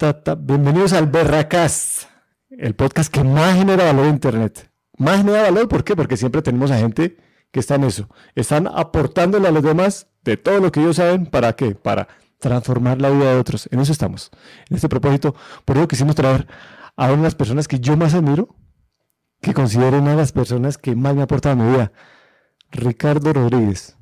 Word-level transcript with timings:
Bienvenidos 0.00 0.92
al 0.92 1.06
Berracast, 1.06 2.04
el 2.50 2.76
podcast 2.76 3.12
que 3.12 3.24
más 3.24 3.56
genera 3.56 3.84
valor 3.84 4.06
en 4.06 4.12
Internet. 4.12 4.70
Más 4.96 5.16
genera 5.16 5.42
valor, 5.42 5.66
¿por 5.66 5.82
qué? 5.82 5.96
Porque 5.96 6.16
siempre 6.16 6.40
tenemos 6.40 6.70
a 6.70 6.78
gente 6.78 7.16
que 7.50 7.58
está 7.58 7.74
en 7.74 7.82
eso. 7.82 8.08
Están 8.36 8.68
aportándole 8.68 9.48
a 9.48 9.50
los 9.50 9.64
demás 9.64 10.06
de 10.22 10.36
todo 10.36 10.60
lo 10.60 10.70
que 10.70 10.80
ellos 10.80 10.96
saben. 10.96 11.26
¿Para 11.26 11.54
qué? 11.54 11.74
Para 11.74 12.06
transformar 12.38 13.00
la 13.00 13.10
vida 13.10 13.32
de 13.32 13.40
otros. 13.40 13.68
En 13.72 13.80
eso 13.80 13.90
estamos. 13.90 14.30
En 14.70 14.76
este 14.76 14.88
propósito, 14.88 15.34
por 15.64 15.76
eso 15.76 15.88
quisimos 15.88 16.14
traer 16.14 16.46
a 16.94 17.06
una 17.06 17.16
de 17.16 17.22
las 17.22 17.34
personas 17.34 17.66
que 17.66 17.80
yo 17.80 17.96
más 17.96 18.14
admiro, 18.14 18.54
que 19.42 19.52
considero 19.52 19.98
una 19.98 20.12
de 20.12 20.18
las 20.18 20.30
personas 20.30 20.78
que 20.78 20.94
más 20.94 21.16
me 21.16 21.22
ha 21.22 21.24
aportado 21.24 21.54
a 21.54 21.64
mi 21.64 21.72
vida, 21.72 21.90
Ricardo 22.70 23.32
Rodríguez. 23.32 23.96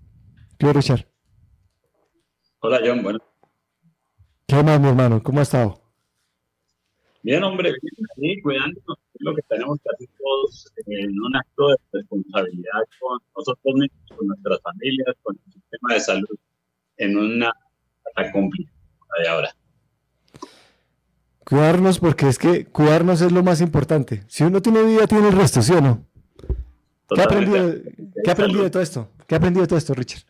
¿Qué 0.59 0.70
Richard? 0.75 1.06
Hola, 2.61 2.81
John. 2.84 3.03
Bueno. 3.03 3.19
¿Qué 4.47 4.62
más, 4.62 4.78
mi 4.78 4.89
hermano? 4.89 5.23
¿Cómo 5.23 5.41
ha 5.41 5.42
estado? 5.42 5.86
Bien, 7.27 7.43
hombre, 7.43 7.75
bien, 8.19 8.41
cuidándonos. 8.41 8.98
lo 9.19 9.34
que 9.34 9.43
tenemos 9.48 9.80
que 9.83 9.91
hacer 9.93 10.09
todos 10.17 10.73
en 10.87 11.21
un 11.21 11.34
acto 11.34 11.71
de 11.71 11.77
responsabilidad 11.95 12.83
con 13.01 13.19
nosotros 13.37 13.75
mismos, 13.75 14.17
con 14.17 14.29
nuestras 14.29 14.61
familias, 14.62 15.17
con 15.25 15.37
el 15.45 15.53
sistema 15.53 15.95
de 15.95 16.01
salud, 16.01 16.39
en 16.98 17.19
una 17.19 17.53
complicada 18.33 19.23
de 19.25 19.29
ahora. 19.29 19.57
Cuidarnos, 21.45 21.98
porque 21.98 22.29
es 22.29 22.39
que 22.39 22.67
cuidarnos 22.67 23.20
es 23.20 23.33
lo 23.33 23.43
más 23.43 23.61
importante. 23.61 24.22
Si 24.28 24.45
uno 24.45 24.62
tiene 24.62 24.84
vida, 24.84 25.09
tiene 25.09 25.27
el 25.27 25.37
resto, 25.37 25.62
¿sí 25.62 25.72
o 25.72 25.81
no? 25.81 26.06
¿Qué 27.12 27.20
ha 27.20 27.25
aprendido, 27.25 27.75
¿qué 28.22 28.31
ha 28.31 28.34
aprendido 28.34 28.62
de 28.62 28.70
todo 28.70 28.83
esto? 28.84 29.11
¿Qué 29.27 29.34
ha 29.34 29.39
aprendido 29.39 29.62
de 29.62 29.67
todo 29.67 29.78
esto, 29.81 29.95
Richard? 29.95 30.22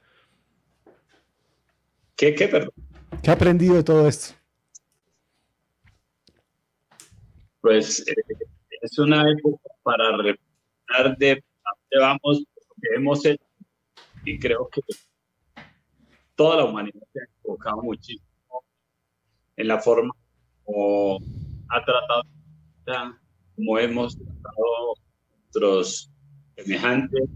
¿Qué, 2.16 2.34
qué, 2.34 2.48
perdón? 2.48 2.72
¿Qué 3.22 3.30
ha 3.30 3.34
aprendido 3.34 3.74
de 3.74 3.82
todo 3.82 4.08
esto? 4.08 4.34
Pues 7.66 7.98
eh, 8.06 8.14
es 8.80 8.96
una 8.96 9.28
época 9.28 9.68
para 9.82 10.16
reflexionar 10.18 11.18
de 11.18 11.30
dónde 11.34 11.98
vamos, 11.98 12.38
lo 12.38 12.74
que 12.80 12.94
hemos 12.94 13.26
hecho, 13.26 13.44
y 14.24 14.38
creo 14.38 14.68
que 14.68 14.82
toda 16.36 16.58
la 16.58 16.64
humanidad 16.66 17.02
se 17.12 17.18
ha 17.18 17.24
enfocado 17.24 17.82
muchísimo 17.82 18.62
en 19.56 19.66
la 19.66 19.80
forma 19.80 20.14
como 20.62 21.18
ha 21.70 21.84
tratado, 21.84 22.22
como 23.56 23.78
hemos 23.80 24.16
tratado 24.16 24.94
nuestros 25.40 26.08
semejantes, 26.54 27.28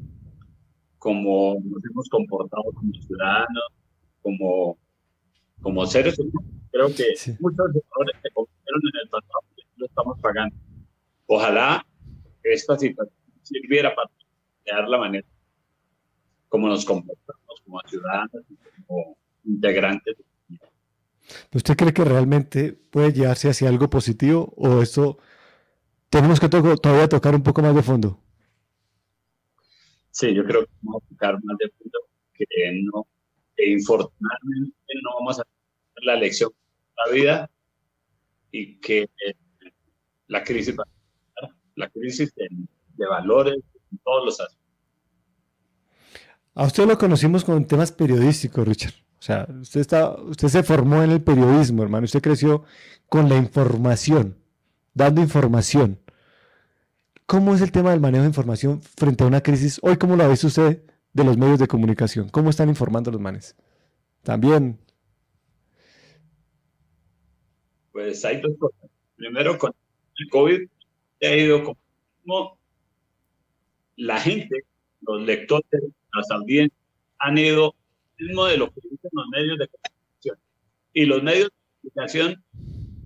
como 0.98 1.56
nos 1.64 1.84
hemos 1.86 2.08
comportado 2.08 2.62
como 2.72 2.92
ciudadanos, 3.02 3.64
como 4.22 4.78
como 5.60 5.84
seres 5.86 6.16
humanos. 6.20 6.52
Creo 6.70 6.86
que 6.86 7.14
muchos 7.40 7.66
errores 7.66 8.16
que 8.22 8.30
cometieron 8.32 8.80
en 8.94 9.00
el 9.02 9.08
pasado 9.08 9.49
lo 9.80 9.86
estamos 9.86 10.20
pagando. 10.20 10.54
Ojalá 11.26 11.84
esta 12.42 12.78
situación 12.78 13.16
sirviera 13.42 13.94
para 13.94 14.10
crear 14.64 14.88
la 14.88 14.98
manera 14.98 15.26
como 16.48 16.68
nos 16.68 16.84
comportamos 16.84 17.60
como 17.64 17.80
ciudadanos 17.86 18.42
y 18.50 18.56
como 18.82 19.16
integrantes. 19.44 20.16
¿Usted 21.54 21.76
cree 21.76 21.94
que 21.94 22.04
realmente 22.04 22.72
puede 22.72 23.12
llevarse 23.12 23.48
hacia 23.48 23.68
algo 23.68 23.88
positivo 23.88 24.52
o 24.56 24.82
esto 24.82 25.18
tenemos 26.08 26.40
que 26.40 26.48
todavía 26.48 27.08
tocar 27.08 27.34
un 27.36 27.42
poco 27.42 27.62
más 27.62 27.74
de 27.74 27.82
fondo? 27.82 28.18
Sí, 30.10 30.34
yo 30.34 30.44
creo 30.44 30.64
que 30.64 30.72
vamos 30.82 31.04
a 31.04 31.08
tocar 31.08 31.34
más 31.44 31.56
de 31.58 31.70
fondo 31.70 31.98
que 32.34 32.46
no 32.82 33.06
que 33.56 33.70
infortunadamente 33.70 34.76
no 35.02 35.10
vamos 35.20 35.38
a 35.38 35.44
la 36.02 36.16
lección 36.16 36.50
de 36.50 36.92
la 37.04 37.12
vida 37.12 37.50
y 38.50 38.80
que 38.80 39.02
eh, 39.02 39.34
la 40.30 40.44
crisis 40.44 40.74
la 41.74 41.90
crisis 41.90 42.32
de, 42.34 43.06
valores 43.06 43.56
en 43.90 43.98
todos 44.04 44.24
los 44.24 44.40
aspectos. 44.40 44.66
A 46.54 46.64
usted 46.64 46.86
lo 46.86 46.98
conocimos 46.98 47.44
con 47.44 47.66
temas 47.66 47.90
periodísticos, 47.90 48.66
Richard. 48.66 48.94
O 49.18 49.22
sea, 49.22 49.46
usted, 49.60 49.80
está, 49.80 50.10
usted 50.20 50.48
se 50.48 50.62
formó 50.62 51.02
en 51.02 51.10
el 51.10 51.22
periodismo, 51.22 51.82
hermano. 51.82 52.04
Usted 52.04 52.22
creció 52.22 52.64
con 53.08 53.28
la 53.28 53.36
información, 53.36 54.36
dando 54.94 55.20
información. 55.20 55.98
¿Cómo 57.26 57.54
es 57.54 57.60
el 57.60 57.72
tema 57.72 57.90
del 57.90 58.00
manejo 58.00 58.22
de 58.22 58.28
información 58.28 58.82
frente 58.82 59.24
a 59.24 59.26
una 59.26 59.42
crisis? 59.42 59.80
Hoy, 59.82 59.96
¿cómo 59.96 60.16
lo 60.16 60.24
ha 60.24 60.28
visto 60.28 60.46
usted 60.46 60.82
de 61.12 61.24
los 61.24 61.36
medios 61.36 61.58
de 61.58 61.68
comunicación? 61.68 62.28
¿Cómo 62.28 62.50
están 62.50 62.68
informando 62.68 63.10
los 63.10 63.20
manes? 63.20 63.56
También. 64.22 64.78
Pues 67.92 68.24
hay 68.24 68.40
dos 68.40 68.52
cosas. 68.58 68.90
Primero, 69.16 69.58
con 69.58 69.72
el 70.20 70.28
COVID 70.28 70.68
ha 71.22 71.36
ido 71.36 71.64
como 71.64 72.58
la 73.96 74.20
gente, 74.20 74.64
los 75.02 75.22
lectores, 75.22 75.82
las 76.14 76.30
audiencias, 76.30 76.78
han 77.18 77.38
ido 77.38 77.74
mismo 78.18 78.46
de 78.46 78.58
lo 78.58 78.70
que 78.70 78.80
dicen 78.82 79.10
los 79.12 79.28
medios 79.28 79.58
de 79.58 79.68
comunicación. 79.68 80.38
Y 80.92 81.04
los 81.06 81.22
medios 81.22 81.48
de 81.48 81.90
comunicación 81.90 82.44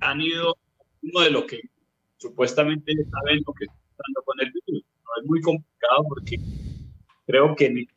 han 0.00 0.20
ido 0.20 0.56
mismo 1.02 1.20
de 1.20 1.30
lo 1.30 1.46
que 1.46 1.60
supuestamente 2.16 2.92
saben 3.10 3.42
lo 3.46 3.52
que 3.54 3.64
está 3.64 3.76
pasando 3.96 4.22
con 4.24 4.40
el 4.40 4.52
virus. 4.52 4.84
Es 5.20 5.26
muy 5.26 5.40
complicado 5.40 6.04
porque 6.08 6.36
creo 7.26 7.54
que 7.54 7.70
ni 7.70 7.88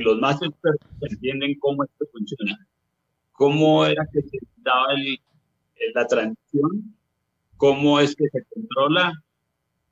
los 0.00 0.18
más 0.18 0.40
expertos 0.42 0.88
entienden 1.00 1.58
cómo 1.58 1.84
esto 1.84 2.06
funciona. 2.12 2.56
Cómo 3.32 3.84
era 3.84 4.06
que 4.12 4.22
se 4.22 4.38
daba 4.58 4.86
la 5.94 6.06
transmisión, 6.06 6.96
cómo 7.56 8.00
es 8.00 8.14
que 8.14 8.28
se 8.28 8.44
controla, 8.44 9.12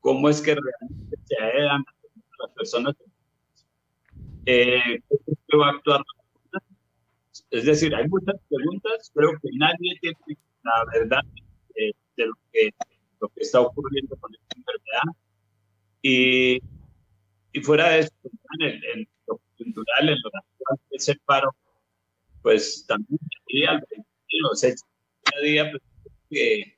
cómo 0.01 0.29
es 0.29 0.41
que 0.41 0.55
realmente 0.55 1.17
se 1.25 1.37
a 1.43 1.79
las 2.39 2.51
personas. 2.55 2.95
Eh, 4.47 5.01
¿Cómo 5.49 5.57
va 5.57 5.69
a 5.69 5.71
actuar? 5.71 6.03
Es 7.51 7.65
decir, 7.65 7.95
hay 7.95 8.07
muchas 8.09 8.37
preguntas, 8.49 9.11
creo 9.15 9.33
que 9.41 9.49
nadie 9.55 9.99
tiene 10.01 10.17
la 10.63 10.85
verdad 10.93 11.23
de, 11.75 12.27
lo, 12.27 12.35
que, 12.53 12.71
lo 13.21 13.29
que 13.29 13.41
está 13.41 13.61
ocurriendo 13.61 14.17
con 14.17 14.33
esta 14.35 14.57
enfermedad. 14.57 15.19
Y, 16.03 16.61
y 17.53 17.61
fuera 17.63 17.91
de 17.91 18.01
eso, 18.01 18.13
en, 18.61 18.69
en 18.69 19.09
lo 19.27 19.41
cultural, 19.57 20.09
en 20.09 20.17
lo 20.23 20.31
natural, 20.33 20.81
ese 20.91 21.15
paro, 21.25 21.51
pues 22.43 22.85
también 22.87 23.19
los 24.41 24.63
hechos 24.65 24.85
día 25.25 25.41
día, 25.43 25.71
pues, 25.71 25.83
que, 26.31 26.77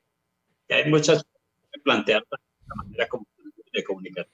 hay 0.73 0.89
muchas 0.89 1.23
cosas 1.23 1.27
que 1.71 1.79
plantear 1.81 2.23
la 2.31 2.75
manera 2.75 3.07
de 3.73 3.83
comunicar. 3.83 4.27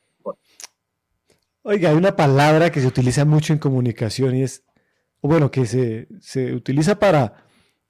Oiga, 1.63 1.89
hay 1.89 1.95
una 1.95 2.15
palabra 2.15 2.71
que 2.71 2.81
se 2.81 2.87
utiliza 2.87 3.23
mucho 3.23 3.53
en 3.53 3.59
comunicación 3.59 4.35
y 4.35 4.43
es, 4.43 4.63
bueno, 5.21 5.49
que 5.49 5.65
se, 5.65 6.07
se 6.19 6.53
utiliza 6.53 6.99
para 6.99 7.45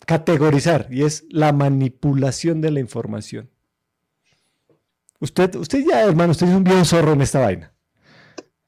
categorizar 0.05 0.87
y 0.91 1.03
es 1.03 1.25
la 1.29 1.53
manipulación 1.53 2.61
de 2.61 2.71
la 2.71 2.79
información. 2.79 3.49
Usted, 5.19 5.55
usted 5.55 5.83
ya, 5.89 6.03
hermano, 6.03 6.31
usted 6.31 6.47
es 6.47 6.53
un 6.55 6.63
bien 6.63 6.85
zorro 6.85 7.13
en 7.13 7.21
esta 7.21 7.39
vaina 7.39 7.73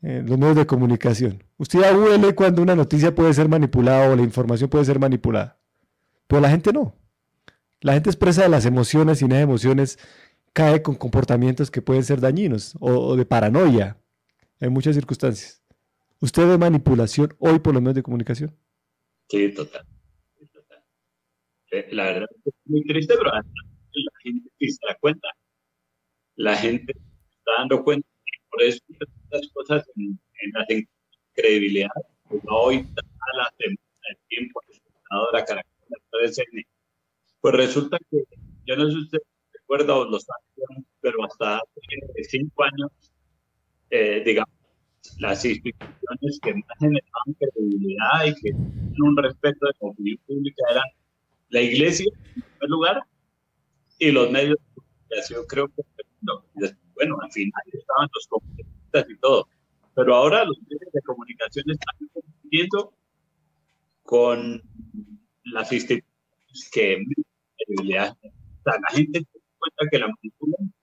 los 0.06 0.38
medios 0.38 0.56
de 0.56 0.68
comunicación. 0.68 1.44
Usted 1.58 1.80
ya 1.80 1.98
huele 1.98 2.36
cuando 2.36 2.62
una 2.62 2.76
noticia 2.76 3.14
puede 3.16 3.34
ser 3.34 3.50
manipulada 3.50 4.10
o 4.12 4.16
la 4.16 4.22
información 4.22 4.70
puede 4.70 4.86
ser 4.86 5.00
manipulada. 5.00 5.58
Pero 6.28 6.42
la 6.42 6.50
gente 6.50 6.72
no. 6.72 6.96
La 7.86 7.94
gente 7.94 8.10
expresa 8.10 8.50
las 8.50 8.66
emociones 8.66 9.22
y 9.22 9.28
las 9.28 9.38
emociones 9.38 10.00
cae 10.54 10.82
con 10.82 10.96
comportamientos 10.96 11.70
que 11.70 11.84
pueden 11.84 12.04
ser 12.04 12.20
dañinos 12.20 12.76
o, 12.80 13.16
de 13.16 13.28
paranoia 13.28 14.02
en 14.60 14.74
muchas 14.74 14.96
circunstancias. 14.96 15.64
¿Usted 16.20 16.48
ve 16.48 16.58
manipulación 16.58 17.36
hoy 17.38 17.60
por 17.60 17.76
los 17.76 17.84
medios 17.84 17.98
de 17.98 18.02
comunicación? 18.02 18.58
Sí, 19.30 19.54
total. 19.54 19.86
Eh, 21.70 21.88
la 21.92 22.06
verdad 22.06 22.28
es 22.46 22.54
muy 22.66 22.82
triste, 22.86 23.14
pero 23.20 23.32
la 23.32 23.44
gente 24.24 24.50
se 24.60 24.88
da 24.88 24.98
cuenta. 25.00 25.28
La 26.38 26.56
gente 26.56 26.92
está 26.92 27.52
dando 27.60 27.84
cuenta 27.84 28.10
por 28.50 28.64
eso 28.64 28.80
estas 28.90 29.48
cosas 29.54 29.88
en, 29.96 30.20
la 30.54 30.66
credibilidad, 31.36 31.92
pues 32.28 32.44
no 32.46 32.58
hoy 32.62 32.78
a 32.78 33.38
la 33.38 33.54
semana 33.60 33.78
del 34.08 34.18
tiempo, 34.28 34.60
la 35.34 35.46
característica 35.46 36.75
Pues 37.46 37.58
resulta 37.58 38.00
que, 38.10 38.24
yo 38.66 38.76
no 38.76 38.86
sé 38.88 38.92
si 38.94 39.02
usted 39.02 39.20
recuerda 39.54 39.96
o 39.96 40.06
lo 40.06 40.20
sabe, 40.20 40.42
pero 41.00 41.24
hasta 41.26 41.58
hace 41.58 42.24
cinco 42.24 42.64
años, 42.64 42.90
eh, 43.92 44.24
digamos, 44.26 44.50
las 45.20 45.46
instituciones 45.46 46.40
que 46.42 46.56
más 46.56 46.80
generaban 46.80 47.34
credibilidad 47.38 48.26
y 48.26 48.34
que 48.34 48.50
tenían 48.50 48.96
un 49.00 49.18
respeto 49.18 49.68
de 49.68 49.74
la 49.80 49.90
opinión 49.90 50.18
pública 50.26 50.64
eran 50.72 50.86
la 51.50 51.62
iglesia, 51.62 52.12
en 52.36 52.42
primer 52.42 52.70
lugar, 52.72 53.04
y 54.00 54.10
los 54.10 54.32
medios 54.32 54.58
de 54.58 54.82
comunicación, 54.82 55.46
creo 55.48 55.68
que 55.68 55.84
bueno, 56.96 57.18
al 57.22 57.32
final 57.32 57.62
estaban 57.72 58.10
los 58.12 58.28
comunistas 58.28 59.06
y 59.08 59.18
todo, 59.18 59.48
pero 59.94 60.16
ahora 60.16 60.46
los 60.46 60.58
medios 60.64 60.92
de 60.92 61.02
comunicación 61.04 61.66
están 61.70 62.10
compitiendo 62.12 62.92
con 64.02 64.64
las 65.44 65.72
instituciones 65.72 66.72
que 66.72 67.06
O 67.68 67.84
sea, 67.84 68.80
la 68.80 68.96
gente 68.96 69.20
se 69.20 69.40
cuenta 69.58 69.90
que 69.92 70.00
la 70.00 70.08
manipulan 70.08 70.74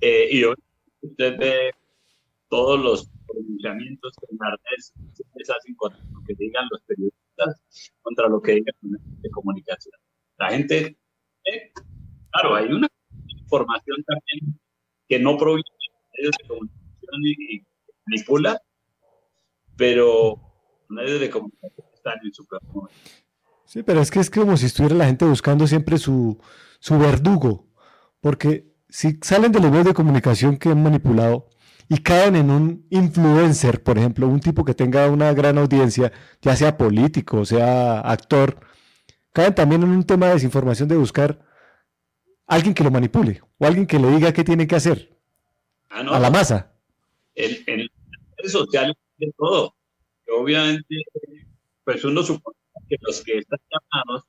eh, 0.00 0.28
y 0.32 0.44
hoy 0.44 0.56
usted 1.00 1.38
ve 1.38 1.70
todos 2.48 2.78
los 2.80 3.10
pronunciamientos 3.26 4.12
que 4.20 4.36
redes 4.36 4.92
se 5.14 5.52
hacen 5.52 5.74
contra 5.76 6.02
lo 6.12 6.22
que 6.26 6.34
digan 6.34 6.66
los 6.70 6.82
periodistas, 6.82 7.62
contra 8.02 8.28
lo 8.28 8.42
que 8.42 8.52
digan 8.52 8.74
los 8.82 9.00
medios 9.00 9.22
de 9.22 9.30
comunicación. 9.30 9.94
La 10.38 10.50
gente, 10.50 10.98
eh, 11.44 11.72
claro, 12.30 12.56
hay 12.56 12.66
una 12.66 12.88
información 13.40 14.04
también 14.04 14.60
que 15.08 15.18
no 15.18 15.36
proviene 15.36 15.62
de 15.62 16.18
medios 16.18 16.34
de 16.40 16.48
comunicación 16.48 17.20
y, 17.24 17.66
manipula, 18.06 18.60
pero 19.76 20.40
medios 20.88 21.20
de 21.20 21.30
comunicación 21.30 21.86
están 21.94 22.18
en 22.24 22.34
su 22.34 22.44
campo. 22.46 22.88
Sí, 23.72 23.82
pero 23.82 24.02
es 24.02 24.10
que 24.10 24.20
es 24.20 24.28
como 24.28 24.54
si 24.58 24.66
estuviera 24.66 24.94
la 24.94 25.06
gente 25.06 25.24
buscando 25.24 25.66
siempre 25.66 25.96
su, 25.96 26.38
su 26.78 26.98
verdugo, 26.98 27.70
porque 28.20 28.70
si 28.90 29.18
salen 29.22 29.50
de 29.50 29.60
los 29.60 29.70
medios 29.70 29.86
de 29.86 29.94
comunicación 29.94 30.58
que 30.58 30.68
han 30.68 30.82
manipulado 30.82 31.48
y 31.88 31.96
caen 32.02 32.36
en 32.36 32.50
un 32.50 32.86
influencer, 32.90 33.82
por 33.82 33.96
ejemplo, 33.96 34.28
un 34.28 34.40
tipo 34.40 34.62
que 34.62 34.74
tenga 34.74 35.08
una 35.08 35.32
gran 35.32 35.56
audiencia, 35.56 36.12
ya 36.42 36.54
sea 36.54 36.76
político, 36.76 37.46
sea 37.46 38.00
actor, 38.00 38.60
caen 39.32 39.54
también 39.54 39.82
en 39.82 39.88
un 39.88 40.04
tema 40.04 40.26
de 40.26 40.34
desinformación 40.34 40.86
de 40.90 40.96
buscar 40.96 41.40
alguien 42.46 42.74
que 42.74 42.84
lo 42.84 42.90
manipule 42.90 43.40
o 43.56 43.64
alguien 43.64 43.86
que 43.86 43.98
le 43.98 44.10
diga 44.10 44.34
qué 44.34 44.44
tiene 44.44 44.66
que 44.66 44.76
hacer 44.76 45.18
ah, 45.88 46.00
a 46.00 46.20
la 46.20 46.28
masa. 46.28 46.74
En, 47.34 47.52
en 47.66 47.88
redes 48.36 48.52
sociales 48.52 48.94
de 49.16 49.32
todo. 49.34 49.74
Obviamente, 50.28 51.04
pues 51.84 52.04
uno 52.04 52.22
supone 52.22 52.61
que 52.92 53.06
los 53.06 53.22
que 53.22 53.38
están 53.38 53.58
llamados 53.70 54.24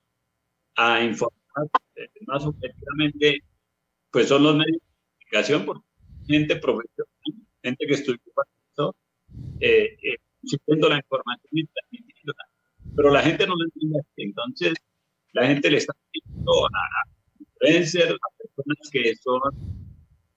a 0.76 1.04
informar 1.04 1.68
eh, 1.96 2.10
más 2.28 2.46
objetivamente, 2.46 3.40
pues 4.12 4.30
son 4.30 4.44
los 4.44 4.56
medios 4.56 4.78
de 4.78 4.80
comunicación, 4.80 5.66
porque 5.66 5.86
gente 6.28 6.56
profesional, 6.56 7.12
gente 7.62 7.86
que 7.86 7.94
estudia 7.94 8.20
para 8.34 8.50
eso, 8.72 8.96
eh, 9.60 9.98
eh 10.02 10.18
la 10.46 10.98
información 10.98 11.50
y 11.52 11.66
transmitiéndola. 11.68 12.46
Pero 12.96 13.12
la 13.12 13.22
gente 13.22 13.48
no 13.48 13.56
lo 13.56 13.64
entiende. 13.66 14.00
Entonces, 14.18 14.74
la 15.32 15.48
gente 15.48 15.70
le 15.72 15.78
está 15.78 15.94
pidiendo 16.12 16.66
a 16.66 17.40
influencers, 17.40 18.12
a 18.12 18.38
personas 18.38 18.90
que 18.92 19.16
son, 19.16 19.42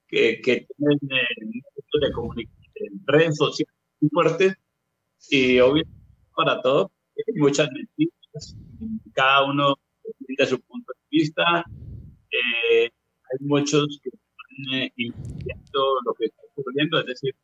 que, 0.08 0.40
que 0.40 0.66
tienen 0.76 0.98
eh, 1.10 2.00
de 2.00 2.12
comunicación, 2.12 3.02
redes 3.06 3.36
sociales 3.36 3.74
muy 4.00 4.10
fuertes, 4.10 4.54
y 5.30 5.58
obviamente 5.58 5.90
para 6.34 6.60
todo, 6.62 6.92
hay 7.16 7.34
muchas 7.34 7.68
mentiras, 7.72 8.15
cada 9.12 9.44
uno 9.44 9.74
de 10.20 10.46
su 10.46 10.60
punto 10.60 10.92
de 10.92 11.18
vista, 11.18 11.64
eh, 12.30 12.84
hay 12.84 13.46
muchos 13.46 14.00
que 14.02 14.10
están 14.10 14.74
eh, 14.74 14.92
lo 16.04 16.14
que 16.14 16.26
está 16.26 16.42
ocurriendo, 16.54 17.00
es 17.00 17.06
decir, 17.06 17.34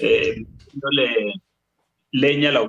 eh, 0.00 0.44
dándole 0.72 1.34
leña 2.12 2.50
a 2.50 2.52
la 2.52 2.68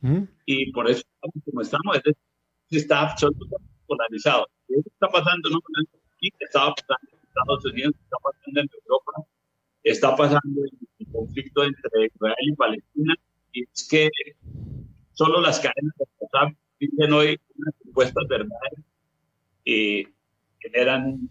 ¿Mm? 0.00 0.24
Y 0.44 0.70
por 0.72 0.90
eso 0.90 1.02
como 1.46 1.62
estamos, 1.62 1.96
es 1.96 2.02
decir, 2.02 2.18
está 2.70 3.10
absolutamente 3.10 3.72
polarizado. 3.86 4.46
Eso 4.68 4.82
está 4.86 5.08
pasando 5.08 5.48
no 5.48 5.58
aquí, 6.16 6.28
estaba 6.40 6.74
pasando 6.74 7.10
en 7.10 7.28
Estados 7.28 7.64
Unidos, 7.64 7.94
está 8.02 8.16
pasando 8.22 8.60
en 8.60 8.68
Europa, 8.82 9.12
está 9.82 10.16
pasando 10.16 10.60
en 10.60 10.88
el 10.98 11.06
conflicto 11.12 11.64
entre 11.64 12.06
Israel 12.06 12.36
y 12.42 12.54
Palestina, 12.54 13.14
y 13.52 13.62
es 13.62 13.88
que 13.88 14.10
solo 15.14 15.40
las 15.40 15.58
cadenas 15.58 15.94
de 15.98 16.06
WhatsApp 16.18 16.56
dicen 16.78 17.12
hoy 17.12 17.40
unas 17.56 17.74
supuestas 17.82 18.24
verdades 18.28 18.80
y 19.64 20.06
generan 20.60 21.28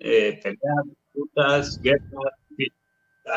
eh, 0.00 0.38
peleas, 0.42 0.84
disputas, 0.86 1.80
guerras, 1.80 2.34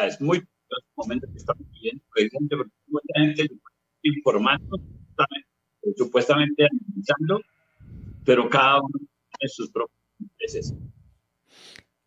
es 0.08 0.20
muy 0.20 0.40
los 0.40 0.84
momentos 0.96 1.30
que 1.32 1.38
estamos 1.38 1.64
viviendo, 1.72 2.04
precisamente 2.14 2.58
porque 2.58 2.72
mucha 2.88 3.20
gente 3.20 3.48
informando, 4.02 4.78
supuestamente 5.96 6.66
analizando, 6.66 7.42
pero 8.26 8.50
cada 8.50 8.82
uno 8.82 8.98
tiene 8.98 9.50
sus 9.50 9.70
propios 9.70 10.00
intereses. 10.20 10.74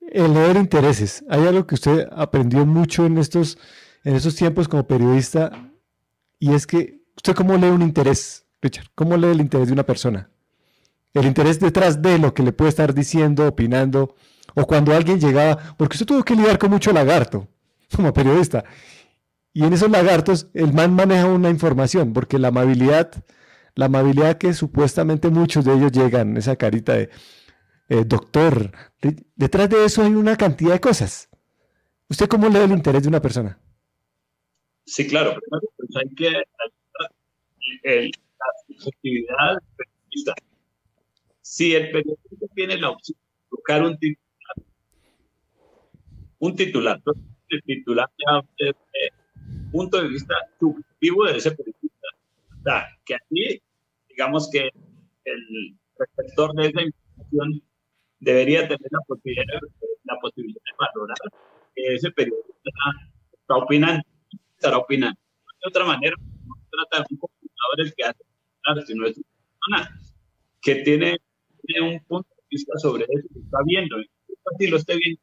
El 0.01 0.35
leer 0.35 0.57
intereses. 0.57 1.25
Hay 1.29 1.47
algo 1.47 1.67
que 1.67 1.75
usted 1.75 2.09
aprendió 2.11 2.65
mucho 2.67 3.07
en 3.07 3.19
estos, 3.19 3.59
en 4.05 4.17
estos 4.17 4.37
tiempos 4.37 4.69
como 4.69 4.87
periodista 4.87 5.73
y 6.39 6.55
es 6.55 6.67
que 6.67 6.96
usted 7.17 7.35
cómo 7.35 7.57
lee 7.57 7.69
un 7.69 7.83
interés, 7.83 8.47
Richard, 8.63 8.87
cómo 8.95 9.17
lee 9.17 9.29
el 9.29 9.41
interés 9.41 9.69
de 9.69 9.73
una 9.73 9.85
persona. 9.85 10.31
El 11.15 11.27
interés 11.27 11.59
detrás 11.59 12.03
de 12.03 12.19
lo 12.19 12.35
que 12.35 12.43
le 12.43 12.53
puede 12.53 12.69
estar 12.69 12.93
diciendo, 12.93 13.49
opinando, 13.49 14.15
o 14.55 14.67
cuando 14.67 14.95
alguien 14.95 15.19
llegaba, 15.19 15.75
porque 15.77 15.95
usted 15.95 16.07
tuvo 16.07 16.25
que 16.25 16.35
lidiar 16.35 16.59
con 16.59 16.71
mucho 16.71 16.93
lagarto 16.93 17.49
como 17.95 18.13
periodista. 18.13 18.65
Y 19.53 19.65
en 19.65 19.73
esos 19.73 19.91
lagartos 19.91 20.49
el 20.53 20.73
man 20.73 20.95
maneja 20.95 21.27
una 21.27 21.51
información, 21.51 22.13
porque 22.13 22.39
la 22.39 22.49
amabilidad, 22.49 23.11
la 23.75 23.87
amabilidad 23.87 24.37
que 24.39 24.53
supuestamente 24.53 25.31
muchos 25.31 25.65
de 25.65 25.75
ellos 25.75 25.93
llegan, 25.93 26.37
esa 26.37 26.57
carita 26.57 26.95
de 26.95 27.11
eh, 27.89 28.05
doctor, 28.05 28.73
detrás 29.35 29.71
de 29.71 29.85
eso 29.85 30.03
hay 30.03 30.13
una 30.13 30.37
cantidad 30.37 30.73
de 30.73 30.81
cosas. 30.81 31.29
¿Usted 32.09 32.29
cómo 32.29 32.49
lee 32.49 32.59
el 32.59 32.73
interés 32.73 33.03
de 33.03 33.09
una 33.09 33.23
persona? 33.23 33.59
Sí, 34.85 35.07
claro, 35.07 35.39
pues 35.77 35.91
hay 35.97 36.15
que 36.15 36.33
el, 37.83 38.11
la 38.11 38.47
subjetividad 38.67 39.59
periodista. 39.77 40.35
Si 41.41 41.75
el 41.75 41.91
periodista 41.91 42.47
tiene 42.55 42.77
la 42.79 42.91
opción 42.91 43.19
de 43.19 43.49
buscar 43.51 43.83
un 43.83 43.99
titular, 43.99 44.57
un 46.39 46.57
titular, 46.57 47.03
el 47.49 47.63
titular 47.63 48.09
ya 48.19 48.41
desde 48.59 48.77
el 49.05 49.71
punto 49.71 50.03
de 50.03 50.09
vista 50.09 50.35
subjetivo 50.59 51.25
de 51.27 51.37
ese 51.37 51.51
periodista. 51.53 52.09
O 52.59 52.63
sea, 52.63 52.87
que 53.05 53.15
aquí, 53.15 53.63
digamos 54.09 54.51
que 54.51 54.71
el 55.25 55.77
receptor 55.99 56.53
de 56.55 56.67
esa 56.69 56.83
información 56.83 57.63
debería 58.19 58.63
tener 58.63 58.89
la 58.91 59.01
posibilidad, 59.07 59.61
la 60.05 60.19
posibilidad 60.21 60.61
de 60.65 60.77
valorar 60.79 61.17
que 61.75 61.95
ese 61.95 62.11
periodista 62.11 62.71
está 63.33 63.57
opinando, 63.57 64.03
estará 64.57 64.79
opinando. 64.79 65.19
De 65.63 65.69
otra 65.69 65.85
manera, 65.85 66.17
trata 66.71 67.07
un 67.11 67.19
el 67.79 67.95
que 67.95 68.05
hace, 68.05 68.87
sino 68.87 69.07
es 69.07 69.17
una 69.17 69.79
persona 69.79 70.01
que 70.63 70.75
tiene, 70.77 71.19
tiene, 71.63 71.91
un 71.91 72.05
punto 72.05 72.29
de 72.37 72.43
vista 72.51 72.79
sobre 72.79 73.05
eso 73.05 73.29
que 73.33 73.41
está 73.41 73.59
viendo. 73.65 73.97
Así 74.55 74.67
lo 74.69 74.77
esté 74.77 74.97
viendo. 74.97 75.21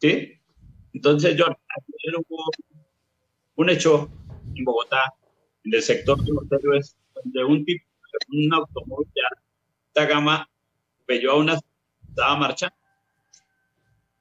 ¿Sí? 0.00 0.32
Entonces, 0.92 1.36
yo 1.36 1.46
ayer 1.46 2.24
hubo 2.28 2.50
un 3.56 3.70
hecho 3.70 4.10
en 4.54 4.64
Bogotá, 4.64 5.12
en 5.64 5.74
el 5.74 5.82
sector 5.82 6.22
de 6.22 6.32
los 6.32 6.44
héroes, 6.52 6.96
donde 7.14 7.44
un 7.44 7.64
tipo, 7.64 7.84
un 8.28 8.52
automóvil 8.54 9.08
de 9.14 9.20
alta 10.02 10.14
gama, 10.14 10.50
pelló 11.06 11.32
a 11.32 11.36
una 11.36 11.58
estaba 12.08 12.36
marchando. 12.36 12.76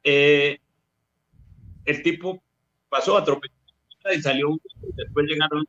Eh, 0.04 0.60
el 1.86 2.04
tipo 2.04 2.44
pasó, 2.90 3.18
atropelló 3.18 3.54
y 4.14 4.22
salió 4.22 4.50
después 4.96 5.26
llegaron 5.28 5.66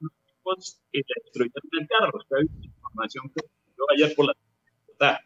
tipos 0.47 0.81
y 0.93 0.99
le 0.99 1.05
destruyeron 1.25 1.71
el 1.81 1.89
carro. 1.89 2.21
Fue 2.29 2.43
información 2.63 3.31
que 3.35 3.43
yo 3.77 3.85
ayer 3.95 4.15
por 4.15 4.27
la 4.27 5.21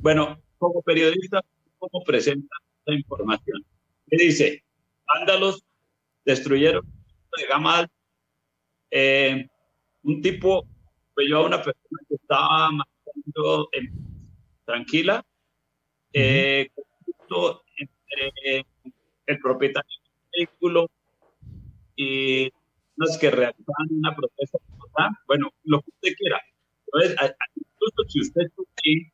Bueno, 0.00 0.40
como 0.58 0.82
periodista, 0.82 1.42
¿cómo 1.78 2.04
presenta 2.04 2.56
esta 2.78 2.94
información? 2.94 3.64
¿Qué 4.08 4.16
dice? 4.16 4.64
Vándalos 5.06 5.64
destruyeron 6.24 6.84
de 7.36 7.46
gama 7.46 7.86
eh, 8.90 9.46
un 10.02 10.22
tipo 10.22 10.66
pelló 11.14 11.38
a 11.38 11.46
una 11.46 11.58
persona 11.58 12.00
que 12.08 12.14
estaba 12.14 12.70
marchando 12.70 13.68
tranquila 14.64 15.24
eh, 16.12 16.68
entre 17.78 18.66
el 19.26 19.38
propietario 19.40 19.90
del 20.04 20.46
vehículo 20.46 20.88
y 21.96 22.50
los 22.96 23.18
que 23.18 23.30
realizaban 23.30 23.86
una 23.90 24.14
protesta. 24.14 24.58
Bueno, 25.26 25.50
lo 25.64 25.80
que 25.82 25.90
usted 25.90 26.16
quiera. 26.18 26.40
Entonces, 26.86 27.16
incluso 27.54 28.08
si 28.08 28.20
usted 28.20 28.42
aquí, 28.78 29.12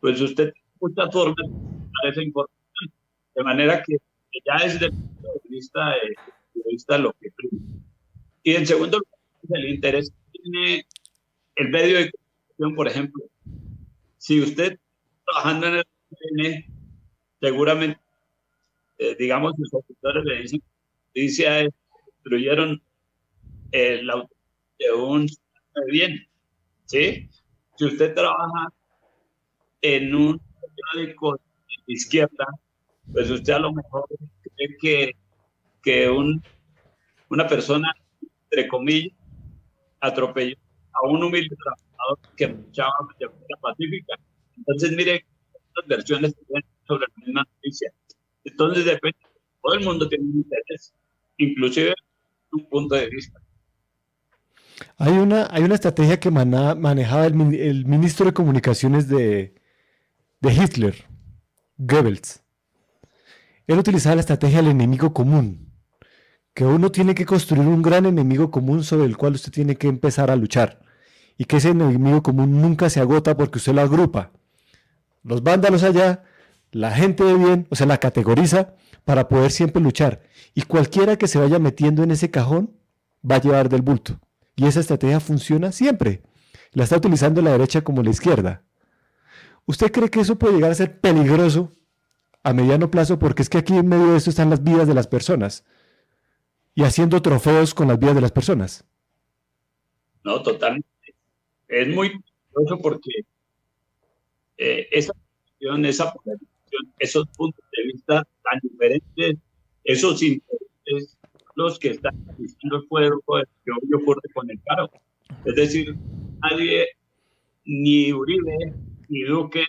pues 0.00 0.20
usted 0.20 0.52
muchas 0.80 1.12
formas 1.12 1.48
para 1.48 2.12
esa 2.12 2.22
información. 2.22 2.92
De 3.34 3.44
manera 3.44 3.82
que 3.82 3.96
ya 4.44 4.64
es 4.64 4.78
del 4.78 4.90
punto 4.90 5.28
de 5.28 5.48
vista, 5.48 5.90
de, 5.90 6.62
vista 6.70 6.98
lo 6.98 7.12
que 7.20 7.30
prima. 7.30 7.62
Y 8.42 8.54
en 8.54 8.66
segundo 8.66 8.98
lugar, 8.98 9.60
el 9.62 9.74
interés 9.74 10.10
que 10.10 10.38
tiene 10.38 10.86
el 11.56 11.68
medio 11.70 11.98
de 11.98 12.10
comunicación, 12.10 12.74
por 12.74 12.88
ejemplo. 12.88 13.24
Si 14.18 14.40
usted 14.40 14.78
trabajando 15.24 15.66
en 15.68 15.74
el 15.74 16.64
seguramente, 17.40 18.00
eh, 18.98 19.16
digamos, 19.18 19.54
los 19.58 19.74
opositores 19.74 20.24
le 20.24 20.42
dicen, 20.42 20.62
dice, 21.14 21.68
destruyeron 22.06 22.80
el 23.72 24.08
auto 24.10 24.34
de 24.78 24.92
un 24.92 25.26
bien, 25.90 26.26
¿sí? 26.86 27.28
Si 27.76 27.84
usted 27.84 28.14
trabaja 28.14 28.68
en 29.80 30.14
un 30.14 30.40
periódico 30.92 31.34
de 31.34 31.92
izquierda, 31.92 32.46
pues 33.12 33.30
usted 33.30 33.54
a 33.54 33.58
lo 33.58 33.72
mejor 33.72 34.04
cree 34.56 34.76
que, 34.80 35.10
que 35.82 36.08
un, 36.08 36.42
una 37.30 37.46
persona, 37.46 37.92
entre 38.44 38.68
comillas, 38.68 39.12
atropelló 40.00 40.56
a 40.92 41.08
un 41.08 41.24
humilde 41.24 41.56
trabajador 41.56 42.36
que 42.36 42.48
luchaba 42.48 42.92
de 43.18 43.26
manera 43.26 43.56
pacífica. 43.60 44.14
Entonces, 44.56 44.92
mire, 44.92 45.24
las 45.76 45.86
versiones 45.86 46.34
sobre 46.86 47.06
la 47.08 47.24
misma 47.24 47.44
noticia. 47.54 47.92
Entonces, 48.44 48.84
depende, 48.84 49.18
todo 49.62 49.74
el 49.74 49.84
mundo 49.84 50.08
tiene 50.08 50.24
un 50.24 50.36
interés, 50.36 50.92
inclusive 51.38 51.94
un 52.52 52.68
punto 52.68 52.94
de 52.94 53.08
vista. 53.08 53.41
Hay 54.96 55.12
una, 55.12 55.48
hay 55.50 55.62
una 55.62 55.74
estrategia 55.74 56.20
que 56.20 56.30
manejaba 56.30 57.26
el, 57.26 57.34
ministro 57.34 58.26
de 58.26 58.32
Comunicaciones 58.32 59.08
de, 59.08 59.54
de 60.40 60.52
Hitler, 60.52 60.94
Goebbels. 61.78 62.42
Él 63.66 63.78
utilizaba 63.78 64.16
la 64.16 64.20
estrategia 64.20 64.58
del 64.58 64.70
enemigo 64.70 65.12
común, 65.12 65.72
que 66.54 66.64
uno 66.64 66.90
tiene 66.90 67.14
que 67.14 67.26
construir 67.26 67.66
un 67.66 67.82
gran 67.82 68.06
enemigo 68.06 68.50
común 68.50 68.84
sobre 68.84 69.06
el 69.06 69.16
cual 69.16 69.34
usted 69.34 69.52
tiene 69.52 69.76
que 69.76 69.88
empezar 69.88 70.30
a 70.30 70.36
luchar, 70.36 70.80
y 71.38 71.44
que 71.44 71.56
ese 71.56 71.70
enemigo 71.70 72.22
común 72.22 72.60
nunca 72.60 72.90
se 72.90 73.00
agota 73.00 73.36
porque 73.36 73.58
usted 73.58 73.72
lo 73.72 73.80
agrupa. 73.80 74.32
Los 75.22 75.42
vándalos 75.42 75.82
allá, 75.82 76.24
la 76.72 76.90
gente 76.90 77.24
de 77.24 77.34
bien, 77.34 77.66
o 77.70 77.76
sea, 77.76 77.86
la 77.86 77.98
categoriza 77.98 78.74
para 79.04 79.28
poder 79.28 79.50
siempre 79.50 79.82
luchar. 79.82 80.22
Y 80.54 80.62
cualquiera 80.62 81.16
que 81.16 81.28
se 81.28 81.38
vaya 81.38 81.58
metiendo 81.58 82.02
en 82.02 82.10
ese 82.10 82.30
cajón 82.30 82.76
va 83.28 83.36
a 83.36 83.40
llevar 83.40 83.68
del 83.68 83.82
bulto. 83.82 84.18
Y 84.62 84.66
esa 84.66 84.78
estrategia 84.78 85.18
funciona 85.18 85.72
siempre. 85.72 86.22
La 86.70 86.84
está 86.84 86.96
utilizando 86.96 87.42
la 87.42 87.50
derecha 87.50 87.82
como 87.82 88.00
la 88.00 88.10
izquierda. 88.10 88.62
¿Usted 89.66 89.90
cree 89.90 90.08
que 90.08 90.20
eso 90.20 90.38
puede 90.38 90.54
llegar 90.54 90.70
a 90.70 90.76
ser 90.76 91.00
peligroso 91.00 91.72
a 92.44 92.52
mediano 92.52 92.88
plazo? 92.88 93.18
Porque 93.18 93.42
es 93.42 93.48
que 93.48 93.58
aquí 93.58 93.76
en 93.76 93.88
medio 93.88 94.12
de 94.12 94.18
esto 94.18 94.30
están 94.30 94.50
las 94.50 94.62
vidas 94.62 94.86
de 94.86 94.94
las 94.94 95.08
personas 95.08 95.64
y 96.76 96.84
haciendo 96.84 97.20
trofeos 97.20 97.74
con 97.74 97.88
las 97.88 97.98
vidas 97.98 98.14
de 98.14 98.20
las 98.20 98.30
personas. 98.30 98.84
No, 100.22 100.40
totalmente. 100.44 100.86
Es 101.66 101.88
muy 101.88 102.10
peligroso 102.10 102.80
porque 102.80 103.10
eh, 104.58 104.88
esa 104.92 105.12
esa 105.58 106.12
polarización, 106.12 106.92
esos 107.00 107.26
puntos 107.36 107.64
de 107.76 107.92
vista 107.92 108.24
tan 108.44 108.60
diferentes, 108.62 109.38
esos 109.82 110.22
intereses 110.22 111.18
los 111.54 111.78
que 111.78 111.90
están 111.90 112.14
diciendo 112.38 112.76
el 112.76 112.88
cuerpo 112.88 113.38
que 113.64 113.70
hoy 113.70 114.02
ocurre 114.02 114.22
con 114.32 114.50
el 114.50 114.58
paro. 114.60 114.90
Es 115.44 115.54
decir, 115.54 115.96
nadie, 116.42 116.86
ni 117.64 118.12
Uribe, 118.12 118.74
ni 119.08 119.22
Duque, 119.22 119.64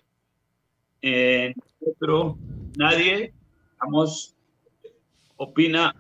eh, 1.02 1.54
otro, 1.80 2.38
nadie, 2.78 3.34
digamos, 3.74 4.36
opina 5.38 5.94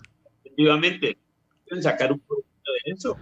efectivamente. 0.44 1.18
Quieren 1.66 1.84
sacar 1.84 2.12
un 2.12 2.20
producto 2.20 2.72
de 2.86 2.94
eso. 2.94 3.18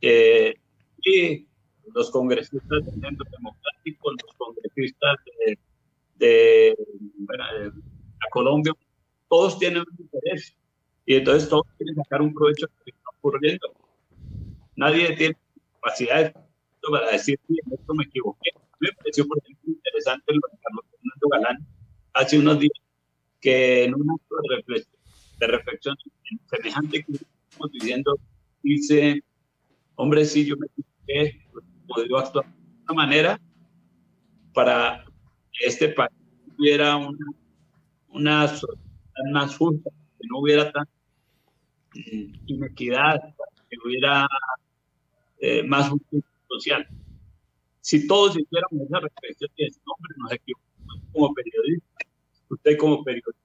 Eh, 0.00 0.54
y 1.02 1.46
los 1.94 2.10
congresistas 2.10 2.84
del 2.84 3.00
Centro 3.00 3.26
Democrático, 3.30 4.10
los 4.10 4.36
congresistas 4.36 5.16
de, 5.46 5.58
de, 6.16 6.76
de 6.76 7.72
Colombia, 8.30 8.72
todos 9.28 9.58
tienen 9.58 9.80
un 9.80 9.96
interés 9.98 10.56
y 11.06 11.16
entonces 11.16 11.48
todos 11.48 11.66
quieren 11.76 11.96
sacar 11.96 12.22
un 12.22 12.32
provecho 12.32 12.66
de 12.66 12.72
lo 12.72 12.84
que 12.84 12.90
está 12.90 13.10
ocurriendo. 13.18 13.72
Nadie 14.76 15.14
tiene 15.16 15.36
capacidad 15.74 16.34
para 16.90 17.10
decir, 17.10 17.38
esto 17.48 17.94
me 17.94 18.04
equivoqué. 18.04 18.50
Me 18.80 18.90
pareció, 18.92 19.26
por 19.26 19.38
ejemplo, 19.38 19.72
interesante 19.72 20.24
lo 20.28 20.40
de 20.50 20.58
Carlos 20.62 20.84
Fernando 20.90 21.28
Galán 21.30 21.66
hace 22.14 22.38
unos 22.38 22.58
días, 22.58 22.72
que 23.40 23.84
en 23.84 23.94
un 23.94 24.10
acto 24.10 24.36
de 24.42 24.56
reflexión, 24.56 24.96
de 25.38 25.46
reflexión 25.46 25.96
semejante 26.50 27.04
que 27.04 27.12
estamos 27.12 27.70
viviendo, 27.72 28.18
dice, 28.62 29.22
hombre, 29.96 30.24
sí, 30.24 30.46
yo 30.46 30.56
me 30.56 30.66
equivoqué, 30.66 31.46
podría 31.86 32.18
actuar 32.18 32.46
de 32.46 32.82
una 32.88 32.94
manera 32.94 33.40
para 34.52 35.04
que 35.52 35.66
este 35.66 35.88
país 35.88 36.12
tuviera 36.56 36.96
una, 36.96 37.26
una 38.08 38.48
sociedad 38.48 38.78
más 39.32 39.56
justa, 39.56 39.90
que 40.18 40.28
no 40.28 40.38
hubiera 40.38 40.70
tanta 40.72 40.93
inequidad, 42.46 43.20
que 43.68 43.76
hubiera 43.84 44.26
eh, 45.38 45.62
más 45.62 45.90
justicia 45.90 46.30
social. 46.48 46.88
Si 47.80 48.06
todos 48.06 48.36
hiciéramos 48.36 48.86
esa 48.86 49.00
reflexión 49.00 49.50
y 49.56 49.64
decir, 49.64 49.82
hombre, 49.84 50.14
nos 50.18 50.32
equivocamos 50.32 51.02
como 51.12 51.34
periodistas, 51.34 52.08
usted 52.48 52.78
como 52.78 53.04
periodista, 53.04 53.42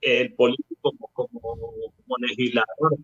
el 0.00 0.34
político 0.34 0.92
como, 0.92 1.08
como, 1.14 2.16
legislador, 2.18 2.96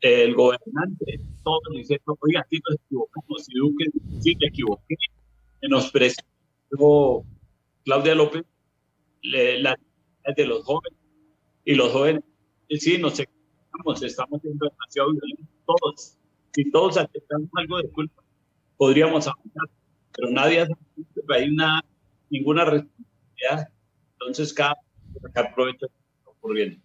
el 0.00 0.34
gobernante, 0.34 1.20
todos 1.42 1.62
diciendo, 1.74 2.16
oiga, 2.20 2.40
aquí 2.40 2.58
nos 2.68 2.78
equivocamos, 2.80 3.44
si 3.44 3.54
Duque 3.54 3.86
sí 4.20 4.36
me 4.40 4.46
equivoqué, 4.46 4.96
nos 5.68 5.90
presentó 5.90 7.24
Claudia 7.84 8.14
López 8.14 8.44
la 9.22 9.76
de 10.36 10.46
los 10.46 10.64
jóvenes, 10.64 10.98
y 11.64 11.74
los 11.74 11.92
jóvenes 11.92 12.22
sí 12.68 12.98
nos 12.98 13.18
equivocamos 13.18 13.39
estamos 14.02 14.40
siendo 14.42 14.68
demasiado 14.68 15.12
violentos 15.12 15.46
todos. 15.66 16.16
Si 16.52 16.70
todos 16.70 16.96
aceptamos 16.96 17.48
algo 17.54 17.78
de 17.78 17.88
culpa, 17.90 18.22
podríamos 18.76 19.26
avanzar, 19.26 19.68
pero 20.12 20.30
nadie 20.30 20.60
hace 20.60 20.74
hay 21.28 21.48
una, 21.48 21.84
ninguna 22.28 22.64
responsabilidad. 22.64 23.68
Entonces, 24.18 24.52
cada 24.52 24.76
sacar 25.22 25.54
provecho 25.54 25.86
de 25.86 25.92
lo 25.92 26.32
que 26.32 26.38
ocurriendo. 26.38 26.80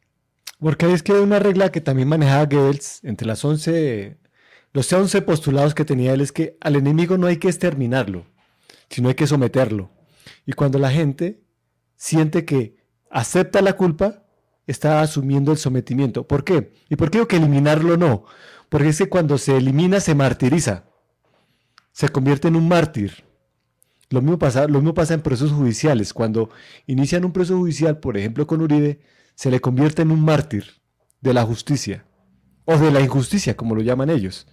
Porque 0.59 0.91
es 0.91 1.03
que 1.03 1.13
hay 1.13 1.19
una 1.19 1.39
regla 1.39 1.71
que 1.71 1.81
también 1.81 2.07
manejaba 2.07 2.45
Goebbels 2.45 3.03
entre 3.03 3.27
las 3.27 3.43
11, 3.43 4.17
los 4.71 4.91
11 4.91 5.21
postulados 5.23 5.75
que 5.75 5.85
tenía 5.85 6.13
él 6.13 6.21
es 6.21 6.31
que 6.31 6.57
al 6.61 6.75
enemigo 6.75 7.17
no 7.17 7.27
hay 7.27 7.37
que 7.37 7.47
exterminarlo, 7.47 8.25
sino 8.89 9.09
hay 9.09 9.15
que 9.15 9.27
someterlo. 9.27 9.91
Y 10.45 10.53
cuando 10.53 10.79
la 10.79 10.91
gente 10.91 11.41
siente 11.95 12.45
que 12.45 12.77
acepta 13.09 13.61
la 13.61 13.73
culpa, 13.73 14.24
está 14.67 15.01
asumiendo 15.01 15.51
el 15.51 15.57
sometimiento. 15.57 16.27
¿Por 16.27 16.43
qué? 16.43 16.73
¿Y 16.89 16.95
por 16.95 17.09
qué 17.09 17.19
digo 17.19 17.27
que 17.27 17.37
eliminarlo 17.37 17.97
no? 17.97 18.25
Porque 18.69 18.89
es 18.89 18.97
que 18.97 19.09
cuando 19.09 19.37
se 19.37 19.57
elimina 19.57 19.99
se 19.99 20.15
martiriza, 20.15 20.85
se 21.91 22.09
convierte 22.09 22.47
en 22.47 22.55
un 22.55 22.67
mártir. 22.67 23.23
Lo 24.09 24.21
mismo 24.21 24.37
pasa, 24.37 24.67
lo 24.67 24.79
mismo 24.79 24.93
pasa 24.93 25.13
en 25.13 25.21
procesos 25.21 25.51
judiciales. 25.51 26.13
Cuando 26.13 26.49
inician 26.87 27.25
un 27.25 27.31
proceso 27.31 27.57
judicial, 27.57 27.99
por 27.99 28.17
ejemplo 28.17 28.45
con 28.47 28.61
Uribe, 28.61 28.99
se 29.35 29.51
le 29.51 29.59
convierte 29.59 30.01
en 30.01 30.11
un 30.11 30.21
mártir 30.21 30.65
de 31.21 31.33
la 31.33 31.43
justicia 31.43 32.05
o 32.65 32.77
de 32.77 32.91
la 32.91 33.01
injusticia, 33.01 33.55
como 33.55 33.75
lo 33.75 33.81
llaman 33.81 34.09
ellos. 34.09 34.47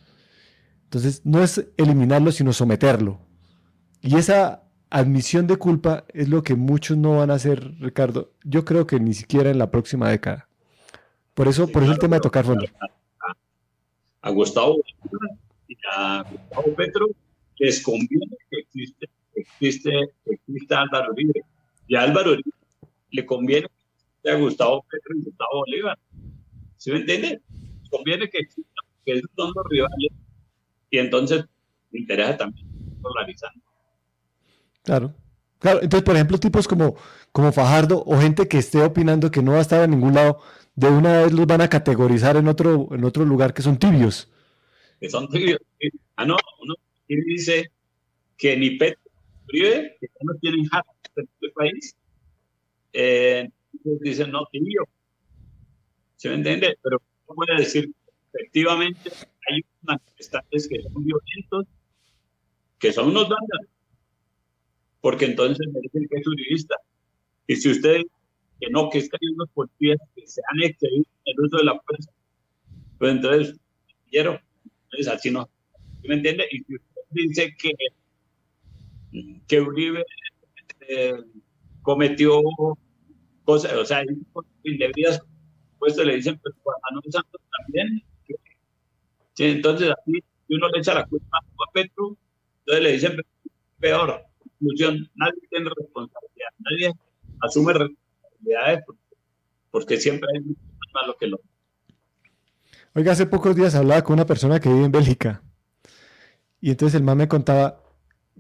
Entonces, 0.85 1.23
no 1.25 1.43
es 1.43 1.65
eliminarlo, 1.77 2.33
sino 2.33 2.53
someterlo. 2.53 3.21
Y 4.03 4.17
esa 4.17 4.62
admisión 4.93 5.47
de 5.47 5.57
culpa 5.57 6.05
es 6.13 6.29
lo 6.29 6.43
que 6.43 6.55
muchos 6.55 6.99
no 6.99 7.17
van 7.17 7.31
a 7.31 7.35
hacer, 7.35 7.75
Ricardo. 7.81 8.33
Yo 8.45 8.65
creo 8.65 8.87
que 8.87 9.01
ni 9.01 9.15
siquiera 9.15 9.51
en 9.51 9.59
la 9.59 9.71
próxima 9.71 10.11
década. 10.11 10.49
Por 11.35 11.49
eso, 11.49 11.67
por 11.67 11.83
eso 11.83 11.93
el 11.93 11.99
tema 11.99 12.17
de 12.17 12.21
tocar 12.21 12.45
fondo. 12.45 12.67
A, 14.21 14.31
Gustavo 14.31 14.77
y 15.67 15.77
a 15.91 16.25
Gustavo 16.31 16.75
Petro 16.77 17.09
les 17.59 17.83
conviene 17.83 18.37
que 18.51 18.59
existe, 18.61 19.09
existe, 19.35 19.91
existe 20.27 20.75
Álvaro 20.75 21.13
Uribe. 21.13 21.43
Y 21.89 21.97
a 21.97 22.03
Álvaro 22.03 22.33
Uribe 22.33 22.51
le 23.11 23.27
conviene 23.27 23.69
que 24.23 24.31
a 24.31 24.37
Gustavo 24.37 24.85
Petro 24.91 25.17
y 25.17 25.25
Gustavo 25.25 25.61
Bolívar. 25.61 25.99
¿Sí 26.77 26.91
me 26.91 26.99
entiende? 26.99 27.41
conviene 27.89 28.29
que 28.29 28.39
exista, 28.39 28.81
que 29.05 29.21
son 29.37 29.53
los 29.55 29.67
rivales. 29.69 30.13
Y 30.91 30.99
entonces 30.99 31.45
me 31.91 32.01
interesa 32.01 32.37
también 32.37 32.67
polarizando. 33.01 33.72
Claro. 34.83 35.15
Claro, 35.59 35.81
entonces, 35.81 36.05
por 36.05 36.17
ejemplo, 36.17 36.39
tipos 36.39 36.67
como, 36.67 36.97
como 37.31 37.53
Fajardo 37.53 38.03
o 38.05 38.19
gente 38.19 38.49
que 38.49 38.59
esté 38.59 38.83
opinando 38.83 39.31
que 39.31 39.43
no 39.43 39.53
va 39.53 39.59
a 39.59 39.63
estar 39.63 39.85
en 39.85 39.93
ningún 39.93 40.15
lado, 40.15 40.41
de 40.75 40.89
una 40.89 41.23
vez 41.23 41.33
los 41.33 41.47
van 41.47 41.61
a 41.61 41.69
categorizar 41.69 42.37
en 42.37 42.49
otro, 42.49 42.89
en 42.91 43.05
otro 43.05 43.25
lugar 43.25 43.55
que 43.55 43.63
son 43.63 43.79
tibios. 43.79 44.29
Que 45.01 45.09
son 45.09 45.29
tibios. 45.29 45.61
Ah, 46.17 46.27
no, 46.27 46.37
uno 46.61 46.75
dice 47.07 47.71
que 48.37 48.57
ni 48.57 48.71
Petro 48.71 49.03
que 49.47 50.09
no 50.23 50.35
tienen 50.41 50.61
en 50.61 51.25
este 51.25 51.51
país, 51.55 51.95
eh, 52.93 53.49
dicen 54.01 54.33
no, 54.33 54.47
tibio. 54.51 54.89
¿Se 56.17 56.29
me 56.29 56.37
entiende? 56.37 56.77
Pero 56.83 57.01
no 57.29 57.35
puede 57.35 57.57
decir, 57.57 57.93
efectivamente, 58.33 59.13
hay 59.49 59.61
manifestantes 59.83 60.69
que 60.69 60.83
son 60.83 61.05
violentos, 61.05 61.67
que 62.79 62.93
son 62.93 63.09
unos 63.11 63.29
vándalos 63.29 63.72
porque 65.03 65.27
entonces 65.27 65.67
me 65.71 65.81
dicen 65.81 66.09
que 66.09 66.19
es 66.19 66.27
uribista. 66.27 66.77
Y 67.47 67.57
si 67.57 67.71
usted 67.71 68.03
que 68.63 68.71
no, 68.71 68.89
que 68.89 68.99
es 68.99 69.11
que 69.11 69.19
hay 69.21 69.35
unos 69.35 69.49
que 70.15 70.27
se 70.27 70.41
han 70.49 70.63
excedido 70.63 71.05
en 71.25 71.35
el 71.37 71.45
uso 71.45 71.57
de 71.59 71.65
la 71.65 71.81
fuerza, 71.81 72.13
pues 72.99 73.13
entonces, 73.13 73.61
quiero, 74.09 74.41
entonces 74.85 75.09
así 75.09 75.31
no. 75.33 75.51
¿Me 76.05 76.15
entiende? 76.15 76.47
Y 76.53 76.63
si 76.63 76.77
usted 76.77 77.03
dice 77.11 77.57
que, 77.59 77.73
que 79.49 79.61
Uribe 79.61 80.05
eh, 80.89 81.15
cometió 81.83 82.41
cosas, 83.45 83.73
o 83.75 83.85
sea, 83.85 84.05
indebidas, 84.63 85.21
pues 85.81 85.97
le 85.97 86.15
dicen, 86.15 86.39
pues 86.39 86.55
Juan 86.63 86.77
Manuel 86.85 87.13
Santos 87.13 87.41
también. 87.59 88.03
Sí, 89.35 89.45
entonces, 89.45 89.91
así, 89.91 90.23
uno 90.51 90.69
le 90.69 90.79
echa 90.79 90.95
la 90.95 91.07
culpa 91.07 91.39
a 91.39 91.73
Petro, 91.73 92.17
entonces 92.61 92.85
le 92.85 92.93
dicen, 92.93 93.17
peor, 93.81 94.25
nadie 95.15 95.41
tiene 95.51 95.71
responsabilidad, 95.77 96.49
nadie 96.59 96.93
asume 97.41 97.73
responsabilidades 97.73 98.85
porque, 99.71 99.99
siempre 99.99 100.29
hay 100.35 100.41
más 100.41 100.57
malo 100.95 101.17
que 101.19 101.27
lo 101.27 101.41
Oiga, 102.95 103.13
hace 103.13 103.25
pocos 103.25 103.57
días 103.57 103.75
hablaba 103.75 104.03
con 104.03 104.15
una 104.15 104.27
persona 104.27 104.61
que 104.61 104.69
vive 104.69 104.85
en 104.85 104.93
Bélgica 104.93 105.43
y 106.61 106.71
entonces 106.71 106.95
el 106.95 107.03
man 107.03 107.19
me 107.19 107.29
contaba 107.29 107.83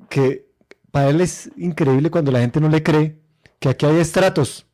que 0.08 0.46
para 0.90 1.08
él 1.08 1.20
es 1.20 1.50
increíble 1.56 2.10
cuando 2.10 2.30
la 2.30 2.40
gente 2.40 2.60
no 2.60 2.68
le 2.68 2.82
cree 2.82 3.18
que 3.58 3.68
aquí 3.68 3.86
hay 3.86 3.96
estratos, 3.96 4.66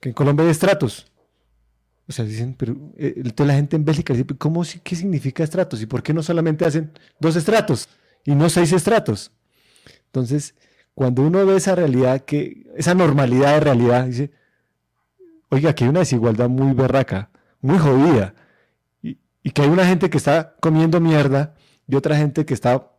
que 0.00 0.08
en 0.08 0.14
Colombia 0.14 0.44
hay 0.44 0.50
estratos. 0.50 1.06
O 2.08 2.12
sea, 2.12 2.24
dicen, 2.24 2.54
pero 2.54 2.72
eh, 2.96 3.14
entonces 3.16 3.46
la 3.46 3.54
gente 3.54 3.76
en 3.76 3.84
Bélgica 3.84 4.14
dice, 4.14 4.26
¿cómo, 4.38 4.62
¿qué 4.82 4.96
significa 4.96 5.42
estratos? 5.42 5.80
¿Y 5.82 5.86
por 5.86 6.02
qué 6.02 6.14
no 6.14 6.22
solamente 6.22 6.64
hacen 6.64 6.92
dos 7.18 7.36
estratos 7.36 7.88
y 8.24 8.34
no 8.34 8.48
seis 8.48 8.72
estratos? 8.72 9.32
Entonces, 10.06 10.54
cuando 10.94 11.22
uno 11.22 11.44
ve 11.44 11.56
esa 11.56 11.74
realidad, 11.74 12.24
que, 12.24 12.66
esa 12.76 12.94
normalidad 12.94 13.54
de 13.54 13.60
realidad, 13.60 14.06
dice, 14.06 14.30
oiga, 15.50 15.70
aquí 15.70 15.84
hay 15.84 15.90
una 15.90 16.00
desigualdad 16.00 16.48
muy 16.48 16.72
berraca, 16.72 17.30
muy 17.60 17.78
jodida, 17.78 18.34
y, 19.02 19.18
y 19.42 19.50
que 19.50 19.62
hay 19.62 19.68
una 19.68 19.86
gente 19.86 20.08
que 20.08 20.16
está 20.16 20.56
comiendo 20.60 21.00
mierda 21.00 21.54
y 21.86 21.96
otra 21.96 22.16
gente 22.16 22.44
que 22.46 22.54
está 22.54 22.92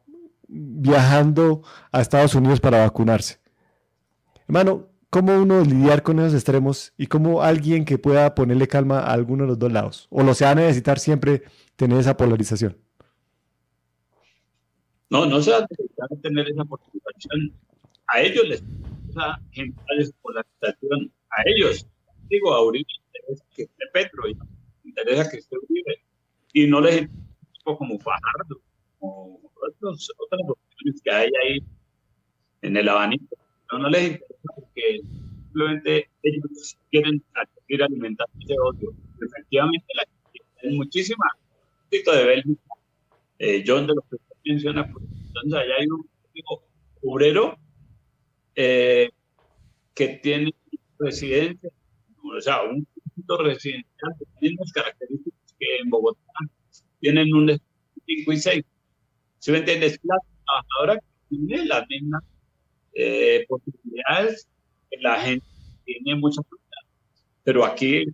viajando 0.47 1.63
a 1.91 2.01
Estados 2.01 2.35
Unidos 2.35 2.59
para 2.59 2.79
vacunarse. 2.79 3.39
Hermano, 4.47 4.87
¿cómo 5.09 5.37
uno 5.37 5.61
lidiar 5.61 6.03
con 6.03 6.19
esos 6.19 6.35
extremos 6.35 6.93
y 6.97 7.07
cómo 7.07 7.41
alguien 7.41 7.83
que 7.83 7.97
pueda 7.97 8.33
ponerle 8.33 8.67
calma 8.67 8.99
a 8.99 9.11
alguno 9.11 9.43
de 9.43 9.49
los 9.49 9.59
dos 9.59 9.71
lados? 9.71 10.07
¿O 10.09 10.23
lo 10.23 10.33
se 10.33 10.45
va 10.45 10.51
a 10.51 10.55
necesitar 10.55 10.99
siempre 10.99 11.43
tener 11.75 11.99
esa 11.99 12.15
polarización? 12.15 12.77
No, 15.09 15.25
no 15.25 15.41
se 15.41 15.51
va 15.51 15.59
a 15.59 16.21
tener 16.21 16.49
esa 16.49 16.65
polarización. 16.65 17.53
A 18.07 18.21
ellos 18.21 18.47
les 18.47 18.61
interesa 18.61 19.39
generar 19.51 20.13
polarización. 20.21 21.11
A 21.29 21.43
ellos, 21.45 21.87
digo, 22.29 22.53
a 22.53 22.63
Uribe 22.63 22.85
interesa 23.07 23.45
que 23.55 23.63
esté 23.63 23.85
Petro 23.93 24.27
y 24.27 24.37
interesa 24.83 25.29
que 25.29 25.37
esté 25.37 25.57
Uribe. 25.57 26.03
Y 26.53 26.67
no 26.67 26.81
les 26.81 27.01
interesa 27.01 27.77
como 27.77 27.99
Fajardo, 27.99 28.61
como 28.99 29.39
otros, 29.55 30.11
otras 30.17 30.41
opciones 30.47 31.01
que 31.03 31.11
hay 31.11 31.29
ahí 31.43 31.59
en 32.61 32.77
el 32.77 32.89
abanico. 32.89 33.37
No, 33.71 33.79
no 33.79 33.89
les 33.89 34.11
interesa 34.11 34.49
porque 34.55 35.01
simplemente 35.45 36.09
ellos 36.23 36.77
quieren 36.91 37.23
seguir 37.55 37.83
alimentando 37.83 38.33
ese 38.41 38.55
odio. 38.59 38.93
Efectivamente, 39.21 39.85
la 39.95 40.03
hay 40.63 40.75
muchísima 40.75 41.25
de 41.89 42.25
Bélgica, 42.25 42.73
eh, 43.39 43.63
John 43.65 43.87
de 43.87 43.93
los 43.95 44.03
menciona, 44.47 44.91
pues, 44.91 45.05
entonces 45.27 45.53
allá 45.53 45.73
hay 45.79 45.87
un 45.87 46.09
obrero 47.03 47.57
eh, 48.55 49.09
que 49.93 50.07
tiene 50.21 50.53
residencia, 50.99 51.69
o 52.23 52.41
sea, 52.41 52.63
un 52.63 52.87
punto 53.15 53.43
residencial 53.43 54.13
que 54.19 54.25
tiene 54.39 54.55
las 54.59 54.71
características 54.71 55.55
que 55.59 55.77
en 55.81 55.89
Bogotá 55.89 56.21
tienen 56.99 57.33
un 57.33 57.59
5 58.05 58.31
y 58.31 58.37
6. 58.37 58.65
¿Se 59.39 59.51
me 59.51 59.59
entiende? 59.59 59.97
la 60.03 60.17
trabajadora 60.45 60.99
tiene 61.29 61.65
las 61.65 61.87
mismas 61.89 62.23
eh, 62.93 63.45
posibilidades 63.47 64.47
la 65.01 65.19
gente 65.19 65.45
tiene 65.85 66.15
mucha 66.19 66.41
Pero 67.43 67.65
aquí 67.65 68.05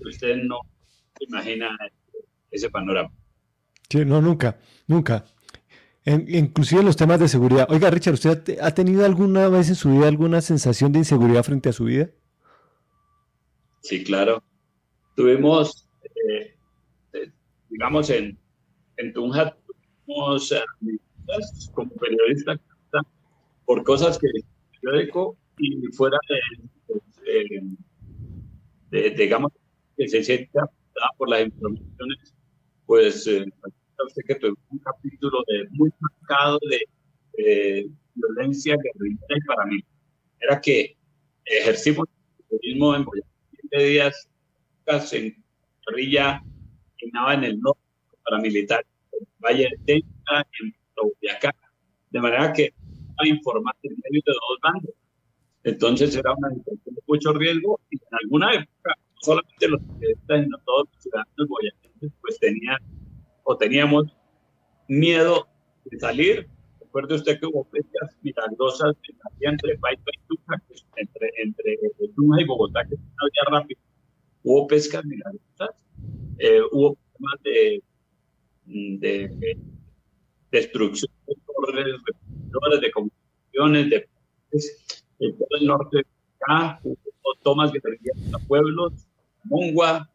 usted 0.00 0.36
no 0.36 0.60
se 1.16 1.24
imagina 1.24 1.76
ese 2.50 2.70
panorama. 2.70 3.10
Sí, 3.88 4.04
no, 4.04 4.20
nunca, 4.20 4.58
nunca. 4.86 5.24
En, 6.04 6.26
inclusive 6.28 6.82
los 6.82 6.96
temas 6.96 7.18
de 7.18 7.28
seguridad. 7.28 7.66
Oiga, 7.70 7.90
Richard, 7.90 8.14
¿usted 8.14 8.58
ha 8.60 8.72
tenido 8.72 9.04
alguna 9.04 9.48
vez 9.48 9.68
en 9.68 9.74
su 9.74 9.90
vida 9.90 10.06
alguna 10.08 10.40
sensación 10.40 10.92
de 10.92 10.98
inseguridad 10.98 11.42
frente 11.42 11.70
a 11.70 11.72
su 11.72 11.84
vida? 11.84 12.10
Sí, 13.80 14.04
claro. 14.04 14.42
Tuvimos, 15.16 15.88
eh, 16.02 16.56
eh, 17.14 17.32
digamos, 17.70 18.10
en, 18.10 18.38
en 18.96 19.12
Tunja, 19.12 19.56
tuvimos 20.06 20.52
como 21.72 21.90
periodistas 21.94 22.60
por 23.64 23.82
cosas 23.82 24.18
que 24.18 24.28
periódico 24.80 25.36
y 25.58 25.86
fuera 25.92 26.18
de, 28.90 29.10
digamos, 29.10 29.52
que 29.96 30.08
se 30.08 30.22
sienta 30.22 30.68
por 31.16 31.28
las 31.28 31.46
informaciones, 31.46 32.34
pues 32.86 33.26
eh, 34.28 34.52
un 34.70 34.78
capítulo 34.78 35.42
de 35.46 35.68
muy 35.70 35.90
marcado 36.00 36.58
de 36.68 37.90
violencia 38.14 38.76
guerrillera 38.76 39.36
y 39.36 39.40
paramilitar. 39.46 39.92
Era 40.40 40.60
que 40.60 40.96
el 41.44 41.76
turismo 42.48 42.94
en 42.94 43.04
Boyacá 43.04 43.28
siete 43.50 43.84
días 43.84 44.28
en 45.12 45.44
guerrilla, 45.86 46.42
en 46.98 47.44
el 47.44 47.60
norte 47.60 47.80
paramilitar, 48.24 48.84
en 49.12 49.26
Valle 49.38 49.68
de 49.70 49.78
Tenca, 49.84 50.46
en 50.60 50.74
Boyacá, 50.96 51.54
de 52.10 52.20
manera 52.20 52.52
que 52.52 52.72
a 53.18 53.26
informar 53.26 53.74
en 53.82 53.92
medio 53.92 54.22
de 54.26 54.32
dos 54.32 54.58
bandos. 54.62 54.94
Entonces 55.62 56.14
era 56.16 56.32
una 56.34 56.50
situación 56.50 56.94
de 56.94 57.02
mucho 57.06 57.32
riesgo 57.32 57.80
y 57.90 57.96
en 57.96 58.18
alguna 58.22 58.54
época, 58.54 58.94
no 58.96 59.16
solamente 59.20 59.68
los 59.68 59.80
periodistas, 59.82 60.44
sino 60.44 60.58
todos 60.64 60.88
los 60.92 61.02
ciudadanos 61.02 61.48
boyacenses, 61.48 62.12
pues 62.20 62.38
tenían 62.38 62.78
o 63.44 63.56
teníamos 63.56 64.06
miedo 64.88 65.46
de 65.84 65.98
salir. 65.98 66.48
Recuerde 66.80 67.14
usted 67.14 67.40
que 67.40 67.46
hubo 67.46 67.64
pescas 67.64 68.16
milagrosas 68.22 68.96
entre 69.40 69.78
Paipa 69.78 70.10
y 70.28 71.00
entre, 71.00 71.30
entre 71.42 71.78
Tunja 72.14 72.40
y 72.40 72.44
Bogotá, 72.44 72.84
que 72.84 72.96
había 72.96 73.58
rápido. 73.58 73.80
Hubo 74.42 74.66
pescas 74.66 75.04
milagrosas, 75.04 75.70
eh, 76.38 76.60
hubo 76.70 76.94
problemas 76.94 77.42
de, 77.42 77.82
de, 78.66 79.58
destrucción 80.50 81.10
de 81.26 81.34
torres, 81.46 82.80
de 82.80 82.90
comunicaciones, 82.92 83.90
de, 83.90 84.08
de 85.18 85.32
todo 85.32 85.48
el 85.58 85.66
norte 85.66 85.96
de 85.96 86.06
acá, 86.40 86.80
hubo 86.84 86.96
tomas 87.42 87.72
de 87.72 87.80
a 88.32 88.38
pueblos, 88.46 88.92
a 89.38 89.48
Mongua, 89.48 90.10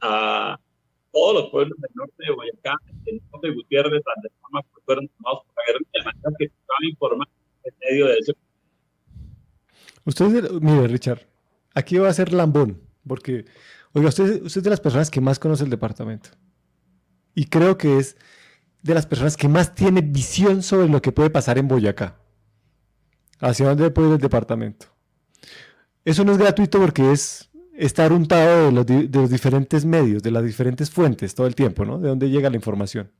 a 0.00 0.58
todos 1.16 1.34
los 1.34 1.50
pueblos 1.50 1.78
del 1.80 1.90
norte 1.94 2.14
de 2.18 2.34
Boyacá, 2.34 2.74
el 3.06 3.22
norte 3.32 3.48
de 3.48 3.54
Gutiérrez, 3.54 4.02
las 4.04 4.32
formas 4.42 4.64
pues, 4.70 4.84
fueron 4.84 5.08
tomados 5.08 5.44
por 5.46 5.54
la 5.56 5.62
guerra, 5.66 5.78
de 5.94 6.04
manera 6.04 6.36
que 6.38 6.44
estaban 6.44 6.84
informar 6.90 7.28
en 7.64 7.74
medio 7.80 8.06
de 8.06 8.18
ese. 8.18 8.32
Usted, 10.04 10.50
mire, 10.60 10.88
Richard, 10.88 11.26
aquí 11.74 11.96
va 11.96 12.10
a 12.10 12.12
ser 12.12 12.34
lambón, 12.34 12.82
porque, 13.08 13.46
oiga, 13.94 14.10
usted, 14.10 14.42
usted 14.42 14.58
es 14.58 14.64
de 14.64 14.70
las 14.70 14.80
personas 14.80 15.10
que 15.10 15.22
más 15.22 15.38
conoce 15.38 15.64
el 15.64 15.70
departamento. 15.70 16.28
Y 17.34 17.46
creo 17.46 17.78
que 17.78 17.96
es 17.96 18.18
de 18.82 18.94
las 18.94 19.06
personas 19.06 19.38
que 19.38 19.48
más 19.48 19.74
tiene 19.74 20.02
visión 20.02 20.62
sobre 20.62 20.88
lo 20.88 21.00
que 21.00 21.12
puede 21.12 21.30
pasar 21.30 21.56
en 21.56 21.66
Boyacá. 21.66 22.20
¿Hacia 23.40 23.68
dónde 23.68 23.90
puede 23.90 24.08
ir 24.08 24.14
el 24.14 24.20
departamento? 24.20 24.86
Eso 26.04 26.24
no 26.24 26.32
es 26.32 26.38
gratuito 26.38 26.78
porque 26.78 27.10
es 27.10 27.50
estar 27.76 28.12
untado 28.12 28.66
de 28.66 28.72
los, 28.72 28.86
de 28.86 29.08
los, 29.12 29.30
diferentes 29.30 29.84
medios, 29.84 30.22
de 30.22 30.30
las 30.30 30.44
diferentes 30.44 30.90
fuentes 30.90 31.34
todo 31.34 31.46
el 31.46 31.54
tiempo, 31.54 31.84
¿no? 31.84 31.98
De 31.98 32.08
dónde 32.08 32.30
llega 32.30 32.50
la 32.50 32.56
información. 32.56 33.10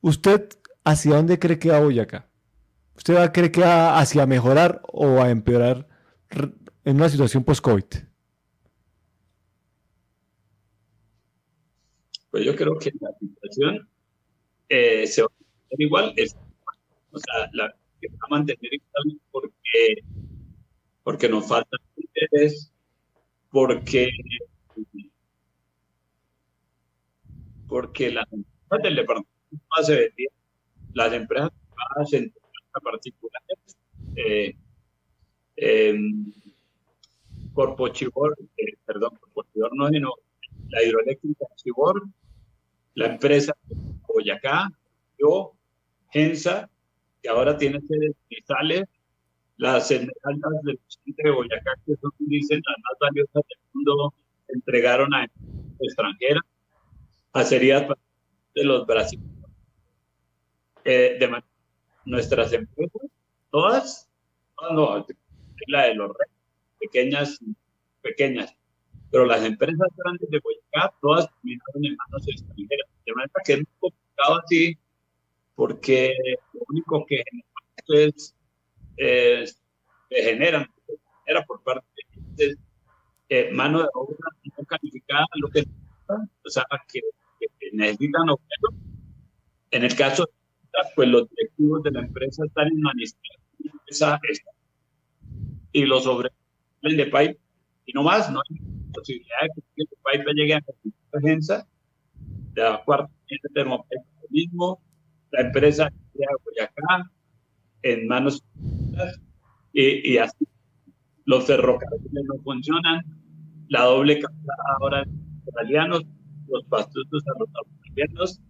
¿Usted 0.00 0.48
hacia 0.84 1.16
dónde 1.16 1.38
cree 1.38 1.58
que 1.58 1.70
va 1.70 1.80
Boyacá? 1.80 2.28
¿Usted 2.96 3.14
va 3.14 3.24
a 3.24 3.32
creer 3.32 3.50
que 3.50 3.60
va 3.60 3.98
hacia 3.98 4.26
mejorar 4.26 4.82
o 4.92 5.20
a 5.20 5.30
empeorar 5.30 5.88
en 6.84 6.96
una 6.96 7.08
situación 7.08 7.44
post-COVID? 7.44 7.84
Pues 12.30 12.44
yo 12.44 12.54
creo 12.56 12.78
que 12.78 12.92
la 13.00 13.10
situación 13.18 13.88
eh, 14.68 15.06
se 15.06 15.22
va 15.22 15.28
a 15.28 15.40
mantener 15.40 15.86
igual, 15.86 16.14
o 17.12 17.18
sea, 17.18 17.50
la 17.52 17.74
que 18.00 18.08
va 18.08 18.18
a 18.26 18.30
mantener 18.30 18.74
igual 18.74 19.20
porque, 19.30 20.02
porque 21.04 21.28
nos 21.28 21.46
falta 21.46 21.76
interés, 21.96 22.72
porque, 23.50 24.08
porque 27.68 28.10
las 28.10 28.26
empresas 28.32 28.82
del 28.82 28.96
departamento 28.96 29.34
las 30.94 31.12
empresas 31.12 31.50
privadas 31.50 32.12
en 32.14 32.32
particulares, 32.82 33.76
eh, 34.16 34.56
eh, 35.56 35.98
Corpo 37.52 37.88
Chibor, 37.88 38.36
eh, 38.56 38.74
perdón, 38.84 39.16
Corpo 39.20 39.44
Chibor 39.52 39.70
no, 39.76 39.88
sino 39.88 40.10
la 40.70 40.82
hidroeléctrica 40.82 41.46
Chibor, 41.56 42.02
la 42.94 43.06
empresa 43.06 43.54
Boyacá, 44.08 44.70
yo, 45.18 45.52
Gensa, 46.10 46.68
que 47.22 47.28
ahora 47.28 47.56
tiene 47.56 47.80
sedes 47.80 48.16
cristales, 48.28 48.84
las 49.56 49.90
esmeraldas 49.90 50.62
del 50.62 50.80
de 51.06 51.30
Boyacá, 51.30 51.72
que 51.86 51.96
son, 51.96 52.10
dicen, 52.18 52.60
las 52.66 52.76
más 52.78 52.98
valiosas 53.00 53.42
del 53.48 53.58
mundo, 53.72 54.14
entregaron 54.48 55.12
a 55.14 55.26
extranjeras, 55.80 56.42
acerías 57.32 57.86
de 58.54 58.64
los 58.64 58.86
brasileños. 58.86 59.34
Eh, 60.84 61.16
de 61.18 61.42
nuestras 62.04 62.52
empresas, 62.52 63.02
todas, 63.50 64.10
no, 64.72 65.06
la 65.68 65.84
de 65.84 65.94
los 65.94 66.08
reyes, 66.08 66.36
pequeñas, 66.78 67.38
pequeñas, 68.02 68.54
pero 69.10 69.24
las 69.24 69.42
empresas 69.44 69.88
grandes 69.96 70.28
de 70.28 70.40
Boyacá, 70.40 70.94
todas 71.00 71.28
terminaron 71.36 71.84
en 71.84 71.96
manos 71.96 72.28
extranjeras. 72.28 72.88
De 73.06 73.12
manera 73.14 73.32
que 73.44 73.52
es 73.52 73.58
muy 73.58 73.66
complicado 73.78 74.40
así, 74.44 74.78
porque 75.54 76.14
lo 76.52 76.60
único 76.68 77.06
que 77.06 77.22
es, 77.88 78.34
que 78.96 79.46
generan, 80.10 80.66
era 81.26 81.44
por 81.44 81.62
parte 81.62 81.86
de 82.36 82.56
eh, 83.28 83.50
mano 83.52 83.80
de 83.82 83.88
obra 83.94 84.16
no 84.58 84.64
calificada, 84.64 85.26
lo 85.36 85.48
que 85.48 85.64
o 86.08 86.50
sea, 86.50 86.64
que, 86.92 87.00
necesitan 87.72 88.28
objetos. 88.28 88.74
En 89.70 89.84
el 89.84 89.96
caso, 89.96 90.28
pues 90.94 91.08
los 91.08 91.28
directivos 91.30 91.82
de 91.82 91.90
la 91.92 92.00
empresa 92.00 92.44
están 92.44 92.68
en 92.68 92.82
esa 93.86 94.20
y 95.72 95.84
los 95.86 96.04
sobre 96.04 96.30
de 96.82 97.04
pipe 97.04 97.38
y 97.86 97.92
no 97.92 98.02
más, 98.02 98.30
no 98.30 98.40
hay 98.48 98.58
posibilidad 98.92 99.42
de 99.42 99.62
que 99.74 99.82
el 99.82 99.88
pipe 99.88 100.32
llegue 100.34 100.54
a 100.54 100.60
la 100.60 101.18
agencia 101.18 101.66
de 102.52 102.62
la 102.62 102.84
cuarta 102.84 103.10
termopipe 103.52 104.04
mismo, 104.30 104.80
la 105.30 105.42
empresa 105.42 105.90
de 106.14 106.26
Boyacá 106.44 107.10
en 107.82 108.06
manos 108.06 108.42
y, 109.72 110.12
y 110.12 110.18
así 110.18 110.46
los 111.26 111.46
ferrocarriles 111.46 112.24
no 112.26 112.42
funcionan, 112.42 113.02
la 113.68 113.84
doble 113.84 114.20
captada 114.20 114.62
ahora 114.80 115.04
de 115.04 115.10
italianos, 115.48 116.02
los 116.48 116.64
pastusos 116.64 117.22
a 117.26 117.38
los 117.38 117.48
australianos, 117.54 118.40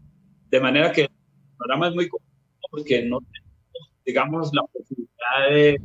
de 0.50 0.60
manera 0.60 0.92
que 0.92 1.02
el 1.02 1.10
programa 1.56 1.88
es 1.88 1.94
muy 1.94 2.08
complicado 2.08 2.34
porque 2.70 3.04
no 3.04 3.20
tenemos, 3.20 3.92
digamos, 4.04 4.50
la 4.52 4.62
posibilidad 4.62 5.50
de 5.50 5.80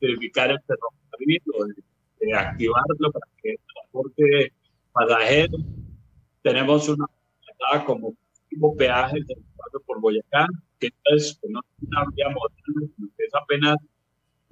verificar 0.00 0.50
el 0.50 0.60
ferrocarril 0.66 1.42
o 1.54 1.64
de, 1.66 1.74
activarlo 2.34 3.12
para 3.12 3.26
que 3.42 3.54
transporte 3.72 4.52
pasajero. 4.92 5.58
Tenemos 6.42 6.88
una 6.88 7.06
como 7.84 8.14
tipo 8.48 8.74
peaje 8.76 9.18
de 9.26 9.36
por 9.86 10.00
Boyacá, 10.00 10.46
que 10.78 10.90
es 11.04 11.38
no 11.48 11.60
es 11.60 11.88
una 11.88 12.04
vía 12.14 12.26
moderna, 12.28 12.92
que 13.16 13.24
es 13.24 13.34
apenas 13.34 13.76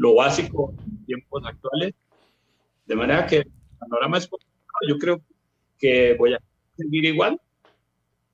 lo 0.02 0.16
básico 0.16 0.74
en 0.84 1.04
tiempos 1.06 1.44
actuales. 1.46 1.94
De 2.86 2.96
manera 2.96 3.24
que 3.24 3.36
el 3.36 3.52
panorama 3.78 4.18
es. 4.18 4.28
Yo 4.88 4.98
creo 4.98 5.22
que 5.78 6.16
voy 6.18 6.34
a 6.34 6.40
seguir 6.76 7.04
igual, 7.04 7.40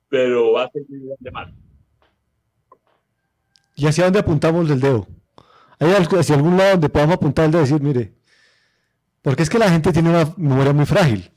pero 0.09 0.53
va 0.53 0.63
a 0.63 0.71
seguir 0.71 0.97
igual 1.03 1.17
de 1.19 1.31
mal. 1.31 1.53
¿Y 3.75 3.85
hacia 3.85 4.05
dónde 4.05 4.19
apuntamos 4.19 4.69
el 4.71 4.79
dedo? 4.79 5.07
¿Hay 5.79 5.91
hacia 5.91 6.35
algún 6.35 6.57
lado 6.57 6.71
donde 6.71 6.89
podamos 6.89 7.15
apuntar 7.17 7.45
el 7.45 7.51
dedo 7.51 7.61
y 7.61 7.65
decir, 7.65 7.81
mire, 7.81 8.13
porque 9.21 9.43
es 9.43 9.49
que 9.49 9.59
la 9.59 9.69
gente 9.69 9.93
tiene 9.93 10.09
una 10.09 10.33
memoria 10.37 10.73
muy 10.73 10.85
frágil. 10.85 11.31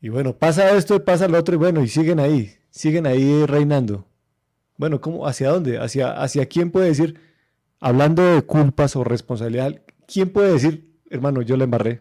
Y 0.00 0.08
bueno, 0.08 0.36
pasa 0.36 0.76
esto 0.76 0.96
y 0.96 0.98
pasa 0.98 1.28
lo 1.28 1.38
otro 1.38 1.54
y 1.54 1.58
bueno, 1.58 1.82
y 1.82 1.88
siguen 1.88 2.18
ahí, 2.18 2.52
siguen 2.70 3.06
ahí 3.06 3.46
reinando. 3.46 4.06
Bueno, 4.76 5.00
¿cómo, 5.00 5.26
¿hacia 5.26 5.50
dónde? 5.50 5.78
¿Hacia, 5.78 6.10
¿Hacia 6.20 6.46
quién 6.46 6.70
puede 6.70 6.88
decir, 6.88 7.18
hablando 7.84 8.22
de 8.22 8.40
culpas 8.40 8.96
o 8.96 9.04
responsabilidad, 9.04 9.82
quién 10.06 10.32
puede 10.32 10.52
decir, 10.52 10.98
hermano, 11.10 11.42
yo 11.42 11.58
le 11.58 11.64
embarré? 11.64 12.00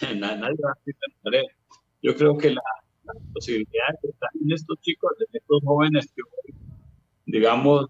Nadie 0.16 0.56
va 0.64 0.72
a 0.72 0.78
decir 0.84 0.96
Yo 2.02 2.16
creo 2.16 2.36
que 2.36 2.50
la, 2.50 2.62
posibilidad 3.32 3.86
que 4.02 4.08
están 4.08 4.30
en 4.42 4.52
estos 4.52 4.76
chicos, 4.80 5.12
de 5.18 5.26
estos 5.32 5.62
jóvenes 5.64 6.12
que, 6.14 6.22
digamos, 7.26 7.86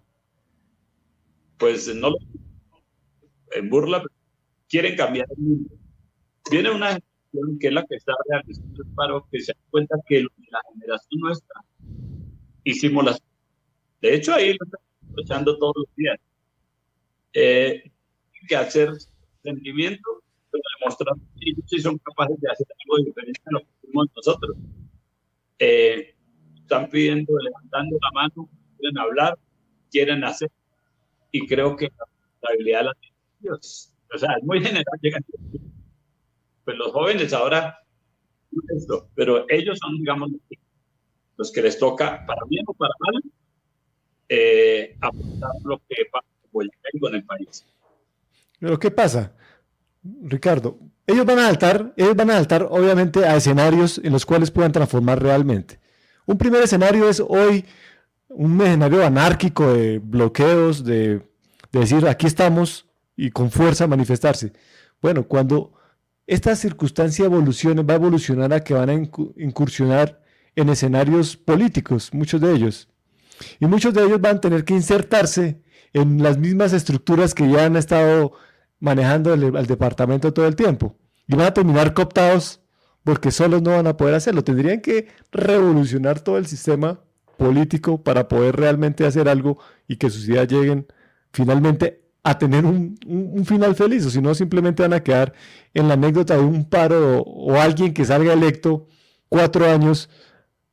pues 1.57 1.93
no 1.95 2.09
en 3.53 3.69
burla, 3.69 4.03
quieren 4.69 4.95
cambiar 4.95 5.27
el 5.35 5.43
mundo. 5.43 5.75
Viene 6.49 6.69
una 6.71 6.87
generación 6.87 7.59
que 7.59 7.67
es 7.67 7.73
la 7.73 7.85
que 7.85 7.95
está 7.95 8.13
realizando 8.29 8.83
el 8.83 8.89
paro, 8.93 9.27
que 9.31 9.39
se 9.41 9.53
da 9.53 9.59
cuenta 9.71 9.95
que 10.07 10.21
la 10.21 10.61
generación 10.73 11.21
nuestra 11.21 11.61
hicimos 12.63 13.03
las 13.03 13.21
de 14.01 14.15
hecho, 14.15 14.33
ahí 14.33 14.57
lo 14.57 14.65
estamos 14.65 14.87
escuchando 15.09 15.57
todos 15.59 15.73
los 15.77 15.95
días. 15.95 16.17
Eh, 17.33 17.91
que 18.47 18.55
hacer 18.55 18.89
sentimiento, 19.43 20.23
pero 20.51 20.63
demostrar 20.79 21.15
que 21.39 21.49
ellos 21.49 21.65
sí 21.67 21.79
son 21.79 21.97
capaces 21.99 22.39
de 22.39 22.51
hacer 22.51 22.67
algo 22.83 23.05
diferente 23.05 23.41
a 23.45 23.51
lo 23.51 23.59
que 23.59 23.67
hicimos 23.83 24.07
nosotros. 24.15 24.57
Eh, 25.59 26.15
están 26.55 26.89
pidiendo, 26.89 27.33
levantando 27.37 27.97
la 28.01 28.11
mano, 28.13 28.49
quieren 28.77 28.97
hablar, 28.97 29.37
quieren 29.91 30.23
hacer, 30.23 30.49
y 31.31 31.47
creo 31.47 31.75
que 31.75 31.85
la 31.85 32.05
responsabilidad 32.05 32.85
la 32.85 32.93
tienen 32.95 33.19
ellos. 33.43 33.93
O 34.13 34.17
sea, 34.17 34.33
es 34.37 34.43
muy 34.43 34.61
general, 34.61 34.85
llegan. 35.01 35.23
Pues 36.65 36.77
los 36.77 36.91
jóvenes 36.91 37.33
ahora, 37.33 37.79
pero 39.15 39.45
ellos 39.49 39.79
son, 39.79 39.97
digamos, 39.97 40.31
los 41.37 41.51
que 41.51 41.61
les 41.61 41.79
toca, 41.79 42.25
para 42.25 42.41
bien 42.47 42.63
o 42.67 42.73
para 42.73 42.93
mal, 42.99 43.23
eh, 44.29 44.95
aportar 45.01 45.51
lo 45.63 45.81
que 45.87 46.05
pasa 46.11 46.30
con 46.51 47.15
el 47.15 47.23
país. 47.23 47.65
Pero 48.59 48.79
¿qué 48.79 48.91
pasa? 48.91 49.33
Ricardo, 50.23 50.79
ellos 51.07 51.25
van 51.25 51.39
a 51.39 51.45
saltar, 51.47 51.93
ellos 51.95 52.15
van 52.15 52.31
a 52.31 52.35
saltar 52.35 52.67
obviamente 52.69 53.25
a 53.25 53.35
escenarios 53.35 53.99
en 54.03 54.11
los 54.11 54.25
cuales 54.25 54.51
puedan 54.51 54.71
transformar 54.71 55.21
realmente. 55.21 55.79
Un 56.25 56.37
primer 56.37 56.63
escenario 56.63 57.09
es 57.09 57.19
hoy 57.19 57.65
un 58.29 58.61
escenario 58.61 59.05
anárquico 59.05 59.73
de 59.73 59.99
bloqueos, 59.99 60.83
de, 60.83 61.21
de 61.71 61.79
decir 61.79 62.07
aquí 62.07 62.27
estamos 62.27 62.87
y 63.15 63.29
con 63.31 63.51
fuerza 63.51 63.87
manifestarse. 63.87 64.53
Bueno, 65.01 65.27
cuando 65.27 65.73
esta 66.27 66.55
circunstancia 66.55 67.25
evolucione, 67.25 67.83
va 67.83 67.95
a 67.95 67.97
evolucionar 67.97 68.53
a 68.53 68.63
que 68.63 68.73
van 68.73 68.89
a 68.89 68.93
incursionar 68.93 70.21
en 70.55 70.69
escenarios 70.69 71.35
políticos, 71.35 72.13
muchos 72.13 72.39
de 72.39 72.53
ellos. 72.53 72.87
Y 73.59 73.65
muchos 73.65 73.93
de 73.93 74.03
ellos 74.03 74.21
van 74.21 74.37
a 74.37 74.41
tener 74.41 74.63
que 74.63 74.73
insertarse 74.73 75.61
en 75.93 76.23
las 76.23 76.37
mismas 76.37 76.73
estructuras 76.73 77.33
que 77.33 77.49
ya 77.49 77.65
han 77.65 77.75
estado 77.75 78.33
manejando 78.79 79.33
el, 79.33 79.67
departamento 79.67 80.33
todo 80.33 80.47
el 80.47 80.55
tiempo. 80.55 80.97
Y 81.27 81.35
van 81.35 81.47
a 81.47 81.53
terminar 81.53 81.93
cooptados 81.93 82.61
porque 83.03 83.31
solos 83.31 83.61
no 83.61 83.71
van 83.71 83.87
a 83.87 83.97
poder 83.97 84.15
hacerlo. 84.15 84.43
Tendrían 84.43 84.81
que 84.81 85.07
revolucionar 85.31 86.19
todo 86.19 86.37
el 86.37 86.47
sistema 86.47 86.99
político 87.37 88.03
para 88.03 88.27
poder 88.27 88.55
realmente 88.55 89.05
hacer 89.05 89.29
algo 89.29 89.57
y 89.87 89.97
que 89.97 90.09
sus 90.09 90.27
ideas 90.27 90.47
lleguen 90.47 90.87
finalmente 91.31 92.01
a 92.23 92.37
tener 92.37 92.65
un, 92.65 92.97
final 93.45 93.75
feliz, 93.75 94.05
o 94.05 94.11
si 94.11 94.21
no 94.21 94.35
simplemente 94.35 94.83
van 94.83 94.93
a 94.93 95.03
quedar 95.03 95.33
en 95.73 95.87
la 95.87 95.95
anécdota 95.95 96.35
de 96.35 96.43
un 96.43 96.65
paro 96.65 97.21
o 97.21 97.59
alguien 97.59 97.93
que 97.93 98.05
salga 98.05 98.33
electo 98.33 98.87
cuatro 99.27 99.65
años 99.65 100.09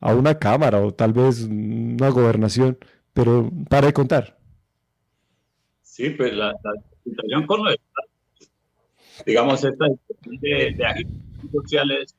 a 0.01 0.15
una 0.15 0.39
cámara 0.39 0.81
o 0.81 0.93
tal 0.93 1.13
vez 1.15 1.43
una 1.45 2.11
gobernación, 2.11 2.79
pero 3.15 3.51
para 3.71 3.87
de 3.87 3.93
contar. 3.95 4.38
Sí, 5.99 6.11
pues 6.11 6.33
la, 6.33 6.55
situación 7.03 7.45
con 7.45 7.65
lo 7.65 7.71
de, 7.71 7.81
digamos, 9.27 9.65
esta 9.65 9.87
de, 10.41 10.73
de 10.77 10.87
agentes 10.87 11.51
sociales 11.53 12.15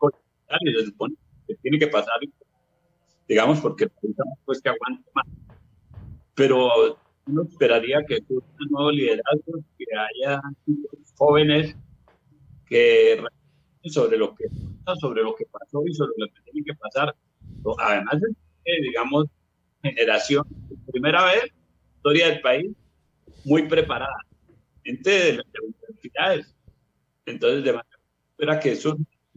y 0.60 0.74
se 0.74 0.86
supone 0.88 1.16
que 1.48 1.56
tiene 1.56 1.80
que 1.80 1.88
pasar, 1.88 2.16
digamos, 3.26 3.62
porque 3.62 3.88
pues 4.44 4.62
que 4.62 4.68
aguante 4.68 5.10
más. 5.16 5.26
Pero 6.36 7.00
uno 7.26 7.44
esperaría 7.44 8.04
que 8.06 8.18
surja 8.28 8.50
un 8.60 8.70
nuevo 8.70 8.92
liderazgo, 8.92 9.64
que 9.78 9.86
haya 9.96 10.42
jóvenes 11.16 11.74
que 12.68 13.24
sobre 13.86 14.18
lo 14.18 14.36
que 14.36 14.50
sobre 15.00 15.24
lo 15.24 15.34
que 15.36 15.46
pasó 15.46 15.82
y 15.88 15.94
sobre 15.94 16.16
lo 16.18 16.28
que 16.28 16.52
tiene 16.52 16.66
que 16.66 16.74
pasar 16.74 17.16
Además, 17.78 18.22
digamos, 18.66 19.28
generación, 19.82 20.44
primera 20.92 21.24
vez, 21.24 21.46
historia 21.96 22.28
del 22.28 22.42
país, 22.42 22.72
muy 23.46 23.68
preparada, 23.68 24.18
gente 24.84 25.10
de 25.10 25.34
las 25.34 25.46
universidades. 25.62 26.56
Entonces, 27.26 27.64
de 27.64 27.74
manera 27.74 28.60
que 28.60 28.72
esos 28.72 28.96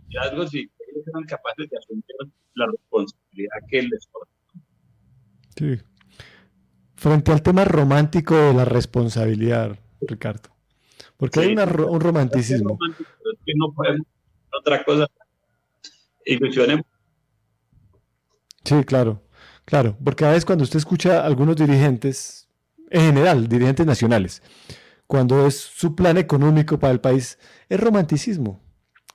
liderazgos 0.08 0.54
y 0.54 0.60
ellos 0.60 1.04
sean 1.04 1.24
capaces 1.24 1.68
de 1.70 1.78
asumir 1.78 2.04
la 2.54 2.66
responsabilidad 2.66 3.56
que 3.68 3.82
les 3.82 4.06
corresponde. 4.06 4.66
Sí. 5.56 5.86
Frente 6.96 7.32
al 7.32 7.42
tema 7.42 7.64
romántico 7.64 8.36
de 8.36 8.54
la 8.54 8.64
responsabilidad, 8.64 9.78
Ricardo. 10.00 10.50
Porque 11.16 11.40
hay 11.40 11.52
una, 11.52 11.64
un 11.64 12.00
romanticismo. 12.00 12.78
Es 12.88 13.38
que 13.44 13.52
no 13.56 13.72
podemos 13.72 14.06
otra 14.52 14.84
cosa. 14.84 15.06
Ilusionemos 16.24 16.86
Sí, 18.64 18.84
claro, 18.84 19.22
claro, 19.64 19.96
porque 20.02 20.24
a 20.24 20.28
veces 20.28 20.44
cuando 20.44 20.64
usted 20.64 20.78
escucha 20.78 21.20
a 21.20 21.26
algunos 21.26 21.56
dirigentes, 21.56 22.41
en 22.92 23.00
general, 23.00 23.48
dirigentes 23.48 23.86
nacionales, 23.86 24.42
cuando 25.06 25.46
es 25.46 25.56
su 25.56 25.94
plan 25.94 26.18
económico 26.18 26.78
para 26.78 26.92
el 26.92 27.00
país, 27.00 27.38
es 27.68 27.80
romanticismo. 27.80 28.60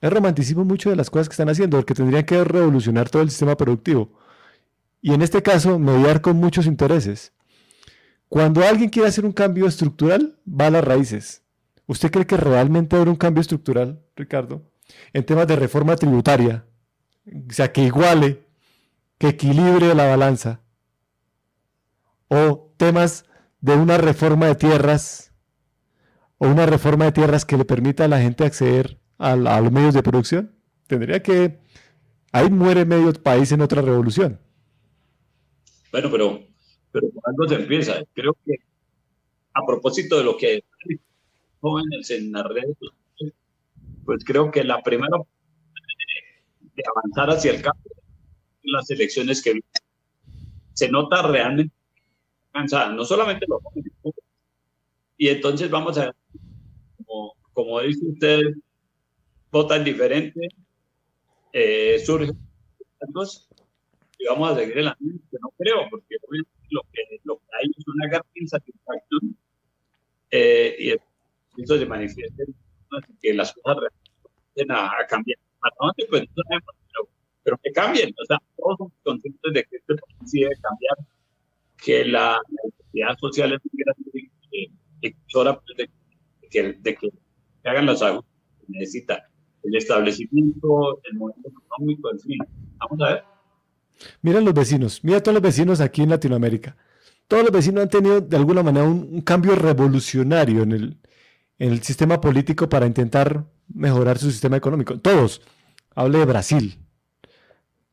Es 0.01 0.11
romanticismo 0.11 0.65
mucho 0.65 0.89
de 0.89 0.95
las 0.95 1.09
cosas 1.09 1.29
que 1.29 1.33
están 1.33 1.49
haciendo, 1.49 1.77
porque 1.77 1.93
tendrían 1.93 2.23
que 2.23 2.43
revolucionar 2.43 3.09
todo 3.09 3.21
el 3.21 3.29
sistema 3.29 3.55
productivo. 3.55 4.11
Y 5.01 5.13
en 5.13 5.21
este 5.21 5.41
caso, 5.41 5.79
mediar 5.79 6.21
con 6.21 6.37
muchos 6.37 6.65
intereses. 6.65 7.33
Cuando 8.29 8.63
alguien 8.63 8.89
quiere 8.89 9.07
hacer 9.07 9.25
un 9.25 9.31
cambio 9.31 9.67
estructural, 9.67 10.37
va 10.47 10.67
a 10.67 10.71
las 10.71 10.83
raíces. 10.83 11.43
¿Usted 11.85 12.11
cree 12.11 12.27
que 12.27 12.37
realmente 12.37 12.95
habrá 12.95 13.09
un 13.09 13.15
cambio 13.15 13.41
estructural, 13.41 14.01
Ricardo, 14.15 14.69
en 15.13 15.25
temas 15.25 15.47
de 15.47 15.55
reforma 15.55 15.95
tributaria? 15.95 16.65
O 17.25 17.53
sea, 17.53 17.71
que 17.71 17.83
iguale, 17.83 18.45
que 19.17 19.29
equilibre 19.29 19.95
la 19.95 20.07
balanza. 20.07 20.61
O 22.27 22.73
temas 22.77 23.25
de 23.67 23.75
una 23.75 23.97
reforma 23.97 24.47
de 24.47 24.55
tierras, 24.55 25.33
o 26.37 26.47
una 26.47 26.65
reforma 26.65 27.03
de 27.03 27.11
tierras 27.11 27.43
que 27.43 27.57
le 27.57 27.65
permita 27.65 28.05
a 28.05 28.07
la 28.07 28.21
gente 28.21 28.45
acceder 28.45 28.97
a, 29.17 29.35
los 29.35 29.71
medios 29.73 29.93
de 29.93 30.03
producción. 30.03 30.55
Tendría 30.87 31.21
que... 31.21 31.59
Ahí 32.31 32.49
muere 32.49 32.85
medio 32.85 33.11
país 33.13 33.51
en 33.51 33.61
otra 33.61 33.81
revolución. 33.81 34.39
Bueno, 35.91 36.09
pero, 36.09 36.47
pero 36.91 37.09
por 37.09 37.23
algo 37.25 37.47
se 37.47 37.55
empieza. 37.55 38.03
Creo 38.13 38.37
que 38.45 38.53
a 39.53 39.65
propósito 39.65 40.17
de 40.17 40.23
lo 40.23 40.37
que 40.37 40.63
jóvenes 41.59 42.09
en 42.11 42.31
las 42.31 42.45
redes 42.45 42.77
pues 44.05 44.23
creo 44.23 44.51
que 44.51 44.63
la 44.63 44.81
primera 44.81 45.17
de 46.75 46.83
avanzar 46.95 47.35
hacia 47.35 47.51
el 47.51 47.61
cambio 47.61 47.91
las 48.63 48.89
elecciones 48.91 49.41
que 49.41 49.59
se 50.73 50.89
nota 50.89 51.23
realmente 51.23 51.76
cansada, 52.51 52.91
no 52.93 53.05
solamente 53.05 53.45
los 53.47 53.61
jóvenes. 53.61 53.91
Y 55.17 55.29
entonces 55.29 55.69
vamos 55.69 55.97
a 55.97 56.13
como, 57.05 57.35
como 57.53 57.81
dice 57.81 58.05
usted, 58.05 58.41
votan 59.51 59.83
diferente, 59.83 60.49
eh, 61.53 61.99
surgen 62.05 62.37
y 64.19 64.25
vamos 64.25 64.51
a 64.51 64.55
seguir 64.55 64.77
la 64.77 64.97
misma, 64.99 65.21
que 65.31 65.37
no 65.41 65.49
creo, 65.57 65.89
porque 65.89 66.15
lo 66.69 66.81
que, 66.91 67.19
lo 67.23 67.37
que 67.37 67.45
hay 67.59 67.69
es 67.77 67.87
una 67.87 68.07
gran 68.07 68.23
insatisfacción 68.35 69.37
eh, 70.31 70.75
y 70.79 71.61
eso 71.61 71.77
se 71.77 71.85
manifiesta 71.85 72.43
que 73.21 73.33
las 73.33 73.53
cosas 73.53 73.77
empiecen 74.47 74.71
a, 74.71 74.91
cambiar. 75.07 75.37
Pues 76.09 76.23
no 76.23 76.43
sabemos, 76.43 76.75
pero, 76.91 77.09
pero, 77.43 77.57
que 77.63 77.71
cambien. 77.71 78.13
O 78.21 78.25
sea, 78.25 78.37
todos 78.55 78.77
somos 78.77 78.93
conscientes 79.03 79.53
de 79.53 79.63
que 79.63 79.77
este 79.77 79.95
país 79.95 80.31
debe 80.31 80.55
cambiar, 80.61 80.97
que 81.77 82.05
la 82.05 82.39
necesidad 82.49 83.17
social 83.19 83.53
es 83.53 83.59
muy 83.63 83.83
grande 83.83 84.31
y 84.51 85.07
es 85.07 85.35
hora 85.35 85.59
pues, 85.59 85.77
de, 85.77 85.89
que, 86.49 86.73
de 86.73 86.95
que 86.95 87.09
hagan 87.63 87.85
las 87.85 88.01
aguas 88.01 88.23
que 88.59 88.65
necesita 88.69 89.29
el 89.63 89.75
establecimiento, 89.75 91.01
el 91.03 91.17
modelo 91.17 91.49
económico, 91.49 92.11
en 92.11 92.19
fin. 92.19 92.37
Vamos 92.77 93.01
a 93.01 93.13
ver. 93.13 93.23
Mira 94.21 94.41
los 94.41 94.53
vecinos, 94.53 95.03
mira 95.03 95.21
todos 95.21 95.33
los 95.33 95.43
vecinos 95.43 95.81
aquí 95.81 96.03
en 96.03 96.09
Latinoamérica. 96.09 96.77
Todos 97.27 97.43
los 97.43 97.51
vecinos 97.51 97.83
han 97.83 97.89
tenido 97.89 98.21
de 98.21 98.37
alguna 98.37 98.63
manera 98.63 98.85
un, 98.85 99.21
cambio 99.21 99.55
revolucionario 99.55 100.63
en 100.63 100.71
el, 100.71 100.97
en 101.59 101.71
el 101.71 101.81
sistema 101.83 102.21
político 102.21 102.69
para 102.69 102.85
intentar 102.85 103.45
mejorar 103.67 104.17
su 104.17 104.31
sistema 104.31 104.57
económico. 104.57 104.97
Todos. 104.99 105.41
Hable 105.95 106.19
de 106.19 106.25
Brasil, 106.25 106.79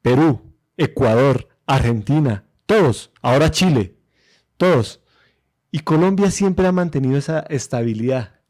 Perú, 0.03 0.42
Ecuador, 0.77 1.49
Argentina, 1.66 2.44
todos. 2.66 3.11
Ahora 3.22 3.50
Chile, 3.50 3.94
todos. 4.57 5.00
Y 5.70 5.81
Colombia 5.81 6.31
siempre 6.31 6.66
ha 6.66 6.72
mantenido 6.72 7.18
esa 7.18 7.40
estabilidad, 7.40 8.40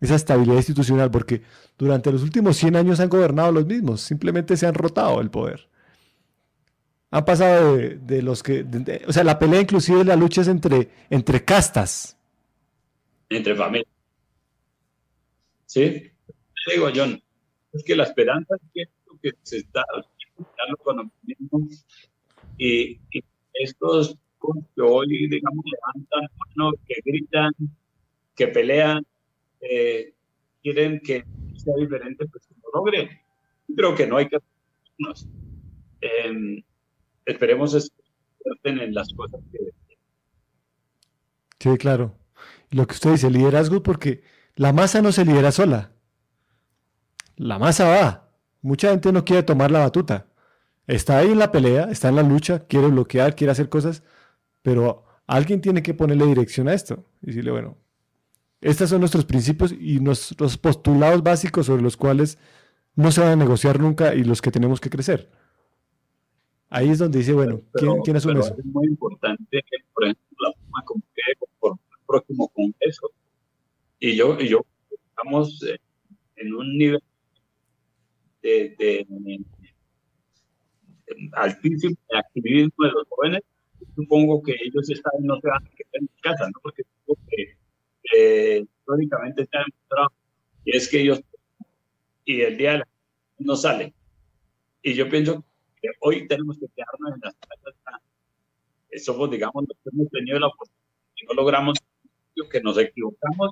esa 0.00 0.14
estabilidad 0.14 0.56
institucional, 0.56 1.10
porque 1.10 1.42
durante 1.78 2.12
los 2.12 2.22
últimos 2.22 2.56
100 2.58 2.76
años 2.76 3.00
han 3.00 3.08
gobernado 3.08 3.52
los 3.52 3.66
mismos, 3.66 4.02
simplemente 4.02 4.56
se 4.56 4.66
han 4.66 4.74
rotado 4.74 5.20
el 5.20 5.30
poder. 5.30 5.68
Han 7.10 7.24
pasado 7.24 7.76
de, 7.76 8.22
los 8.22 8.42
que, 8.42 8.64
o 9.06 9.12
sea, 9.12 9.24
la 9.24 9.38
pelea 9.38 9.62
inclusive 9.62 10.04
la 10.04 10.16
lucha 10.16 10.42
es 10.42 10.48
entre, 10.48 10.90
entre 11.08 11.44
castas. 11.44 12.16
Entre 13.28 13.54
familias. 13.56 13.88
Sí, 15.66 16.12
digo, 16.70 16.88
John, 16.94 17.20
es 17.72 17.82
que 17.84 17.96
la 17.96 18.04
esperanza 18.04 18.54
es 18.74 18.88
que, 19.22 19.32
se 19.42 19.58
está 19.58 19.84
y, 22.56 23.00
y 23.10 23.24
estos 23.54 24.16
que 24.74 24.82
hoy, 24.82 25.28
digamos, 25.28 25.64
levantan 25.64 26.28
mano, 26.56 26.72
que 26.86 26.94
gritan, 27.04 27.52
que 28.34 28.48
pelean, 28.48 29.04
eh, 29.60 30.14
quieren 30.62 31.00
que 31.00 31.24
sea 31.56 31.74
diferente, 31.76 32.26
pues 32.26 32.46
que 32.46 32.54
lo 32.62 32.80
logren. 32.80 33.08
Creo 33.76 33.94
que 33.94 34.06
no 34.06 34.16
hay 34.16 34.28
que 34.28 34.38
eh, 36.00 36.64
esperemos 37.26 37.92
en 38.64 38.94
las 38.94 39.12
cosas 39.14 39.40
que... 39.52 39.58
Sí, 41.58 41.76
claro. 41.76 42.16
Lo 42.70 42.86
que 42.86 42.94
usted 42.94 43.12
dice, 43.12 43.30
liderazgo, 43.30 43.82
porque 43.82 44.22
la 44.54 44.72
masa 44.72 45.02
no 45.02 45.12
se 45.12 45.24
lidera 45.24 45.52
sola. 45.52 45.92
La 47.36 47.58
masa 47.58 47.88
va. 47.88 48.30
Mucha 48.62 48.90
gente 48.90 49.12
no 49.12 49.24
quiere 49.24 49.42
tomar 49.42 49.70
la 49.70 49.80
batuta. 49.80 50.26
Está 50.90 51.18
ahí 51.18 51.30
en 51.30 51.38
la 51.38 51.52
pelea, 51.52 51.84
está 51.84 52.08
en 52.08 52.16
la 52.16 52.24
lucha, 52.24 52.66
quiere 52.66 52.88
bloquear, 52.88 53.36
quiere 53.36 53.52
hacer 53.52 53.68
cosas, 53.68 54.02
pero 54.60 55.04
alguien 55.28 55.60
tiene 55.60 55.84
que 55.84 55.94
ponerle 55.94 56.26
dirección 56.26 56.66
a 56.66 56.74
esto. 56.74 57.04
Y 57.22 57.26
decirle, 57.26 57.52
bueno, 57.52 57.78
estos 58.60 58.90
son 58.90 58.98
nuestros 58.98 59.24
principios 59.24 59.70
y 59.70 60.00
nuestros 60.00 60.58
postulados 60.58 61.22
básicos 61.22 61.66
sobre 61.66 61.82
los 61.82 61.96
cuales 61.96 62.38
no 62.96 63.12
se 63.12 63.20
van 63.20 63.30
a 63.30 63.36
negociar 63.36 63.78
nunca 63.78 64.16
y 64.16 64.24
los 64.24 64.42
que 64.42 64.50
tenemos 64.50 64.80
que 64.80 64.90
crecer. 64.90 65.30
Ahí 66.68 66.90
es 66.90 66.98
donde 66.98 67.20
dice, 67.20 67.34
bueno, 67.34 67.62
¿quién, 67.72 68.00
¿quién 68.02 68.16
asume 68.16 68.40
eso? 68.40 68.56
Es 68.58 68.64
muy 68.64 68.88
importante, 68.88 69.64
por 69.94 70.04
ejemplo, 70.04 70.36
la 70.40 70.52
forma 70.52 70.84
como 70.84 71.02
el 71.74 72.04
próximo 72.04 72.48
congreso 72.48 73.12
y 74.00 74.16
yo, 74.16 74.40
y 74.40 74.48
yo 74.48 74.66
estamos 74.90 75.64
en 76.34 76.52
un 76.52 76.76
nivel 76.76 77.02
de, 78.42 79.06
altísimo 81.32 81.96
de 82.10 82.18
activismo 82.18 82.84
de 82.84 82.90
los 82.92 83.08
jóvenes. 83.08 83.42
Supongo 83.94 84.42
que 84.42 84.52
ellos 84.62 84.90
esta 84.90 85.10
no 85.20 85.40
se 85.40 85.48
van 85.48 85.64
a 85.64 85.70
quedar 85.70 85.90
en 85.92 86.10
casa, 86.22 86.46
¿no? 86.46 86.60
Porque 86.62 86.82
supongo 86.84 87.20
que 87.28 87.56
eh, 88.16 88.64
históricamente 88.64 89.46
se 89.46 89.56
ha 89.56 89.60
demostrado 89.60 90.12
y 90.64 90.76
es 90.76 90.88
que 90.88 91.00
ellos 91.00 91.22
y 92.24 92.42
el 92.42 92.56
día 92.56 92.72
de 92.72 92.78
la 92.78 92.88
no 93.38 93.56
salen. 93.56 93.92
Y 94.82 94.94
yo 94.94 95.08
pienso 95.08 95.44
que 95.80 95.88
hoy 96.00 96.28
tenemos 96.28 96.58
que 96.58 96.66
quedarnos 96.74 97.14
en 97.14 97.20
las 97.22 97.34
casas. 97.36 98.02
Somos, 99.04 99.30
digamos, 99.30 99.64
los 99.68 99.94
hemos 99.94 100.10
tenido 100.10 100.38
la 100.38 100.48
oportunidad 100.48 100.80
y 101.16 101.26
no 101.26 101.34
logramos 101.34 101.78
que 102.48 102.60
nos 102.60 102.78
equivocamos 102.78 103.50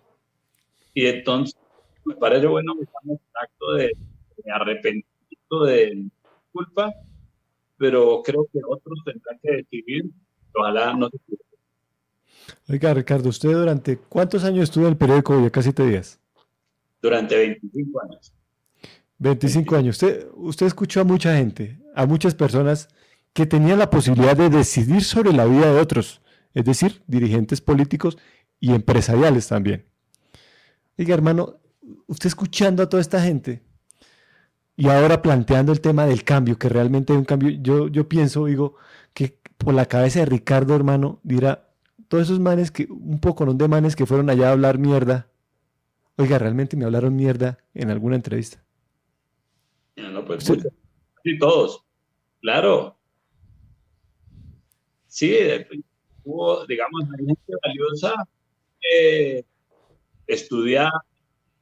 y 0.94 1.06
entonces 1.06 1.56
me 2.04 2.14
parece 2.14 2.46
bueno 2.46 2.74
que 2.76 2.84
estamos 2.84 3.18
en 3.20 3.42
acto 3.42 3.72
de, 3.74 3.92
arrepentimiento, 4.50 5.64
de 5.64 6.08
culpa, 6.52 6.92
pero 7.78 8.22
creo 8.22 8.46
que 8.52 8.60
otros 8.68 8.98
tendrán 9.04 9.38
que 9.42 9.52
decidir, 9.52 10.04
ojalá 10.54 10.94
no 10.94 11.08
se 11.08 11.18
Oiga, 12.68 12.92
Ricardo, 12.92 13.28
¿usted 13.28 13.52
durante 13.52 13.96
cuántos 13.96 14.44
años 14.44 14.64
estuvo 14.64 14.84
en 14.84 14.90
el 14.90 14.96
periódico 14.96 15.50
casi 15.50 15.72
te 15.72 15.86
días? 15.86 16.20
Durante 17.00 17.36
25 17.36 18.02
años. 18.02 18.34
25 19.18 19.76
años. 19.76 19.96
Usted, 19.96 20.28
usted 20.34 20.66
escuchó 20.66 21.00
a 21.00 21.04
mucha 21.04 21.36
gente, 21.36 21.78
a 21.94 22.06
muchas 22.06 22.34
personas 22.34 22.88
que 23.32 23.46
tenían 23.46 23.78
la 23.78 23.90
posibilidad 23.90 24.36
de 24.36 24.50
decidir 24.50 25.02
sobre 25.02 25.32
la 25.32 25.44
vida 25.44 25.72
de 25.72 25.80
otros, 25.80 26.20
es 26.54 26.64
decir, 26.64 27.02
dirigentes 27.06 27.60
políticos 27.60 28.18
y 28.60 28.72
empresariales 28.72 29.48
también. 29.48 29.84
Diga, 30.96 31.14
hermano, 31.14 31.60
usted 32.06 32.26
escuchando 32.26 32.82
a 32.82 32.88
toda 32.88 33.00
esta 33.00 33.22
gente 33.22 33.62
y 34.78 34.88
ahora 34.88 35.22
planteando 35.22 35.72
el 35.72 35.80
tema 35.80 36.06
del 36.06 36.22
cambio, 36.22 36.56
que 36.56 36.68
realmente 36.68 37.12
hay 37.12 37.18
un 37.18 37.24
cambio, 37.24 37.50
yo, 37.60 37.88
yo 37.88 38.08
pienso, 38.08 38.44
digo, 38.44 38.76
que 39.12 39.36
por 39.58 39.74
la 39.74 39.86
cabeza 39.86 40.20
de 40.20 40.26
Ricardo, 40.26 40.76
hermano, 40.76 41.18
dirá, 41.24 41.68
todos 42.06 42.22
esos 42.22 42.38
manes 42.38 42.70
que, 42.70 42.86
un 42.88 43.18
poco 43.18 43.44
¿no? 43.44 43.54
de 43.54 43.66
manes 43.66 43.96
que 43.96 44.06
fueron 44.06 44.30
allá 44.30 44.48
a 44.48 44.52
hablar 44.52 44.78
mierda, 44.78 45.26
oiga, 46.16 46.38
realmente 46.38 46.76
me 46.76 46.84
hablaron 46.84 47.16
mierda 47.16 47.58
en 47.74 47.90
alguna 47.90 48.14
entrevista. 48.14 48.62
No, 49.96 50.24
pues 50.24 50.44
sí, 50.44 51.38
todos, 51.40 51.82
claro. 52.40 52.96
Sí, 55.08 55.36
hubo, 56.22 56.64
digamos, 56.66 57.02
gente 57.16 57.52
valiosa. 57.64 58.14
Eh, 58.94 59.44
estudiar, 60.28 60.92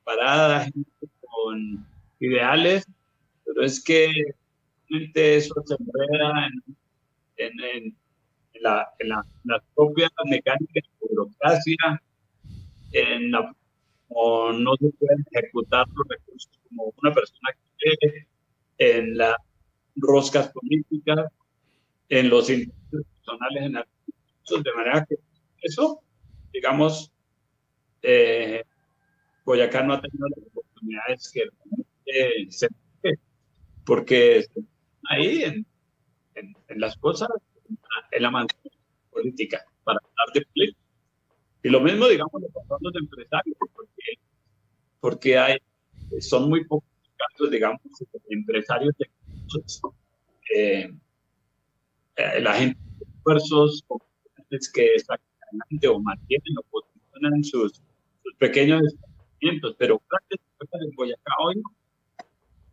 parada, 0.04 0.64
gente 0.64 1.08
con 1.20 1.86
ideales, 2.20 2.86
pero 3.46 3.64
es 3.64 3.82
que 3.82 4.10
eso 5.14 5.54
se 5.64 5.74
enreda 5.74 6.48
en, 7.36 7.60
en, 7.60 7.96
la, 8.60 8.88
en 8.98 9.08
la, 9.08 9.24
las 9.44 9.62
propias 9.74 10.10
mecánicas 10.24 10.84
de 11.00 11.08
burocracia, 11.08 12.02
en 12.92 13.30
la 13.30 13.54
o 14.08 14.52
no 14.52 14.74
se 14.76 14.90
pueden 14.92 15.24
ejecutar 15.32 15.86
los 15.94 16.06
recursos 16.08 16.50
como 16.68 16.92
una 17.02 17.12
persona 17.12 17.50
que 17.52 17.96
cree 17.98 18.26
en 18.78 19.16
las 19.16 19.36
roscas 19.96 20.48
políticas, 20.52 21.26
en 22.08 22.30
los 22.30 22.48
intereses 22.48 23.06
personales 23.24 23.64
en 23.64 24.62
de 24.62 24.74
manera 24.74 25.04
que 25.08 25.16
eso, 25.62 26.00
digamos, 26.52 27.10
eh, 28.02 28.62
Boyacá 29.44 29.82
no 29.82 29.94
ha 29.94 30.00
tenido 30.00 30.28
las 30.28 30.46
oportunidades 30.46 31.30
que 31.32 31.42
eh, 32.06 32.46
se 32.50 32.68
porque 33.86 34.44
ahí 35.08 35.44
en, 35.44 35.66
en, 36.34 36.80
las 36.80 36.96
cosas, 36.98 37.28
en 38.10 38.22
la 38.22 38.30
manera 38.30 38.54
política, 39.10 39.64
para 39.84 39.98
hablar 39.98 40.34
de 40.34 40.46
política. 40.52 40.80
Y 41.62 41.68
lo 41.70 41.80
mismo, 41.80 42.06
digamos, 42.08 42.42
le 42.42 42.48
pasó 42.48 42.74
a 42.74 42.78
los 42.80 42.94
empresarios, 42.96 43.56
porque, 43.74 44.20
porque 45.00 45.38
hay, 45.38 45.58
son 46.20 46.50
muy 46.50 46.64
pocos 46.64 46.88
casos, 47.16 47.50
digamos, 47.50 47.80
empresarios 48.28 48.94
de 48.98 49.06
eh, 50.54 50.90
eh, 52.16 52.40
la 52.40 52.54
gente 52.54 52.78
de 52.98 53.06
esfuerzos 53.16 53.84
que 54.72 54.94
están 54.94 55.18
o 55.88 56.00
mantienen 56.00 56.58
o 56.58 56.62
posicionan 56.70 57.44
sus, 57.44 57.82
sus 58.22 58.34
pequeños 58.38 58.82
desplazamientos, 58.82 59.76
pero 59.78 60.02
grandes 60.08 60.40
en 60.72 60.96
Boyacá 60.96 61.32
hoy, 61.44 61.62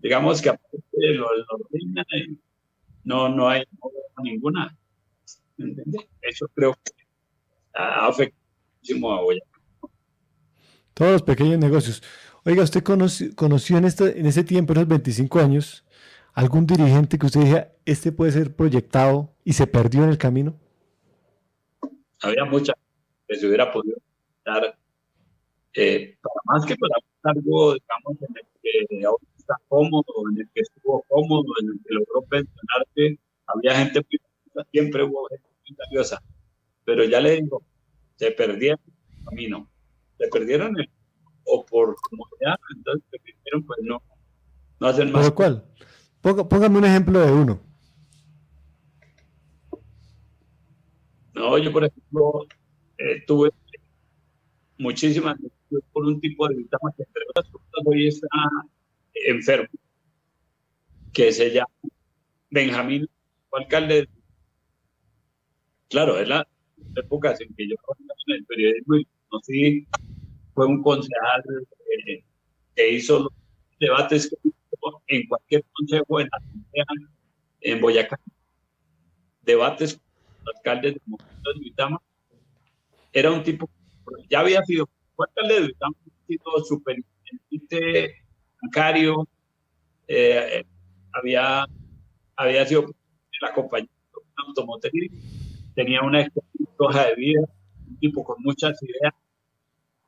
digamos 0.04 0.42
que 0.42 0.50
aparte 0.50 0.78
de 0.92 1.14
lo, 1.16 1.26
lo 1.34 1.46
no, 3.06 3.30
no 3.30 3.50
hay 3.50 3.64
ninguna. 4.22 4.78
Eso 6.22 6.48
creo 6.54 6.74
que 6.74 6.92
ha 7.74 8.08
afectado 8.08 8.44
muchísimo 8.76 9.14
a 9.14 9.22
Boyacá. 9.22 9.60
Todos 10.94 11.12
los 11.14 11.22
pequeños 11.24 11.58
negocios. 11.58 12.04
Oiga, 12.46 12.64
¿usted 12.64 12.84
conoció, 12.84 13.34
conoció 13.36 13.78
en, 13.78 13.86
este, 13.86 14.20
en 14.20 14.26
ese 14.26 14.44
tiempo, 14.44 14.74
en 14.74 14.80
los 14.80 14.88
25 14.90 15.40
años, 15.40 15.86
algún 16.34 16.68
dirigente 16.68 17.18
que 17.18 17.26
usted 17.26 17.40
dijera, 17.40 17.74
este 17.86 18.12
puede 18.12 18.34
ser 18.34 18.54
proyectado 18.56 19.34
y 19.46 19.54
se 19.54 19.66
perdió 19.68 20.04
en 20.04 20.10
el 20.10 20.18
camino? 20.18 20.60
Había 22.22 22.46
mucha 22.46 22.74
que 23.28 23.36
se 23.36 23.48
hubiera 23.48 23.72
podido 23.72 23.98
dar, 24.46 24.78
eh, 25.74 26.18
para 26.22 26.36
más 26.46 26.66
que 26.66 26.76
para 26.76 26.96
algo, 27.24 27.74
digamos, 27.74 28.22
en 28.22 28.38
el 28.38 28.46
que 28.62 29.08
está 29.44 29.56
cómodo, 29.68 30.06
en 30.32 30.40
el 30.40 30.50
que 30.54 30.62
estuvo 30.62 31.04
cómodo, 31.10 31.46
en 31.62 31.68
el 31.68 31.80
que 31.86 31.94
logró 31.94 32.22
pensionarse, 32.30 33.20
había 33.48 33.76
gente 33.78 34.00
muy 34.00 34.66
siempre 34.72 35.04
hubo 35.04 35.28
gente 35.30 35.48
muy 35.68 35.78
valiosa, 35.78 36.22
pero 36.86 37.04
ya 37.04 37.20
le 37.20 37.42
digo, 37.42 37.62
se 38.16 38.32
perdieron 38.32 38.80
el 38.86 39.26
camino, 39.26 39.70
se 40.18 40.28
perdieron 40.28 40.80
el, 40.80 40.90
o 41.46 41.66
por 41.66 41.96
comodidad, 42.10 42.56
entonces 42.76 43.04
se 43.12 43.20
perdieron, 43.20 43.66
pues 43.66 43.80
no, 43.84 44.02
no 44.80 44.88
hacen 44.88 45.12
más. 45.12 45.30
¿Por 45.30 45.36
cuál? 45.36 45.66
Póngame 46.22 46.78
un 46.78 46.86
ejemplo 46.86 47.20
de 47.20 47.32
uno. 47.32 47.60
No, 51.34 51.58
yo 51.58 51.72
por 51.72 51.84
ejemplo 51.84 52.46
eh, 52.98 53.24
tuve 53.26 53.50
muchísimas 54.78 55.36
por 55.92 56.06
un 56.06 56.20
tipo 56.22 56.48
de 56.48 56.56
que 56.56 56.62
entre 56.62 57.24
otras 57.30 57.50
cosas 57.50 57.86
hoy 57.86 58.08
está 58.08 58.28
enfermo, 59.28 59.70
que 61.14 61.32
se 61.32 61.52
llama 61.52 61.70
Benjamín, 62.50 63.08
alcalde. 63.52 64.08
Claro, 65.90 66.20
es 66.20 66.28
la 66.28 66.48
época 66.96 67.36
en 67.40 67.54
que 67.56 67.68
yo 67.68 67.76
en 68.28 68.36
el 68.36 68.46
periodismo 68.46 68.96
y 68.96 69.08
conocí, 69.28 69.88
fue 70.54 70.68
un 70.68 70.82
concejal 70.82 71.44
eh, 72.08 72.24
que 72.76 72.92
hizo 72.92 73.20
los 73.20 73.34
debates 73.80 74.36
en 75.08 75.28
cualquier 75.28 75.64
consejo 75.74 76.20
en 76.20 76.30
la 76.32 76.86
en 77.62 77.80
Boyacá, 77.80 78.20
debates 79.42 79.94
con 79.96 80.04
los 80.46 80.56
alcaldes 80.58 80.96
de 80.96 81.60
Vitama, 81.60 82.02
era 83.14 83.32
un 83.32 83.44
tipo, 83.44 83.70
ya 84.30 84.42
había 84.42 84.62
sido, 84.64 84.90
fue 85.16 85.28
alcalde 85.30 85.54
de 85.62 85.68
Vitama, 85.68 85.96
sido 86.28 86.66
superintendente 86.66 88.23
bancario, 88.64 89.28
eh, 90.08 90.64
había, 91.12 91.66
había 92.36 92.66
sido 92.66 92.86
la 93.42 93.54
compañía 93.54 93.90
automotriz, 94.48 95.12
tenía 95.76 96.02
una 96.02 96.28
hoja 96.78 97.08
de 97.08 97.16
vida, 97.16 97.42
un 97.88 97.98
tipo 98.00 98.24
con 98.24 98.42
muchas 98.42 98.82
ideas, 98.82 99.14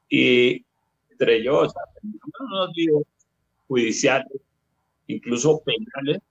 y 0.09 0.65
entre 1.11 1.43
yo, 1.43 1.59
o 1.59 1.69
sea, 1.69 1.81
unos 2.01 2.69
líos 2.75 3.03
judiciales 3.67 4.41
incluso 5.07 5.61
penales, 5.63 6.21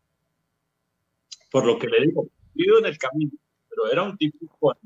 por 1.51 1.65
lo 1.65 1.79
que 1.79 1.87
le 1.87 2.07
digo, 2.07 2.27
ido 2.55 2.79
en 2.79 2.87
el 2.87 2.99
camino, 2.99 3.33
pero 3.69 3.91
era 3.91 4.03
un 4.03 4.17
tipo 4.17 4.47
con, 4.59 4.77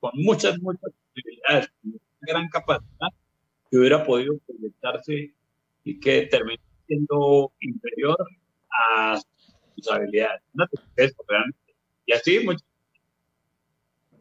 con 0.00 0.12
muchas, 0.14 0.60
muchas 0.60 0.92
posibilidades, 1.14 1.68
con 1.80 1.92
una 1.92 2.00
gran 2.20 2.48
capacidad 2.48 3.08
que 3.70 3.78
hubiera 3.78 4.04
podido 4.04 4.36
proyectarse 4.46 5.34
y 5.84 5.98
que 6.00 6.26
terminó 6.26 6.62
siendo 6.92 7.52
inferior 7.60 8.16
a 8.70 9.20
sus 9.74 9.90
habilidades. 9.90 10.42
Y 12.06 12.12
así, 12.12 12.40
mucho. 12.44 12.64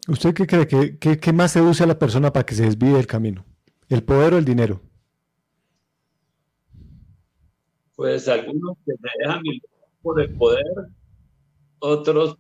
¿Usted 0.08 0.34
qué 0.34 0.48
cree? 0.48 0.68
¿Qué, 0.68 0.98
qué, 0.98 1.20
qué 1.20 1.34
más 1.34 1.52
seduce 1.52 1.84
a 1.84 1.88
la 1.88 2.00
persona 2.00 2.34
para 2.34 2.46
que 2.46 2.56
se 2.56 2.64
desvíe 2.64 2.94
del 2.94 3.08
camino? 3.08 3.46
¿El 3.90 4.04
poder 4.04 4.34
o 4.34 4.38
el 4.38 4.46
dinero? 4.46 4.82
pues 8.02 8.28
algunos 8.28 8.78
que 8.84 8.94
se 8.94 9.08
dejan 9.20 9.44
por 10.02 10.20
el 10.20 10.34
poder, 10.36 10.66
otros 11.78 12.36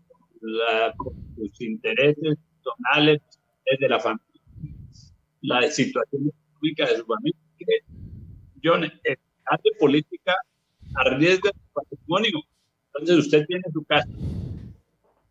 por 0.98 1.13
sus 1.36 1.62
intereses 1.62 2.36
personales, 2.63 3.22
de 3.80 3.88
la 3.88 4.00
familia, 4.00 4.26
la 5.41 5.62
situación 5.70 6.30
económica 6.30 6.88
de 6.88 6.98
su 6.98 7.06
familia. 7.06 7.39
Yo, 8.63 8.74
hace 9.52 9.70
política 9.80 10.34
arriesga 10.96 11.52
su 11.52 11.74
patrimonio. 11.74 12.40
Entonces 12.88 13.26
usted 13.26 13.46
tiene 13.46 13.64
su 13.72 13.84
casa 13.86 14.10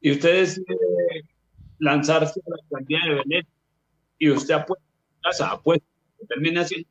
y 0.01 0.13
usted 0.13 0.41
decide 0.41 0.77
lanzarse 1.79 2.41
a 2.41 2.51
la 2.51 2.57
alcaldía 2.63 2.99
de 3.05 3.15
Venecia 3.17 3.55
y 4.19 4.31
usted 4.31 4.55
apuesta 4.55 4.87
su 4.87 5.21
casa, 5.23 5.51
apuesta, 5.51 5.87
termina 6.29 6.63
haciendo. 6.63 6.89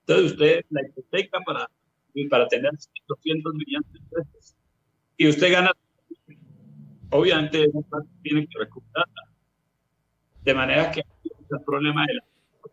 Entonces 0.00 0.32
usted 0.32 0.64
la 0.70 0.82
hipoteca 0.82 1.38
para 1.44 1.68
para 2.28 2.48
tener 2.48 2.72
200 3.06 3.54
millones 3.54 3.92
de 3.92 4.00
pesos. 4.10 4.56
Y 5.16 5.28
usted 5.28 5.52
gana, 5.52 5.70
obviamente 7.10 7.70
tiene 8.22 8.46
que 8.46 8.58
recuperarla. 8.58 9.22
De 10.42 10.54
manera 10.54 10.90
que 10.90 11.00
el 11.00 11.64
problema 11.64 12.04
de 12.06 12.14
la, 12.14 12.24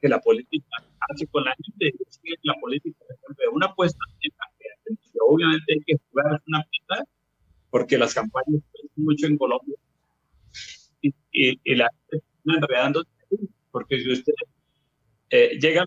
que 0.01 0.09
la 0.09 0.19
política 0.19 0.83
hace 1.09 1.27
con 1.27 1.43
la 1.43 1.55
gente 1.55 1.97
que 2.23 2.33
la 2.43 2.53
política 2.59 3.05
es 3.09 3.47
una 3.51 3.67
apuesta 3.67 3.99
en 4.21 4.31
la 4.37 4.45
que 4.59 5.17
obviamente 5.27 5.73
hay 5.73 5.79
que 5.85 5.95
jugar 6.09 6.41
una 6.47 6.59
apuesta 6.59 7.11
porque 7.69 7.97
las 7.97 8.13
campañas 8.13 8.61
son 8.73 8.89
mucho 8.95 9.27
en 9.27 9.37
Colombia 9.37 9.75
y, 11.01 11.13
y, 11.31 11.75
la 11.75 11.89
gente 11.89 12.25
está 12.25 12.57
enredando 12.57 13.03
porque 13.71 13.99
si 13.99 14.11
usted 14.11 14.33
eh, 15.29 15.57
llega, 15.59 15.85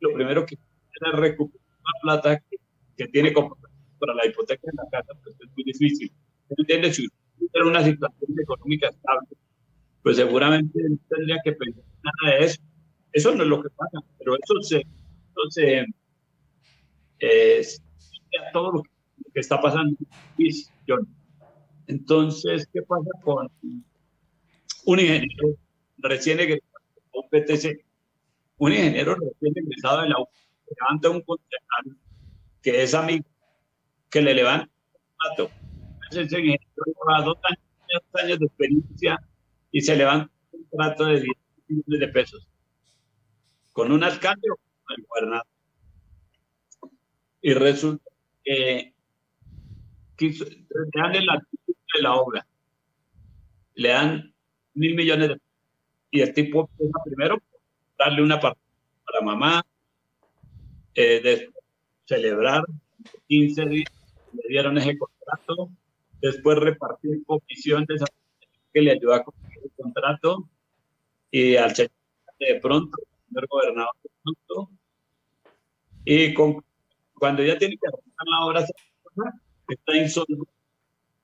lo 0.00 0.12
primero 0.12 0.44
que 0.44 0.54
es 0.56 1.12
recuperar 1.12 1.66
la 1.84 2.00
plata 2.02 2.40
que 2.50 2.58
que 2.98 3.06
tiene 3.08 3.32
como 3.32 3.56
para 3.98 4.14
la 4.14 4.26
hipoteca 4.26 4.68
en 4.70 4.76
la 4.76 4.90
casa, 4.90 5.12
pues 5.22 5.36
es 5.40 5.48
muy 5.54 5.64
difícil. 5.64 6.12
¿Entiendes? 6.50 6.96
Si 6.96 7.06
usted 7.40 7.60
una 7.64 7.82
situación 7.82 8.30
económica 8.40 8.88
estable, 8.88 9.28
pues 10.02 10.16
seguramente 10.16 10.80
no 10.88 10.98
tendría 11.08 11.38
que 11.44 11.52
pensar 11.52 11.84
nada 12.02 12.36
de 12.36 12.44
eso. 12.44 12.60
Eso 13.18 13.34
no 13.34 13.42
es 13.42 13.48
lo 13.48 13.60
que 13.60 13.70
pasa, 13.70 13.98
pero 14.16 14.36
eso 14.36 14.62
se, 14.62 14.76
eso 14.76 15.50
se 15.50 15.84
es 17.18 17.82
todo 18.52 18.70
lo 18.70 18.82
que, 18.82 19.40
está 19.40 19.60
pasando. 19.60 19.96
Entonces, 21.88 22.68
¿qué 22.72 22.80
pasa 22.82 23.10
con 23.24 23.50
un 24.84 25.00
ingeniero 25.00 25.56
recién 25.96 26.38
egresado 26.38 26.78
de 26.94 27.00
la 27.12 27.20
UPTC? 27.20 27.84
Un 28.58 28.72
ingeniero 28.72 29.16
recién 29.16 29.52
egresado 29.56 30.02
de 30.02 30.10
la 30.10 30.20
UPTC 30.20 30.76
levanta 30.78 31.10
un 31.10 31.20
concejal 31.22 31.96
que 32.62 32.84
es 32.84 32.94
amigo, 32.94 33.24
que 34.10 34.22
le 34.22 34.32
levanta 34.32 34.70
un 34.92 35.16
plato. 35.16 35.50
Ese 36.08 36.22
ingeniero 36.22 36.62
lleva 36.86 37.24
dos 37.24 37.38
años, 38.14 38.38
de 38.38 38.46
experiencia 38.46 39.18
y 39.72 39.80
se 39.80 39.96
levanta 39.96 40.30
un 40.52 40.68
trato 40.70 41.04
de 41.06 41.14
10 41.20 41.36
millones 41.66 42.00
de 42.00 42.08
pesos. 42.12 42.48
Con 43.78 43.92
un 43.92 44.02
alcalde 44.02 44.50
o 44.50 44.56
con 44.56 44.96
el 44.96 45.06
gobernador. 45.06 45.46
Y 47.40 47.54
resulta 47.54 48.10
que 48.42 48.92
le 50.10 50.54
dan 50.94 51.14
el 51.14 51.24
de 51.24 52.02
la 52.02 52.16
obra. 52.16 52.44
Le 53.76 53.88
dan 53.90 54.34
mil 54.74 54.96
millones 54.96 55.28
de 55.28 55.34
pesos. 55.36 55.48
Y 56.10 56.20
el 56.22 56.34
tipo 56.34 56.68
empieza 56.72 56.98
primero 57.04 57.38
darle 57.96 58.20
una 58.20 58.40
parte 58.40 58.60
para 59.06 59.24
mamá, 59.24 59.64
eh, 60.96 61.20
de 61.22 61.50
celebrar 62.04 62.64
15 63.28 63.64
días, 63.66 63.92
le 64.32 64.42
dieron 64.48 64.76
ese 64.76 64.98
contrato, 64.98 65.70
después 66.20 66.58
repartir 66.58 67.24
comisiones 67.24 68.02
que 68.72 68.80
le 68.82 68.90
ayudó 68.90 69.14
a 69.14 69.22
conseguir 69.22 69.60
el 69.62 69.70
contrato 69.80 70.48
y 71.30 71.54
al 71.54 71.76
señor 71.76 71.92
de 72.40 72.58
pronto, 72.60 72.98
señor 73.28 73.46
gobernador 73.48 73.94
de 74.02 74.10
pronto, 74.22 74.70
y 76.04 76.34
con, 76.34 76.64
cuando 77.14 77.42
ya 77.42 77.58
tiene 77.58 77.76
que 77.76 77.86
hacer 77.86 78.00
la 78.26 78.46
obra, 78.46 78.64
está 79.68 79.96
insolvente. 79.96 80.50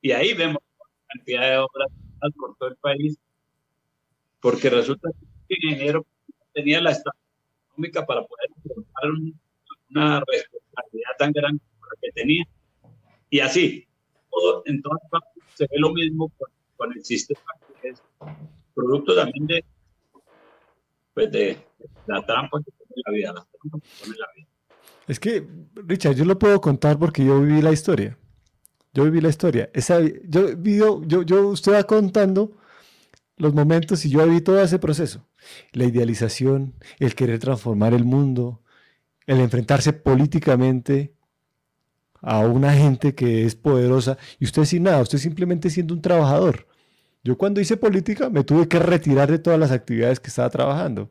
Y 0.02 0.12
ahí 0.12 0.34
vemos 0.34 0.62
la 0.78 1.06
cantidad 1.14 1.50
de 1.50 1.58
obras 1.58 1.88
por 2.36 2.56
todo 2.56 2.68
el 2.68 2.76
país, 2.76 3.18
porque 4.40 4.70
resulta 4.70 5.08
que 5.48 5.56
en 5.62 5.74
enero 5.74 6.06
tenía 6.52 6.80
la 6.80 6.90
estabilidad 6.90 7.24
económica 7.68 8.06
para 8.06 8.24
poder 8.24 8.50
afrontar 8.58 9.10
una 9.90 10.22
responsabilidad 10.26 11.10
tan 11.18 11.32
grande 11.32 11.62
como 11.72 11.86
la 11.86 12.00
que 12.00 12.12
tenía. 12.12 12.44
Y 13.30 13.40
así, 13.40 13.86
todo, 14.30 14.62
en 14.66 14.82
todas 14.82 15.00
partes 15.10 15.42
se 15.54 15.64
ve 15.64 15.78
lo 15.78 15.92
mismo 15.92 16.30
con, 16.76 16.92
el 16.94 17.02
sistema 17.02 17.40
que 17.80 17.88
es 17.88 18.02
producto 18.74 19.14
también 19.14 19.46
de, 19.46 19.64
pues 21.14 21.30
de, 21.30 21.56
la 22.06 22.24
trampa 22.26 22.58
que 22.58 22.72
pone 22.72 23.02
la 23.06 23.12
vida, 23.12 23.46
que 23.62 23.68
pone 23.68 23.82
la 24.18 24.26
vida. 24.36 24.48
Es 25.06 25.20
que, 25.20 25.46
Richard, 25.74 26.14
yo 26.14 26.24
lo 26.24 26.38
puedo 26.38 26.60
contar 26.60 26.98
porque 26.98 27.24
yo 27.24 27.40
viví 27.40 27.62
la 27.62 27.72
historia. 27.72 28.18
Yo 28.92 29.04
viví 29.04 29.20
la 29.20 29.28
historia. 29.28 29.70
Yo, 30.28 31.02
yo, 31.04 31.22
yo, 31.22 31.48
usted 31.48 31.72
va 31.72 31.82
contando 31.84 32.56
los 33.36 33.52
momentos 33.52 34.04
y 34.04 34.10
yo 34.10 34.24
viví 34.24 34.40
todo 34.40 34.62
ese 34.62 34.78
proceso. 34.78 35.26
La 35.72 35.84
idealización, 35.84 36.74
el 36.98 37.14
querer 37.14 37.38
transformar 37.38 37.92
el 37.92 38.04
mundo, 38.04 38.62
el 39.26 39.40
enfrentarse 39.40 39.92
políticamente 39.92 41.14
a 42.22 42.38
una 42.38 42.72
gente 42.72 43.14
que 43.14 43.44
es 43.44 43.54
poderosa 43.54 44.16
y 44.38 44.44
usted 44.44 44.64
sin 44.64 44.84
nada, 44.84 45.02
usted 45.02 45.18
simplemente 45.18 45.68
siendo 45.68 45.92
un 45.92 46.00
trabajador. 46.00 46.66
Yo 47.24 47.38
cuando 47.38 47.60
hice 47.60 47.78
política 47.78 48.28
me 48.28 48.44
tuve 48.44 48.68
que 48.68 48.78
retirar 48.78 49.30
de 49.30 49.38
todas 49.38 49.58
las 49.58 49.70
actividades 49.70 50.20
que 50.20 50.28
estaba 50.28 50.50
trabajando. 50.50 51.10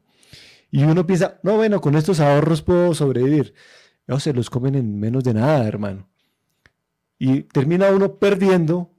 Y 0.69 0.83
uno 0.83 1.05
piensa, 1.05 1.39
no, 1.43 1.55
bueno, 1.55 1.81
con 1.81 1.95
estos 1.95 2.19
ahorros 2.19 2.61
puedo 2.61 2.93
sobrevivir. 2.93 3.55
No, 4.07 4.19
se 4.19 4.33
los 4.33 4.49
comen 4.49 4.75
en 4.75 4.99
menos 4.99 5.23
de 5.23 5.33
nada, 5.33 5.67
hermano. 5.67 6.07
Y 7.17 7.43
termina 7.43 7.89
uno 7.89 8.17
perdiendo, 8.17 8.91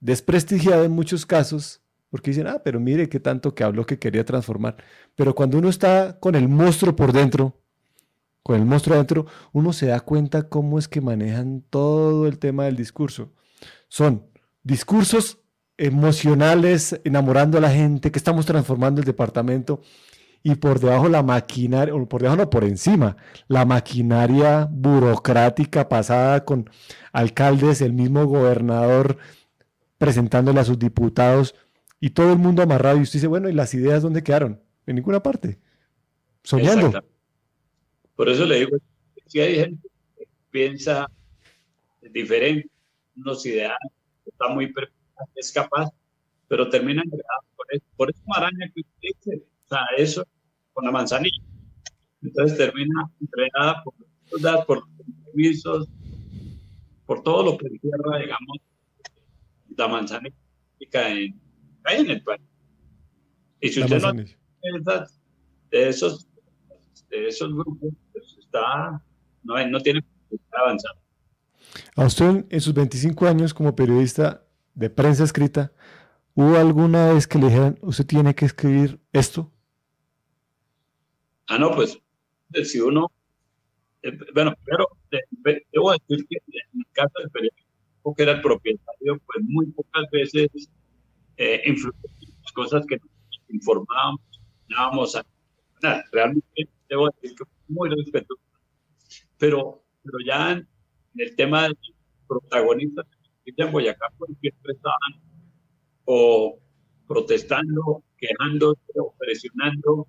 desprestigiado 0.00 0.84
en 0.84 0.92
muchos 0.92 1.24
casos, 1.24 1.82
porque 2.10 2.30
dicen, 2.30 2.46
ah, 2.46 2.60
pero 2.64 2.80
mire 2.80 3.08
qué 3.08 3.20
tanto 3.20 3.54
que 3.54 3.64
habló 3.64 3.86
que 3.86 3.98
quería 3.98 4.24
transformar. 4.24 4.76
Pero 5.14 5.34
cuando 5.34 5.58
uno 5.58 5.68
está 5.68 6.18
con 6.20 6.34
el 6.34 6.48
monstruo 6.48 6.96
por 6.96 7.12
dentro, 7.12 7.60
con 8.42 8.56
el 8.56 8.66
monstruo 8.66 8.96
adentro, 8.96 9.26
uno 9.52 9.72
se 9.72 9.86
da 9.86 10.00
cuenta 10.00 10.48
cómo 10.48 10.78
es 10.78 10.88
que 10.88 11.00
manejan 11.00 11.62
todo 11.70 12.26
el 12.26 12.38
tema 12.38 12.64
del 12.64 12.76
discurso. 12.76 13.32
Son 13.88 14.26
discursos 14.62 15.39
emocionales, 15.80 17.00
enamorando 17.04 17.56
a 17.56 17.60
la 17.62 17.70
gente, 17.70 18.12
que 18.12 18.18
estamos 18.18 18.44
transformando 18.44 19.00
el 19.00 19.06
departamento, 19.06 19.80
y 20.42 20.54
por 20.56 20.78
debajo 20.78 21.08
la 21.08 21.22
maquinaria, 21.22 21.94
o 21.94 22.06
por 22.06 22.20
debajo 22.20 22.36
no, 22.36 22.50
por 22.50 22.64
encima, 22.64 23.16
la 23.48 23.64
maquinaria 23.64 24.68
burocrática 24.70 25.88
pasada 25.88 26.44
con 26.44 26.68
alcaldes, 27.12 27.80
el 27.80 27.94
mismo 27.94 28.26
gobernador 28.26 29.16
presentándole 29.96 30.60
a 30.60 30.64
sus 30.64 30.78
diputados 30.78 31.54
y 31.98 32.10
todo 32.10 32.32
el 32.32 32.38
mundo 32.38 32.62
amarrado. 32.62 32.98
Y 32.98 33.02
usted 33.02 33.18
dice, 33.18 33.26
bueno, 33.26 33.48
¿y 33.48 33.54
las 33.54 33.72
ideas 33.72 34.02
dónde 34.02 34.22
quedaron? 34.22 34.60
En 34.86 34.96
ninguna 34.96 35.22
parte. 35.22 35.58
Soñando. 36.42 36.92
Por 38.16 38.28
eso 38.28 38.44
le 38.44 38.60
digo, 38.60 38.76
si 39.26 39.40
hay 39.40 39.56
gente 39.56 39.88
que 40.18 40.26
piensa 40.50 41.10
diferente, 42.02 42.68
unos 43.16 43.44
ideales, 43.46 43.78
está 44.26 44.48
muy 44.48 44.72
es 45.34 45.52
capaz, 45.52 45.90
pero 46.48 46.68
termina 46.68 47.02
enredado 47.02 47.42
por 47.56 47.66
eso. 47.70 47.84
Por 47.96 48.10
eso 48.10 48.20
Maraña 48.26 48.70
que 48.74 48.80
usted 48.80 49.08
dice, 49.24 49.44
sea, 49.70 49.86
eso 49.96 50.26
con 50.72 50.84
la 50.84 50.90
manzanilla. 50.90 51.42
Entonces 52.22 52.58
termina 52.58 53.10
entregada 53.20 53.82
por 53.82 53.94
por 54.66 54.84
permisos, 55.32 55.88
por 57.06 57.22
todo 57.22 57.42
lo 57.42 57.58
que 57.58 57.66
encierra, 57.66 58.18
digamos, 58.18 58.58
la 59.76 59.88
manzanilla 59.88 60.34
en, 60.80 61.40
en 61.88 62.10
el 62.10 62.22
país. 62.22 62.42
Y 63.60 63.68
si 63.68 63.82
usted 63.82 64.00
no 64.00 64.12
de 65.70 65.88
esos, 65.88 66.28
de 67.08 67.28
esos 67.28 67.52
grupos, 67.52 67.90
pues 68.12 68.36
está, 68.38 69.02
no, 69.42 69.66
no 69.66 69.80
tiene 69.80 70.04
avanzar. 70.52 70.92
A 71.96 72.04
usted 72.04 72.46
en 72.48 72.60
sus 72.60 72.74
25 72.74 73.26
años 73.26 73.54
como 73.54 73.74
periodista 73.74 74.44
de 74.74 74.90
prensa 74.90 75.24
escrita, 75.24 75.72
¿hubo 76.34 76.56
alguna 76.56 77.12
vez 77.12 77.26
que 77.26 77.38
le 77.38 77.46
dijeran, 77.46 77.78
usted 77.82 78.06
tiene 78.06 78.34
que 78.34 78.46
escribir 78.46 79.00
esto? 79.12 79.52
Ah, 81.48 81.58
no, 81.58 81.74
pues 81.74 81.98
si 82.64 82.80
uno, 82.80 83.10
eh, 84.02 84.16
bueno, 84.34 84.54
primero 84.64 84.88
debo 85.72 85.92
decir 85.92 86.26
que 86.28 86.36
en 86.46 86.80
el 86.80 86.86
caso 86.92 87.12
del 87.18 87.30
periódico 87.30 87.70
que 88.16 88.22
era 88.22 88.32
el 88.32 88.40
propietario, 88.40 89.20
pues 89.26 89.44
muy 89.46 89.66
pocas 89.66 90.04
veces 90.10 90.48
eh, 91.36 91.62
en 91.64 91.76
las 91.76 92.52
cosas 92.52 92.84
que 92.86 92.96
nos 92.96 93.10
informábamos, 93.48 94.20
informábamos 94.68 95.16
a, 95.16 95.26
nada, 95.82 96.04
realmente 96.12 96.68
debo 96.88 97.08
decir 97.10 97.36
que 97.36 97.44
muy 97.68 97.88
respetuoso. 97.90 98.42
Pero, 99.38 99.82
pero 100.02 100.18
ya 100.24 100.52
en, 100.52 100.68
el 101.16 101.34
tema 101.36 101.68
de 101.68 101.74
en 103.44 103.72
Boyacá, 103.72 104.06
siempre 104.40 104.72
estaban 104.72 105.22
o 106.04 106.58
protestando, 107.06 108.02
quejándose 108.16 108.92
o 108.96 109.14
presionando 109.18 110.06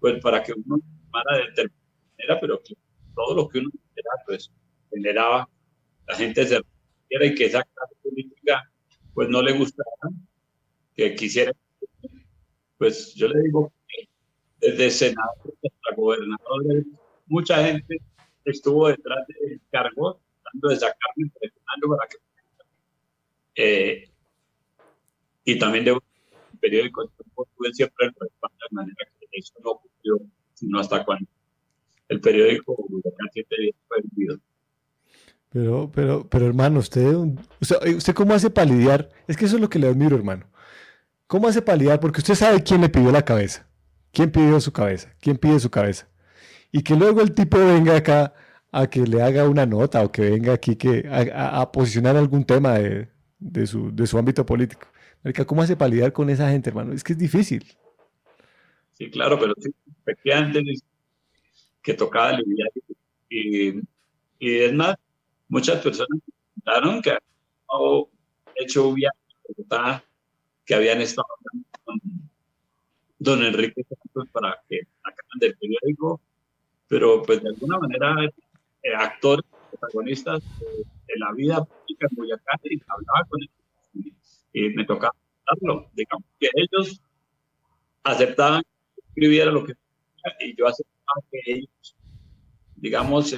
pues 0.00 0.20
para 0.20 0.42
que 0.42 0.52
uno 0.52 0.78
tomara 1.04 1.38
de 1.38 1.44
determinada 1.48 2.40
pero 2.40 2.62
que 2.62 2.74
todo 3.14 3.34
lo 3.34 3.48
que 3.48 3.58
uno 3.58 3.70
generaba, 3.94 4.22
pues 4.26 4.50
generaba, 4.90 5.48
la 6.08 6.16
gente 6.16 6.46
se 6.46 6.60
y 7.10 7.34
que 7.34 7.44
esa 7.44 7.62
clase 7.62 7.94
política 8.02 8.62
pues 9.14 9.28
no 9.28 9.42
le 9.42 9.52
gustara, 9.52 9.90
que 10.94 11.14
quisiera, 11.14 11.52
pues 12.78 13.14
yo 13.14 13.28
le 13.28 13.42
digo 13.42 13.72
que 13.86 14.08
desde 14.60 14.90
senador 14.90 15.54
hasta 15.62 15.94
gobernador, 15.96 16.84
mucha 17.26 17.64
gente 17.64 17.98
estuvo 18.44 18.88
detrás 18.88 19.26
del 19.28 19.60
cargo, 19.70 20.20
tratando 20.42 20.68
de 20.68 20.76
sacarme, 20.76 21.30
presionando 21.38 21.96
para 21.96 22.08
que... 22.08 22.16
Eh, 23.54 24.08
y 25.44 25.58
también 25.58 25.84
de 25.84 25.92
un 25.92 26.00
periódico, 26.60 27.10
siempre 27.72 28.06
el 28.06 28.14
respaldo 28.18 28.56
de 28.70 28.74
manera 28.74 28.96
que 29.18 29.26
eso 29.32 29.54
no 29.64 29.80
sino 30.54 30.78
hasta 30.78 31.04
cuando 31.04 31.26
el 32.08 32.20
periódico 32.20 32.74
Huracán 32.76 33.28
7 33.32 33.56
días 33.58 33.74
fue 33.88 33.98
vendido. 34.02 34.38
Pero, 35.50 35.90
pero, 35.92 36.28
pero 36.28 36.46
hermano, 36.46 36.78
usted, 36.78 37.14
usted, 37.60 38.14
cómo 38.14 38.32
hace 38.32 38.48
para 38.48 38.70
lidiar, 38.70 39.10
es 39.26 39.36
que 39.36 39.44
eso 39.44 39.56
es 39.56 39.62
lo 39.62 39.68
que 39.68 39.78
le 39.78 39.88
admiro, 39.88 40.16
hermano. 40.16 40.46
¿Cómo 41.26 41.48
hace 41.48 41.60
para 41.60 41.76
lidiar? 41.76 42.00
Porque 42.00 42.20
usted 42.20 42.34
sabe 42.34 42.62
quién 42.62 42.80
le 42.80 42.88
pidió 42.88 43.10
la 43.10 43.24
cabeza, 43.24 43.68
quién 44.12 44.30
pidió 44.30 44.60
su 44.60 44.72
cabeza, 44.72 45.14
quién 45.20 45.36
pide 45.36 45.60
su 45.60 45.70
cabeza. 45.70 46.08
Y 46.70 46.82
que 46.82 46.96
luego 46.96 47.20
el 47.20 47.32
tipo 47.32 47.58
venga 47.58 47.96
acá 47.96 48.34
a 48.70 48.86
que 48.86 49.00
le 49.06 49.22
haga 49.22 49.48
una 49.48 49.66
nota 49.66 50.02
o 50.02 50.10
que 50.10 50.22
venga 50.22 50.54
aquí 50.54 50.76
que, 50.76 51.06
a, 51.10 51.70
posicionar 51.70 52.16
algún 52.16 52.44
tema 52.44 52.78
de, 52.78 53.08
de, 53.42 53.66
su, 53.66 53.94
de 53.94 54.06
su 54.06 54.18
ámbito 54.18 54.46
político. 54.46 54.86
¿Cómo 55.46 55.62
hace 55.62 55.76
para 55.76 55.90
lidiar 55.90 56.12
con 56.12 56.30
esa 56.30 56.50
gente, 56.50 56.70
hermano? 56.70 56.92
Es 56.92 57.04
que 57.04 57.12
es 57.12 57.18
difícil. 57.18 57.64
Sí, 58.92 59.10
claro, 59.10 59.38
pero 59.38 59.54
sí, 59.58 59.70
efectivamente 60.02 60.62
que 61.82 61.94
tocaba 61.94 62.30
aliviar. 62.30 62.70
Y, 63.28 63.80
y 64.38 64.58
es 64.58 64.72
más, 64.72 64.96
muchas 65.48 65.80
personas 65.82 66.20
comentaron 66.54 67.02
que 67.02 67.10
habían 67.68 68.06
hecho 68.56 68.88
un 68.88 68.94
viaje 68.94 69.16
que 70.64 70.74
habían 70.74 71.00
estado 71.00 71.26
con 71.84 72.00
don 73.18 73.42
Enrique 73.42 73.84
Santos 73.84 74.28
para 74.32 74.60
que 74.68 74.80
sacaran 75.02 75.38
del 75.40 75.56
periódico, 75.56 76.20
pero 76.88 77.22
pues 77.22 77.42
de 77.42 77.48
alguna 77.48 77.78
manera 77.78 78.14
eh, 78.82 78.94
actores, 78.96 79.44
protagonistas 79.72 80.42
de, 80.60 81.18
la 81.18 81.32
vida 81.32 81.64
pública 81.64 82.06
en 82.10 82.16
Boyacá 82.16 82.60
y 82.64 82.80
hablaba 82.86 83.26
con 83.28 83.40
ellos 83.42 84.44
y, 84.52 84.68
me 84.70 84.84
tocaba 84.84 85.14
hablarlo. 85.46 85.90
Digamos 85.94 86.24
que 86.38 86.48
ellos 86.54 87.00
aceptaban 88.04 88.62
escribiera 89.08 89.50
lo 89.50 89.64
que 89.64 89.74
y 90.40 90.56
yo 90.56 90.66
aceptaba 90.66 91.20
que 91.30 91.40
ellos, 91.46 91.96
digamos, 92.76 93.36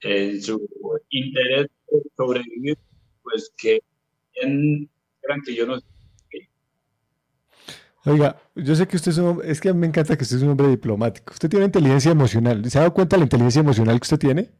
en 0.00 0.42
su 0.42 0.66
interés 1.10 1.68
de 1.90 2.02
sobrevivir, 2.16 2.78
pues 3.22 3.52
que 3.56 3.80
eran 4.34 5.42
que 5.44 5.54
yo 5.54 5.66
no 5.66 5.78
Oiga, 8.06 8.40
yo 8.54 8.74
sé 8.74 8.88
que 8.88 8.96
usted 8.96 9.12
es 9.12 9.18
un 9.18 9.42
es 9.44 9.60
que 9.60 9.74
me 9.74 9.86
encanta 9.86 10.16
que 10.16 10.22
usted 10.22 10.38
es 10.38 10.42
un 10.42 10.50
hombre 10.50 10.68
diplomático. 10.68 11.34
Usted 11.34 11.50
tiene 11.50 11.66
inteligencia 11.66 12.10
emocional. 12.10 12.64
¿Se 12.70 12.78
ha 12.78 12.82
dado 12.82 12.94
cuenta 12.94 13.18
la 13.18 13.24
inteligencia 13.24 13.60
emocional 13.60 14.00
que 14.00 14.04
usted 14.04 14.18
tiene? 14.18 14.50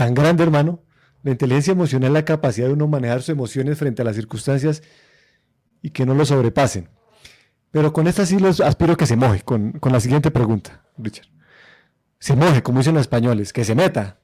Tan 0.00 0.14
grande, 0.14 0.42
hermano. 0.42 0.82
La 1.22 1.32
inteligencia 1.32 1.72
emocional 1.72 2.08
es 2.08 2.14
la 2.14 2.24
capacidad 2.24 2.68
de 2.68 2.72
uno 2.72 2.88
manejar 2.88 3.20
sus 3.20 3.28
emociones 3.28 3.76
frente 3.76 4.00
a 4.00 4.04
las 4.06 4.16
circunstancias 4.16 4.82
y 5.82 5.90
que 5.90 6.06
no 6.06 6.14
lo 6.14 6.24
sobrepasen. 6.24 6.88
Pero 7.70 7.92
con 7.92 8.06
esta 8.06 8.24
sí 8.24 8.38
los 8.38 8.62
aspiro 8.62 8.96
que 8.96 9.04
se 9.04 9.16
moje, 9.16 9.42
con, 9.42 9.72
con 9.72 9.92
la 9.92 10.00
siguiente 10.00 10.30
pregunta, 10.30 10.86
Richard. 10.96 11.28
Se 12.18 12.34
moje, 12.34 12.62
como 12.62 12.78
dicen 12.78 12.94
los 12.94 13.02
españoles, 13.02 13.52
que 13.52 13.62
se 13.62 13.74
meta. 13.74 14.18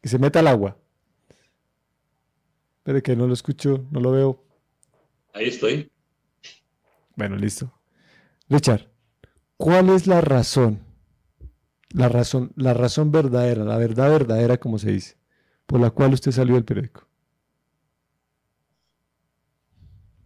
Que 0.00 0.08
se 0.08 0.20
meta 0.20 0.38
al 0.38 0.46
agua. 0.46 0.76
Espere 2.76 3.02
que 3.02 3.16
no 3.16 3.26
lo 3.26 3.34
escucho, 3.34 3.88
no 3.90 3.98
lo 3.98 4.12
veo. 4.12 4.44
Ahí 5.34 5.46
estoy. 5.48 5.90
Bueno, 7.16 7.34
listo. 7.34 7.72
Richard, 8.48 8.88
¿cuál 9.56 9.90
es 9.90 10.06
la 10.06 10.20
razón? 10.20 10.87
La 11.90 12.08
razón, 12.08 12.52
la 12.56 12.74
razón 12.74 13.10
verdadera, 13.10 13.64
la 13.64 13.78
verdad 13.78 14.10
verdadera, 14.10 14.58
como 14.58 14.78
se 14.78 14.92
dice, 14.92 15.16
por 15.66 15.80
la 15.80 15.90
cual 15.90 16.12
usted 16.12 16.32
salió 16.32 16.54
del 16.54 16.64
periódico. 16.64 17.06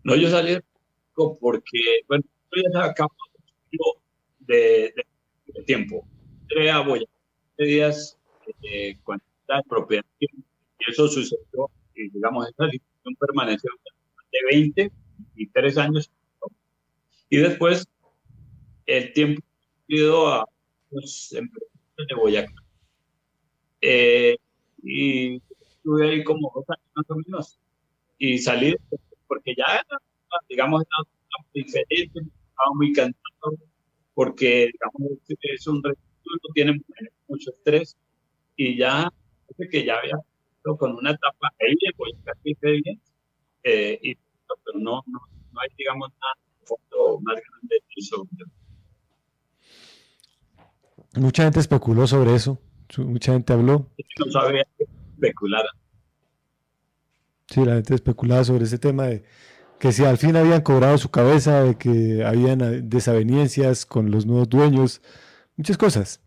No, 0.05 0.17
yo 0.17 0.29
salí 0.29 0.53
del 0.53 0.63
periódico 0.63 1.39
porque, 1.39 1.79
bueno, 2.09 2.25
yo 2.53 2.63
ya 2.75 2.85
acabo 2.85 3.15
de, 4.41 4.93
tiempo. 5.67 6.05
Entré 6.43 6.71
a 6.71 6.81
Boyacá 6.81 7.13
días 7.59 8.19
eh, 8.63 8.99
cuando 9.05 9.25
en 9.49 9.63
propiedad 9.69 10.05
y 10.19 10.27
eso 10.89 11.09
sucedió, 11.09 11.71
y 11.95 12.09
digamos, 12.11 12.49
esta 12.49 12.71
situación 12.71 13.15
permaneció 13.21 13.71
de 14.33 14.39
20 14.51 14.93
y 15.37 15.47
3 15.49 15.79
años 15.79 16.11
y 17.29 17.37
después 17.37 17.87
el 18.87 19.13
tiempo 19.13 19.43
ido 19.87 20.29
a 20.29 20.47
empresarios 21.33 22.09
de 22.09 22.15
Boyacá. 22.15 22.53
Eh, 23.81 24.37
y 24.83 25.37
estuve 25.61 26.11
ahí 26.11 26.25
como 26.25 26.53
dos 26.55 26.65
años 26.69 26.91
más 26.95 27.11
o 27.11 27.17
menos. 27.17 27.59
Y 28.19 28.39
salí 28.39 28.77
porque 29.27 29.55
ya, 29.57 29.83
digamos, 30.49 30.83
estaba 30.83 31.05
diferente, 31.55 32.21
estaba 32.21 32.75
muy 32.75 32.93
cansado, 32.93 33.57
porque, 34.15 34.71
digamos, 34.73 35.19
es 35.27 35.67
un 35.67 35.83
recurso, 35.83 36.49
tiene 36.55 36.81
mucho 37.27 37.51
estrés, 37.51 37.97
y 38.57 38.77
ya, 38.77 39.11
que 39.71 39.85
ya 39.85 39.97
había 39.99 40.17
con 40.79 40.93
una 40.95 41.11
etapa 41.11 41.49
ahí 41.61 41.75
de 41.81 41.93
Boyacá 41.97 42.33
eh, 43.65 43.99
y, 44.03 44.15
pero 44.15 44.79
no, 44.79 45.03
no, 45.07 45.21
no 45.53 45.61
hay, 45.61 45.69
digamos, 45.77 46.11
nada 46.11 46.35
más 47.23 47.35
grande 47.35 47.83
Mucha 51.15 51.45
gente 51.45 51.61
especuló 51.61 52.07
sobre 52.07 52.35
eso, 52.35 52.59
mucha 52.99 53.33
gente 53.33 53.53
habló. 53.53 53.91
No 54.19 54.33
sabía 54.33 54.67
especular. 54.79 55.65
Sí, 57.49 57.65
la 57.65 57.75
gente 57.75 57.95
especulaba 57.95 58.45
sobre 58.45 58.65
ese 58.65 58.79
tema 58.79 59.07
de 59.07 59.25
que 59.79 59.93
si 59.93 60.05
al 60.05 60.17
fin 60.17 60.37
habían 60.37 60.63
cobrado 60.63 60.97
su 60.97 61.11
cabeza, 61.11 61.65
de 61.65 61.77
que 61.77 62.25
habían 62.25 62.89
desavenencias 62.89 63.85
con 63.85 64.11
los 64.11 64.25
nuevos 64.25 64.49
dueños, 64.49 65.03
muchas 65.57 65.77
cosas. 65.77 66.23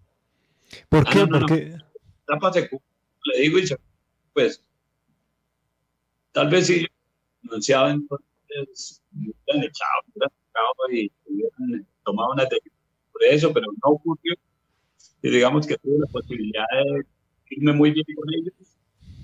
¿Por 0.89 1.05
ah, 1.07 1.09
qué? 1.11 1.27
Porque... 1.27 1.77
le 3.25 3.41
digo, 3.41 3.57
y 3.57 3.65
pues, 4.33 4.61
tal 6.31 6.49
vez 6.49 6.67
si 6.67 6.85
anunciaba 7.49 7.91
entonces 7.91 9.01
hubieran 9.15 9.63
echado, 9.63 10.01
hubieran 10.13 10.31
y 10.91 11.11
hubieran 11.25 11.87
tomado 12.03 12.33
una 12.33 12.43
decisión 12.43 12.75
por 13.11 13.23
eso, 13.23 13.53
pero 13.53 13.67
no 13.71 13.91
ocurrió. 13.91 14.35
Y 15.21 15.29
digamos 15.29 15.65
que 15.65 15.77
tuve 15.77 15.99
la 15.99 16.07
posibilidad 16.07 16.65
de 16.71 17.05
irme 17.49 17.73
muy 17.73 17.91
bien 17.91 18.05
con 18.15 18.33
ellos. 18.33 18.53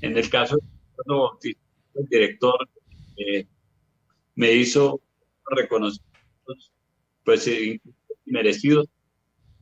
En 0.01 0.17
el 0.17 0.29
caso 0.29 0.57
cuando 0.95 1.37
el 1.41 2.07
director 2.09 2.55
eh, 3.17 3.45
me 4.35 4.51
hizo 4.53 5.01
reconocimientos, 5.49 6.71
pues 7.23 7.49
merecidos, 8.25 8.87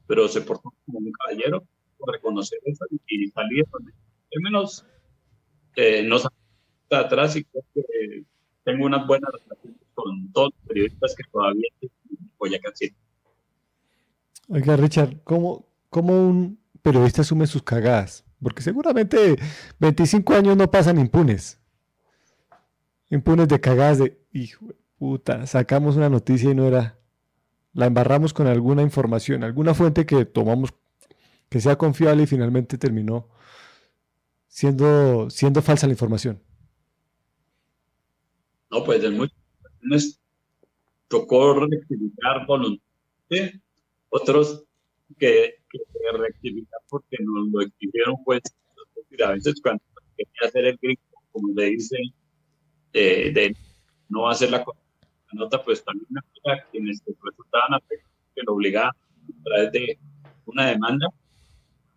pero 0.08 0.28
se 0.28 0.42
portó 0.42 0.74
como 0.86 1.00
un 1.00 1.12
caballero 1.12 1.64
por 1.98 2.14
reconocer 2.14 2.60
eso 2.66 2.86
y 3.08 3.28
salir, 3.30 3.66
al 3.74 4.42
menos 4.42 4.86
eh, 5.76 6.04
no 6.04 6.18
atrás 6.90 7.36
y 7.36 7.44
creo 7.44 7.64
que 7.74 8.24
tengo 8.64 8.86
unas 8.86 9.06
buenas 9.06 9.32
relaciones 9.32 9.80
con 9.94 10.32
todos 10.32 10.52
los 10.54 10.68
periodistas 10.68 11.16
que 11.16 11.24
todavía 11.32 11.68
Boyacá 12.38 12.72
City. 12.74 12.96
Oiga, 14.48 14.78
Richard, 14.78 15.22
¿cómo, 15.24 15.69
¿cómo 15.90 16.28
un 16.28 16.60
periodista 16.82 17.22
asume 17.22 17.48
sus 17.48 17.64
cagadas? 17.64 18.26
Porque 18.42 18.62
seguramente 18.62 19.38
25 19.80 20.34
años 20.34 20.58
no 20.58 20.70
pasan 20.70 21.00
impunes. 21.00 21.60
Impunes 23.10 23.48
de 23.48 23.60
cagadas 23.60 24.00
de, 24.00 24.20
hijo 24.32 24.68
de 24.68 24.76
puta, 24.98 25.46
sacamos 25.48 25.96
una 25.96 26.10
noticia 26.10 26.52
y 26.52 26.56
no 26.56 26.66
era. 26.66 26.98
La 27.74 27.86
embarramos 27.86 28.34
con 28.34 28.48
alguna 28.48 28.82
información, 28.82 29.44
alguna 29.44 29.74
fuente 29.74 30.06
que 30.06 30.26
tomamos 30.26 30.74
que 31.50 31.60
sea 31.60 31.78
confiable 31.78 32.24
y 32.24 32.28
finalmente 32.28 32.78
terminó 32.78 33.30
siendo, 34.48 35.30
siendo 35.30 35.62
falsa 35.62 35.88
la 35.88 35.94
información. 35.94 36.42
No, 38.70 38.84
pues 38.84 39.02
de 39.02 39.10
muchos 39.10 40.20
tocó 41.08 41.54
rectificar 41.60 42.46
voluntariamente, 42.46 43.62
otros 44.10 44.66
que, 45.18 45.56
que, 45.70 45.80
rectificar 46.18 46.80
porque 46.90 47.18
nos 47.22 47.48
lo 47.50 47.62
exigieron 47.62 48.16
pues 48.24 48.42
a 49.24 49.32
veces 49.32 49.56
cuando 49.62 49.84
quería 50.16 50.48
hacer 50.48 50.66
el 50.66 50.78
grito, 50.82 51.02
como 51.32 51.54
le 51.54 51.66
dicen, 51.66 52.02
de 52.94 53.56
no 54.08 54.30
hacer 54.30 54.52
la, 54.52 54.64
nota, 55.34 55.64
pues 55.64 55.84
también 55.84 56.08
me 56.10 56.52
a 56.52 56.64
quienes 56.72 57.02
pues, 57.04 57.36
estaban 57.46 57.74
afectados 57.74 58.16
que 58.36 58.42
lo 58.44 58.54
obligaban 58.54 58.94
a 58.94 59.44
través 59.44 59.72
de 59.74 60.00
una 60.46 60.68
demanda. 60.68 61.08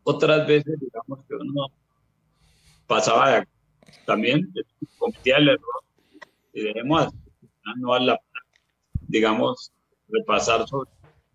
Otras 0.02 0.46
veces, 0.46 0.80
digamos 0.80 1.24
que 1.26 1.34
uno 1.36 1.66
pasaba 2.86 3.46
también, 4.04 4.52
cometía 4.98 5.36
el 5.36 5.50
error 5.50 5.84
y 6.52 6.62
debemos 6.62 7.12
no 7.76 7.90
vale 7.90 8.06
la 8.06 8.20
digamos, 9.12 9.70
repasar 10.08 10.66
sobre 10.66 10.90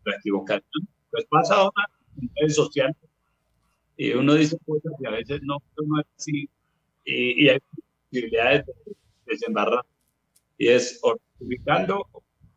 la 0.05 0.15
equivocación. 0.15 0.87
Pues 1.11 1.25
pasa 1.29 1.55
ahora 1.55 1.89
en 2.21 2.29
redes 2.35 2.55
sociales 2.55 2.95
y 3.95 4.11
uno 4.11 4.33
dice 4.33 4.57
cosas 4.65 4.93
y 4.99 5.05
a 5.05 5.11
veces 5.11 5.41
no, 5.43 5.57
no 5.77 5.99
es 5.99 6.07
así 6.17 6.49
y, 7.05 7.49
hay 7.49 7.59
posibilidades 8.09 8.65
de 8.65 8.95
desembarrar. 9.25 9.85
Y 10.57 10.67
es 10.67 10.99
ubicando 11.39 12.07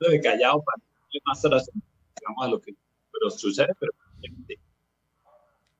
de 0.01 0.21
callado 0.21 0.63
para 0.63 0.83
darle 0.83 1.21
más 1.27 1.41
trascendencia, 1.41 1.91
digamos, 2.19 2.45
a 2.45 2.49
lo 2.49 2.61
que 2.61 2.75
pero 3.13 3.31
sucede, 3.31 3.73
pero 3.79 3.93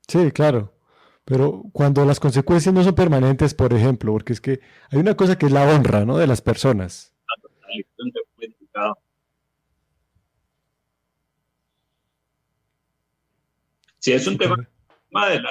Sí, 0.09 0.33
claro. 0.33 0.73
Pero 1.25 1.63
cuando 1.73 2.05
las 2.05 2.19
consecuencias 2.19 2.75
no 2.75 2.83
son 2.83 2.95
permanentes, 2.95 3.55
por 3.55 3.73
ejemplo, 3.73 4.13
porque 4.13 4.33
es 4.33 4.41
que 4.41 4.61
hay 4.91 4.99
una 4.99 5.17
cosa 5.17 5.39
que 5.39 5.47
es 5.47 5.53
la 5.53 5.69
honra, 5.69 6.05
¿no? 6.05 6.19
De 6.19 6.27
las 6.27 6.43
personas. 6.43 7.15
Si 14.01 14.13
es 14.13 14.27
un 14.27 14.37
tema, 14.37 14.57
de 14.57 15.41
la, 15.41 15.51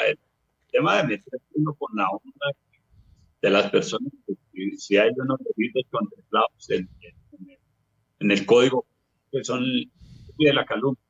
tema 0.71 0.97
de 0.97 1.03
meter 1.03 1.39
uno 1.53 1.73
con 1.75 1.95
la 1.95 2.09
onda 2.09 2.47
de 3.41 3.49
las 3.49 3.69
personas, 3.69 4.11
si 4.77 4.97
hay 4.97 5.11
unos 5.15 5.39
delitos 5.55 5.83
contemplados 5.89 6.69
en, 6.69 6.89
en, 8.19 8.31
el, 8.31 8.45
código 8.45 8.85
que 9.31 9.43
son 9.43 9.63
de 9.63 10.53
la 10.53 10.65
calumnia. 10.65 11.01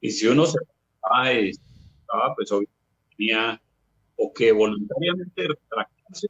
Y 0.00 0.10
si 0.10 0.26
uno 0.26 0.46
se 0.46 0.58
estaba, 0.58 2.34
pues 2.34 2.50
obviamente 2.52 3.62
o 4.16 4.32
que 4.32 4.50
voluntariamente 4.52 5.48
retractarse, 5.48 6.28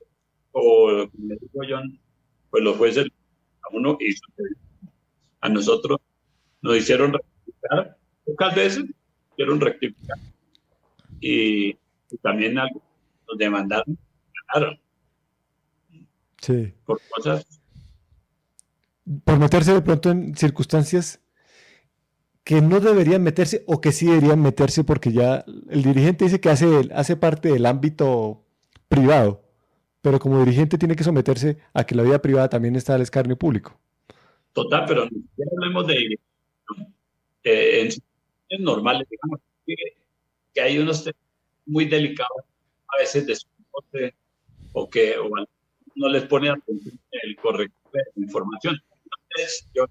o 0.52 1.08
me 1.18 1.36
digo 1.36 1.64
yo, 1.64 1.78
pues 2.50 2.62
los 2.62 2.76
jueces 2.76 3.06
a 3.62 3.74
uno 3.74 3.96
hizo 4.00 4.24
a 5.40 5.48
nosotros 5.48 5.98
nos 6.60 6.76
hicieron 6.76 7.12
rectificar, 7.12 7.96
pocas 8.24 8.54
veces 8.54 8.84
hicieron 9.32 9.60
rectificar. 9.60 10.18
Y, 11.20 11.76
también 12.22 12.54
nos 12.54 12.70
demandaron, 13.36 13.98
ganaron. 14.46 14.80
Sí. 16.40 16.72
Por 16.86 17.00
cosas. 17.10 17.46
Por 19.24 19.38
meterse 19.38 19.74
de 19.74 19.82
pronto 19.82 20.10
en 20.10 20.36
circunstancias 20.36 21.20
que 22.44 22.62
no 22.62 22.80
deberían 22.80 23.22
meterse 23.22 23.62
o 23.66 23.80
que 23.80 23.92
sí 23.92 24.06
deberían 24.06 24.40
meterse 24.40 24.84
porque 24.84 25.12
ya 25.12 25.44
el 25.68 25.82
dirigente 25.82 26.24
dice 26.24 26.40
que 26.40 26.48
hace, 26.48 26.88
hace 26.94 27.16
parte 27.16 27.52
del 27.52 27.66
ámbito 27.66 28.42
privado, 28.88 29.42
pero 30.00 30.18
como 30.18 30.38
dirigente 30.40 30.78
tiene 30.78 30.96
que 30.96 31.04
someterse 31.04 31.58
a 31.74 31.84
que 31.84 31.94
la 31.94 32.02
vida 32.02 32.22
privada 32.22 32.48
también 32.48 32.74
está 32.76 32.94
al 32.94 33.02
escarnio 33.02 33.36
público. 33.36 33.78
total, 34.54 34.86
pero 34.86 35.04
siquiera 35.04 35.50
hablemos 35.56 35.86
de 35.86 36.18
eh, 37.44 37.88
en 38.48 38.64
normales, 38.64 39.06
digamos, 39.10 39.40
que, 40.54 40.60
hay 40.60 40.78
unos 40.78 41.04
temas 41.04 41.20
muy 41.66 41.84
delicados 41.84 42.44
a 42.88 42.98
veces 43.00 43.26
de 43.26 43.36
o 44.72 44.88
que 44.88 45.16
no 45.94 46.08
les 46.08 46.24
pone 46.24 46.48
el 46.48 47.36
correcto 47.36 47.90
de 47.92 48.22
información. 48.22 48.76
Entonces, 49.04 49.68
yo 49.74 49.86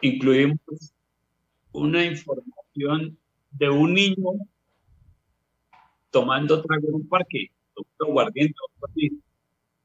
incluimos 0.00 0.58
una 1.72 2.04
información 2.04 3.18
de 3.52 3.68
un 3.68 3.94
niño 3.94 4.32
tomando 6.10 6.62
trago 6.62 6.88
en 6.88 6.94
un 6.94 7.08
parque, 7.08 7.50
tomando 7.74 8.14
guardiente, 8.14 8.54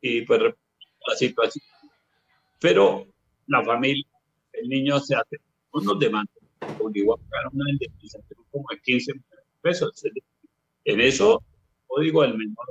y 0.01 0.21
pues 0.21 0.41
la 0.41 1.15
situación. 1.15 1.63
Pero 2.59 3.07
la 3.47 3.63
familia, 3.63 4.05
el 4.53 4.69
niño 4.69 4.99
se 4.99 5.15
hace 5.15 5.37
unos 5.71 5.97
obligó 6.79 7.15
a 7.15 7.17
pagar 7.17 7.47
una 7.51 7.69
indemnización 7.71 8.39
como 8.51 8.65
de 8.71 8.79
15 8.79 9.13
pesos. 9.65 10.03
En 10.83 11.01
eso, 11.01 11.43
código 11.87 12.21
del 12.21 12.37
menor 12.37 12.67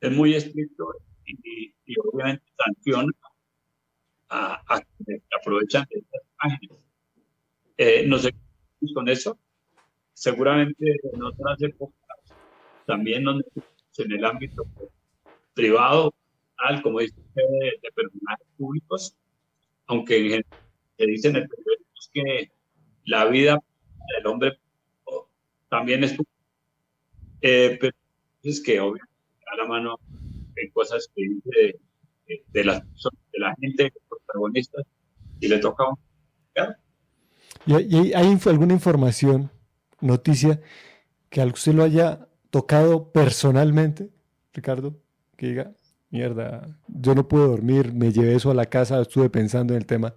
es 0.00 0.12
muy 0.12 0.34
estricto 0.34 0.92
y, 1.24 1.72
obviamente 2.12 2.44
sanciona 2.62 3.12
a, 4.28 4.62
a, 4.68 4.80
quienes 4.80 5.22
aprovechan 5.40 5.86
de 5.90 5.98
estas 6.00 6.20
imágenes. 6.34 6.86
Eh, 7.78 8.04
no 8.06 8.18
sé 8.18 8.34
con 8.94 9.08
eso. 9.08 9.38
Seguramente 10.12 10.84
en 11.12 11.22
otras 11.22 11.62
épocas 11.62 11.96
también 12.86 13.24
en 13.26 14.12
el 14.12 14.24
ámbito 14.24 14.64
privado, 15.54 16.12
tal 16.58 16.82
como 16.82 17.00
dice 17.00 17.14
de, 17.34 17.72
de 17.82 17.92
personajes 17.94 18.46
públicos, 18.58 19.16
aunque 19.86 20.34
en 20.34 20.44
se 20.98 21.06
dice 21.06 21.28
en 21.28 21.36
el 21.36 21.48
que 22.12 22.50
la 23.04 23.24
vida 23.26 23.58
del 24.14 24.26
hombre 24.26 24.59
también 25.70 26.04
es 26.04 26.16
eh, 27.42 27.78
pero 27.80 27.96
es 28.42 28.60
que 28.60 28.78
obviamente 28.80 29.14
a 29.52 29.56
la 29.56 29.66
mano 29.66 29.96
en 30.56 30.70
cosas 30.72 31.08
que 31.14 31.22
dice 31.22 31.80
de, 32.26 32.44
de, 32.48 32.64
las 32.64 32.82
de 32.82 33.38
la 33.38 33.54
gente 33.60 33.92
protagonistas 34.08 34.84
y 35.40 35.48
le 35.48 35.58
toca 35.58 35.88
un 35.88 35.96
¿Y 37.66 37.74
hay, 37.74 38.12
hay 38.14 38.38
alguna 38.46 38.72
información, 38.72 39.50
noticia, 40.00 40.60
que 41.28 41.42
usted 41.44 41.74
lo 41.74 41.84
haya 41.84 42.28
tocado 42.50 43.12
personalmente, 43.12 44.10
Ricardo? 44.52 44.96
Que 45.36 45.48
diga, 45.48 45.72
mierda, 46.10 46.66
yo 46.88 47.14
no 47.14 47.28
pude 47.28 47.46
dormir, 47.46 47.92
me 47.92 48.12
llevé 48.12 48.34
eso 48.34 48.50
a 48.50 48.54
la 48.54 48.66
casa, 48.66 49.00
estuve 49.00 49.30
pensando 49.30 49.74
en 49.74 49.78
el 49.78 49.86
tema, 49.86 50.14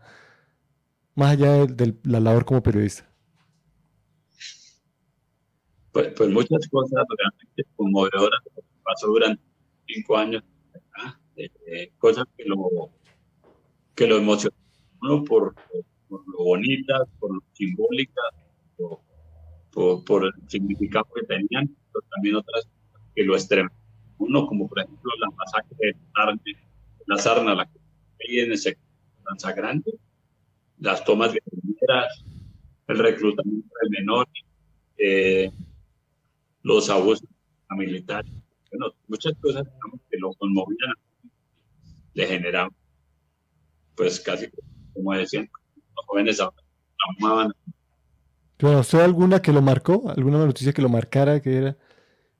más 1.15 1.31
allá 1.31 1.65
de, 1.65 1.95
la 2.03 2.19
labor 2.19 2.45
como 2.45 2.63
periodista. 2.63 3.07
Pues, 5.93 6.13
pues 6.17 6.29
muchas 6.29 6.67
cosas 6.69 7.05
realmente 7.17 7.63
conmovedoras 7.75 8.41
pasó 8.83 9.07
durante 9.07 9.41
cinco 9.87 10.17
años, 10.17 10.43
eh, 11.35 11.91
cosas 11.97 12.25
que 12.35 12.45
lo, 12.45 12.91
que 13.95 14.07
lo 14.07 14.17
emocionaron 14.17 15.23
por, 15.25 15.55
por, 16.09 16.27
lo 16.27 16.43
bonitas, 16.43 17.07
por 17.19 17.35
lo 17.35 17.41
simbólicas, 17.53 18.25
por, 18.75 20.03
por, 20.03 20.25
el 20.25 20.49
significado 20.49 21.05
que 21.15 21.23
tenían, 21.27 21.67
pero 21.91 22.05
también 22.09 22.35
otras 22.35 22.67
que 23.15 23.23
lo 23.23 23.35
extremo 23.35 23.69
uno, 24.17 24.47
como 24.47 24.67
por 24.67 24.79
ejemplo 24.79 25.11
la 25.19 25.29
masacre 25.31 25.77
de 25.79 26.55
la 27.07 27.17
Sarna, 27.17 27.55
la 27.55 27.65
que 27.65 27.79
hay 28.27 28.39
en 28.39 28.51
ese 28.53 28.77
Lanza 29.25 29.53
Grande, 29.53 29.93
las 30.79 31.03
tomas 31.03 31.33
de 31.33 31.41
primeras, 31.41 32.23
el 32.87 32.99
reclutamiento 32.99 33.69
de 33.81 33.89
menores, 33.89 34.43
eh, 34.97 35.51
los 36.63 36.89
abusos 36.89 37.27
militares, 37.69 38.31
bueno, 38.71 38.93
muchas 39.07 39.33
cosas 39.41 39.63
que 40.09 40.17
lo 40.17 40.33
conmovían, 40.33 40.93
le 42.13 42.27
generaban, 42.27 42.71
pues 43.95 44.19
casi, 44.19 44.47
como 44.93 45.13
decían, 45.13 45.49
los 45.95 46.05
jóvenes 46.05 46.39
amaban. 47.19 47.51
¿Pero 48.57 48.79
usted 48.79 48.99
alguna 48.99 49.41
que 49.41 49.51
lo 49.51 49.61
marcó? 49.61 50.09
¿Alguna 50.15 50.45
noticia 50.45 50.73
que 50.73 50.81
lo 50.81 50.89
marcara 50.89 51.41
que 51.41 51.57
era 51.57 51.77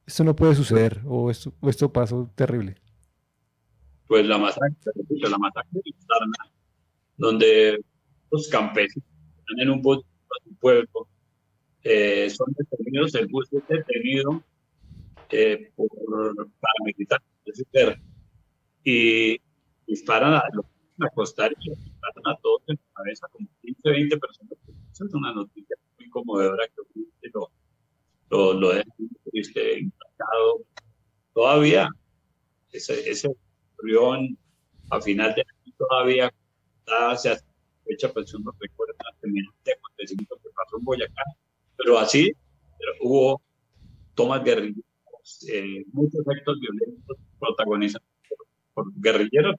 esto 0.06 0.24
no 0.24 0.36
puede 0.36 0.56
suceder 0.56 1.02
o 1.06 1.32
esto, 1.32 1.54
esto 1.64 1.92
pasó 1.92 2.30
terrible. 2.36 2.76
Pues 4.08 4.26
la 4.26 4.38
masacre, 4.38 4.76
la 5.10 5.38
masacre 5.38 5.82
de 5.84 5.94
Sarna, 6.06 6.52
donde 7.18 7.80
los 8.32 8.48
campesinos 8.50 9.08
están 9.40 9.60
en 9.62 9.70
un 9.70 9.82
bus 9.82 10.00
a 10.00 10.44
su 10.44 10.56
pueblo, 10.56 11.08
eh, 11.84 12.30
son 12.30 12.54
detenidos, 12.58 13.16
el 13.16 13.28
bus 13.28 13.52
es 13.52 13.68
detenido 13.68 14.44
eh, 15.30 15.72
por 15.76 15.90
paramilitares 16.60 17.28
y 18.84 19.38
disparan 19.88 20.34
a, 20.34 20.44
los 20.54 20.66
a 21.00 21.06
acostar 21.08 21.52
y 21.60 21.70
disparan 21.70 22.28
a 22.28 22.38
todos 22.42 22.62
en 22.68 22.76
la 22.76 22.94
cabeza, 22.94 23.28
como 23.32 23.48
15, 23.62 23.90
20 23.90 24.18
personas. 24.18 24.58
Esa 24.92 25.06
es 25.06 25.14
una 25.14 25.34
noticia 25.34 25.76
muy 25.98 26.10
conmovedora 26.10 26.68
que 26.68 27.30
lo, 27.34 27.52
lo, 28.30 28.54
lo 28.54 28.70
dejan 28.70 28.94
este, 29.34 29.80
impactado. 29.80 30.62
Todavía 31.34 31.90
ese, 32.72 33.10
ese 33.10 33.30
rión 33.80 34.38
a 34.90 35.02
final 35.02 35.34
de 35.36 35.42
año 35.42 35.74
todavía 35.78 36.34
se 37.18 37.36
fecha 37.86 38.12
pues 38.12 38.34
uno 38.34 38.54
recuerda 38.60 38.94
semejante 39.20 39.74
acontecimiento 39.74 40.36
que 40.44 40.50
pasó 40.56 40.78
en 40.78 40.84
Boyacá, 40.84 41.24
así 42.04 42.32
pero 42.84 42.94
hubo 43.02 43.42
tomas 44.16 44.44
guerrilleras, 44.44 44.84
eh, 45.50 45.84
muchos 45.94 46.22
actos 46.28 46.60
violentos 46.60 47.18
protagonizados 47.40 48.08
por, 48.74 48.92
guerrilleros, 48.96 49.56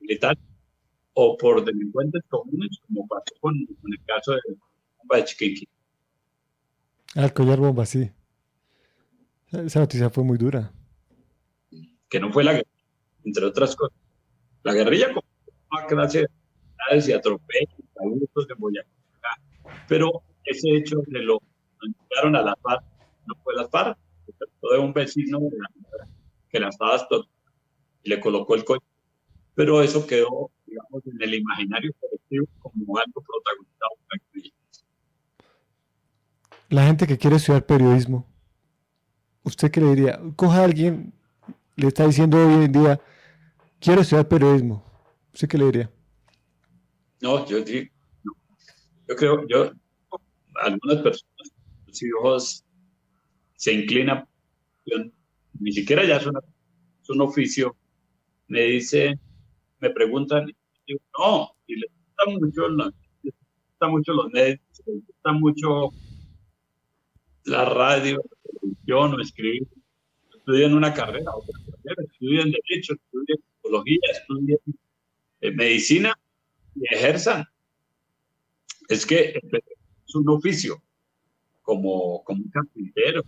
militares 0.00 0.42
o 1.14 1.36
por 1.36 1.64
delincuentes 1.64 2.22
comunes, 2.28 2.78
como 2.86 3.06
pasó 3.06 3.34
con, 3.40 3.54
el 3.56 4.04
caso 4.06 4.32
de 4.32 4.40
Bomba 4.98 5.16
de 5.16 5.24
Chiquinqui. 5.24 5.68
Al 7.14 7.32
collar 7.32 7.60
bomba, 7.60 7.86
sí. 7.86 8.10
Esa 9.52 9.78
noticia 9.78 10.10
fue 10.10 10.24
muy 10.24 10.36
dura. 10.36 10.72
Que 12.08 12.18
no 12.18 12.32
fue 12.32 12.42
la 12.42 12.52
guerrilla, 12.52 12.84
entre 13.24 13.44
otras 13.44 13.76
cosas. 13.76 13.96
La 14.64 14.74
guerrilla 14.74 15.08
como 15.08 15.22
una 15.70 15.86
clase 15.86 16.26
de 17.06 17.14
atropellos, 17.14 17.80
abusos 18.00 18.48
de 18.48 18.54
Boyacá. 18.54 18.88
Pero 19.86 20.24
ese 20.44 20.70
hecho 20.76 20.96
de 21.06 21.20
lo 21.20 21.40
llegaron 22.24 22.36
a 22.36 22.42
la 22.42 22.56
FARC, 22.56 22.84
no 23.26 23.34
fue 23.42 23.54
la 23.54 23.68
FARC, 23.68 23.98
se 24.26 24.32
trató 24.32 24.72
de 24.72 24.78
un 24.78 24.92
vecino 24.92 25.40
que 26.48 26.60
la 26.60 26.68
estaba 26.68 27.00
y 28.02 28.08
le 28.08 28.20
colocó 28.20 28.54
el 28.54 28.64
coche. 28.64 28.84
Pero 29.54 29.82
eso 29.82 30.06
quedó, 30.06 30.50
digamos, 30.66 31.06
en 31.06 31.22
el 31.22 31.34
imaginario 31.34 31.92
colectivo 32.00 32.46
como 32.60 32.98
algo 32.98 33.22
protagonizado 33.22 33.90
por 34.08 34.18
la. 34.18 34.50
La 36.70 36.86
gente 36.86 37.06
que 37.06 37.18
quiere 37.18 37.36
estudiar 37.36 37.64
periodismo, 37.66 38.26
¿usted 39.44 39.70
qué 39.70 39.80
le 39.80 39.94
diría? 39.94 40.20
Coja 40.34 40.60
a 40.60 40.64
alguien, 40.64 41.12
le 41.76 41.88
está 41.88 42.06
diciendo 42.06 42.38
hoy 42.38 42.64
en 42.64 42.72
día, 42.72 43.00
quiero 43.78 44.00
estudiar 44.00 44.26
periodismo. 44.26 44.84
¿Usted 45.32 45.48
qué 45.48 45.58
le 45.58 45.66
diría? 45.66 45.90
No, 47.20 47.46
yo 47.46 47.60
digo, 47.62 47.90
yo 49.08 49.16
creo, 49.16 49.46
yo, 49.46 49.70
algunas 50.56 51.02
personas, 51.02 51.33
hijos 52.04 52.64
se 53.56 53.72
inclinan, 53.72 54.26
ni 55.58 55.72
siquiera 55.72 56.04
ya 56.04 56.16
es, 56.16 56.26
un 57.08 57.20
oficio, 57.20 57.76
me 58.48 58.62
dice, 58.62 59.18
me 59.80 59.90
preguntan, 59.90 60.46
no, 61.18 61.50
y 61.66 61.76
les 61.76 61.90
gusta 61.90 62.30
mucho, 62.30 63.90
mucho 63.90 64.12
los 64.12 64.30
medios, 64.32 64.60
les 64.86 65.06
gusta 65.06 65.32
mucho 65.32 65.90
la 67.44 67.64
radio, 67.64 68.22
yo 68.86 69.08
no 69.08 69.20
escribir, 69.20 69.66
estudian 70.34 70.74
una 70.74 70.92
carrera, 70.92 71.30
otra 71.34 71.58
carrera, 71.66 72.04
estudian 72.10 72.50
Derecho, 72.50 72.94
estudian 72.94 73.38
Psicología, 73.56 73.98
estudian 74.12 74.58
eh, 75.40 75.50
Medicina 75.52 76.14
y 76.74 76.94
ejerzan. 76.94 77.44
Es 78.88 79.06
que 79.06 79.40
es 80.06 80.14
un 80.14 80.28
oficio, 80.28 80.82
como, 81.64 82.22
como 82.22 82.44
un 82.44 82.50
carpintero. 82.50 83.24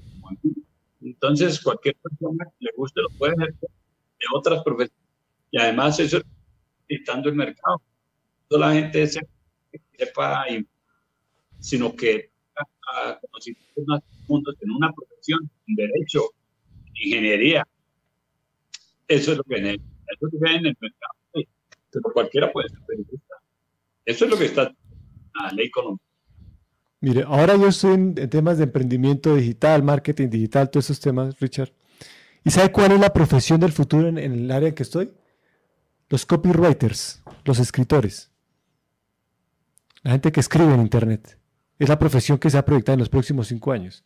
entonces, 1.01 1.61
cualquier 1.61 1.97
persona 1.97 2.45
que 2.45 2.67
le 2.67 2.71
guste 2.77 3.01
lo 3.01 3.09
puede 3.19 3.35
ejercer 3.35 3.71
de 4.21 4.27
otras 4.33 4.63
profesiones. 4.63 5.05
Y 5.51 5.59
además, 5.59 5.99
eso 5.99 6.21
dictando 6.89 7.29
el 7.29 7.35
mercado. 7.35 7.83
No 8.51 8.59
la 8.59 8.75
gente 8.75 9.07
sepa, 9.07 10.45
sino 11.59 11.97
que 11.97 12.31
conocimientos 13.21 13.85
más 13.87 14.03
profundos 14.03 14.55
en 14.61 14.71
una 14.71 14.93
profesión, 14.93 15.51
en 15.67 15.75
derecho, 15.75 16.31
ingeniería. 16.95 17.67
Eso 19.09 19.33
es 19.33 19.39
lo 19.39 19.45
que, 19.45 19.57
eso 19.57 19.77
es 19.77 20.21
lo 20.21 20.31
que 20.31 20.55
en 20.55 20.67
el 20.67 20.77
mercado. 20.81 21.15
Pero 21.33 22.13
cualquiera 22.13 22.53
puede 22.53 22.69
ser 22.69 22.79
periodista. 22.87 23.35
Eso 24.05 24.25
es 24.27 24.31
lo 24.31 24.37
que 24.37 24.45
está 24.45 24.73
la 25.43 25.51
ley 25.53 25.67
económica. 25.67 26.06
Mire, 27.07 27.23
ahora 27.23 27.55
yo 27.55 27.69
estoy 27.69 27.95
en, 27.95 28.15
temas 28.29 28.59
de 28.59 28.65
emprendimiento 28.65 29.37
digital, 29.37 29.81
marketing 29.85 30.29
digital, 30.29 30.69
todos 30.69 30.87
esos 30.87 30.99
temas, 30.99 31.39
Richard. 31.39 31.71
¿Y 32.43 32.51
sabe 32.51 32.73
cuál 32.73 32.91
es 32.91 32.99
la 32.99 33.13
profesión 33.13 33.61
del 33.61 33.71
futuro 33.71 34.09
en, 34.09 34.19
el 34.19 34.51
área 34.51 34.71
en 34.71 34.75
que 34.75 34.83
estoy? 34.83 35.13
Los 36.09 36.27
copywriters, 36.27 37.23
los 37.45 37.61
escritores. 37.61 38.33
La 40.03 40.11
gente 40.11 40.33
que 40.33 40.41
escribe 40.41 40.75
en 40.75 40.81
Internet. 40.81 41.39
Es 41.79 41.89
la 41.89 41.97
profesión 41.97 42.39
que 42.39 42.51
se 42.51 42.59
ha 42.59 42.65
proyectado 42.65 42.95
en 42.95 43.01
los 43.01 43.09
próximos 43.09 43.47
cinco 43.47 43.71
años. 43.71 44.03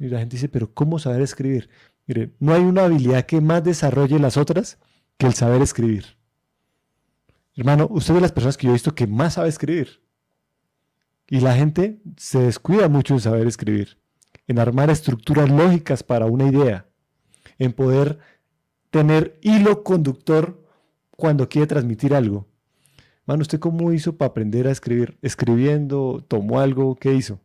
Y 0.00 0.08
la 0.08 0.18
gente 0.18 0.34
dice, 0.34 0.48
pero 0.48 0.74
¿cómo 0.74 0.98
saber 0.98 1.20
escribir? 1.20 1.70
Mire, 2.08 2.32
no 2.40 2.52
hay 2.54 2.62
una 2.62 2.86
habilidad 2.86 3.24
que 3.24 3.40
más 3.40 3.62
desarrolle 3.62 4.18
las 4.18 4.36
otras 4.36 4.78
que 5.16 5.28
el 5.28 5.34
saber 5.34 5.62
escribir. 5.62 6.16
Hermano, 7.54 7.86
usted 7.88 8.14
es 8.14 8.16
de 8.16 8.20
las 8.22 8.32
personas 8.32 8.56
que 8.56 8.66
yo 8.66 8.72
he 8.72 8.80
visto 8.80 8.96
que 8.96 9.06
más 9.06 9.34
sabe 9.34 9.48
escribir. 9.48 10.04
Y 11.28 11.40
la 11.40 11.54
gente 11.54 12.00
se 12.16 12.38
descuida 12.38 12.88
mucho 12.88 13.14
en 13.14 13.20
saber 13.20 13.46
escribir, 13.46 13.98
en 14.46 14.58
armar 14.58 14.90
estructuras 14.90 15.50
lógicas 15.50 16.02
para 16.02 16.26
una 16.26 16.48
idea, 16.48 16.86
en 17.58 17.72
poder 17.72 18.18
tener 18.90 19.38
hilo 19.42 19.82
conductor 19.82 20.62
cuando 21.10 21.48
quiere 21.48 21.66
transmitir 21.66 22.14
algo. 22.14 22.46
Mano, 23.24 23.42
¿usted 23.42 23.58
cómo 23.58 23.92
hizo 23.92 24.16
para 24.16 24.30
aprender 24.30 24.68
a 24.68 24.70
escribir? 24.70 25.18
¿Escribiendo? 25.20 26.24
¿Tomó 26.28 26.60
algo? 26.60 26.94
¿Qué 26.94 27.12
hizo? 27.12 27.40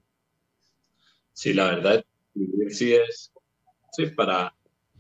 Sí, 1.34 1.54
la 1.54 1.66
verdad, 1.66 2.06
escribir 2.36 2.72
sí 2.72 2.94
es 2.94 3.32
para 4.16 4.54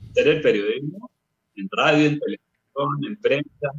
hacer 0.10 0.28
el 0.28 0.42
periodismo 0.42 1.12
en 1.56 1.70
radio, 1.72 2.08
en 2.08 2.20
televisión, 2.20 3.06
en 3.08 3.16
prensa, 3.18 3.70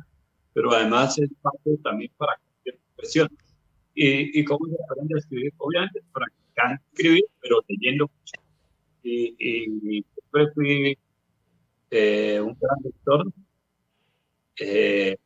pero 0.53 0.72
además 0.72 1.18
es 1.18 1.28
parte 1.40 1.76
también 1.82 2.12
para 2.16 2.36
cualquier 2.36 2.78
profesión. 2.94 3.28
¿Y, 3.95 4.40
y 4.40 4.45
cómo 4.45 4.66
se 4.66 4.76
aprende 4.88 5.14
a 5.14 5.18
escribir? 5.18 5.53
Obviamente 5.59 6.03
practicando 6.12 6.82
escribir, 6.93 7.24
pero 7.40 7.61
leyendo 7.68 8.05
mucho. 8.05 8.43
Y, 9.03 9.34
y 9.38 10.05
después 10.16 10.49
fui 10.55 10.99
eh, 11.90 12.40
un 12.40 12.57
gran 12.59 12.78
lector 12.82 13.32
eh, 14.59 15.16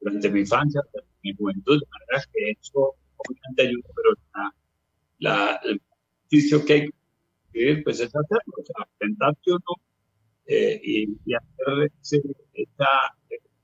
durante 0.00 0.30
mi 0.30 0.40
infancia, 0.40 0.80
mi 1.22 1.34
juventud, 1.34 1.80
de 1.80 1.86
manera 1.90 2.26
que 2.32 2.50
eso 2.50 2.94
obviamente 3.16 3.62
ayuda, 3.62 3.88
pero 3.94 4.50
la, 5.18 5.60
el 5.64 5.80
ejercicio 6.30 6.64
que 6.64 6.72
hay 6.72 6.80
que 6.82 6.94
escribir, 7.46 7.84
pues 7.84 8.00
es 8.00 8.14
hacerlo, 8.14 8.54
o 8.56 8.64
sea, 8.64 8.88
sentarse 8.98 9.50
uno 9.50 9.82
eh, 10.46 10.80
y, 10.82 11.02
y 11.24 11.34
hacer 11.34 11.92
esa, 12.54 12.88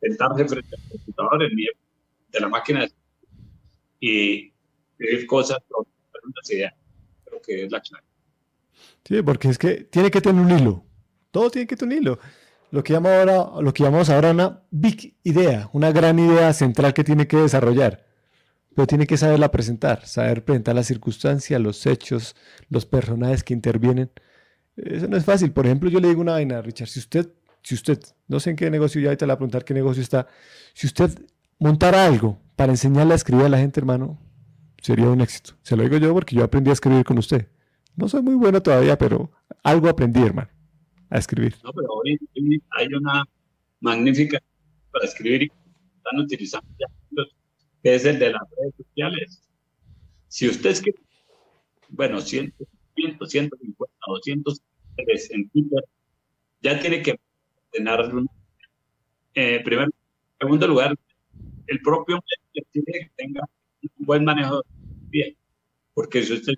sentarse 0.01 0.49
frente 0.49 0.77
al 0.77 0.89
computador 0.91 1.43
en 1.43 1.57
de 1.57 2.41
la 2.41 2.49
máquina 2.49 2.81
de 2.81 2.93
y 4.01 4.53
escribir 4.99 5.27
cosas, 5.27 5.59
unas 5.71 6.51
ideas. 6.51 6.75
Creo 7.25 7.41
que 7.43 7.65
es 7.65 7.71
la 7.71 7.81
clave. 7.81 8.05
Sí, 9.05 9.23
porque 9.23 9.49
es 9.49 9.59
que 9.59 9.85
tiene 9.85 10.11
que 10.11 10.21
tener 10.21 10.43
un 10.43 10.51
hilo. 10.51 10.85
Todo 11.31 11.51
tiene 11.51 11.67
que 11.67 11.77
tener 11.77 11.99
un 11.99 12.03
hilo. 12.03 12.19
Lo 12.71 12.83
que, 12.85 12.95
ahora, 12.95 13.61
lo 13.61 13.75
que 13.75 13.83
llamamos 13.83 14.11
ahora 14.11 14.31
una 14.31 14.63
big 14.71 15.17
idea, 15.25 15.69
una 15.73 15.91
gran 15.91 16.19
idea 16.19 16.53
central 16.53 16.95
que 16.95 17.03
tiene 17.05 17.27
que 17.27 17.37
desarrollar. 17.37 18.07
Pero 18.75 18.87
tiene 18.87 19.07
que 19.07 19.17
saberla 19.17 19.51
presentar, 19.51 20.07
saber 20.07 20.45
presentar 20.45 20.77
las 20.77 20.87
circunstancias, 20.87 21.61
los 21.61 21.85
hechos, 21.87 22.37
los 22.69 22.87
personajes 22.87 23.43
que 23.43 23.53
intervienen. 23.53 24.11
Eso 24.77 25.09
no 25.09 25.17
es 25.17 25.25
fácil. 25.25 25.53
Por 25.53 25.67
ejemplo, 25.67 25.91
yo 25.91 25.99
le 25.99 26.09
digo 26.09 26.21
una 26.21 26.33
vaina, 26.33 26.63
Richard, 26.63 26.89
si 26.89 27.01
usted, 27.01 27.29
si 27.63 27.75
usted, 27.75 27.99
no 28.29 28.39
sé 28.39 28.51
en 28.51 28.57
qué 28.57 28.71
negocio, 28.71 29.01
ya 29.01 29.09
ahorita 29.09 29.27
le 29.27 29.33
voy 29.33 29.35
a 29.35 29.39
preguntar 29.39 29.65
qué 29.65 29.75
negocio 29.75 30.03
está, 30.03 30.29
si 30.73 30.87
usted 30.87 31.11
montara 31.61 32.07
algo 32.07 32.41
para 32.57 32.73
enseñarle 32.73 33.13
a 33.13 33.17
escribir 33.17 33.45
a 33.45 33.49
la 33.49 33.59
gente, 33.59 33.79
hermano, 33.79 34.19
sería 34.83 35.09
un 35.09 35.21
éxito. 35.21 35.53
Se 35.63 35.77
lo 35.77 35.85
digo 35.85 35.99
yo 35.99 36.13
porque 36.13 36.35
yo 36.35 36.43
aprendí 36.43 36.71
a 36.71 36.73
escribir 36.73 37.05
con 37.05 37.19
usted. 37.19 37.49
No 37.95 38.09
soy 38.09 38.23
muy 38.23 38.35
bueno 38.35 38.61
todavía, 38.63 38.99
pero 38.99 39.31
algo 39.63 39.89
aprendí, 39.89 40.21
hermano, 40.21 40.51
a 41.11 41.19
escribir. 41.19 41.55
No, 41.63 41.73
pero 41.73 41.87
hoy 41.93 42.19
hay 42.71 42.87
una 42.95 43.25
magnífica 43.81 44.39
para 44.91 45.05
escribir 45.05 45.43
y 45.43 45.53
están 45.97 46.19
utilizando 46.19 46.69
ya, 46.79 46.87
que 47.83 47.95
es 47.95 48.05
el 48.05 48.19
de 48.19 48.33
las 48.33 48.43
redes 48.59 48.75
sociales. 48.77 49.43
Si 50.29 50.49
usted 50.49 50.71
escribe, 50.71 50.99
bueno, 51.91 52.21
100, 52.21 52.55
150, 52.95 53.95
200 54.07 54.63
en 55.31 55.49
Twitter, 55.51 55.85
ya 56.63 56.79
tiene 56.81 57.03
que 57.03 57.19
un, 57.79 58.29
eh, 59.35 59.61
primer, 59.65 59.85
en 59.85 59.93
segundo 60.39 60.67
lugar, 60.67 60.95
el 61.67 61.81
propio 61.83 62.21
tiene 62.73 62.87
que 62.93 63.11
tenga 63.17 63.43
un 63.99 64.07
buen 64.07 64.25
manejo 64.25 64.63
bien, 65.09 65.37
porque 65.95 66.23
si 66.23 66.35
usted 66.35 66.53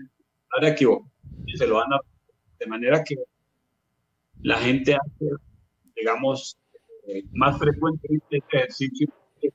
está 0.55 0.69
equivocado, 0.69 1.11
se 1.55 1.67
lo 1.67 1.77
van 1.77 1.93
a 1.93 2.01
de 2.59 2.67
manera 2.67 3.03
que 3.03 3.17
la 4.43 4.59
gente 4.59 4.95
hace, 4.95 5.27
digamos, 5.97 6.59
eh, 7.07 7.25
más 7.33 7.59
frecuentemente 7.59 8.39
este 8.39 8.57
ejercicio 8.57 9.09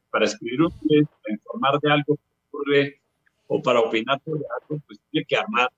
para 0.09 0.25
escribir 0.25 0.61
un 0.61 0.71
texto, 0.71 1.15
para 1.23 1.33
informar 1.33 1.79
de 1.79 1.91
algo 1.91 2.15
que 2.15 2.47
ocurre 2.47 3.01
o 3.47 3.61
para 3.61 3.79
opinar 3.79 4.19
sobre 4.25 4.43
algo, 4.61 4.81
pues 4.85 4.99
tiene 5.09 5.25
que 5.25 5.37
armar 5.37 5.71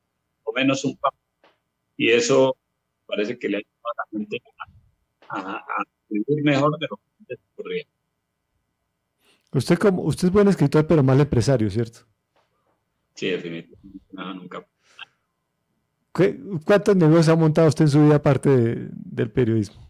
o 0.44 0.54
menos 0.54 0.84
un 0.86 0.98
papel. 0.98 1.20
Y 1.98 2.10
eso 2.10 2.58
parece 3.06 3.38
que 3.38 3.50
le 3.50 3.58
ayuda 3.58 3.70
a 3.84 3.98
la 3.98 4.18
gente 4.18 4.42
a, 5.30 5.64
escribir 6.10 6.44
mejor 6.44 6.80
de 6.80 6.88
lo 6.90 7.00
que 7.28 7.36
ocurría. 7.54 7.86
Usted, 9.52 9.78
como, 9.78 10.04
usted 10.04 10.28
es 10.28 10.34
buen 10.34 10.48
escritor, 10.48 10.86
pero 10.86 11.04
mal 11.04 11.20
empresario, 11.20 11.70
¿cierto? 11.70 12.00
Sí, 13.16 13.28
definitivamente. 13.28 14.00
No, 14.12 14.34
nunca. 14.34 14.68
¿Cuántos 16.66 16.96
negocios 16.96 17.30
ha 17.30 17.36
montado 17.36 17.68
usted 17.68 17.86
en 17.86 17.92
su 17.92 18.04
vida 18.04 18.16
aparte 18.16 18.50
del 18.92 19.32
periodismo? 19.32 19.90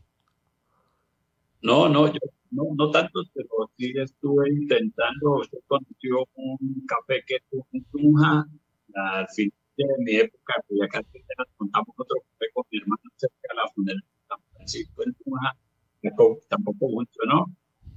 No, 1.62 1.90
no, 1.90 2.08
yo 2.08 2.20
no, 2.52 2.64
no 2.76 2.90
tantos, 2.92 3.30
pero 3.34 3.50
sí 3.78 3.94
estuve 3.96 4.50
intentando. 4.50 5.40
Usted 5.42 5.60
conoció 5.68 6.28
un 6.36 6.86
café 6.88 7.24
que 7.26 7.38
tuvo 7.50 7.68
en 7.74 7.84
Tunja 7.86 8.48
al 8.94 9.28
fin 9.30 9.52
de 9.78 9.86
mi 10.00 10.16
época, 10.18 10.54
pues 10.68 10.80
ya 10.82 10.88
casi 10.88 11.20
nos 11.38 11.48
contamos 11.58 11.90
otro 11.98 12.16
café 12.32 12.46
con 12.54 12.66
mi 12.72 12.80
hermano 12.80 13.02
cerca 13.16 13.36
de 13.42 13.56
la 13.56 13.68
funeraria 13.74 14.08
de 14.08 14.28
San 14.28 14.40
Francisco 14.54 15.04
en 15.04 15.14
Tunja, 15.16 16.38
tampoco 16.50 16.88
mucho, 16.90 17.20
¿no? 17.28 17.46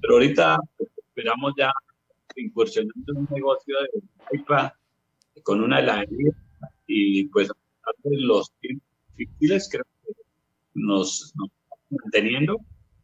Pero 0.00 0.14
ahorita 0.14 0.58
pues, 0.76 0.90
esperamos 1.14 1.52
ya 1.58 1.70
incursionando 2.36 3.12
en 3.12 3.18
un 3.18 3.28
negocio 3.30 3.76
de 3.80 4.02
pipa 4.30 4.74
con 5.42 5.60
una 5.60 5.80
heladería 5.80 6.32
y 6.86 7.24
pues 7.24 7.50
los 8.04 8.50
tiempos 8.60 8.88
difíciles 9.16 9.68
creo 9.70 9.84
que 9.84 10.12
nos, 10.74 11.34
nos 11.36 11.50
manteniendo 11.90 12.56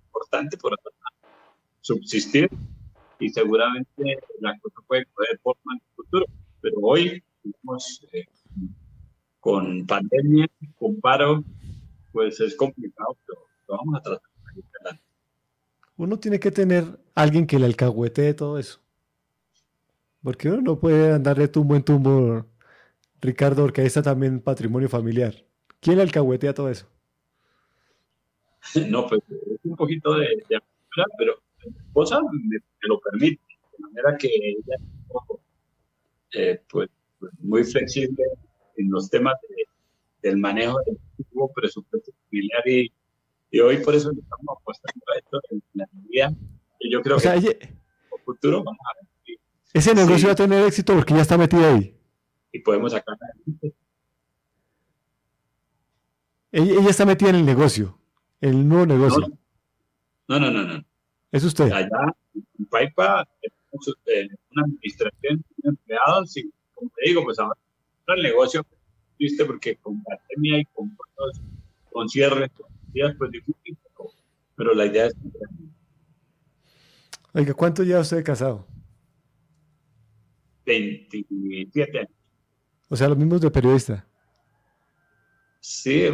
importante 0.06 0.56
por 0.56 0.74
subsistir 1.82 2.48
y 3.20 3.28
seguramente 3.28 4.18
la 4.40 4.58
cosa 4.60 4.80
puede 4.86 5.06
poder 5.06 5.38
forma 5.42 5.74
en 5.74 5.80
el 5.86 5.94
futuro. 5.96 6.24
Pero 6.62 6.76
hoy 6.80 7.22
estamos 7.44 8.06
eh, 8.12 8.24
con 9.40 9.86
pandemia 9.86 10.46
con 10.78 10.98
paro 11.00 11.44
pues 12.12 12.40
es 12.40 12.56
complicado 12.56 13.16
pero 13.26 13.40
lo 13.68 13.76
vamos 13.76 13.96
a 13.96 14.02
tratar 14.02 14.30
de 14.54 14.98
uno 15.98 16.18
tiene 16.18 16.40
que 16.40 16.50
tener 16.50 16.84
alguien 17.14 17.46
que 17.46 17.58
le 17.58 17.66
alcahuete 17.66 18.32
todo 18.32 18.58
eso. 18.58 18.80
Porque 20.22 20.48
uno 20.48 20.62
no 20.62 20.78
puede 20.78 21.12
andar 21.12 21.36
de 21.36 21.48
tumbo 21.48 21.76
en 21.76 21.82
tumbo, 21.82 22.46
Ricardo, 23.20 23.62
porque 23.62 23.80
ahí 23.82 23.88
está 23.88 24.00
también 24.00 24.40
patrimonio 24.40 24.88
familiar. 24.88 25.34
¿Quién 25.80 25.96
le 25.96 26.02
alcahuetea 26.02 26.54
todo 26.54 26.70
eso? 26.70 26.86
No, 28.88 29.06
pues 29.06 29.22
es 29.30 29.60
un 29.64 29.76
poquito 29.76 30.14
de, 30.14 30.26
de 30.48 30.60
pero 31.16 31.40
mi 31.64 31.76
esposa 31.76 32.20
me, 32.20 32.58
lo 32.82 33.00
permite, 33.00 33.40
de 33.72 33.78
manera 33.78 34.18
que 34.18 34.28
ella 34.28 34.76
es 34.76 36.38
eh, 36.38 36.62
pues, 36.68 36.90
pues, 37.18 37.32
muy 37.38 37.64
flexible 37.64 38.22
en 38.76 38.90
los 38.90 39.08
temas 39.08 39.34
del 40.22 40.36
manejo 40.36 40.78
del 40.86 40.98
presupuesto 41.54 42.12
familiar 42.28 42.68
y 42.68 42.92
y 43.50 43.60
hoy 43.60 43.78
por 43.78 43.94
eso 43.94 44.10
estamos 44.10 44.58
apostando 44.60 45.04
a 45.14 45.18
esto 45.18 45.40
en 45.50 45.62
la 45.74 45.86
vida. 45.92 46.32
Y 46.80 46.92
yo 46.92 47.02
creo 47.02 47.18
que 47.18 47.28
en 47.28 47.44
el 47.44 47.74
futuro 48.24 48.62
vamos 48.62 48.80
a 48.80 49.00
ver. 49.00 49.38
ese 49.72 49.94
negocio 49.94 50.28
va 50.28 50.32
a 50.32 50.36
tener 50.36 50.64
éxito 50.64 50.94
porque 50.94 51.14
ya 51.14 51.22
está 51.22 51.38
metido 51.38 51.66
ahí. 51.66 51.94
Y 52.52 52.60
podemos 52.60 52.92
sacar 52.92 53.16
ella, 56.50 56.80
ella 56.80 56.90
está 56.90 57.04
metida 57.04 57.30
en 57.30 57.36
el 57.36 57.46
negocio, 57.46 57.98
en 58.40 58.50
el 58.50 58.68
nuevo 58.68 58.86
negocio. 58.86 59.20
No, 60.28 60.40
no, 60.40 60.50
no, 60.50 60.64
no. 60.64 60.84
Es 61.30 61.44
usted. 61.44 61.70
Allá 61.70 62.14
en 62.34 62.66
Paipa 62.66 63.28
tenemos 63.40 63.98
eh, 64.06 64.28
una 64.52 64.62
administración 64.62 65.44
de 65.58 65.68
empleados 65.68 66.36
y, 66.36 66.50
como 66.74 66.90
te 66.96 67.08
digo, 67.08 67.22
pues 67.24 67.38
ahora 67.38 67.54
el 68.08 68.22
negocio, 68.22 68.64
viste, 69.18 69.44
porque 69.44 69.76
con 69.76 70.02
pandemia 70.02 70.60
y 70.60 70.64
con, 70.66 70.96
con 71.92 72.08
cierres, 72.08 72.50
pues 73.18 73.30
difícil, 73.30 73.78
pero, 74.56 74.74
la 74.74 74.86
idea 74.86 75.06
es... 75.06 75.16
Oiga, 77.32 77.54
¿cuánto 77.54 77.82
ya 77.84 78.00
usted 78.00 78.24
casado? 78.24 78.66
27 80.66 81.98
años. 81.98 82.10
O 82.88 82.96
sea, 82.96 83.08
los 83.08 83.18
mismos 83.18 83.40
de 83.40 83.50
periodista. 83.50 84.06
Sí, 85.60 86.08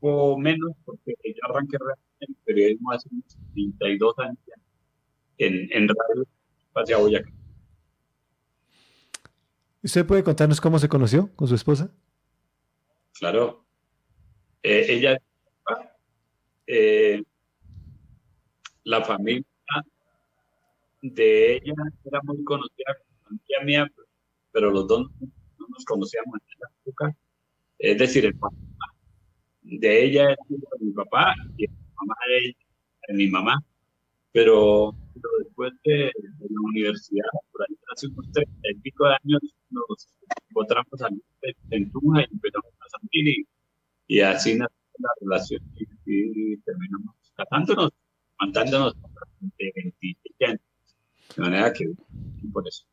o 0.00 0.38
menos, 0.38 0.72
porque 0.84 1.14
yo 1.24 1.50
arranqué 1.50 1.76
en 2.20 2.34
periodismo 2.44 2.92
hace 2.92 3.08
unos 3.10 3.36
32 3.54 4.18
años 4.18 4.38
en, 5.38 5.68
en 5.72 5.88
radio 5.88 6.26
hacia 6.74 6.98
Boyacá. 6.98 7.30
¿Usted 9.82 10.06
puede 10.06 10.22
contarnos 10.22 10.60
cómo 10.60 10.78
se 10.78 10.88
conoció 10.88 11.34
con 11.34 11.48
su 11.48 11.54
esposa? 11.54 11.90
Claro. 13.18 13.64
Eh, 14.62 14.86
ella, 14.90 15.18
eh, 16.72 17.22
la 18.84 19.02
familia 19.02 19.44
de 21.02 21.56
ella 21.56 21.74
era 22.04 22.20
muy 22.22 22.44
conocida 22.44 22.94
como 22.98 23.18
familia 23.24 23.64
mía, 23.64 23.92
pero 24.52 24.70
los 24.70 24.86
dos 24.86 25.10
no 25.20 25.66
nos 25.68 25.84
conocíamos 25.84 26.36
en 26.36 26.60
la 26.60 26.68
época. 26.80 27.16
Es 27.78 27.98
decir, 27.98 28.24
el 28.24 28.38
papá 28.38 28.54
de 29.62 30.04
ella 30.04 30.30
era 30.30 30.38
mi 30.80 30.92
papá 30.92 31.34
y 31.56 31.66
la 31.66 31.72
mamá 31.96 32.14
de 32.28 32.56
era 33.02 33.16
mi 33.16 33.28
mamá. 33.28 33.64
Pero, 34.32 34.94
después 35.42 35.72
de, 35.84 36.12
la 36.38 36.60
universidad, 36.68 37.26
por 37.50 37.62
ahí 37.62 37.76
hace 37.92 38.06
unos 38.06 38.30
treinta 38.30 38.70
y 38.70 38.74
pico 38.76 39.06
de 39.06 39.16
años, 39.24 39.40
nos 39.70 40.08
encontramos 40.48 41.00
en 41.70 41.90
Tunja 41.90 42.20
y 42.20 42.32
empezamos 42.32 42.72
a 42.78 42.88
salir 42.90 43.28
y, 43.28 43.46
y 44.06 44.20
así 44.20 44.54
nació 44.54 44.79
la 45.00 45.10
relación 45.20 45.62
y, 45.76 46.56
terminamos 46.58 47.16
mandándonos 48.40 48.96
de 49.40 49.72
27 49.74 50.46
años. 50.46 50.60
De 51.36 51.42
manera 51.42 51.72
que, 51.72 51.92
por 52.52 52.66
eso. 52.66 52.84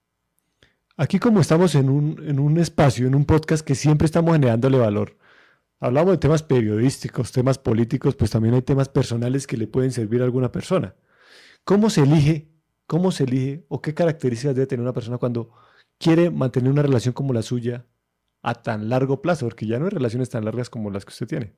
Aquí 0.96 1.20
como 1.20 1.40
estamos 1.42 1.76
en 1.76 1.90
un, 1.90 2.24
en 2.24 2.40
un 2.40 2.58
espacio, 2.58 3.08
en 3.08 3.16
un 3.16 3.26
podcast 3.26 3.66
que 3.66 3.76
siempre 3.76 4.06
estamos 4.06 4.34
generándole 4.34 4.78
valor, 4.78 5.18
hablamos 5.80 6.14
de 6.14 6.18
temas 6.18 6.44
periodísticos, 6.44 7.32
temas 7.32 7.58
políticos, 7.58 8.16
pues 8.16 8.32
también 8.32 8.56
hay 8.56 8.62
temas 8.62 8.90
personales 8.90 9.48
que 9.48 9.58
le 9.58 9.68
pueden 9.68 9.92
servir 9.92 10.22
a 10.22 10.26
alguna 10.26 10.52
persona. 10.52 10.96
¿Cómo 11.64 11.90
se 11.90 12.02
elige? 12.02 12.50
¿Cómo 12.88 13.12
se 13.12 13.26
elige 13.26 13.66
o 13.68 13.82
qué 13.82 13.94
características 13.94 14.56
debe 14.56 14.68
tener 14.68 14.82
una 14.82 14.94
persona 14.94 15.18
cuando 15.18 15.52
quiere 15.98 16.32
mantener 16.32 16.72
una 16.72 16.82
relación 16.82 17.14
como 17.14 17.34
la 17.34 17.42
suya 17.42 17.86
a 18.42 18.56
tan 18.56 18.90
largo 18.90 19.22
plazo? 19.22 19.46
Porque 19.46 19.68
ya 19.68 19.78
no 19.78 19.86
hay 19.86 19.92
relaciones 19.92 20.30
tan 20.30 20.46
largas 20.46 20.70
como 20.70 20.90
las 20.90 21.06
que 21.06 21.10
usted 21.10 21.28
tiene. 21.28 21.54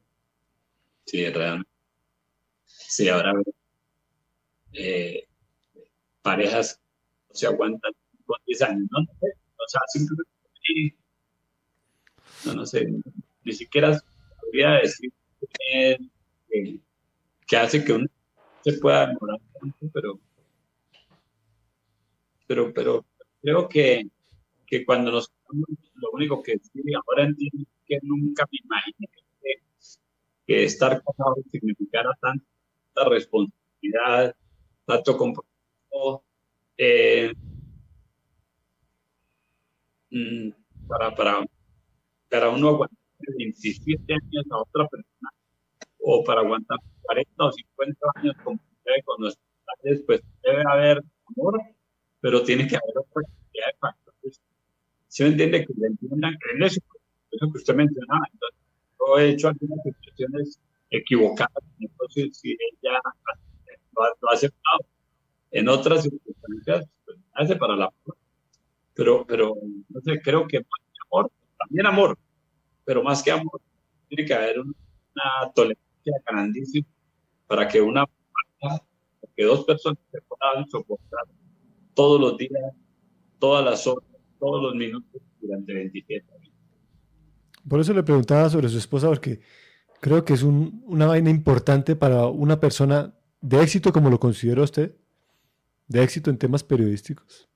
Sí, 1.09 1.27
realmente. 1.27 1.71
Sí, 2.65 3.09
ahora 3.09 3.33
eh, 4.73 5.27
parejas 6.21 6.79
se 7.31 7.47
aguantan 7.47 7.91
con 8.27 8.37
10 8.45 8.61
años, 8.61 8.87
¿no? 8.91 8.99
O 8.99 9.67
sea, 9.67 9.81
simplemente, 9.87 10.97
no, 12.45 12.53
no 12.53 12.65
sé, 12.67 12.87
ni 13.43 13.53
siquiera 13.53 13.99
podría 14.39 14.73
decir 14.83 15.11
que, 15.57 15.97
que 17.47 17.57
hace 17.57 17.83
que 17.83 17.93
uno 17.93 18.07
se 18.63 18.73
pueda 18.73 19.07
demorar 19.07 19.39
tanto, 19.59 19.89
pero, 19.91 20.19
pero, 22.45 22.71
pero 22.71 23.05
creo 23.41 23.67
que, 23.67 24.07
que 24.67 24.85
cuando 24.85 25.11
nos 25.11 25.31
lo 25.95 26.11
único 26.11 26.43
que 26.43 26.59
sí, 26.59 26.83
ahora 26.93 27.23
entiendo 27.23 27.67
que 27.87 27.97
nunca 28.03 28.45
me 28.51 28.59
imaginé 28.63 29.07
que, 29.07 29.28
que 30.49 30.63
estar 30.63 31.03
casado 31.03 31.35
significara 31.51 32.09
tanta 32.19 33.07
responsabilidad, 33.07 34.35
tanto 34.83 35.15
compromiso, 35.15 36.23
eh, 36.75 37.31
mm, 40.09 40.49
para, 40.87 41.13
para, 41.15 41.45
para 42.31 42.49
uno 42.49 42.69
aguantar 42.69 42.97
27 43.37 44.11
años 44.11 44.45
a 44.49 44.57
otra 44.57 44.87
persona 44.87 45.29
o 45.99 46.23
para 46.23 46.41
aguantar 46.41 46.79
40 47.03 47.45
o 47.45 47.51
50 47.51 48.07
años 48.15 48.35
con, 48.43 48.57
con 49.05 49.21
nuestros 49.21 49.45
padres, 49.65 50.03
pues 50.07 50.21
debe 50.41 50.63
haber 50.67 51.03
amor, 51.27 51.61
pero 52.21 52.41
tiene 52.41 52.67
que 52.67 52.75
haber 52.75 52.97
otra 52.97 53.21
cantidad 53.21 53.67
de 53.67 53.77
factores. 53.79 54.41
¿Se 55.07 55.23
me 55.25 55.29
entiende 55.29 55.63
que 55.63 55.73
le 55.77 55.87
entiendan 55.89 56.35
en 56.55 56.63
eso? 56.63 56.81
Eso 57.29 57.51
que 57.51 57.57
usted 57.59 57.75
mencionaba. 57.75 58.25
Entonces, 58.33 58.58
yo 58.99 59.19
he 59.19 59.29
hecho 59.29 59.49
algunas 59.49 59.85
expresiones 59.85 60.59
equivocadas, 60.89 61.63
entonces 61.79 62.37
si 62.37 62.51
ella 62.51 62.99
lo 63.93 64.03
ha, 64.03 64.33
aceptado. 64.33 64.79
En 65.51 65.67
otras 65.67 66.03
circunstancias, 66.03 66.85
pues, 67.05 67.17
hace 67.33 67.55
para 67.55 67.75
la 67.75 67.91
pero, 68.93 69.25
pero 69.25 69.55
sé, 70.03 70.21
creo 70.21 70.45
que 70.45 70.65
amor, 71.09 71.31
también 71.57 71.85
amor, 71.85 72.17
pero 72.83 73.01
más 73.01 73.23
que 73.23 73.31
amor, 73.31 73.61
tiene 74.09 74.25
que 74.25 74.33
haber 74.33 74.59
una, 74.59 74.73
tolerancia 75.55 76.13
grandísima 76.25 76.87
para 77.47 77.67
que 77.67 77.81
una 77.81 78.05
que 79.35 79.45
dos 79.45 79.63
personas 79.63 79.99
se 80.11 80.19
puedan 80.21 80.69
soportar 80.69 81.23
todos 81.93 82.19
los 82.19 82.37
días, 82.37 82.73
todas 83.39 83.63
las 83.63 83.87
horas, 83.87 84.05
todos 84.37 84.61
los 84.61 84.75
minutos 84.75 85.21
durante 85.39 85.73
27 85.73 86.25
años. 86.33 86.38
Por 87.67 87.79
eso 87.79 87.93
le 87.93 88.03
preguntaba 88.03 88.49
sobre 88.49 88.69
su 88.69 88.77
esposa, 88.77 89.07
porque 89.07 89.41
creo 89.99 90.23
que 90.23 90.33
es 90.33 90.43
una 90.43 91.07
vaina 91.07 91.29
importante 91.29 91.95
para 91.95 92.27
una 92.27 92.59
persona 92.59 93.13
de 93.41 93.61
éxito 93.61 93.91
como 93.91 94.09
lo 94.09 94.19
considera 94.19 94.61
usted, 94.61 94.95
de 95.87 96.03
éxito 96.03 96.29
en 96.29 96.37
temas 96.37 96.63
periodísticos. 96.63 97.49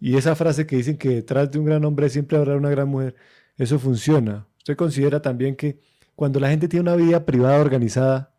Y 0.00 0.16
esa 0.16 0.34
frase 0.34 0.66
que 0.66 0.76
dicen 0.76 0.96
que 0.96 1.10
detrás 1.10 1.50
de 1.50 1.58
un 1.58 1.64
gran 1.64 1.84
hombre 1.84 2.08
siempre 2.08 2.38
habrá 2.38 2.56
una 2.56 2.70
gran 2.70 2.88
mujer, 2.88 3.14
eso 3.56 3.78
funciona. 3.78 4.46
¿Usted 4.58 4.76
considera 4.76 5.20
también 5.20 5.56
que 5.56 5.80
cuando 6.14 6.40
la 6.40 6.50
gente 6.50 6.68
tiene 6.68 6.82
una 6.82 6.96
vida 6.96 7.24
privada 7.24 7.60
organizada, 7.60 8.34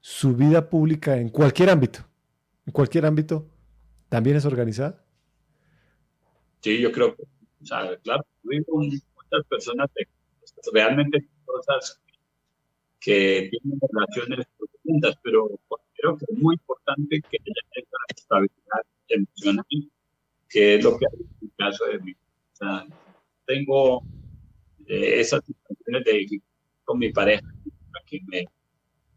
su 0.00 0.36
vida 0.36 0.68
pública 0.68 1.16
en 1.16 1.30
cualquier 1.30 1.70
ámbito, 1.70 2.00
en 2.66 2.72
cualquier 2.72 3.06
ámbito, 3.06 3.48
también 4.08 4.36
es 4.36 4.44
organizada? 4.44 5.02
Sí, 6.60 6.80
yo 6.80 6.92
creo 6.92 7.16
o 7.64 7.66
sea, 7.66 7.96
claro, 8.02 8.26
muchas 9.34 9.46
personas 9.48 9.90
de, 9.94 10.06
realmente 10.72 11.28
cosas 11.44 12.00
que 13.00 13.50
tienen 13.50 13.78
relaciones 13.92 14.46
profundas, 14.56 15.16
pero 15.22 15.60
creo 15.94 16.16
que 16.16 16.24
es 16.28 16.38
muy 16.38 16.54
importante 16.54 17.20
que 17.20 17.38
haya 17.40 17.62
esa 17.72 17.96
estabilidad 18.16 18.80
emocional, 19.08 19.66
que 20.48 20.74
es 20.76 20.84
lo 20.84 20.96
que 20.96 21.06
hay 21.06 21.20
en 21.20 21.28
el 21.42 21.52
caso 21.56 21.84
de 21.86 21.98
mí. 22.00 22.12
O 22.12 22.56
sea, 22.56 22.86
tengo 23.46 24.02
eh, 24.86 25.20
esas 25.20 25.44
situaciones 25.44 26.04
de 26.04 26.42
con 26.84 26.98
mi 26.98 27.12
pareja 27.12 27.46
para 27.92 28.04
que 28.06 28.20
me 28.26 28.44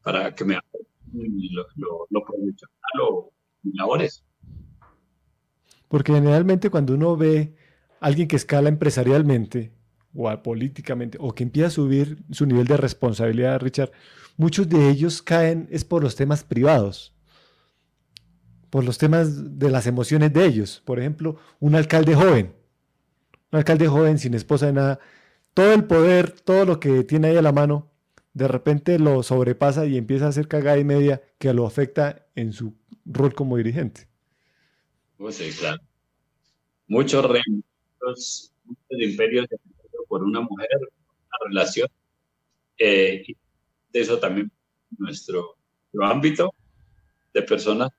para 0.03 0.35
que 0.35 0.45
me 0.45 0.55
lo, 1.13 1.65
lo, 1.75 2.07
lo 2.09 2.23
profesional 2.23 3.01
o 3.01 3.31
labores. 3.73 4.23
Porque 5.87 6.13
generalmente 6.13 6.69
cuando 6.69 6.93
uno 6.93 7.15
ve 7.15 7.55
a 7.99 8.07
alguien 8.07 8.27
que 8.27 8.35
escala 8.35 8.69
empresarialmente 8.69 9.76
o 10.17 10.43
políticamente 10.43 11.17
o 11.21 11.33
que 11.33 11.43
empieza 11.43 11.67
a 11.67 11.71
subir 11.71 12.17
su 12.31 12.45
nivel 12.45 12.65
de 12.65 12.75
responsabilidad, 12.75 13.61
Richard, 13.61 13.91
muchos 14.35 14.67
de 14.67 14.89
ellos 14.89 15.21
caen 15.21 15.67
es 15.71 15.85
por 15.85 16.03
los 16.03 16.15
temas 16.15 16.43
privados, 16.43 17.13
por 18.71 18.83
los 18.83 18.97
temas 18.97 19.59
de 19.59 19.69
las 19.69 19.85
emociones 19.85 20.33
de 20.33 20.45
ellos. 20.45 20.81
Por 20.83 20.99
ejemplo, 20.99 21.37
un 21.59 21.75
alcalde 21.75 22.15
joven, 22.15 22.53
un 23.51 23.59
alcalde 23.59 23.87
joven 23.87 24.17
sin 24.17 24.33
esposa 24.33 24.65
de 24.65 24.73
nada, 24.73 24.99
todo 25.53 25.73
el 25.73 25.85
poder, 25.85 26.31
todo 26.31 26.65
lo 26.65 26.79
que 26.79 27.03
tiene 27.03 27.27
ahí 27.29 27.37
a 27.37 27.41
la 27.43 27.51
mano, 27.51 27.91
de 28.33 28.47
repente 28.47 28.97
lo 28.99 29.21
sobrepasa 29.21 29.85
y 29.85 29.97
empieza 29.97 30.25
a 30.25 30.29
hacer 30.29 30.47
cagada 30.47 30.79
y 30.79 30.83
media 30.83 31.21
que 31.37 31.53
lo 31.53 31.65
afecta 31.65 32.27
en 32.35 32.53
su 32.53 32.73
rol 33.05 33.33
como 33.33 33.57
dirigente. 33.57 34.07
Pues 35.17 35.35
sí, 35.35 35.49
claro. 35.57 35.81
Muchos 36.87 37.25
reinos, 37.25 37.63
muchos 37.99 38.51
imperios 38.89 39.47
por 40.07 40.23
una 40.23 40.41
mujer, 40.41 40.69
una 40.79 41.49
relación. 41.49 41.87
Eh, 42.77 43.23
de 43.91 43.99
eso 43.99 44.19
también 44.19 44.51
nuestro, 44.97 45.55
ámbito 46.01 46.53
de 47.33 47.41
personas 47.41 47.89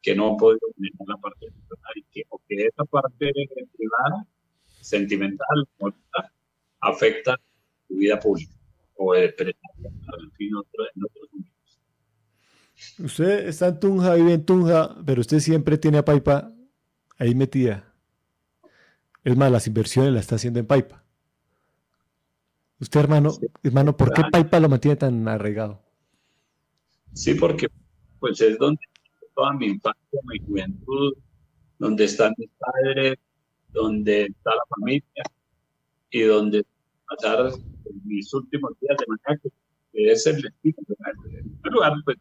que 0.00 0.14
no 0.14 0.30
han 0.30 0.36
podido 0.36 0.60
manejar 0.76 1.08
la 1.08 1.16
parte 1.16 1.46
personal 1.46 1.92
y 1.96 2.02
que, 2.12 2.22
que 2.48 2.66
esa 2.66 2.84
parte 2.84 3.32
privada, 3.76 4.26
sentimental, 4.80 5.68
afecta 6.80 7.36
tu 7.88 7.96
vida 7.96 8.18
pública 8.18 8.54
o 8.96 9.14
de 9.14 9.24
en 9.24 10.32
fin, 10.32 10.54
otro, 10.54 10.84
en 10.94 11.04
otros 11.04 11.30
Usted 12.98 13.48
está 13.48 13.68
en 13.68 13.80
Tunja, 13.80 14.14
vive 14.14 14.34
en 14.34 14.44
Tunja, 14.44 14.96
pero 15.04 15.20
usted 15.20 15.38
siempre 15.40 15.78
tiene 15.78 15.98
a 15.98 16.04
Paipa 16.04 16.52
ahí 17.18 17.34
metida. 17.34 17.94
Es 19.24 19.36
más, 19.36 19.50
las 19.50 19.66
inversiones 19.66 20.12
las 20.12 20.22
está 20.22 20.36
haciendo 20.36 20.60
en 20.60 20.66
Paipa. 20.66 20.99
Usted, 22.80 23.00
hermano, 23.00 23.30
hermano, 23.62 23.94
¿por 23.94 24.12
qué 24.14 24.22
Paipa 24.32 24.58
lo 24.58 24.70
mantiene 24.70 24.96
tan 24.96 25.28
arraigado? 25.28 25.82
Sí, 27.12 27.34
porque 27.34 27.68
pues 28.18 28.40
es 28.40 28.58
donde 28.58 28.80
toda 29.34 29.52
mi 29.52 29.66
infancia, 29.66 30.20
mi 30.24 30.38
juventud, 30.46 31.14
donde 31.78 32.04
están 32.04 32.32
mis 32.38 32.48
padres, 32.58 33.18
donde 33.68 34.24
está 34.24 34.50
la 34.50 34.62
familia 34.76 35.22
y 36.10 36.22
donde 36.22 36.64
pasar 37.06 37.52
mis 38.04 38.32
últimos 38.32 38.72
días 38.80 38.96
de 38.98 39.04
manera 39.06 39.40
que, 39.42 39.50
es 39.92 40.26
el 40.26 40.40
destino. 40.40 40.76
En 40.88 41.58
primer 41.60 41.72
lugar, 41.72 41.92
pues, 42.04 42.16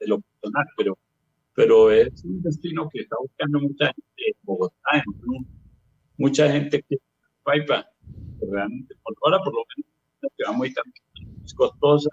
de 0.00 0.06
lo 0.08 0.20
personal, 0.20 0.66
pero, 0.76 0.98
pero 1.54 1.90
es 1.92 2.24
un 2.24 2.42
destino 2.42 2.88
que 2.92 3.02
está 3.02 3.16
buscando 3.20 3.60
mucha 3.60 3.86
gente 3.86 4.22
en 4.26 4.34
Bogotá, 4.42 4.90
en 4.94 5.46
mucha 6.16 6.50
gente 6.50 6.82
que 6.88 6.96
Paipa, 7.44 7.86
realmente 8.40 8.94
por 9.02 9.14
ahora 9.22 9.38
por 9.44 9.54
lo 9.54 9.64
menos 9.76 9.90
la 10.22 10.28
ciudad 10.36 10.52
muy 10.52 10.74
costosa, 11.56 12.10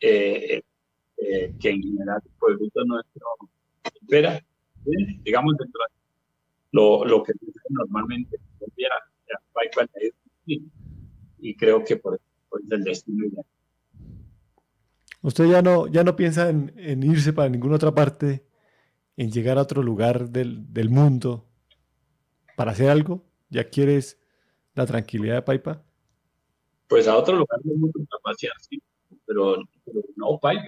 eh, 0.00 0.62
eh, 1.16 1.54
que 1.60 1.70
en 1.70 1.82
general 1.82 2.20
el 2.24 2.30
pueblito 2.38 2.84
nuestro 2.84 3.26
espera, 3.84 4.44
digamos 5.22 5.56
dentro 5.56 5.80
de 5.80 5.94
lo, 6.72 7.04
lo 7.04 7.22
que 7.22 7.32
normalmente 7.70 8.38
y 11.38 11.56
creo 11.56 11.84
que 11.84 11.96
por, 11.96 12.20
por 12.48 12.60
el 12.70 12.84
destino 12.84 13.26
ya. 13.30 13.42
Usted 15.22 15.46
ya 15.46 15.62
no, 15.62 15.86
ya 15.86 16.04
no 16.04 16.16
piensa 16.16 16.50
en, 16.50 16.72
en, 16.76 17.02
irse 17.02 17.32
para 17.32 17.48
ninguna 17.48 17.76
otra 17.76 17.94
parte, 17.94 18.46
en 19.16 19.30
llegar 19.30 19.58
a 19.58 19.62
otro 19.62 19.82
lugar 19.82 20.30
del, 20.30 20.72
del 20.72 20.90
mundo 20.90 21.46
para 22.56 22.72
hacer 22.72 22.90
algo. 22.90 23.24
¿Ya 23.48 23.64
quieres 23.70 24.20
la 24.74 24.86
tranquilidad 24.86 25.36
de 25.36 25.42
Paipa? 25.42 25.83
Pues 26.88 27.08
a 27.08 27.16
otro 27.16 27.36
lugar 27.36 27.60
del 27.62 27.76
mundo 27.76 28.00
pasear, 28.22 28.54
sí, 28.60 28.80
pero, 29.26 29.56
no 30.16 30.38
Paipa. 30.38 30.64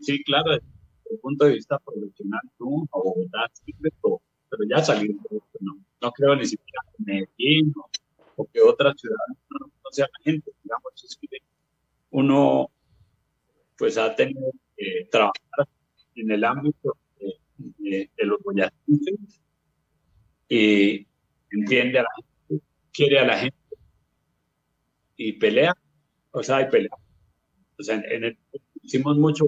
Sí, 0.00 0.22
claro, 0.24 0.52
desde 0.52 0.64
el 1.10 1.18
punto 1.20 1.44
de 1.44 1.54
vista 1.54 1.78
profesional, 1.78 2.40
tú, 2.58 2.88
a 2.92 2.98
Bogotá, 2.98 3.50
sí, 3.52 3.72
pero, 3.80 4.20
ya 4.68 4.82
salir, 4.82 5.16
no, 5.60 5.78
no 6.00 6.12
creo 6.12 6.36
ni 6.36 6.46
siquiera 6.46 6.82
en 6.98 7.04
Medellín 7.04 7.72
o, 8.36 8.46
que 8.52 8.60
otra 8.60 8.92
ciudad 8.94 9.16
no, 9.50 9.66
no 9.66 9.90
sea 9.90 10.06
la 10.06 10.24
gente, 10.24 10.50
digamos, 10.62 11.04
es 11.04 11.16
que 11.16 11.38
uno 12.10 12.68
pues 13.76 13.98
ha 13.98 14.14
tenido 14.14 14.52
que 14.76 15.08
trabajar 15.10 15.66
en 16.14 16.30
el 16.30 16.44
ámbito 16.44 16.96
de, 17.78 18.10
los 18.18 18.40
boyacenses 18.42 19.40
y 20.48 21.06
entiende 21.50 21.98
a 21.98 22.02
la 22.02 22.08
gente, 22.48 22.64
quiere 22.92 23.18
a 23.18 23.26
la 23.26 23.38
gente 23.38 23.56
y 25.16 25.32
pelea, 25.34 25.76
o 26.30 26.42
sea, 26.42 26.56
hay 26.56 26.70
pelea. 26.70 26.96
O 27.78 27.82
sea, 27.82 27.96
en, 27.96 28.24
el, 28.24 28.38
hicimos 28.82 29.16
mucho 29.16 29.46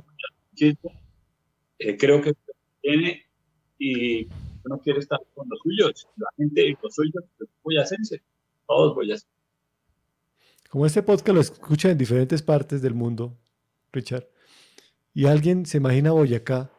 eh, 1.78 1.96
creo 1.98 2.22
que 2.22 2.34
tiene 2.80 3.24
y 3.78 4.26
uno 4.64 4.80
quiere 4.82 5.00
estar 5.00 5.18
con 5.34 5.48
los 5.48 5.58
suyos, 5.60 6.08
la 6.16 6.28
gente 6.36 6.66
y 6.66 6.76
los 6.82 6.94
suyos, 6.94 7.24
pues, 7.36 7.50
boyacenses, 7.62 8.20
todos 8.66 8.94
boyacenses. 8.94 9.28
Como 10.70 10.86
este 10.86 11.02
podcast 11.02 11.34
lo 11.34 11.40
escucha 11.40 11.90
en 11.90 11.98
diferentes 11.98 12.42
partes 12.42 12.82
del 12.82 12.94
mundo, 12.94 13.38
Richard, 13.92 14.26
y 15.12 15.26
alguien 15.26 15.66
se 15.66 15.76
imagina 15.76 16.10
Boyacá, 16.10 16.70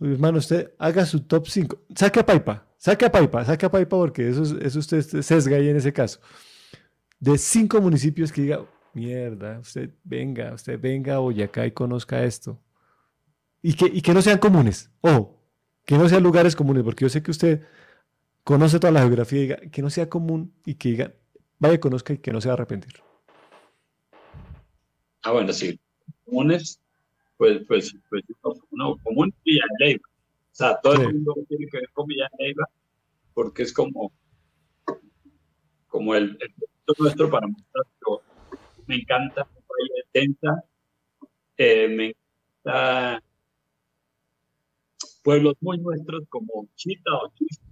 hermano, 0.00 0.38
usted 0.38 0.74
haga 0.78 1.06
su 1.06 1.20
top 1.20 1.46
5, 1.46 1.82
saque 1.94 2.20
a 2.20 2.26
Paipa, 2.26 2.66
saque 2.78 3.04
a 3.04 3.12
Paipa, 3.12 3.44
saque 3.44 3.66
a 3.66 3.70
Paipa 3.70 3.96
porque 3.96 4.28
eso, 4.28 4.58
eso 4.58 4.78
usted 4.78 5.22
sesga 5.22 5.56
ahí 5.56 5.68
en 5.68 5.76
ese 5.76 5.92
caso. 5.92 6.20
De 7.22 7.38
cinco 7.38 7.80
municipios 7.80 8.32
que 8.32 8.42
diga, 8.42 8.66
mierda, 8.94 9.60
usted 9.60 9.90
venga, 10.02 10.54
usted 10.54 10.76
venga 10.80 11.14
a 11.14 11.18
Boyacá 11.18 11.64
y 11.64 11.70
conozca 11.70 12.24
esto. 12.24 12.60
Y 13.62 13.74
que, 13.74 13.86
y 13.86 14.02
que 14.02 14.12
no 14.12 14.20
sean 14.20 14.38
comunes, 14.38 14.90
ojo, 15.02 15.40
que 15.84 15.96
no 15.96 16.08
sean 16.08 16.24
lugares 16.24 16.56
comunes, 16.56 16.82
porque 16.82 17.04
yo 17.04 17.08
sé 17.08 17.22
que 17.22 17.30
usted 17.30 17.62
conoce 18.42 18.80
toda 18.80 18.90
la 18.90 19.02
geografía 19.02 19.38
y 19.38 19.42
diga, 19.42 19.56
que 19.70 19.82
no 19.82 19.88
sea 19.88 20.08
común 20.10 20.52
y 20.66 20.74
que 20.74 20.88
diga, 20.88 21.14
vaya, 21.60 21.78
conozca 21.78 22.12
y 22.12 22.18
que 22.18 22.32
no 22.32 22.40
se 22.40 22.48
va 22.48 22.54
a 22.54 22.56
arrepentir. 22.56 22.94
Ah, 25.22 25.30
bueno, 25.30 25.52
sí. 25.52 25.78
Comunes, 26.24 26.80
pues, 27.36 27.62
pues, 27.68 27.94
pues 28.10 28.24
uno 28.70 28.96
común 29.04 29.32
Villaleiva. 29.44 30.02
O 30.08 30.54
sea, 30.54 30.76
todo 30.82 30.94
el 30.94 31.14
mundo 31.14 31.36
tiene 31.48 31.68
que 31.68 31.76
ver 31.78 31.90
con 31.92 32.08
Villaleiva 32.08 32.68
porque 33.32 33.62
es 33.62 33.72
como, 33.72 34.12
como 35.86 36.16
el, 36.16 36.36
el 36.40 36.52
nuestro 36.98 37.30
para 37.30 37.46
mostrar 37.46 37.84
me 38.86 38.96
encanta 38.96 39.48
densa, 40.12 40.64
eh, 41.56 41.88
me 41.88 42.14
encanta 42.64 43.22
pueblos 45.22 45.54
muy 45.60 45.78
nuestros 45.78 46.24
como 46.28 46.68
Chita 46.74 47.10
o 47.14 47.32
Chista. 47.34 47.64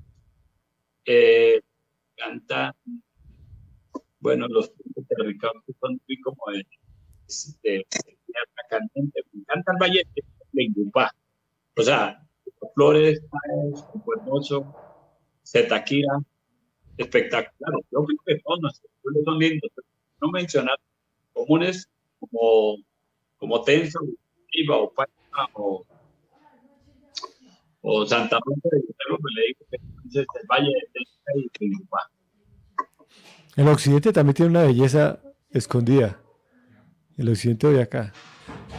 Eh, 1.04 1.60
me 2.16 2.24
encanta 2.24 2.74
bueno, 4.20 4.46
los 4.48 4.70
territorios 5.08 5.64
son 5.80 6.00
muy 6.06 6.20
como 6.20 6.42
de, 6.52 6.66
de, 7.62 7.86
caliente. 8.68 9.22
Me 9.32 9.40
encanta 9.40 9.72
el 9.72 9.78
valle 9.78 10.02
de 10.52 10.62
Ingupá. 10.62 11.10
O 11.76 11.82
sea, 11.82 12.22
Flores, 12.74 13.22
Hermoso, 14.16 14.74
Zetaquira, 15.44 16.18
espectacular. 17.02 17.72
Yo 17.90 18.04
creo 18.04 18.18
que 18.26 18.38
todos 18.44 18.60
nuestros 18.60 18.92
pueblos 19.02 19.24
son 19.24 19.38
lindos. 19.38 19.70
No 20.20 20.30
mencionar 20.30 20.78
comunes 21.32 21.88
como, 22.18 22.76
como 23.38 23.62
Tenso, 23.62 24.00
Iba 24.52 24.76
o 24.76 24.92
Pacha 24.92 25.10
o, 27.82 28.06
Santa 28.06 28.38
Rosa 28.44 28.68
de 28.72 28.80
Guerrero, 28.80 29.18
pues 29.20 29.34
le 29.34 29.42
digo 29.46 29.60
que 29.70 29.76
es 29.76 30.14
el 30.16 30.46
Valle 30.46 30.68
de 30.68 30.88
Tenso 30.92 31.50
y 31.60 31.66
Ingupá. 31.66 32.10
El 33.56 33.68
occidente 33.68 34.12
también 34.12 34.34
tiene 34.34 34.50
una 34.50 34.64
belleza 34.64 35.20
escondida. 35.50 36.20
El 37.16 37.28
occidente 37.28 37.68
de 37.68 37.82
acá, 37.82 38.12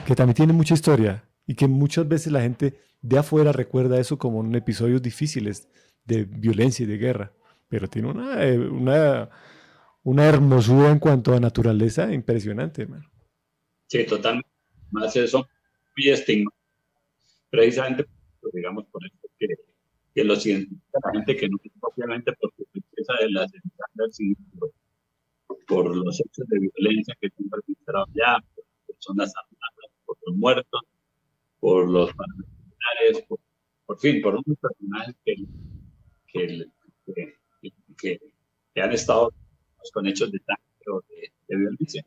que 0.05 0.15
también 0.15 0.35
tiene 0.35 0.53
mucha 0.53 0.73
historia 0.73 1.27
y 1.47 1.55
que 1.55 1.67
muchas 1.67 2.07
veces 2.07 2.31
la 2.31 2.41
gente 2.41 2.79
de 3.01 3.17
afuera 3.17 3.51
recuerda 3.51 3.99
eso 3.99 4.17
como 4.17 4.39
un 4.39 4.53
episodios 4.55 5.01
difíciles 5.01 5.67
de 6.05 6.25
violencia 6.25 6.83
y 6.83 6.87
de 6.87 6.97
guerra, 6.97 7.33
pero 7.71 7.87
tiene 7.87 8.09
una, 8.09 8.45
eh, 8.45 8.59
una, 8.59 9.29
una 10.03 10.27
hermosura 10.27 10.91
en 10.91 10.99
cuanto 10.99 11.33
a 11.33 11.39
naturaleza 11.39 12.13
impresionante, 12.13 12.81
hermano. 12.81 13.09
Sí, 13.87 14.05
totalmente. 14.05 14.49
Más 14.91 15.15
eso, 15.15 15.47
muy 15.95 16.09
estigma. 16.09 16.51
Precisamente, 17.49 18.05
pues, 18.41 18.53
digamos, 18.53 18.85
por 18.87 19.05
eso 19.05 19.15
que, 19.39 19.47
que 20.13 20.23
los 20.25 20.43
científicos, 20.43 20.99
la 21.01 21.11
gente 21.13 21.37
que 21.37 21.47
no 21.47 21.57
es 21.63 21.71
propiamente 21.79 22.33
por 22.33 22.51
su 22.57 22.67
riqueza 22.73 23.13
de 23.21 23.31
las 23.31 23.51
por, 25.65 25.95
los 25.95 26.19
hechos 26.19 26.45
de 26.49 26.59
violencia 26.59 27.15
que 27.21 27.29
se 27.29 27.35
han 27.41 27.49
registrado 27.51 28.05
ya, 28.13 28.37
por 28.53 28.65
personas 28.85 29.31
armadas, 29.33 29.91
por 30.05 30.17
los 30.25 30.35
muertos, 30.35 30.81
por 31.61 31.89
los 31.89 32.11
paramilitares, 32.13 33.25
por, 33.29 33.39
por 33.85 33.97
fin, 33.97 34.21
por 34.21 34.33
unos 34.35 34.59
personajes 34.59 35.15
que, 35.23 35.35
que, 36.27 36.65
que, 37.05 37.40
que, 38.01 38.19
han 38.81 38.91
estado 38.91 39.33
con 39.93 40.07
hechos 40.07 40.31
de 40.31 40.39
de, 40.39 41.31
de 41.47 41.55
violencia. 41.55 42.05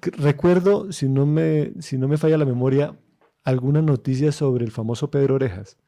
Recuerdo, 0.00 0.92
si 0.92 1.08
no, 1.08 1.26
me, 1.26 1.72
si 1.80 1.98
no 1.98 2.08
me 2.08 2.16
falla 2.16 2.38
la 2.38 2.44
memoria, 2.44 2.96
alguna 3.42 3.82
noticia 3.82 4.32
sobre 4.32 4.64
el 4.64 4.70
famoso 4.70 5.10
Pedro 5.10 5.34
Orejas. 5.34 5.78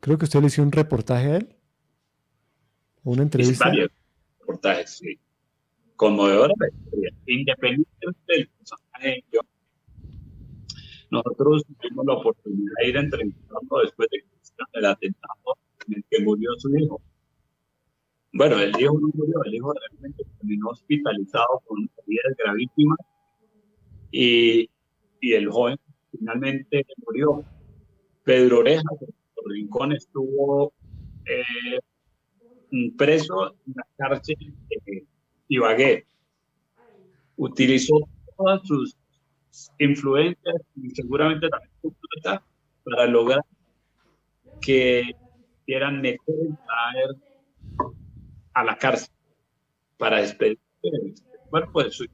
Creo 0.00 0.18
que 0.18 0.24
usted 0.24 0.40
le 0.40 0.48
hizo 0.48 0.62
un 0.62 0.72
reportaje 0.72 1.32
a 1.32 1.36
él. 1.36 1.56
¿Una 3.04 3.22
entrevista? 3.22 3.72
reportajes, 4.40 4.98
sí. 4.98 5.18
Conmovedora 5.96 6.52
Independientemente 7.26 8.32
del 8.32 8.48
personaje, 8.48 9.24
yo, 9.32 9.40
nosotros 11.10 11.64
tuvimos 11.80 12.06
la 12.06 12.14
oportunidad 12.14 12.72
de 12.80 12.88
ir 12.88 12.96
a 12.96 13.00
entrevistarlo 13.00 13.78
después 13.82 14.08
de 14.10 14.20
que 14.20 14.28
el 14.74 14.86
atentado 14.86 15.58
en 15.86 15.94
el 15.94 16.04
que 16.10 16.22
murió 16.22 16.50
su 16.58 16.76
hijo. 16.76 17.00
Bueno, 18.32 18.58
el 18.58 18.78
hijo 18.78 18.98
no 19.00 19.08
murió, 19.14 19.42
el 19.44 19.54
hijo 19.54 19.72
realmente 19.72 20.24
terminó 20.38 20.68
hospitalizado 20.68 21.62
con 21.66 21.88
heridas 22.06 22.36
gravísimas 22.38 22.98
y, 24.10 24.70
y 25.20 25.32
el 25.32 25.48
joven 25.50 25.78
finalmente 26.10 26.84
murió. 27.04 27.44
Pedro 28.24 28.58
Oreja, 28.58 28.82
de 29.00 29.06
Rincón, 29.46 29.92
estuvo 29.92 30.74
eh, 31.24 31.78
preso 32.96 33.54
en 33.66 33.74
la 33.74 33.86
cárcel 33.96 34.36
de 34.68 35.06
Ibagué. 35.48 36.06
Utilizó 37.36 37.94
todas 38.36 38.60
sus 38.66 38.96
influencias 39.78 40.56
y 40.76 40.90
seguramente 40.90 41.48
también 41.48 41.72
su 41.80 41.94
para 42.84 43.06
lograr 43.06 43.40
que 44.60 45.02
quieran 45.66 46.00
meter 46.00 46.18
traer 46.26 47.16
a 48.60 48.64
la 48.64 48.76
cárcel 48.76 49.14
para 49.96 50.20
despedir 50.20 50.58
el 50.82 51.14
cuerpo 51.50 51.82
de 51.82 51.90
su 51.90 52.04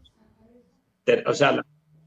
o 1.27 1.35
sea, 1.35 1.63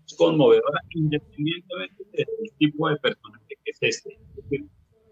es 0.08 0.16
conmovedora 0.16 0.82
independientemente 0.90 2.04
del 2.14 2.28
tipo 2.58 2.90
de 2.90 2.98
personaje 2.98 3.46
que 3.64 3.72
es 3.72 3.78
este. 3.82 4.18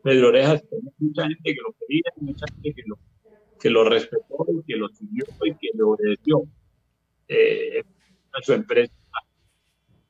Pedro 0.01 0.29
Orejas 0.29 0.63
tenía 0.69 0.91
mucha 0.97 1.23
gente 1.23 1.43
que 1.43 1.61
lo 1.61 1.75
quería, 1.79 2.11
mucha 2.17 2.45
gente 2.47 2.73
que 2.73 2.83
lo, 2.87 2.97
que 3.59 3.69
lo 3.69 3.83
respetó 3.83 4.45
y 4.49 4.63
que 4.63 4.75
lo 4.75 4.87
siguió 4.89 5.25
y 5.43 5.51
que 5.55 5.69
le 5.73 5.83
obedeció. 5.83 6.43
Eh, 7.27 7.83
a 8.33 8.41
su 8.43 8.53
empresa 8.53 8.93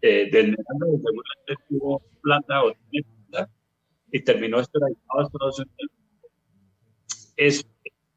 eh, 0.02 0.30
del 0.32 0.56
seguramente 0.56 1.64
tuvo 1.70 2.02
plata 2.22 2.64
o 2.66 2.74
plata 3.30 3.50
y 4.12 4.20
terminó 4.22 4.60
extraditado 4.60 5.20
a 5.20 5.24
Estados 5.24 5.60
Unidos. 5.60 5.92
Es 7.38 7.68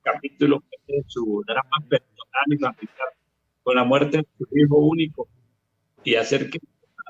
el 0.09 0.15
capítulo 0.15 0.63
de 0.87 1.05
su 1.07 1.43
drama 1.47 1.77
personal 1.89 2.47
y 2.47 2.57
familiar 2.59 3.09
con 3.63 3.77
la 3.77 3.85
muerte 3.85 4.19
de 4.19 4.27
su 4.39 4.47
hijo 4.57 4.79
único 4.79 5.29
y 6.05 6.15
hacer 6.15 6.51
que 6.51 6.59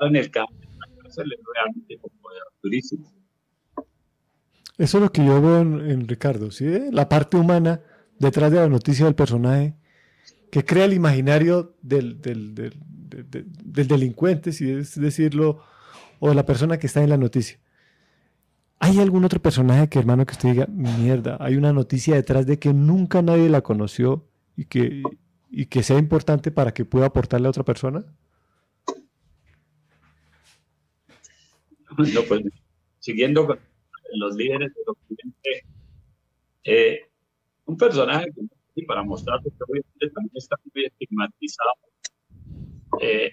en 0.01 0.15
el 0.15 0.31
campo 0.31 0.53
la 0.77 1.01
cárcel 1.01 1.31
es 1.33 1.39
realmente 1.53 1.99
durísimo. 2.61 3.11
Eso 4.77 4.97
es 4.97 5.03
lo 5.03 5.11
que 5.11 5.25
yo 5.25 5.41
veo 5.41 5.61
en, 5.61 6.07
Ricardo, 6.07 6.51
¿sí? 6.51 6.65
La 6.91 7.09
parte 7.09 7.37
humana 7.37 7.81
detrás 8.17 8.51
de 8.51 8.59
la 8.59 8.69
noticia 8.69 9.05
del 9.05 9.15
personaje 9.15 9.75
que 10.51 10.65
crea 10.65 10.85
el 10.85 10.93
imaginario 10.93 11.75
del, 11.81 12.21
del, 12.21 12.55
del, 12.55 12.73
del, 13.09 13.87
delincuente, 13.87 14.51
si 14.51 14.71
es 14.71 14.99
decirlo, 14.99 15.61
o 16.19 16.29
de 16.29 16.35
la 16.35 16.45
persona 16.45 16.79
que 16.79 16.87
está 16.87 17.03
en 17.03 17.09
la 17.09 17.17
noticia. 17.17 17.59
¿Hay 18.79 18.99
algún 18.99 19.25
otro 19.25 19.41
personaje 19.41 19.89
que, 19.89 19.99
hermano, 19.99 20.25
que 20.25 20.31
usted 20.31 20.49
diga, 20.49 20.65
mierda, 20.67 21.37
hay 21.41 21.57
una 21.57 21.73
noticia 21.73 22.15
detrás 22.15 22.45
de 22.45 22.59
que 22.59 22.73
nunca 22.73 23.21
nadie 23.21 23.49
la 23.49 23.61
conoció 23.61 24.29
y 24.55 24.65
que, 24.65 25.03
y 25.49 25.65
que 25.65 25.83
sea 25.83 25.97
importante 25.97 26.49
para 26.49 26.73
que 26.73 26.85
pueda 26.85 27.07
aportarle 27.07 27.47
a 27.47 27.49
otra 27.49 27.63
persona? 27.63 28.05
No, 31.97 32.21
pues 32.27 32.41
siguiendo 32.99 33.45
con 33.45 33.59
los 34.13 34.35
líderes 34.35 34.73
del 34.73 34.83
occidente, 34.87 35.65
eh, 36.63 36.99
un 37.65 37.75
personaje 37.77 38.27
para 38.87 39.03
mostrar 39.03 39.41
que 39.41 39.49
obviamente 39.67 40.09
también 40.13 40.31
está 40.35 40.55
muy 40.73 40.85
estigmatizado, 40.85 41.73
eh, 43.01 43.31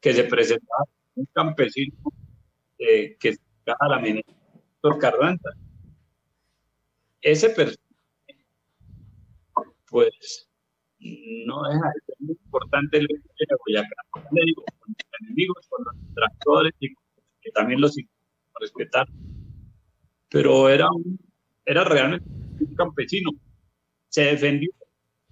que 0.00 0.12
se 0.12 0.24
presentaba 0.24 0.84
un 1.14 1.26
campesino 1.32 1.96
eh, 2.78 3.16
que 3.20 3.36
a 3.66 3.88
la 3.88 3.98
ministra 4.84 4.98
Carranza. 4.98 5.50
Ese 7.22 7.48
personaje, 7.50 7.78
pues, 9.88 10.48
no 11.00 11.62
de 11.62 11.78
ser 12.06 12.16
muy 12.20 12.36
importante 12.44 12.98
el 12.98 13.06
de 13.06 13.56
Boyacá. 13.66 13.96
Le 14.32 14.44
digo, 14.44 14.64
con 14.78 14.88
los 14.88 15.20
enemigos, 15.20 15.66
con 15.68 15.84
los 15.84 15.94
tractores, 16.14 16.72
y 16.80 16.94
que 17.40 17.50
también 17.52 17.80
los 17.80 17.96
respetar 18.60 19.08
pero 20.30 20.68
era, 20.68 20.90
un, 20.90 21.18
era 21.64 21.84
realmente 21.84 22.28
un 22.58 22.74
campesino. 22.74 23.30
Se 24.08 24.22
defendió 24.22 24.70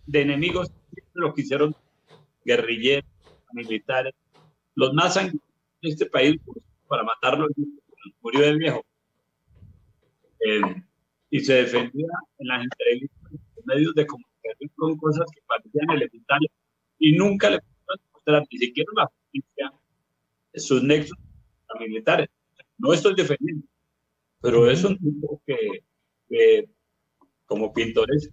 de 0.07 0.22
enemigos, 0.22 0.70
lo 1.14 1.34
que 1.34 1.42
hicieron 1.42 1.74
guerrilleros, 2.44 3.11
militares, 3.53 4.14
los 4.76 4.94
más 4.94 5.16
en 5.16 5.40
este 5.82 6.07
país 6.07 6.40
pues, 6.44 6.64
para 6.86 7.03
matarlo, 7.03 7.48
murió 8.20 8.42
de 8.42 8.57
viejo. 8.57 8.84
Eh, 10.47 10.82
y 11.30 11.40
se 11.40 11.55
defendía 11.55 12.09
en 12.38 12.47
las 12.47 12.64
entrevistas, 12.64 13.32
en 13.32 13.64
medios 13.64 13.95
de 13.95 14.07
comunicación 14.07 14.70
con 14.76 14.97
cosas 14.99 15.26
que 15.34 15.40
parecían 15.47 15.90
elementales 15.90 16.51
y 16.99 17.12
nunca 17.12 17.51
le 17.51 17.61
pudieron 17.61 18.07
mostrar 18.12 18.47
ni 18.51 18.59
siquiera 18.59 18.90
la 18.97 19.07
justicia 19.07 19.72
sus 20.55 20.82
nexos 20.82 21.18
militares. 21.80 22.28
No 22.78 22.93
estoy 22.93 23.14
defendiendo, 23.14 23.66
pero 24.40 24.70
es 24.70 24.84
un 24.84 24.99
tipo 24.99 25.40
que, 25.47 26.68
como 27.47 27.72
pintores, 27.72 28.30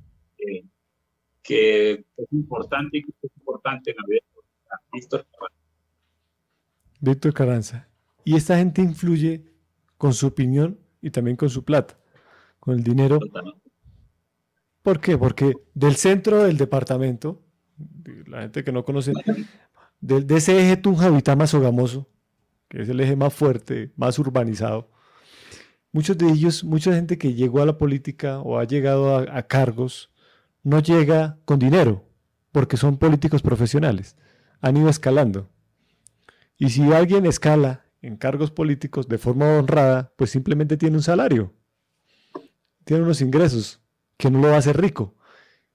que 1.41 1.91
es 1.91 2.31
importante 2.31 2.97
y 2.97 3.03
que 3.03 3.11
es 3.21 3.31
importante 3.37 3.91
en 3.91 3.97
la 3.97 4.03
vida 4.07 4.21
de 4.33 4.99
Víctor 4.99 5.25
Carranza. 5.31 5.55
Víctor 6.99 7.33
Carranza. 7.33 7.89
Y 8.23 8.35
esta 8.35 8.57
gente 8.57 8.81
influye 8.81 9.45
con 9.97 10.13
su 10.13 10.27
opinión 10.27 10.79
y 11.01 11.11
también 11.11 11.37
con 11.37 11.49
su 11.49 11.63
plata, 11.63 11.98
el 12.71 12.83
dinero. 12.83 13.19
¿Por 14.81 14.99
qué? 14.99 15.17
Porque 15.17 15.53
del 15.73 15.95
centro 15.95 16.43
del 16.43 16.57
departamento, 16.57 17.41
la 18.27 18.41
gente 18.41 18.63
que 18.63 18.71
no 18.71 18.85
conoce, 18.85 19.13
de, 19.99 20.21
de 20.21 20.37
ese 20.37 20.59
eje 20.59 20.77
Tunja 20.77 21.09
más 21.35 21.49
Sogamoso, 21.49 22.07
que 22.67 22.81
es 22.83 22.89
el 22.89 22.99
eje 22.99 23.15
más 23.15 23.33
fuerte, 23.33 23.91
más 23.95 24.17
urbanizado, 24.19 24.89
muchos 25.91 26.17
de 26.17 26.29
ellos, 26.29 26.63
mucha 26.63 26.93
gente 26.93 27.17
que 27.17 27.33
llegó 27.33 27.61
a 27.61 27.65
la 27.65 27.77
política 27.77 28.39
o 28.39 28.59
ha 28.59 28.63
llegado 28.63 29.17
a, 29.17 29.43
cargos, 29.43 30.11
no 30.63 30.79
llega 30.79 31.37
con 31.45 31.59
dinero, 31.59 32.05
porque 32.51 32.77
son 32.77 32.97
políticos 32.97 33.41
profesionales, 33.41 34.15
han 34.61 34.77
ido 34.77 34.89
escalando. 34.89 35.49
Y 36.57 36.69
si 36.69 36.91
alguien 36.93 37.25
escala 37.25 37.85
en 38.01 38.17
cargos 38.17 38.51
políticos 38.51 39.07
de 39.07 39.17
forma 39.17 39.57
honrada, 39.57 40.13
pues 40.15 40.29
simplemente 40.29 40.77
tiene 40.77 40.97
un 40.97 41.03
salario, 41.03 41.53
tiene 42.89 43.03
unos 43.03 43.21
ingresos 43.21 43.79
que 44.17 44.31
no 44.31 44.39
lo 44.39 44.55
hacer 44.55 44.81
rico. 44.81 45.13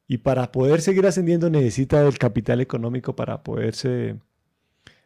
Y 0.08 0.18
para 0.18 0.50
poder 0.50 0.80
seguir 0.80 1.06
ascendiendo 1.06 1.48
necesita 1.48 2.02
del 2.02 2.18
capital 2.18 2.60
económico 2.60 3.14
para 3.14 3.44
poderse, 3.44 4.18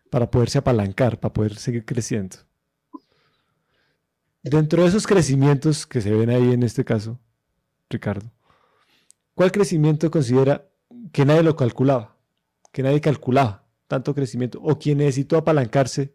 para 0.09 0.31
poderse 0.31 0.57
apalancar, 0.57 1.21
para 1.21 1.35
poder 1.35 1.57
seguir 1.57 1.85
creciendo. 1.85 2.39
Dentro 4.43 4.85
de 4.85 4.89
esos 4.89 5.07
crecimientos 5.07 5.87
que 5.87 6.01
se 6.01 6.11
ven 6.11 6.31
ahí 6.31 6.55
en 6.55 6.63
este 6.63 6.83
caso, 6.83 7.21
Ricardo, 7.91 8.33
¿cuál 9.35 9.53
crecimiento 9.53 10.11
considera 10.11 10.67
que 11.13 11.27
nadie 11.27 11.43
lo 11.43 11.57
calculaba? 11.57 12.17
Que 12.73 12.83
nadie 12.83 13.03
calculaba 13.03 13.67
tanto 13.87 14.15
crecimiento 14.15 14.59
o 14.63 14.79
quien 14.79 14.97
necesitó 14.97 15.37
apalancarse 15.37 16.15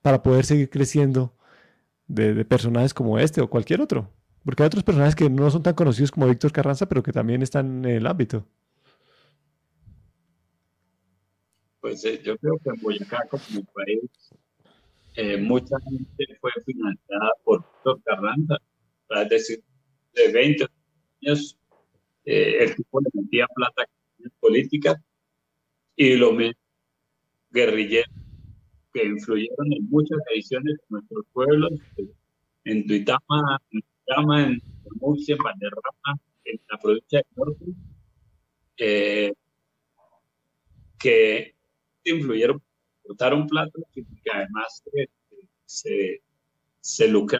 para 0.00 0.22
poder 0.22 0.46
seguir 0.46 0.70
creciendo 0.70 1.36
de, 2.06 2.46
personajes 2.46 2.94
como 2.94 3.18
este 3.18 3.42
o 3.42 3.50
cualquier 3.50 3.82
otro. 3.82 4.10
Porque 4.44 4.62
hay 4.62 4.68
otros 4.68 4.84
personajes 4.84 5.14
que 5.14 5.28
no 5.28 5.50
son 5.50 5.62
tan 5.62 5.74
conocidos 5.74 6.10
como 6.10 6.28
Víctor 6.28 6.52
Carranza, 6.52 6.86
pero 6.86 7.02
que 7.02 7.12
también 7.12 7.42
están 7.42 7.84
en 7.84 7.96
el 7.96 8.06
ámbito. 8.06 8.46
Pues 11.80 12.04
eh, 12.04 12.20
yo 12.22 12.36
creo 12.38 12.58
que 12.62 12.70
en 12.70 12.80
Boyacá, 12.80 13.26
como 13.28 13.64
país, 13.74 14.10
eh, 15.14 15.36
mucha 15.36 15.76
gente 15.80 16.38
fue 16.40 16.50
financiada 16.64 17.30
por 17.44 17.60
Víctor 17.60 18.02
Carranza, 18.04 18.56
es 19.10 19.28
decir, 19.28 19.62
de 20.14 20.32
20 20.32 20.66
años, 21.22 21.58
eh, 22.24 22.58
el 22.60 22.76
tipo 22.76 23.00
le 23.00 23.10
metía 23.14 23.46
plata 23.54 23.84
en 24.18 24.30
política 24.40 25.02
y 25.96 26.16
lo 26.16 26.32
mismo 26.32 26.60
guerrilleros 27.50 28.14
que 28.92 29.04
influyeron 29.04 29.72
en 29.72 29.88
muchas 29.88 30.18
ediciones 30.32 30.76
de 30.76 30.84
nuestros 30.88 31.24
pueblos, 31.32 31.72
en 32.64 32.86
Tuitama, 32.86 33.60
en 33.70 33.82
Tuitama, 34.10 34.42
en 34.42 34.60
Murcia, 35.00 35.34
en 35.34 35.42
Valderrama, 35.42 36.20
en 36.44 36.60
la 36.68 36.78
provincia 36.78 37.18
de 37.18 37.26
Norte, 37.36 37.64
eh, 38.76 39.32
que 40.98 41.54
influyeron 42.04 42.62
un 43.32 43.46
plata 43.46 43.72
que 43.94 44.30
además 44.32 44.82
se, 45.64 46.22
se 46.80 47.08
lucra 47.08 47.38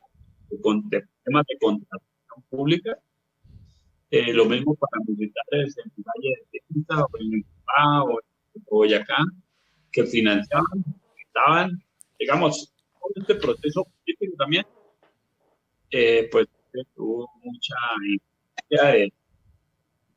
con 0.62 0.88
temas 0.90 1.44
de 1.48 1.58
contratación 1.60 2.42
pública. 2.48 2.98
Eh, 4.10 4.32
lo 4.32 4.44
mismo 4.46 4.74
para 4.74 5.04
militares 5.06 5.76
en 5.78 5.92
el 5.96 6.04
Valle 6.04 6.46
de 6.52 6.60
Tinta 6.66 7.04
o 7.04 7.18
en 7.18 7.34
el 7.34 7.44
o 8.02 8.20
en 8.54 8.64
Boyacá, 8.68 9.24
que 9.92 10.04
financiaban, 10.04 10.84
estaban, 11.24 11.70
digamos, 12.18 12.72
todo 12.92 13.12
este 13.14 13.34
proceso 13.36 13.84
político 13.84 14.36
también, 14.36 14.66
eh, 15.92 16.28
pues 16.32 16.48
tuvo 16.94 17.30
mucha 17.42 17.74
influencia 18.02 18.92
de, 18.92 19.12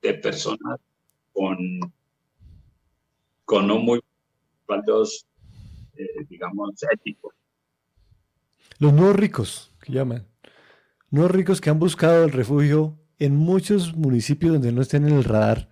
de 0.01 0.13
personas 0.15 0.79
con, 1.31 1.57
con 3.45 3.67
no 3.67 3.79
muy 3.79 4.01
respaldos 4.59 5.25
eh, 5.95 6.25
digamos, 6.29 6.71
éticos. 6.91 7.33
Los 8.79 8.93
nuevos 8.93 9.15
ricos, 9.15 9.71
que 9.81 9.93
llaman. 9.93 10.27
Nuevos 11.09 11.31
ricos 11.31 11.61
que 11.61 11.69
han 11.69 11.79
buscado 11.79 12.23
el 12.23 12.31
refugio 12.31 12.97
en 13.19 13.35
muchos 13.35 13.95
municipios 13.95 14.53
donde 14.53 14.71
no 14.71 14.81
estén 14.81 15.07
en 15.07 15.15
el 15.15 15.23
radar, 15.23 15.69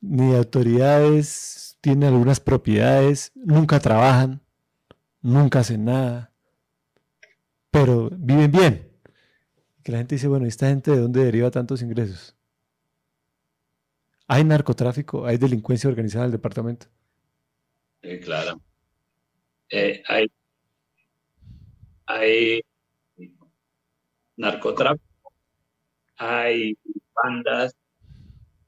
ni 0.00 0.34
autoridades, 0.34 1.78
tienen 1.80 2.08
algunas 2.08 2.40
propiedades, 2.40 3.32
nunca 3.34 3.78
trabajan, 3.78 4.40
nunca 5.20 5.60
hacen 5.60 5.84
nada, 5.84 6.32
pero 7.70 8.10
viven 8.10 8.50
bien. 8.50 8.91
Que 9.82 9.92
la 9.92 9.98
gente 9.98 10.14
dice, 10.14 10.28
bueno, 10.28 10.46
¿esta 10.46 10.68
gente 10.68 10.90
de 10.92 10.98
dónde 10.98 11.24
deriva 11.24 11.50
tantos 11.50 11.82
ingresos? 11.82 12.36
¿Hay 14.28 14.44
narcotráfico? 14.44 15.26
¿Hay 15.26 15.36
delincuencia 15.36 15.90
organizada 15.90 16.24
en 16.24 16.28
el 16.28 16.32
departamento? 16.32 16.86
claro. 18.22 18.60
Eh, 19.70 20.02
hay, 20.06 20.30
hay 22.06 22.62
narcotráfico, 24.36 25.32
hay 26.16 26.76
bandas 27.14 27.74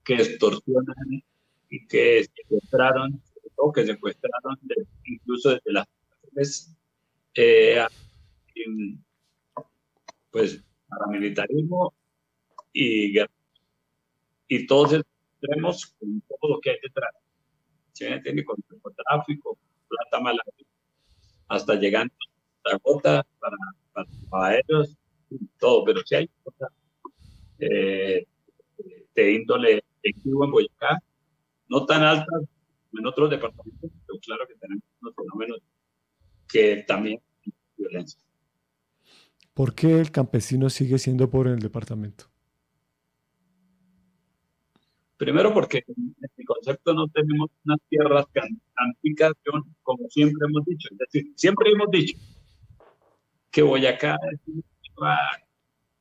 que 0.04 0.14
extorsionan 0.14 1.22
y 1.68 1.86
que 1.86 2.24
secuestraron, 2.36 3.22
o 3.56 3.72
que 3.72 3.84
secuestraron 3.86 4.58
incluso 5.04 5.50
desde 5.50 5.72
las 5.72 5.86
eh, 7.36 7.84
pues 10.30 10.62
paramilitarismo 10.98 11.94
y 12.72 13.12
guerra. 13.12 13.32
Y 14.48 14.66
todos 14.66 14.92
extremos 14.94 15.94
con 15.98 16.20
todo 16.22 16.54
lo 16.54 16.60
que 16.60 16.70
hay 16.70 16.76
detrás. 16.82 17.14
Se 17.92 18.20
tiene 18.20 18.44
con 18.44 18.56
narcotráfico, 18.68 19.58
plata 19.88 20.20
mala, 20.20 20.42
hasta 21.48 21.74
llegando 21.76 22.14
a 22.64 22.76
gota 22.78 23.26
para, 23.38 23.56
para, 24.30 24.58
ellos, 24.58 24.96
todo, 25.58 25.84
pero 25.84 26.00
si 26.04 26.14
hay 26.16 26.28
cosas 26.42 26.70
eh, 27.58 28.26
de 29.14 29.32
índole 29.32 29.84
en 30.02 30.50
Boyacá, 30.50 30.98
no 31.68 31.86
tan 31.86 32.02
altas 32.02 32.42
en 32.98 33.06
otros 33.06 33.30
departamentos, 33.30 33.90
pero 34.06 34.18
claro 34.20 34.46
que 34.46 34.54
tenemos 34.54 34.84
unos 35.00 35.14
fenómenos 35.14 35.58
que 36.48 36.84
también 36.86 37.20
violencia. 37.76 38.23
¿Por 39.54 39.74
qué 39.76 40.00
el 40.00 40.10
campesino 40.10 40.68
sigue 40.68 40.98
siendo 40.98 41.30
pobre 41.30 41.50
en 41.50 41.56
el 41.56 41.62
departamento? 41.62 42.24
Primero 45.16 45.54
porque 45.54 45.84
en 45.86 46.16
mi 46.36 46.44
concepto 46.44 46.92
no 46.92 47.06
tenemos 47.08 47.48
unas 47.64 47.78
tierras 47.88 48.26
cantificación 48.74 49.62
como 49.84 50.08
siempre 50.08 50.48
hemos 50.48 50.64
dicho. 50.66 50.88
Es 50.90 50.98
decir, 50.98 51.32
siempre 51.36 51.70
hemos 51.70 51.88
dicho 51.92 52.18
que 53.52 53.62
Boyacá 53.62 54.18
es 54.32 54.40
una 54.48 54.62
tierra 54.82 55.18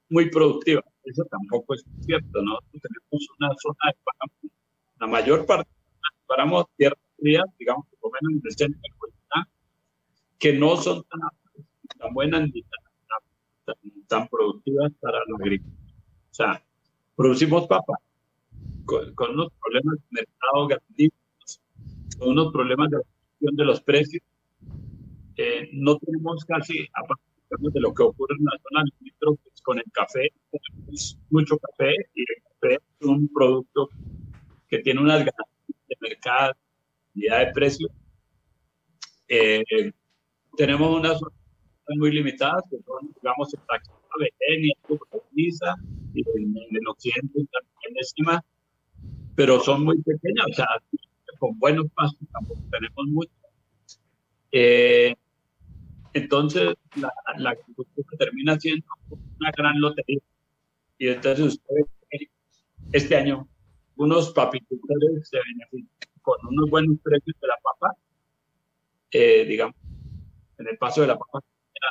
muy 0.09 0.31
productiva. 0.31 0.83
Eso 1.03 1.23
tampoco 1.25 1.75
es 1.75 1.85
cierto, 2.01 2.41
¿no? 2.41 2.57
Tenemos 2.71 3.27
una 3.37 3.49
zona 3.61 3.77
de 3.85 3.97
páramo, 4.03 4.51
la 4.99 5.07
mayor 5.07 5.45
parte 5.45 5.69
de 5.69 6.25
páramos 6.25 6.65
tierras 6.75 6.99
frías, 7.17 7.45
digamos, 7.59 7.85
por 7.99 8.11
lo 8.11 8.17
menos 8.19 8.41
en 8.41 8.47
el 8.49 8.57
centro 8.57 8.81
de 8.81 8.97
Boyacá, 8.97 9.49
que 10.39 10.53
no 10.53 10.75
son 10.77 11.03
tan, 11.03 11.19
tan 11.99 12.13
buenas 12.13 12.41
ni 12.41 12.63
tan, 12.63 12.82
tan, 14.07 14.27
productivas 14.27 14.91
para 14.99 15.19
la 15.19 15.35
agricultura. 15.39 15.93
O 16.31 16.33
sea, 16.33 16.63
producimos 17.15 17.67
papa 17.67 17.93
con, 18.85 19.31
unos 19.31 19.51
problemas 19.61 19.95
de 19.95 20.21
mercado 20.21 20.67
grandísimos, 20.67 21.61
con 22.17 22.29
unos 22.29 22.51
problemas 22.51 22.89
de 22.91 22.97
de 23.51 23.65
los 23.65 23.81
precios. 23.81 24.23
Eh, 25.35 25.69
no 25.73 25.97
tenemos 25.97 26.45
casi, 26.45 26.87
aparte 26.93 27.23
de 27.49 27.79
lo 27.79 27.93
que 27.93 28.03
ocurre 28.03 28.35
en 28.37 28.45
la 28.45 28.57
zona 28.63 28.83
limítrofes 28.99 29.61
con 29.61 29.77
el 29.77 29.91
café, 29.91 30.31
tenemos 30.49 31.19
mucho 31.29 31.57
café 31.57 31.93
y 32.13 32.21
el 32.21 32.43
café 32.43 32.75
es 32.99 33.07
un 33.07 33.27
producto 33.27 33.89
que 34.67 34.79
tiene 34.79 35.01
unas 35.01 35.19
ganancias 35.19 35.87
de 35.87 35.95
mercado, 36.01 36.53
de 37.13 37.51
precio. 37.53 37.87
Eh, 39.27 39.91
tenemos 40.55 40.99
unas 40.99 41.19
zonas 41.85 41.99
muy 41.99 42.11
limitadas, 42.11 42.63
que 42.69 42.77
son, 42.83 43.13
digamos, 43.21 43.53
el 43.53 43.61
Vegenia, 44.19 44.75
y 46.13 46.21
en, 46.21 46.55
el 46.75 46.87
occidente 46.87 47.45
también 47.51 47.97
encima, 47.97 48.43
pero 49.35 49.59
son 49.59 49.83
muy 49.83 49.99
pequeñas, 50.01 50.45
o 50.51 50.53
sea, 50.53 50.67
con 51.39 51.57
buenos 51.57 51.87
pasos 51.95 52.17
tampoco 52.31 52.61
tenemos 52.71 53.05
mucho. 53.07 53.31
Eh, 54.51 55.15
entonces, 56.13 56.75
la, 56.95 57.11
la 57.37 57.49
agricultura 57.51 58.07
termina 58.19 58.59
siendo 58.59 58.85
una 59.39 59.51
gran 59.57 59.79
lotería. 59.81 60.21
Y 60.99 61.07
entonces 61.07 61.45
ustedes, 61.45 61.85
este 62.91 63.15
año, 63.15 63.47
unos 63.95 64.31
papicultores 64.31 65.27
se 65.27 65.37
benefician 65.37 65.89
con 66.21 66.37
unos 66.47 66.69
buenos 66.69 66.97
precios 67.03 67.35
de 67.41 67.47
la 67.47 67.57
papa, 67.61 67.97
eh, 69.11 69.45
digamos, 69.45 69.75
en 70.59 70.67
el 70.67 70.77
paso 70.77 71.01
de 71.01 71.07
la 71.07 71.17
papa 71.17 71.39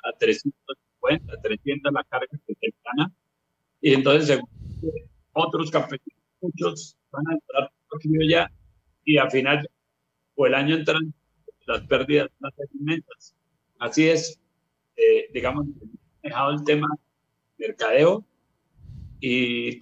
a 0.05 0.13
350, 0.19 1.41
300 1.41 1.93
la 1.93 2.05
carga 2.05 2.27
que 2.47 2.55
se 2.55 2.75
gana. 2.85 3.13
Y 3.81 3.95
entonces, 3.95 4.27
según 4.27 4.49
otros 5.33 5.71
campesinos, 5.71 6.19
muchos 6.41 6.97
van 7.11 7.25
a 7.29 7.35
entrar 7.35 7.71
ya 8.29 8.51
y 9.05 9.17
al 9.17 9.31
final 9.31 9.69
o 10.35 10.47
el 10.47 10.55
año 10.55 10.77
entran 10.77 11.13
las 11.67 11.83
pérdidas 11.83 12.31
más 12.41 12.53
inmensas. 12.75 13.35
Así 13.79 14.09
es, 14.09 14.39
eh, 14.97 15.29
digamos, 15.33 15.67
dejado 16.23 16.53
el 16.53 16.65
tema 16.65 16.89
mercadeo 17.59 18.25
y 19.21 19.79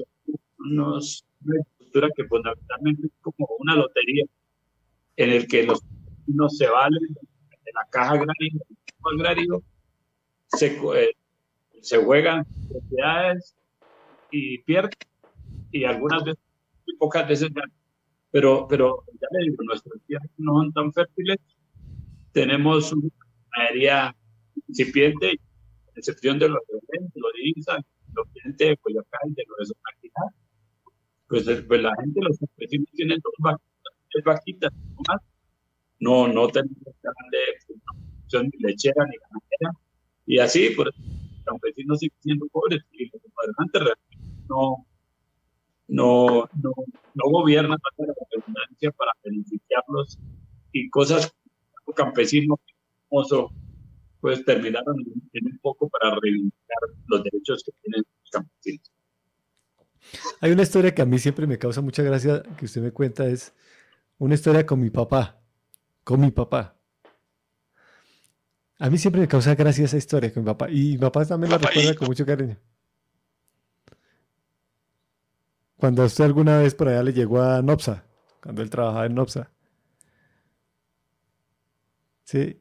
unos, 0.58 1.24
una 1.44 1.60
estructura 1.60 2.08
que 2.14 2.24
fundamentalmente 2.24 3.06
es 3.06 3.12
como 3.20 3.48
una 3.58 3.76
lotería 3.76 4.24
en 5.16 5.30
el 5.30 5.46
que 5.46 5.64
los 5.64 5.80
no 6.26 6.48
se 6.48 6.66
valen 6.68 7.02
de 7.02 7.72
la 7.74 7.86
caja 7.90 8.12
agraria, 8.12 8.52
agrario, 9.04 9.62
se, 10.56 10.76
eh, 10.76 11.16
se 11.80 11.98
juegan 11.98 12.46
propiedades 12.68 13.56
y 14.30 14.58
pierden 14.58 14.98
y 15.72 15.84
algunas 15.84 16.24
veces, 16.24 16.40
muy 16.86 16.96
pocas 16.96 17.28
veces 17.28 17.52
ganan. 17.52 17.72
Pero, 18.30 18.66
pero 18.68 19.04
ya 19.20 19.26
le 19.32 19.50
digo, 19.50 19.62
nuestras 19.64 20.00
tierras 20.06 20.30
no 20.38 20.54
son 20.54 20.72
tan 20.72 20.92
fértiles. 20.92 21.38
Tenemos 22.32 22.92
una 22.92 23.08
ganadería 23.56 24.16
incipiente, 24.68 25.40
excepción 25.96 26.38
de 26.38 26.48
los 26.48 26.60
de 26.68 27.50
INSA, 27.56 27.78
los 28.14 28.28
clientes 28.28 28.68
de 28.68 28.76
Coyoacán, 28.76 29.34
de 29.34 29.44
los 29.58 29.68
de 29.68 29.74
pues, 31.30 31.44
pues 31.44 31.80
la 31.80 31.94
gente, 32.00 32.20
los 32.22 32.38
campesinos 32.38 32.88
tienen 32.92 33.20
dos 33.22 33.32
vaquitas, 33.38 33.94
tres 34.10 34.24
vaquitas, 34.24 34.72
más. 35.08 35.22
No, 36.00 36.26
no 36.26 36.48
tenemos 36.48 36.76
de 36.82 38.50
lechera 38.58 39.04
ni 39.06 39.16
ganadera. 39.16 39.89
Y 40.26 40.38
así, 40.38 40.70
por 40.70 40.86
los 40.86 40.94
campesinos 41.44 41.98
siguen 41.98 42.18
siendo 42.20 42.46
pobres 42.48 42.82
y 42.92 43.06
los 43.06 43.22
gobernantes 43.34 43.82
realmente 43.82 44.46
no, 44.48 44.86
no, 45.88 46.48
no, 46.62 46.72
no 47.14 47.30
gobiernan 47.30 47.78
para 47.78 48.08
la 48.08 48.14
redundancia 48.30 48.92
para 48.92 49.12
beneficiarlos 49.24 50.18
y 50.72 50.88
cosas 50.90 51.34
como 51.84 51.94
campesinos 51.94 52.58
pues 54.20 54.44
terminaron 54.44 54.96
en 55.32 55.46
un 55.46 55.58
poco 55.58 55.88
para 55.88 56.14
reivindicar 56.20 56.78
los 57.06 57.24
derechos 57.24 57.64
que 57.64 57.72
tienen 57.82 58.04
los 58.22 58.30
campesinos. 58.30 58.90
Hay 60.40 60.52
una 60.52 60.62
historia 60.62 60.94
que 60.94 61.02
a 61.02 61.06
mí 61.06 61.18
siempre 61.18 61.46
me 61.46 61.58
causa 61.58 61.80
mucha 61.80 62.02
gracia 62.02 62.42
que 62.56 62.64
usted 62.64 62.82
me 62.82 62.92
cuenta, 62.92 63.26
es 63.26 63.52
una 64.18 64.34
historia 64.34 64.64
con 64.64 64.80
mi 64.80 64.90
papá, 64.90 65.40
con 66.04 66.20
mi 66.20 66.30
papá. 66.30 66.79
A 68.80 68.88
mí 68.88 68.96
siempre 68.96 69.20
me 69.20 69.28
causa 69.28 69.54
gracia 69.54 69.84
esa 69.84 69.98
historia 69.98 70.32
con 70.32 70.42
mi 70.42 70.46
papá 70.46 70.70
y 70.70 70.92
mi 70.92 70.98
papá 70.98 71.26
también 71.26 71.50
la 71.52 71.58
recuerda 71.58 71.94
con 71.94 72.08
mucho 72.08 72.24
cariño. 72.24 72.56
Cuando 75.76 76.04
usted 76.04 76.24
alguna 76.24 76.58
vez 76.58 76.74
por 76.74 76.88
allá 76.88 77.02
le 77.02 77.12
llegó 77.12 77.42
a 77.42 77.60
Nopsa, 77.60 78.04
cuando 78.42 78.62
él 78.62 78.70
trabajaba 78.70 79.04
en 79.04 79.14
Nopsa. 79.14 79.50
Sí, 82.24 82.58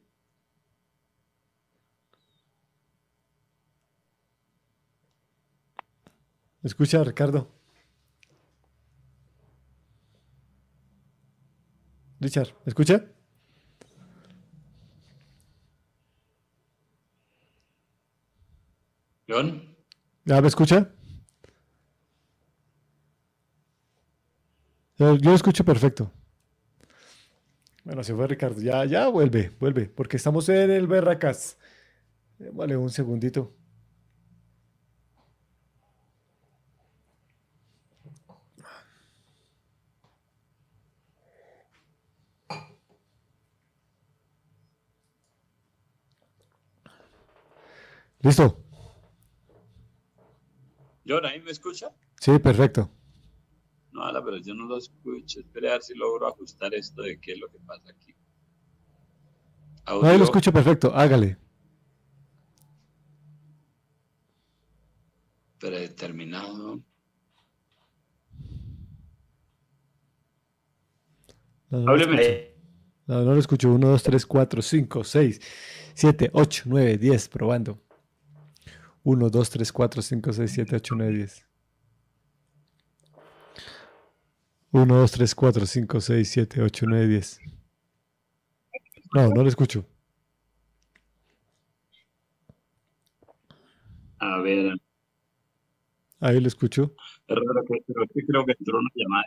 escucha, 6.63 7.01
Ricardo? 7.03 7.47
Richard, 12.19 12.49
¿me 12.65 12.69
escucha? 12.71 13.05
John. 19.30 19.76
¿Ya 20.26 20.41
me 20.41 20.47
escucha? 20.47 20.89
Yo, 24.97 25.34
escucho 25.34 25.64
perfecto. 25.64 26.11
Bueno, 27.84 28.03
se 28.03 28.14
fue 28.14 28.27
Ricardo. 28.27 28.60
Ya, 28.61 28.84
ya 28.85 29.07
vuelve, 29.07 29.51
vuelve, 29.60 29.85
porque 29.88 30.18
estamos 30.18 30.49
en 30.49 30.72
el 30.72 30.88
Berracas. 30.88 31.57
Vale, 32.53 32.76
un 32.76 32.89
segundito. 32.89 33.53
¿Listo? 48.22 48.68
¿John, 51.10 51.26
ahí 51.26 51.41
me 51.41 51.52
escucha? 51.52 51.91
Sí, 52.19 52.38
perfecto. 52.38 52.91
No, 53.91 54.03
pero 54.23 54.38
yo 54.38 54.53
no 54.53 54.65
lo 54.65 54.77
escucho. 54.77 55.40
Espera 55.40 55.69
a 55.69 55.73
ver 55.73 55.81
si 55.81 55.95
logro 55.95 56.27
ajustar 56.27 56.73
esto 56.76 57.02
de 57.02 57.19
qué 57.19 57.31
es 57.31 57.40
lo 57.40 57.48
que 57.49 57.57
pasa 57.65 57.90
aquí. 57.90 58.15
Ahí 59.86 60.18
lo 60.19 60.23
escucho 60.23 60.53
perfecto, 60.53 60.94
hágale. 60.94 61.38
predeterminado. 65.60 66.80
No, 71.69 71.80
no, 71.81 71.95
lo 71.95 72.06
no, 72.07 73.23
no 73.23 73.34
lo 73.34 73.40
escucho. 73.40 73.72
1, 73.72 73.88
2, 73.90 74.03
3, 74.03 74.26
4, 74.26 74.61
5, 74.61 75.03
6, 75.03 75.41
7, 75.94 76.30
8, 76.34 76.64
9, 76.65 76.98
10. 76.98 77.30
Probando. 77.30 77.80
1, 79.10 79.30
2, 79.31 79.49
3, 79.49 79.72
4, 79.72 80.02
5, 80.03 80.34
6, 80.34 80.52
7, 80.52 80.76
8, 80.76 80.95
9, 80.95 81.14
10. 81.14 81.45
1, 84.72 84.95
2, 84.95 85.11
3, 85.11 85.36
4, 85.36 85.65
5, 85.65 86.02
6, 86.02 86.30
7, 86.30 86.61
8, 86.61 86.86
9, 86.88 87.07
10. 87.07 87.40
No, 89.15 89.30
no 89.30 89.41
lo 89.41 89.49
escucho. 89.49 89.84
A 94.19 94.41
ver. 94.41 94.76
Ahí 96.19 96.40
lo 96.40 96.48
escucho. 96.48 96.94
Es 97.27 97.36
raro 97.36 97.64
que, 97.65 97.84
pero 97.88 98.06
sí 98.14 98.26
creo 98.27 98.45
que 98.45 98.53
entró 98.60 98.77
una 98.77 98.90
llamada. 98.94 99.26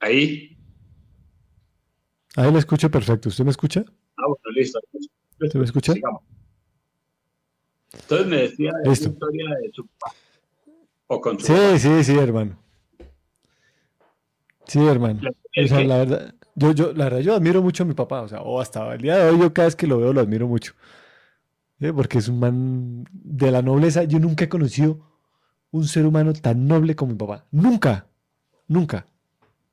Ahí. 0.00 0.54
Ahí 2.36 2.52
lo 2.52 2.58
escucho 2.58 2.90
perfecto. 2.90 3.30
¿Usted 3.30 3.44
me 3.44 3.52
escucha? 3.52 3.86
Ah, 4.18 4.26
bueno, 4.26 4.50
listo. 4.54 4.80
¿Usted 5.46 5.58
me 5.58 5.64
escucha? 5.64 5.94
Entonces 7.92 8.26
me 8.26 8.36
decía 8.36 8.72
de 8.72 8.86
la 8.86 8.92
historia 8.92 9.44
de 9.62 9.72
su 9.72 9.86
papá. 9.86 10.14
O 11.06 11.20
con 11.20 11.38
su 11.38 11.46
sí, 11.46 11.52
papá. 11.52 11.78
sí, 11.78 12.04
sí, 12.04 12.18
hermano. 12.18 12.58
Sí, 14.66 14.84
hermano. 14.86 15.20
O 15.62 15.66
sea, 15.68 15.84
la 15.84 15.98
verdad, 15.98 16.34
yo, 16.54 16.72
yo, 16.72 16.92
la 16.92 17.04
verdad, 17.04 17.20
yo 17.20 17.34
admiro 17.34 17.62
mucho 17.62 17.82
a 17.82 17.86
mi 17.86 17.94
papá. 17.94 18.22
O 18.22 18.28
sea, 18.28 18.40
o 18.40 18.60
hasta 18.60 18.94
el 18.94 19.02
día 19.02 19.16
de 19.16 19.30
hoy, 19.30 19.38
yo 19.38 19.52
cada 19.52 19.66
vez 19.66 19.76
que 19.76 19.86
lo 19.86 19.98
veo 19.98 20.12
lo 20.12 20.20
admiro 20.20 20.48
mucho. 20.48 20.72
Porque 21.94 22.18
es 22.18 22.28
un 22.28 22.38
man 22.38 23.04
de 23.12 23.50
la 23.50 23.60
nobleza. 23.60 24.04
Yo 24.04 24.18
nunca 24.18 24.44
he 24.44 24.48
conocido 24.48 25.00
un 25.70 25.86
ser 25.86 26.06
humano 26.06 26.32
tan 26.32 26.66
noble 26.66 26.96
como 26.96 27.12
mi 27.12 27.18
papá. 27.18 27.46
Nunca. 27.50 28.06
Nunca. 28.68 29.06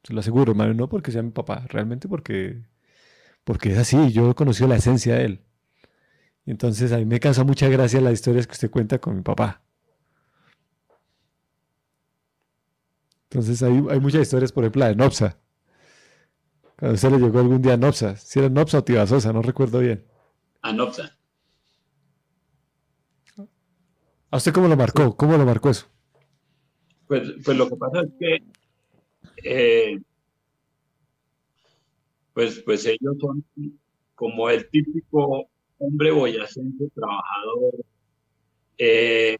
Se 0.04 0.14
lo 0.14 0.20
aseguro, 0.20 0.52
hermano. 0.52 0.74
No 0.74 0.90
porque 0.90 1.12
sea 1.12 1.22
mi 1.22 1.32
papá, 1.32 1.66
realmente 1.70 2.08
porque, 2.10 2.62
porque 3.44 3.72
es 3.72 3.78
así. 3.78 4.12
Yo 4.12 4.32
he 4.32 4.36
conocido 4.36 4.68
la 4.68 4.76
esencia 4.76 5.16
de 5.16 5.26
él. 5.26 5.42
Entonces 6.46 6.92
a 6.92 6.98
mí 6.98 7.06
me 7.06 7.20
causa 7.20 7.44
mucha 7.44 7.68
gracia 7.70 8.02
las 8.02 8.14
historias 8.14 8.48
que 8.48 8.54
usted 8.54 8.72
cuenta 8.72 9.00
con 9.00 9.16
mi 9.16 9.22
papá. 9.22 9.62
Entonces 13.30 13.62
hay, 13.64 13.72
hay 13.90 14.00
muchas 14.00 14.22
historias, 14.22 14.52
por 14.52 14.64
ejemplo, 14.64 14.80
la 14.80 14.88
de 14.90 14.96
Nopsa. 14.96 15.38
Cuando 16.78 16.96
usted 16.96 17.12
le 17.12 17.20
llegó 17.20 17.40
algún 17.40 17.62
día 17.62 17.74
a 17.74 17.78
Nopsa. 17.78 18.16
Si 18.16 18.40
era 18.40 18.50
Nopsa 18.50 18.80
o 18.80 18.84
Tibasosa, 18.84 19.32
no 19.32 19.42
recuerdo 19.42 19.80
bien. 19.80 20.04
A 20.62 20.74
Nopsa. 20.74 21.16
¿A 24.32 24.38
usted 24.38 24.54
cómo 24.54 24.68
lo 24.68 24.76
marcó? 24.76 25.16
¿Cómo 25.16 25.38
lo 25.38 25.46
marcó 25.46 25.70
eso? 25.70 25.88
Pues, 27.08 27.34
pues 27.44 27.58
lo 27.58 27.70
que 27.70 27.76
pasa 27.76 28.02
es 28.02 28.10
que 28.18 28.44
eh, 29.44 30.02
pues, 32.34 32.60
pues 32.62 32.86
ellos 32.86 33.16
son 33.20 33.46
como 34.16 34.50
el 34.50 34.70
típico 34.70 35.51
hombre 35.82 36.12
boyacense, 36.12 36.90
trabajador, 36.94 37.74
eh, 38.78 39.38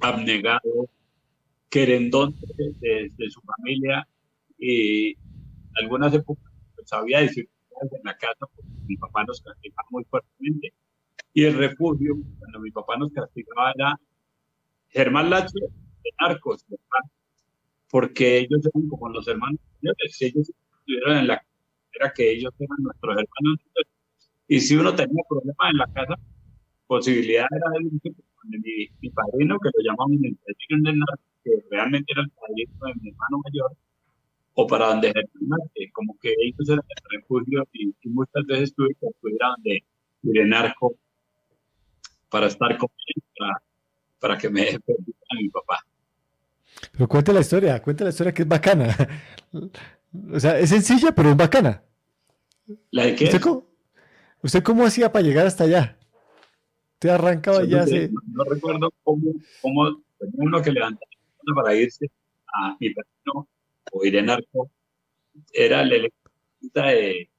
abnegado, 0.00 0.88
querendón 1.70 2.34
de, 2.56 3.30
su 3.30 3.40
familia 3.40 4.06
y 4.58 5.16
algunas 5.80 6.12
épocas 6.14 6.52
pues, 6.74 6.92
había 6.92 7.20
dificultades 7.20 7.92
en 7.92 8.00
la 8.04 8.16
casa 8.16 8.46
porque 8.54 8.70
mi 8.86 8.96
papá 8.96 9.24
nos 9.24 9.40
castigaba 9.40 9.88
muy 9.90 10.04
fuertemente. 10.04 10.72
Y 11.32 11.44
el 11.44 11.54
refugio, 11.54 12.14
cuando 12.38 12.60
mi 12.60 12.70
papá 12.70 12.96
nos 12.96 13.12
castigaba, 13.12 13.72
era 13.74 14.00
Germán 14.90 15.30
Lache 15.30 15.58
de 15.58 16.10
narcos, 16.20 16.64
porque 17.90 18.38
ellos 18.38 18.60
eran 18.66 18.88
como 18.88 19.08
los 19.08 19.26
hermanos 19.26 19.58
ellos 20.20 20.50
estuvieran 20.78 21.18
en 21.18 21.26
la 21.28 21.44
era 21.92 22.12
que 22.12 22.32
ellos 22.32 22.52
eran 22.58 22.76
nuestros 22.80 23.16
hermanos 23.16 23.60
y 24.48 24.60
si 24.60 24.76
uno 24.76 24.94
tenía 24.94 25.22
problemas 25.28 25.70
en 25.70 25.78
la 25.78 25.86
casa 25.92 26.14
posibilidad 26.86 27.46
era 27.50 27.70
de 27.78 28.58
mi, 28.58 28.88
mi 29.00 29.10
padrino 29.10 29.58
que 29.58 29.70
lo 29.74 29.82
llamaban 29.82 30.24
el 30.24 30.36
padrino 30.36 31.06
que 31.42 31.50
realmente 31.70 32.12
era 32.12 32.22
el 32.22 32.30
padrino 32.30 32.86
de 32.86 32.94
mi 33.00 33.08
hermano 33.10 33.40
mayor 33.44 33.76
o 34.54 34.66
para 34.66 34.88
donde 34.88 35.12
que 35.74 35.90
como 35.92 36.16
que 36.20 36.32
ellos 36.40 36.68
eran 36.68 36.84
el 36.88 37.20
refugio 37.20 37.66
y, 37.72 37.92
muchas 38.08 38.44
veces 38.46 38.74
tuve 38.74 38.94
que 39.00 39.08
acudir 39.08 39.42
a 39.42 39.48
donde 39.56 39.84
de 40.22 40.44
narco 40.44 40.94
para 42.28 42.46
estar 42.46 42.76
con 42.78 42.90
él 43.06 43.22
para, 43.38 43.62
para 44.20 44.38
que 44.38 44.48
me 44.48 44.64
permitan 44.86 45.28
a 45.30 45.40
mi 45.40 45.48
papá 45.48 45.84
pero 46.92 47.08
cuente 47.08 47.32
la 47.32 47.40
historia, 47.40 47.80
cuente 47.82 48.04
la 48.04 48.10
historia 48.10 48.32
que 48.32 48.42
es 48.42 48.48
bacana. 48.48 48.96
O 50.32 50.38
sea, 50.38 50.60
es 50.60 50.70
sencilla, 50.70 51.12
pero 51.12 51.30
es 51.30 51.36
bacana. 51.36 51.82
¿La 52.92 53.06
de 53.06 53.16
qué? 53.16 53.24
¿Usted 53.24 53.40
cómo, 53.40 53.66
hacía 54.84 55.12
para 55.12 55.24
llegar 55.24 55.46
hasta 55.46 55.64
allá? 55.64 55.98
Usted 56.94 57.08
arrancaba 57.08 57.64
ya 57.64 57.82
hace... 57.82 58.10
No, 58.28 58.44
recuerdo 58.44 58.92
cómo, 59.02 59.32
cómo 59.60 60.02
uno 60.34 60.62
que 60.62 60.72
levantaba 60.72 61.06
para 61.54 61.74
irse 61.74 62.10
a 62.54 62.76
mi 62.78 62.88
vecino 62.88 63.48
o 63.92 64.04
ir 64.04 64.16
en 64.16 64.30
arco. 64.30 64.70
Era 65.52 65.82
el 65.82 65.92
electricista 65.92 66.86
de... 66.86 67.30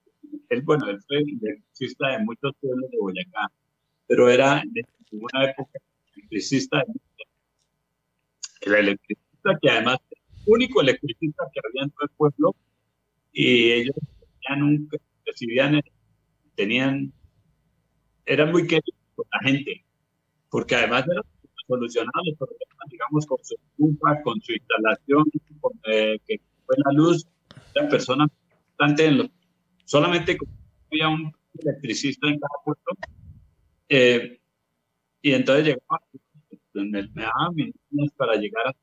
Él, 0.50 0.62
bueno, 0.64 0.90
él 0.90 1.00
fue 1.08 1.18
el 1.18 1.40
electricista 1.42 2.10
de 2.10 2.20
muchos 2.20 2.52
pueblos 2.60 2.92
de 2.92 2.98
Boyacá, 3.00 3.52
pero 4.08 4.30
era 4.30 4.62
en 4.62 4.86
una 5.12 5.46
época 5.50 5.80
electricista 6.16 6.78
de 6.80 6.94
el 8.66 8.76
electricista 8.76 9.58
que 9.62 9.70
además 9.70 10.00
el 10.10 10.18
único 10.48 10.82
electricista 10.82 11.46
que 11.54 11.62
había 11.64 11.84
en 11.84 11.90
todo 11.92 12.04
el 12.04 12.10
pueblo 12.18 12.56
y 13.32 13.72
ellos 13.72 13.96
tenían 14.48 14.90
recibían, 15.26 15.82
tenían, 16.56 17.14
eran 18.26 18.52
muy 18.52 18.68
queridos 18.68 18.96
con 19.16 19.26
la 19.32 19.50
gente, 19.50 19.86
porque 20.50 20.76
además 20.76 21.06
eran 21.08 21.24
solucionados 21.68 22.24
los 22.28 22.38
problemas, 22.38 22.90
digamos, 22.90 23.26
con 23.26 23.38
su 23.44 23.56
estufa, 23.56 24.22
con 24.24 24.42
su 24.42 24.54
instalación, 24.54 25.26
con, 25.60 25.72
eh, 25.88 26.20
la 26.68 26.92
luz, 26.94 27.26
eran 27.76 27.90
personas 27.90 28.30
bastante 28.70 29.06
en 29.06 29.18
los, 29.20 29.30
solamente 29.86 30.38
había 30.92 31.10
un 31.10 31.32
electricista 31.60 32.28
en 32.28 32.40
cada 32.40 32.64
pueblo, 32.64 32.84
eh, 33.90 34.40
y 35.22 35.34
entonces 35.34 35.66
llegaba, 35.66 36.00
me, 36.74 36.84
me 37.14 37.24
daban 37.24 37.56
minutos 37.56 38.16
para 38.18 38.36
llegar 38.36 38.76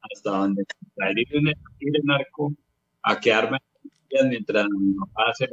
hasta 0.00 0.30
donde 0.30 0.62
ir 1.16 1.36
en 1.36 1.48
el, 1.48 1.54
en 1.80 2.56
a 3.02 3.20
quedarme 3.20 3.58
mientras 4.28 4.66
mi 4.70 4.94
papá 4.94 5.30
hace 5.30 5.48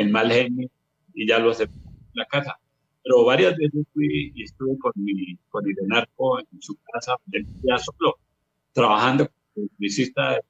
el 0.00 0.10
mal 0.10 0.30
genio 0.30 0.68
y 1.14 1.26
ya 1.26 1.38
lo 1.38 1.50
hace 1.50 1.64
en 1.64 1.70
la 2.14 2.26
casa. 2.26 2.58
Pero 3.02 3.24
varias 3.24 3.56
veces 3.56 3.86
fui 3.92 4.32
y 4.34 4.42
estuve 4.42 4.78
con 4.78 4.92
mi 4.96 5.36
con 5.48 5.64
el 5.66 5.74
narco 5.86 6.38
en 6.38 6.60
su 6.60 6.76
casa, 6.92 7.16
ya 7.62 7.78
solo, 7.78 8.18
trabajando 8.72 9.28
como 9.54 9.68
publicista 9.68 10.32
de, 10.32 10.40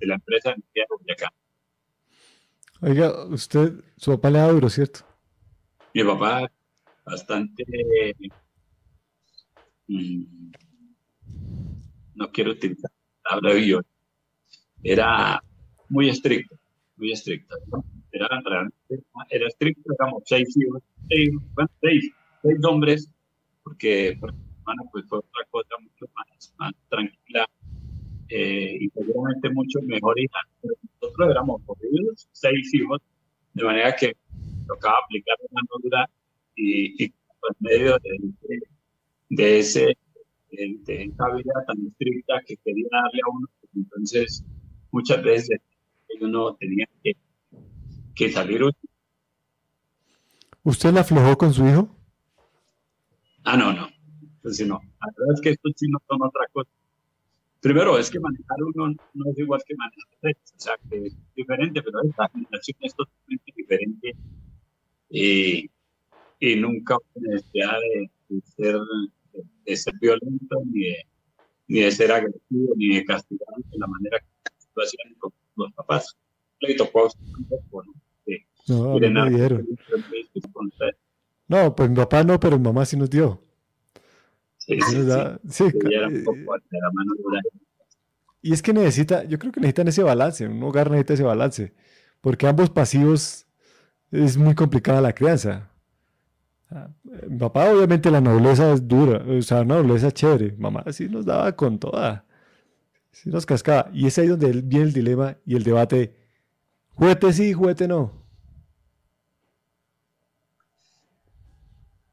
de 0.00 0.06
la 0.06 0.14
empresa 0.14 0.54
de 0.74 1.12
acá. 1.12 1.32
Oiga, 2.82 3.26
usted, 3.26 3.74
su 3.96 4.12
papá 4.12 4.30
le 4.30 4.38
da 4.38 4.50
duro, 4.50 4.70
¿cierto? 4.70 5.00
Mi 5.92 6.02
papá, 6.02 6.50
bastante. 7.04 7.64
Mmm, 9.88 10.52
no 12.14 12.30
quiero 12.32 12.52
utilizar 12.52 12.90
la 12.90 13.40
palabra 13.40 13.54
viol, 13.54 13.86
era 14.82 15.42
muy 15.88 16.08
estricto, 16.08 16.56
muy 16.96 17.12
estricto. 17.12 17.56
Era 18.12 18.28
realmente, 18.44 19.04
era 19.30 19.46
estricto, 19.46 19.90
digamos, 19.90 20.22
seis 20.26 20.56
hijos, 20.56 20.82
seis, 21.08 21.30
bueno, 21.54 21.70
seis, 21.80 22.10
seis 22.42 22.64
hombres, 22.64 23.10
porque, 23.62 24.16
porque 24.18 24.36
bueno, 24.64 24.82
pues 24.92 25.04
fue 25.08 25.18
otra 25.18 25.44
cosa 25.50 25.76
mucho 25.80 26.06
más, 26.14 26.54
más 26.58 26.72
tranquila 26.88 27.46
eh, 28.28 28.78
y 28.80 28.88
seguramente 28.90 29.50
mucho 29.50 29.80
mejor 29.82 30.18
hija. 30.18 30.38
Nosotros 31.00 31.30
éramos 31.30 31.62
corridos, 31.66 32.28
seis 32.32 32.74
hijos, 32.74 33.00
de 33.54 33.64
manera 33.64 33.94
que 33.94 34.16
tocaba 34.66 34.96
aplicar 35.04 35.36
una 35.50 35.62
dura 35.82 36.10
y, 36.56 37.04
y 37.04 37.08
por 37.40 37.56
medio 37.60 37.98
de, 37.98 38.60
de 39.28 39.58
ese 39.58 39.96
de, 40.50 41.04
esa 41.04 41.34
vida 41.34 41.52
tan 41.66 41.86
estricta 41.86 42.34
que 42.46 42.56
quería 42.64 42.88
darle 42.90 43.20
a 43.24 43.30
uno. 43.30 43.48
Entonces, 43.74 44.44
muchas 44.90 45.22
veces 45.22 45.60
uno 46.20 46.54
tenía 46.56 46.86
que, 47.02 47.16
que 48.20 48.30
salir. 48.30 48.60
¿Usted 50.62 50.92
la 50.92 51.00
aflojó 51.00 51.38
con 51.38 51.54
su 51.54 51.66
hijo? 51.66 51.88
Ah, 53.44 53.56
no, 53.56 53.72
no. 53.72 53.88
Pues 54.42 54.58
sí, 54.58 54.66
no. 54.66 54.78
La 55.00 55.06
verdad 55.16 55.34
es 55.34 55.40
que 55.40 55.50
estos 55.50 55.72
chinos 55.74 56.02
son 56.06 56.20
otra 56.22 56.44
cosa. 56.52 56.68
Primero, 57.62 57.98
es 57.98 58.10
que 58.10 58.20
manejar 58.20 58.62
uno 58.62 58.94
no 59.14 59.30
es 59.30 59.38
igual 59.38 59.62
que 59.66 59.74
manejar 59.74 60.08
tres, 60.20 60.36
o 60.54 60.60
sea, 60.60 60.74
que 60.88 61.06
es 61.06 61.16
diferente, 61.34 61.82
pero 61.82 62.02
esta 62.02 62.28
generación 62.28 62.76
es 62.80 62.94
totalmente 62.94 63.52
diferente. 63.56 64.16
Y, 65.08 65.70
y 66.40 66.56
nunca 66.56 66.96
hubo 66.96 67.20
necesidad 67.20 67.78
de, 68.28 68.40
ser, 68.54 68.76
de, 69.64 69.76
ser 69.76 69.94
violento, 69.98 70.56
ni 70.66 70.80
de, 70.88 71.06
ni 71.68 71.80
de 71.80 71.90
ser 71.90 72.12
agresivo, 72.12 72.74
ni 72.76 72.96
de 72.96 73.04
castigar 73.06 73.48
de 73.70 73.78
la 73.78 73.86
manera 73.86 74.18
que 74.20 74.50
lo 74.74 74.82
hacían 74.82 75.14
con 75.18 75.32
los 75.56 75.72
papás. 75.72 76.16
Le 76.60 76.74
tocó 76.74 77.08
un 77.38 77.44
poco, 77.44 77.82
¿no? 77.84 77.94
No, 78.68 78.98
no 78.98 79.24
me 79.24 79.30
dieron. 79.30 79.66
No, 81.48 81.74
pues 81.74 81.90
mi 81.90 81.96
papá 81.96 82.22
no, 82.22 82.38
pero 82.38 82.58
mi 82.58 82.64
mamá 82.64 82.84
sí 82.84 82.96
nos 82.96 83.10
dio. 83.10 83.42
Sí, 84.58 84.78
sí, 84.80 84.96
sí. 85.48 85.64
poco 86.24 86.54
de 86.70 86.78
la 86.78 86.90
mano 86.92 87.12
y 88.42 88.52
es 88.52 88.62
que 88.62 88.72
necesita, 88.72 89.24
yo 89.24 89.38
creo 89.38 89.52
que 89.52 89.60
necesitan 89.60 89.88
ese 89.88 90.02
balance, 90.02 90.46
un 90.46 90.62
hogar 90.62 90.90
necesita 90.90 91.14
ese 91.14 91.22
balance, 91.24 91.74
porque 92.20 92.46
ambos 92.46 92.70
pasivos 92.70 93.46
es 94.10 94.36
muy 94.36 94.54
complicada 94.54 95.00
la 95.00 95.12
crianza. 95.12 95.70
Ah, 96.70 96.88
mi 97.28 97.38
papá 97.38 97.70
obviamente 97.70 98.10
la 98.10 98.20
nobleza 98.20 98.72
es 98.72 98.86
dura, 98.86 99.22
o 99.28 99.42
sea, 99.42 99.58
la 99.58 99.64
nobleza 99.82 100.08
es 100.08 100.14
chévere, 100.14 100.54
mamá 100.58 100.84
sí 100.92 101.08
nos 101.08 101.26
daba 101.26 101.54
con 101.54 101.78
toda, 101.78 102.24
sí 103.12 103.28
nos 103.30 103.44
cascaba. 103.44 103.90
Y 103.92 104.06
es 104.06 104.18
ahí 104.18 104.28
donde 104.28 104.52
viene 104.62 104.86
el 104.86 104.92
dilema 104.92 105.36
y 105.44 105.56
el 105.56 105.64
debate, 105.64 106.16
juguete 106.94 107.32
sí, 107.32 107.52
juguete 107.52 107.88
no. 107.88 108.19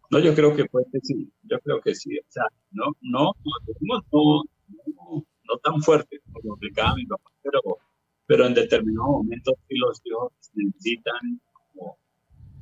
No, 0.09 0.19
yo 0.19 0.33
creo 0.33 0.55
que 0.55 0.67
juguete 0.67 0.99
sí, 1.03 1.31
yo 1.43 1.59
creo 1.59 1.81
que 1.81 1.93
sí, 1.93 2.17
o 2.17 2.25
sea, 2.29 2.45
no, 2.71 2.85
no, 3.01 3.31
no, 3.43 4.03
no, 4.11 4.43
no 5.47 5.57
tan 5.59 5.81
fuerte 5.81 6.21
como 6.31 6.53
explicaba 6.53 6.95
mi 6.95 7.05
papá, 7.05 7.31
pero, 7.43 7.59
pero 8.25 8.45
en 8.45 8.53
determinados 8.53 9.09
momentos 9.09 9.55
sí 9.67 9.75
los 9.77 10.01
hijos 10.05 10.31
necesitan 10.53 11.41
como, 11.53 11.97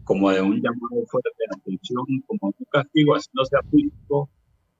como 0.03 0.31
de 0.31 0.41
un 0.41 0.61
llamado 0.61 1.05
fuerte 1.07 1.29
de 1.37 1.57
atención, 1.57 2.05
como 2.27 2.53
un 2.57 2.65
castigo, 2.71 3.15
así 3.15 3.29
no 3.33 3.45
sea 3.45 3.61
físico, 3.69 4.29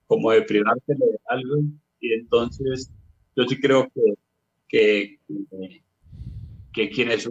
como 0.08 0.32
de 0.32 0.42
privárselo 0.44 1.06
de 1.06 1.20
algo. 1.26 1.56
Y 2.00 2.14
entonces 2.14 2.92
yo 3.36 3.44
sí 3.46 3.60
creo 3.60 3.88
que, 3.94 4.14
que, 4.68 5.20
que, 6.74 6.90
quienes, 6.90 7.30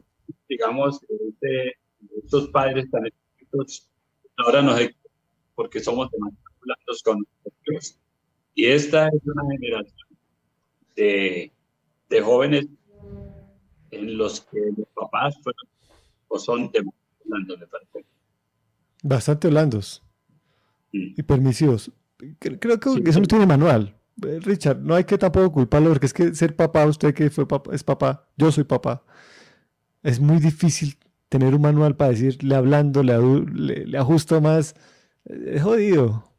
digamos, 0.48 1.01
este, 1.02 1.74
estos 2.23 2.48
padres 2.48 2.90
tan 2.90 3.06
estrictos, 3.06 3.90
ahora 4.36 4.62
nos 4.62 4.81
porque 5.55 5.81
somos 5.81 6.10
demasiado 6.10 6.51
blandos 6.60 7.02
con 7.02 7.24
nosotros. 7.44 7.98
Y 8.55 8.66
esta 8.66 9.09
es 9.09 9.20
una 9.24 9.43
generación 9.51 10.09
de, 10.97 11.52
jóvenes 12.22 12.66
en 13.90 14.16
los 14.16 14.40
que 14.43 14.60
los 14.76 14.89
papás 14.94 15.35
fueron 15.43 15.68
o 16.28 16.39
son 16.39 16.70
de 16.70 16.85
blandos, 17.24 17.59
me 17.59 17.66
parece. 17.66 18.05
Bastante 19.02 19.48
blandos 19.48 20.02
mm. 20.93 21.14
y 21.16 21.22
permisivos. 21.22 21.90
Creo 22.39 22.78
que 22.78 23.10
eso 23.10 23.20
no 23.20 23.26
tiene 23.26 23.47
manual. 23.47 23.97
Eh, 24.22 24.39
Richard, 24.40 24.81
no 24.81 24.94
hay 24.94 25.05
que 25.05 25.18
tampoco 25.18 25.52
culparlo 25.52 25.90
porque 25.90 26.06
es 26.06 26.12
que 26.12 26.35
ser 26.35 26.55
papá, 26.55 26.86
usted 26.86 27.14
que 27.14 27.31
fue 27.31 27.48
papá, 27.48 27.74
es 27.74 27.82
papá, 27.82 28.28
yo 28.36 28.52
soy 28.52 28.64
papá. 28.64 29.05
Es 30.02 30.20
muy 30.20 30.39
difícil 30.39 30.97
tener 31.28 31.55
un 31.55 31.62
manual 31.62 31.97
para 31.97 32.10
decirle 32.10 32.55
hablando, 32.55 33.02
le, 33.02 33.86
le, 33.86 33.98
ajusto 33.98 34.40
más. 34.40 34.74
Es 35.24 35.62
jodido. 35.62 36.30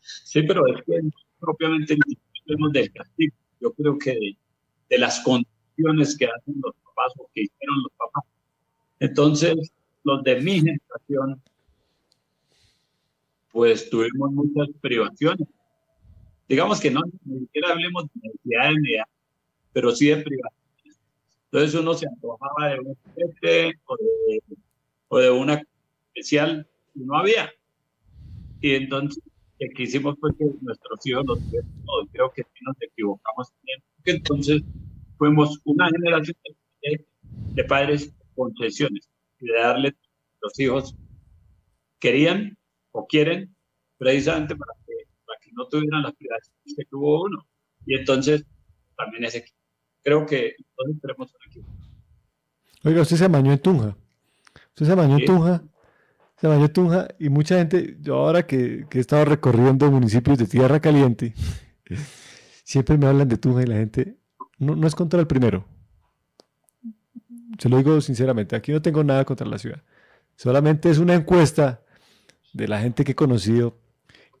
Sí, 0.00 0.42
pero 0.42 0.66
es 0.66 0.82
que 0.84 1.00
propiamente 1.40 1.96
del 2.72 2.92
castigo, 2.92 3.34
yo 3.60 3.72
creo 3.72 3.98
que 3.98 4.36
de, 4.88 4.98
las 4.98 5.20
condiciones 5.20 6.16
que 6.16 6.26
hacen 6.26 6.54
los 6.62 6.74
papás 6.76 7.12
o 7.18 7.28
que 7.34 7.42
hicieron 7.42 7.82
los 7.82 7.92
papás. 7.96 8.24
Entonces, 9.00 9.72
los 10.04 10.22
de 10.22 10.40
mi 10.40 10.60
generación, 10.60 11.42
pues 13.50 13.90
tuvimos 13.90 14.30
muchas 14.32 14.68
privaciones. 14.80 15.48
Digamos 16.48 16.80
que 16.80 16.90
no, 16.90 17.00
ni 17.24 17.40
siquiera 17.40 17.72
hablemos 17.72 18.04
de 18.04 18.28
necesidad 18.28 18.70
de 18.82 18.94
edad, 18.94 19.04
pero 19.72 19.90
sí 19.90 20.06
de 20.06 20.16
privaciones. 20.18 21.00
Entonces 21.50 21.80
uno 21.80 21.94
se 21.94 22.06
antojaba 22.06 22.68
de 22.68 22.80
un 22.80 22.96
o 23.86 23.96
de, 23.96 24.42
o 25.08 25.18
de 25.18 25.30
una 25.30 25.62
especial 26.08 26.68
y 26.96 27.04
no 27.04 27.16
había. 27.16 27.50
Y 28.60 28.74
entonces 28.74 29.22
que 29.58 29.82
hicimos 29.82 30.16
fue 30.20 30.36
que 30.36 30.44
nuestros 30.60 31.06
hijos 31.06 31.24
los 31.26 31.38
todos. 31.40 32.08
Creo 32.12 32.30
que 32.32 32.42
sí 32.42 32.64
nos 32.64 32.76
equivocamos 32.80 33.52
también. 33.52 33.82
Entonces, 34.04 34.62
fuimos 35.18 35.58
una 35.64 35.88
generación 35.88 36.36
de, 36.82 37.64
padres 37.64 38.12
concesiones 38.34 39.08
y 39.40 39.46
de 39.46 39.54
darle 39.54 39.88
a 39.88 39.92
los 40.42 40.60
hijos 40.60 40.94
querían 41.98 42.56
o 42.92 43.06
quieren 43.06 43.54
precisamente 43.96 44.54
para 44.54 44.72
que, 44.86 44.92
para 45.24 45.38
que 45.40 45.50
no 45.52 45.66
tuvieran 45.68 46.02
las 46.02 46.14
privaciones 46.14 46.74
que 46.76 46.84
tuvo 46.84 47.24
uno. 47.24 47.46
Y 47.86 47.94
entonces, 47.94 48.44
también 48.96 49.24
ese 49.24 49.44
creo 50.02 50.26
que 50.26 50.54
todos 50.76 51.00
tenemos 51.00 51.34
un 51.34 51.50
equipo. 51.50 51.66
Oiga, 52.84 53.02
usted 53.02 53.16
se 53.16 53.24
amañó 53.24 53.52
en 53.52 53.58
Tunja. 53.58 53.96
Usted 54.68 54.86
se 54.86 54.92
amañó 54.92 55.18
en 55.18 55.24
Tunja 55.24 55.62
se 56.36 56.46
bañó 56.46 56.70
Tunja 56.70 57.08
y 57.18 57.28
mucha 57.28 57.56
gente, 57.56 57.96
yo 58.00 58.16
ahora 58.16 58.46
que, 58.46 58.86
he 58.90 58.98
estado 58.98 59.24
recorriendo 59.24 59.90
municipios 59.90 60.38
de 60.38 60.46
Tierra 60.46 60.80
Caliente, 60.80 61.34
siempre 62.64 62.98
me 62.98 63.06
hablan 63.06 63.28
de 63.28 63.38
Tunja 63.38 63.62
y 63.62 63.66
la 63.66 63.76
gente 63.76 64.16
no, 64.58 64.76
no 64.76 64.86
es 64.86 64.94
contra 64.94 65.18
el 65.18 65.26
primero. 65.26 65.66
Se 67.58 67.68
lo 67.70 67.78
digo 67.78 68.00
sinceramente, 68.02 68.54
aquí 68.54 68.70
no 68.70 68.82
tengo 68.82 69.02
nada 69.02 69.24
contra 69.24 69.46
la 69.46 69.58
ciudad. 69.58 69.82
Solamente 70.36 70.90
es 70.90 70.98
una 70.98 71.14
encuesta 71.14 71.80
de 72.52 72.68
la 72.68 72.80
gente 72.80 73.02
que 73.04 73.12
he 73.12 73.16
conocido, 73.16 73.78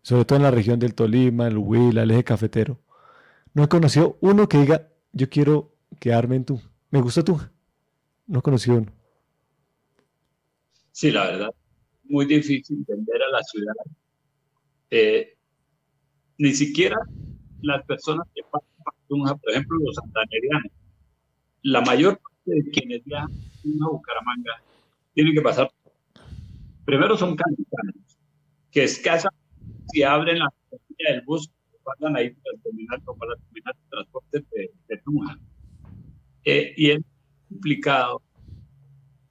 sobre 0.02 0.26
todo 0.26 0.36
en 0.36 0.42
la 0.42 0.50
región 0.50 0.78
del 0.78 0.94
Tolima, 0.94 1.46
el 1.46 1.56
Huila, 1.56 2.02
el 2.02 2.10
eje 2.10 2.24
cafetero. 2.24 2.78
No 3.54 3.64
he 3.64 3.68
conocido 3.68 4.18
uno 4.20 4.48
que 4.48 4.58
diga, 4.58 4.88
yo 5.12 5.30
quiero 5.30 5.74
quedarme 5.98 6.36
en 6.36 6.44
Tunja. 6.44 6.70
Me 6.90 7.00
gusta 7.00 7.24
Tunja. 7.24 7.50
No 8.26 8.40
he 8.40 8.42
conocido 8.42 8.76
uno. 8.76 8.92
Sí, 10.92 11.10
la 11.10 11.24
verdad 11.24 11.54
muy 12.08 12.26
difícil 12.26 12.84
vender 12.86 13.22
a 13.22 13.30
la 13.30 13.42
ciudad. 13.42 13.74
Eh, 14.90 15.36
ni 16.38 16.52
siquiera 16.52 16.96
las 17.62 17.84
personas 17.86 18.26
que 18.34 18.42
pasan 18.50 18.76
por 19.08 19.50
ejemplo, 19.50 19.78
los 19.84 19.94
santanerianos, 19.94 20.72
la 21.62 21.80
mayor 21.80 22.18
parte 22.18 22.62
de 22.62 22.70
quienes 22.70 23.04
viajan 23.04 23.30
a 23.30 23.88
Bucaramanga 23.88 24.62
tienen 25.14 25.34
que 25.34 25.42
pasar. 25.42 25.70
Primero 26.84 27.16
son 27.16 27.36
candidatos, 27.36 28.18
que 28.70 28.84
escasa 28.84 29.28
si 29.92 30.02
abren 30.02 30.38
la 30.38 30.52
del 30.98 31.22
bus, 31.22 31.50
pasan 31.84 32.16
ahí 32.16 32.30
para 32.30 32.58
terminar, 32.62 33.00
para 33.02 33.36
terminar 33.36 33.74
el 33.76 33.90
transporte 33.90 34.44
de, 34.50 34.70
de 34.88 34.96
Tunja. 34.98 35.38
Eh, 36.44 36.74
y 36.76 36.90
es 36.90 37.00
complicado 37.48 38.22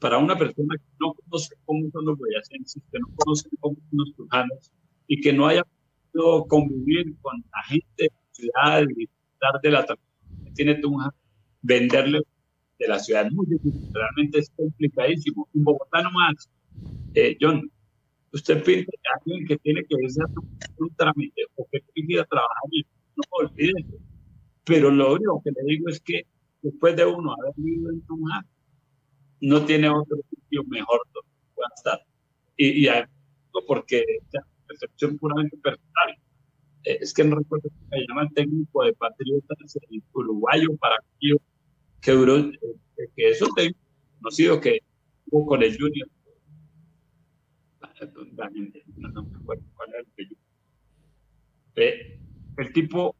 para 0.06 0.20
una 0.20 0.38
persona 0.38 0.76
que 0.78 0.84
no 1.00 1.16
conoce 1.16 1.56
cómo 1.66 1.90
son 1.90 2.06
los 2.06 2.16
boyacenses, 2.20 2.80
que 2.92 3.00
no 3.00 3.08
conoce 3.16 3.50
cómo 3.60 3.76
son 3.76 3.98
los 3.98 4.16
tujanos 4.16 4.72
y 5.08 5.20
que 5.20 5.34
no 5.34 5.48
haya 5.48 5.64
podido 6.12 6.46
convivir 6.46 7.16
con 7.24 7.44
la 7.52 7.64
gente 7.64 7.90
de 7.98 8.12
la 8.14 8.32
ciudad 8.32 8.82
y 8.84 8.94
disfrutar 8.94 9.62
de 9.64 9.72
la 9.72 9.84
que 10.44 10.52
tiene 10.52 10.76
Tunja, 10.76 11.10
venderle 11.64 12.22
de 12.78 12.88
la 12.88 13.00
ciudad 13.00 13.26
es 13.26 13.34
muy 13.34 13.48
difícil, 13.48 13.90
realmente 13.92 14.38
es 14.38 14.52
complicadísimo. 14.56 15.50
En 15.56 15.64
Bogotá 15.64 16.04
nomás, 16.04 16.52
eh, 17.16 17.36
John, 17.42 17.68
usted 18.32 18.64
pinta 18.64 18.92
a 19.12 19.18
alguien 19.18 19.48
que 19.48 19.58
tiene 19.58 19.82
que 19.86 19.96
irse 20.04 20.22
a 20.22 20.28
un 20.78 20.96
trámite 20.98 21.42
o 21.56 21.66
que 21.72 21.80
tiene 21.80 22.08
que 22.08 22.14
ir 22.14 22.20
a 22.20 22.26
trabajar, 22.26 22.62
no 23.16 23.24
olvídese. 23.32 23.98
Pero 24.66 24.92
lo 24.92 25.16
único 25.16 25.42
que 25.44 25.50
le 25.50 25.64
digo 25.66 25.90
es 25.90 26.00
que 26.00 26.28
después 26.62 26.96
de 26.96 27.08
uno 27.08 27.34
haber 27.34 27.54
vivido 27.58 27.90
en 27.90 28.02
Tunja, 28.02 28.46
no 29.42 29.66
tiene 29.66 29.90
otro 29.90 30.18
sitio 30.30 30.64
mejor 30.66 31.02
donde 31.14 31.30
pueda 31.54 31.70
estar. 31.76 32.00
Y, 32.58 32.86
y 32.86 32.88
porque 33.68 34.00
es 34.00 34.42
percepción 34.68 35.18
puramente 35.18 35.58
personal. 35.58 36.16
Eh, 36.84 36.98
es 37.02 37.14
que 37.14 37.24
no 37.24 37.38
recuerdo 37.38 37.70
cómo 37.70 37.90
se 37.90 38.06
llama 38.08 38.24
el 38.24 38.34
técnico 38.34 38.84
de 38.84 38.94
Patriotas, 38.94 39.78
el 39.90 40.04
uruguayo 40.14 40.76
para 40.78 40.98
que 42.02 42.12
duró, 42.12 42.38
eh, 42.38 42.52
que 43.16 43.30
eso 43.30 43.48
técnico 43.56 43.76
conocido 44.20 44.62
que 44.62 44.80
hubo 45.32 45.46
con 45.48 45.64
el 45.64 45.78
Junior. 45.78 46.08
No, 48.98 49.10
no 49.10 49.24
me 49.24 49.38
acuerdo 49.38 49.64
cuál 49.76 49.90
era 49.90 50.00
el 50.18 50.38
eh, 51.78 52.20
el 52.58 52.74
tipo 52.74 53.16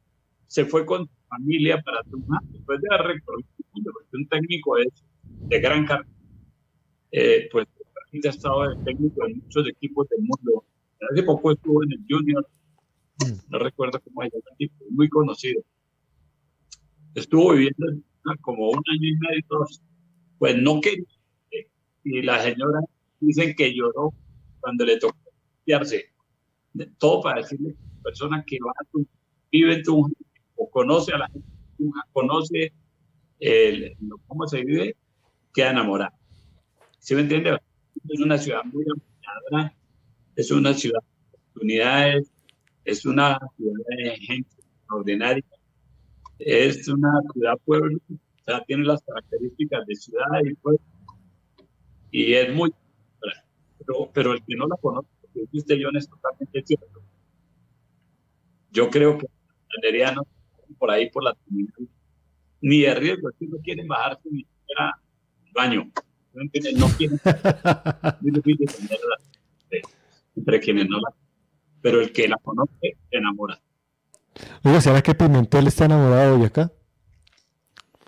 se 0.46 0.64
fue 0.64 0.86
con 0.86 1.06
su 1.06 1.14
familia 1.28 1.80
para 1.82 2.02
Tunja 2.04 2.38
después 2.50 2.80
de 2.80 2.94
haber 2.94 3.16
recorrido 3.16 3.48
un 4.12 4.28
técnico 4.28 4.78
es 4.78 5.04
de 5.40 5.60
gran 5.60 5.86
carrera 5.86 6.08
eh, 7.12 7.48
pues 7.50 7.66
ha 8.24 8.28
estado 8.28 8.68
de 8.68 8.84
técnico 8.84 9.26
en 9.26 9.38
muchos 9.38 9.68
equipos 9.68 10.08
del 10.08 10.20
mundo. 10.20 10.64
Hace 11.10 11.22
poco 11.22 11.52
estuvo 11.52 11.82
en 11.82 11.92
el 11.92 12.04
Junior, 12.08 12.48
mm. 13.18 13.50
no 13.50 13.58
recuerdo 13.58 14.00
cómo 14.00 14.22
el 14.22 14.30
tipo, 14.56 14.84
muy 14.90 15.08
conocido. 15.08 15.62
Estuvo 17.14 17.52
viviendo 17.52 17.86
como 18.40 18.70
un 18.70 18.82
año 18.90 19.08
y 19.08 19.16
medio, 19.18 19.66
pues 20.38 20.56
no 20.56 20.80
quería. 20.80 21.04
Y 22.04 22.22
la 22.22 22.42
señora 22.42 22.80
dicen 23.20 23.54
que 23.54 23.74
lloró 23.74 24.14
cuando 24.60 24.84
le 24.84 24.98
tocó 24.98 25.16
de 25.66 26.86
todo 26.98 27.22
para 27.22 27.40
decirle 27.40 27.70
a 27.70 27.96
la 27.96 28.02
persona 28.02 28.44
que 28.46 28.58
va 28.64 28.70
a 28.70 28.84
tu, 28.92 29.06
vive 29.50 29.74
en 29.74 29.82
tu 29.82 30.08
o 30.56 30.70
conoce 30.70 31.12
a 31.12 31.18
la 31.18 31.28
gente 31.28 31.56
conoce 32.12 32.72
el, 33.40 33.96
cómo 34.26 34.46
se 34.46 34.64
vive, 34.64 34.96
queda 35.56 35.70
enamorada. 35.70 36.12
¿Sí 36.98 37.14
me 37.14 37.22
entiende? 37.22 37.58
Es 38.08 38.20
una 38.20 38.36
ciudad 38.36 38.62
muy 38.64 38.84
ampliada, 38.84 39.74
es 40.36 40.50
una 40.50 40.74
ciudad 40.74 41.00
de 41.00 41.38
oportunidades, 41.38 42.30
es 42.84 43.06
una 43.06 43.38
ciudad 43.56 43.74
de 43.88 44.16
gente 44.18 44.54
extraordinaria, 44.58 45.44
es 46.38 46.86
una 46.88 47.10
ciudad 47.32 47.54
pueblo, 47.64 47.98
o 48.10 48.44
sea, 48.44 48.62
tiene 48.64 48.84
las 48.84 49.02
características 49.02 49.86
de 49.86 49.94
ciudad 49.96 50.26
y 50.44 50.54
pueblo, 50.54 50.80
y 52.10 52.34
es 52.34 52.54
muy, 52.54 52.72
pero, 53.78 54.10
pero 54.12 54.32
el 54.34 54.44
que 54.44 54.56
no 54.56 54.66
la 54.66 54.76
conoce, 54.76 55.08
porque 55.22 55.48
usted 55.52 55.76
yo 55.76 55.88
es 55.94 56.08
totalmente 56.08 56.62
cierto. 56.66 57.00
Yo 58.70 58.90
creo 58.90 59.16
que 59.16 59.26
los 59.26 60.26
por 60.78 60.90
ahí 60.90 61.08
por 61.10 61.24
la 61.24 61.34
terminal, 61.34 61.88
ni 62.60 62.82
de 62.82 62.94
riesgo, 62.94 63.30
es 63.30 63.36
que 63.38 63.46
no 63.46 63.56
quieren 63.62 63.88
bajarse 63.88 64.28
ni 64.30 64.44
siquiera 64.44 65.00
baño. 65.56 65.90
No 66.34 66.42
quieren, 66.52 66.78
no 66.78 66.86
quieren, 66.88 67.18
entre 70.36 70.60
quienes 70.60 70.88
no 70.88 71.00
la 71.00 71.08
pero 71.80 72.00
el 72.00 72.12
que 72.12 72.28
la 72.28 72.36
conoce 72.38 72.96
se 73.10 73.16
enamora. 73.16 73.60
Oiga, 74.64 74.80
¿será 74.80 75.00
que 75.02 75.14
Pimentel 75.14 75.68
está 75.68 75.84
enamorado 75.84 76.38
de 76.38 76.46
acá? 76.46 76.72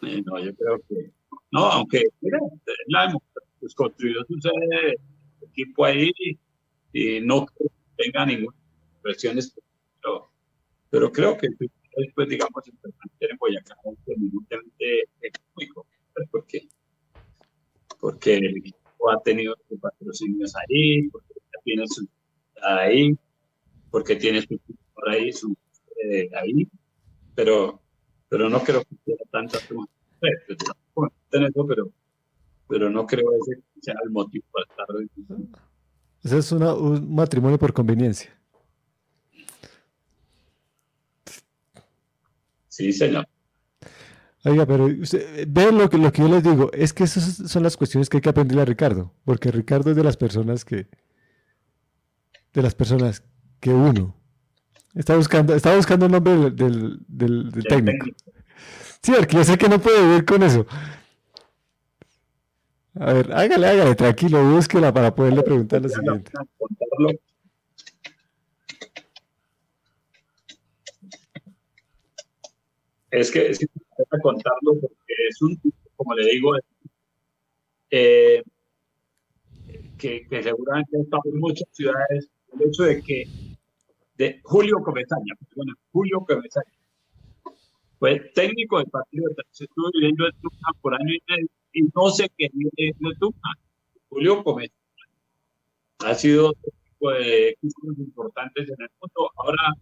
Eh, 0.03 0.21
no, 0.27 0.39
yo 0.39 0.55
creo 0.57 0.81
que 0.89 1.13
no, 1.51 1.65
aunque 1.65 2.03
mira, 2.21 2.39
la 2.89 3.15
pues, 3.61 3.75
construyó 3.75 4.21
su 4.27 4.37
equipo 5.47 5.85
ahí 5.85 6.11
y, 6.93 7.21
no 7.21 7.47
tenga 7.97 8.27
ninguna 8.27 8.57
presión, 9.03 9.39
pero, 10.03 10.31
pero 10.91 11.13
creo 11.13 11.37
que 11.37 11.49
después, 11.97 12.29
digamos, 12.29 12.63
el 12.67 13.31
en 13.31 13.37
Boyacá 13.39 13.75
es 13.85 14.17
eminentemente 14.17 15.09
económico, 15.21 15.87
porque, 16.31 16.69
porque 18.01 18.37
el 18.37 18.57
equipo 18.59 19.11
ha 19.11 19.21
tenido 19.23 19.55
patrocinios 19.81 20.55
ahí, 20.57 21.09
porque 21.09 21.35
tiene 21.65 21.87
su 21.87 22.07
ahí, 22.63 23.19
porque 23.91 24.17
tiene 24.17 24.43
su 24.43 24.61
por 24.95 25.09
ahí, 25.09 25.33
su 25.33 25.57
eh, 26.05 26.31
ahí, 26.35 26.69
pero, 27.35 27.81
pero 28.29 28.49
no 28.49 28.61
creo 28.61 28.83
que 28.83 28.97
sea 29.05 29.17
tanta 29.31 29.59
pero, 31.31 31.93
pero 32.69 32.91
no 32.91 33.07
creo 33.07 33.31
que 33.47 33.63
sea 33.81 33.95
el 34.05 34.11
motivo 34.11 34.45
para 34.53 34.67
estar. 34.69 34.87
Ese 36.23 36.39
es 36.39 36.53
una, 36.53 36.75
un 36.75 37.15
matrimonio 37.15 37.59
por 37.59 37.73
conveniencia. 37.73 38.37
Sí, 42.69 42.93
señor. 42.93 43.27
Oiga, 44.45 44.67
pero 44.67 44.87
usted, 44.87 45.47
ve 45.49 45.73
lo 45.73 45.91
que, 45.91 45.99
lo 45.99 46.13
que 46.13 46.23
yo 46.23 46.29
les 46.29 46.43
digo, 46.43 46.71
es 46.73 46.93
que 46.93 47.05
esas 47.05 47.51
son 47.51 47.63
las 47.63 47.77
cuestiones 47.77 48.09
que 48.09 48.19
hay 48.19 48.21
que 48.21 48.29
aprenderle 48.29 48.63
a 48.63 48.67
Ricardo, 48.67 49.13
porque 49.25 49.51
Ricardo 49.51 49.91
es 49.91 49.97
de 49.97 50.05
las 50.05 50.17
personas 50.17 50.65
que, 50.65 50.87
de 52.53 52.63
las 52.63 52.75
personas 52.75 53.25
que 53.61 53.71
uno 53.71 54.15
está 54.95 55.17
buscando, 55.17 55.55
está 55.55 55.75
buscando 55.75 56.07
el 56.07 56.13
nombre 56.13 56.51
del, 56.51 57.01
del, 57.09 57.51
del, 57.51 57.65
técnico. 57.65 58.07
Sí, 59.03 59.13
porque 59.17 59.37
yo 59.37 59.45
sé 59.45 59.59
que 59.59 59.69
no 59.69 59.81
puede 59.81 60.07
vivir 60.07 60.25
con 60.25 60.43
eso. 60.43 60.67
A 62.95 63.13
ver, 63.13 63.33
hágale, 63.33 63.67
hágale, 63.67 63.95
tranquilo, 63.95 64.43
búsquela 64.51 64.93
para 64.93 65.15
poderle 65.15 65.43
preguntar 65.43 65.83
lo 65.83 65.89
siguiente. 65.89 66.33
Es 73.11 73.31
que 73.31 73.49
es 73.49 73.63
importante 73.63 74.23
contarlo 74.23 74.81
porque 74.81 75.15
es 75.29 75.43
un, 75.43 75.59
como 75.97 76.15
le 76.15 76.31
digo, 76.31 76.53
eh, 77.91 78.43
que, 79.99 80.27
que, 80.29 80.43
seguramente 80.43 80.97
ha 80.97 81.01
estado 81.01 81.23
en 81.25 81.41
muchas 81.41 81.69
ciudades, 81.73 82.29
el 82.53 82.69
hecho 82.69 82.83
de 82.85 83.03
que 83.03 83.25
de 84.17 84.41
Julio 84.43 84.79
Comesaña, 84.83 85.35
perdón, 85.49 85.75
Julio 85.93 86.25
Comesaña, 86.27 86.73
fue 87.99 88.21
técnico 88.35 88.79
del 88.79 88.89
partido, 88.89 89.31
estuvo 89.53 89.91
viviendo 89.93 90.27
en 90.27 90.33
Tunja 90.41 90.73
por 90.81 90.95
año 90.95 91.15
y 91.15 91.33
medio 91.33 91.49
y 91.73 91.83
no 91.95 92.11
se 92.11 92.29
quería 92.37 92.71
ir 92.77 92.95
de 92.97 93.15
Tunja. 93.19 93.51
Julio 94.09 94.43
Comesaña 94.45 94.75
ha 96.01 96.15
sido 96.15 96.53
técnico 96.53 97.11
de 97.11 97.49
equipos 97.51 97.99
importantes 97.99 98.69
en 98.69 98.77
el 98.83 98.89
mundo, 99.01 99.31
ahora 99.37 99.73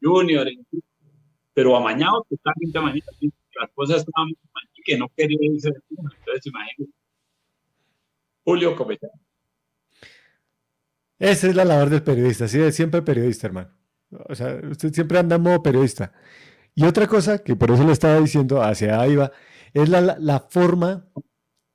Junior, 0.00 0.46
pero 1.58 1.76
amañado 1.76 2.24
totalmente 2.30 2.78
amañado, 2.78 3.10
las 3.60 3.70
cosas 3.74 3.96
estaban 3.96 4.28
muy 4.28 4.36
y 4.76 4.82
que 4.84 4.96
no 4.96 5.08
quería 5.08 5.38
irse 5.40 5.70
de 5.70 5.80
Tunja. 5.88 6.14
Entonces, 6.16 6.46
imagínense. 6.46 6.94
Julio 8.44 8.76
Comesaña. 8.76 9.12
Esa 11.18 11.48
es 11.48 11.56
la 11.56 11.64
labor 11.64 11.90
del 11.90 12.04
periodista, 12.04 12.46
sí, 12.46 12.70
siempre 12.70 13.02
periodista, 13.02 13.48
hermano. 13.48 13.72
O 14.28 14.36
sea, 14.36 14.60
usted 14.70 14.92
siempre 14.92 15.18
anda 15.18 15.34
en 15.34 15.42
modo 15.42 15.60
periodista. 15.60 16.12
Y 16.76 16.84
otra 16.84 17.08
cosa, 17.08 17.42
que 17.42 17.56
por 17.56 17.72
eso 17.72 17.82
le 17.82 17.90
estaba 17.90 18.20
diciendo, 18.20 18.62
hacia 18.62 19.00
ahí 19.00 19.16
es 19.74 19.88
la, 19.88 20.00
la 20.00 20.38
forma 20.38 21.08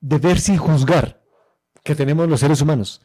de 0.00 0.16
ver 0.16 0.40
sin 0.40 0.56
juzgar 0.56 1.22
que 1.82 1.94
tenemos 1.94 2.26
los 2.26 2.40
seres 2.40 2.62
humanos. 2.62 3.02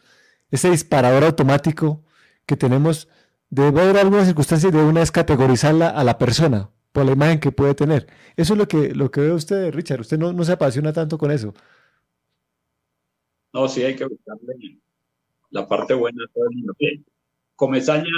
Ese 0.50 0.72
disparador 0.72 1.26
automático 1.26 2.06
que 2.46 2.56
tenemos 2.56 3.10
de 3.50 3.72
ver 3.72 3.98
algunas 3.98 4.28
circunstancias 4.28 4.72
de 4.72 4.84
una 4.84 5.02
vez 5.02 5.12
categorizarla 5.12 5.90
a 5.90 6.04
la 6.04 6.18
persona 6.18 6.70
por 6.92 7.06
la 7.06 7.14
imagen 7.14 7.40
que 7.40 7.52
puede 7.52 7.76
tener. 7.76 8.08
Eso 8.36 8.54
es 8.54 8.60
lo 8.60 8.68
que, 8.68 8.94
lo 8.94 9.12
que 9.12 9.22
ve 9.22 9.32
usted, 9.32 9.74
Richard. 9.74 10.02
Usted 10.02 10.18
no, 10.18 10.34
no 10.34 10.44
se 10.44 10.54
apasiona 10.54 10.94
tanto 10.94 11.18
con 11.18 11.32
eso. 11.32 11.54
No, 13.54 13.68
sí 13.68 13.84
hay 13.84 13.96
que 13.96 14.06
buscarle 14.06 14.80
la 15.50 15.68
parte 15.68 15.94
buena 15.94 16.24
de 16.24 16.34
todo 16.34 16.44
el 16.50 16.56
mundo. 16.56 16.74
Comesaña 17.56 18.12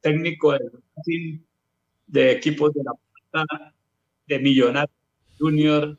técnico 0.00 0.52
de, 0.52 1.40
de 2.06 2.32
equipos 2.32 2.74
de 2.74 2.82
la 2.84 2.92
Plata, 3.30 3.74
de 4.26 4.38
Millonarios 4.38 4.96
Junior, 5.38 5.98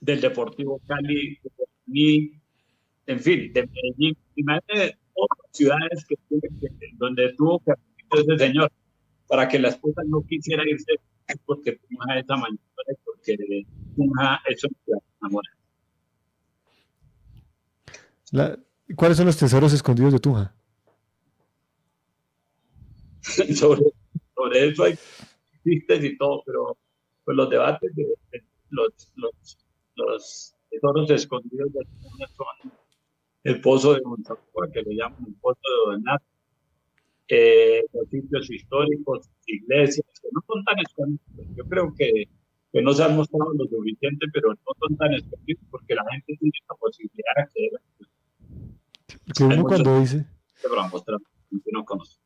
del 0.00 0.20
Deportivo 0.20 0.80
Cali, 0.86 1.38
de 1.86 2.40
en 3.06 3.20
fin, 3.20 3.52
de 3.52 3.66
Medellín, 3.66 4.16
y 4.36 4.44
de 4.44 4.96
otras 5.20 5.46
ciudades 5.52 6.04
que, 6.06 6.16
donde 6.94 7.32
tuvo 7.36 7.60
que 7.60 7.72
ese 8.18 8.38
señor 8.38 8.70
para 9.28 9.46
que 9.48 9.58
la 9.58 9.68
esposa 9.68 10.02
no 10.06 10.22
quisiera 10.22 10.62
irse 10.68 10.94
porque 11.46 11.72
Tunja 11.72 12.18
esa 12.18 12.36
mañana, 12.36 12.60
porque 13.04 13.36
Tunja 13.96 14.40
es 14.48 14.64
una 14.64 14.98
enamorada. 15.20 15.56
¿Cuáles 18.96 19.16
son 19.16 19.26
los 19.26 19.36
tesoros 19.36 19.72
escondidos 19.72 20.12
de 20.12 20.18
Tunja? 20.18 20.54
sobre, 23.54 23.82
sobre 24.34 24.68
eso 24.68 24.84
hay 24.84 24.98
chistes 25.62 26.04
y 26.04 26.16
todo, 26.16 26.42
pero 26.44 26.76
pues 27.24 27.36
los 27.36 27.50
debates 27.50 27.94
de, 27.94 28.06
los, 28.70 29.12
los, 29.16 29.58
los 29.94 30.54
tesoros 30.70 31.10
escondidos 31.10 31.72
de 31.72 31.86
son 32.36 32.72
el 33.44 33.60
pozo 33.60 33.94
de 33.94 34.02
Montapoa, 34.02 34.70
que 34.72 34.82
le 34.82 34.96
llaman 34.96 35.24
el 35.26 35.34
pozo 35.34 35.60
de 35.62 35.92
Donato, 35.92 36.24
eh, 37.28 37.84
los 37.92 38.08
sitios 38.08 38.50
históricos, 38.50 39.30
iglesias, 39.46 40.06
que 40.20 40.28
no 40.32 40.42
son 40.46 40.64
tan 40.64 40.78
escondidos. 40.80 41.56
Yo 41.56 41.64
creo 41.64 41.94
que, 41.96 42.24
que 42.72 42.82
no 42.82 42.92
se 42.92 43.04
han 43.04 43.16
mostrado 43.16 43.52
lo 43.54 43.66
suficiente, 43.66 44.26
pero 44.32 44.50
no 44.50 44.72
son 44.78 44.96
tan 44.96 45.14
escondidos 45.14 45.62
porque 45.70 45.94
la 45.94 46.04
gente 46.10 46.36
tiene 46.38 46.58
la 46.68 46.74
posibilidad 46.76 47.32
de 47.36 47.42
acceder 47.42 47.70
a 47.76 49.32
Que 49.32 49.44
uno 49.44 49.62
cuando 49.64 50.00
dice... 50.00 50.26
Que 50.60 50.68
que 50.68 51.72
no 51.72 51.84
conoce. 51.84 52.18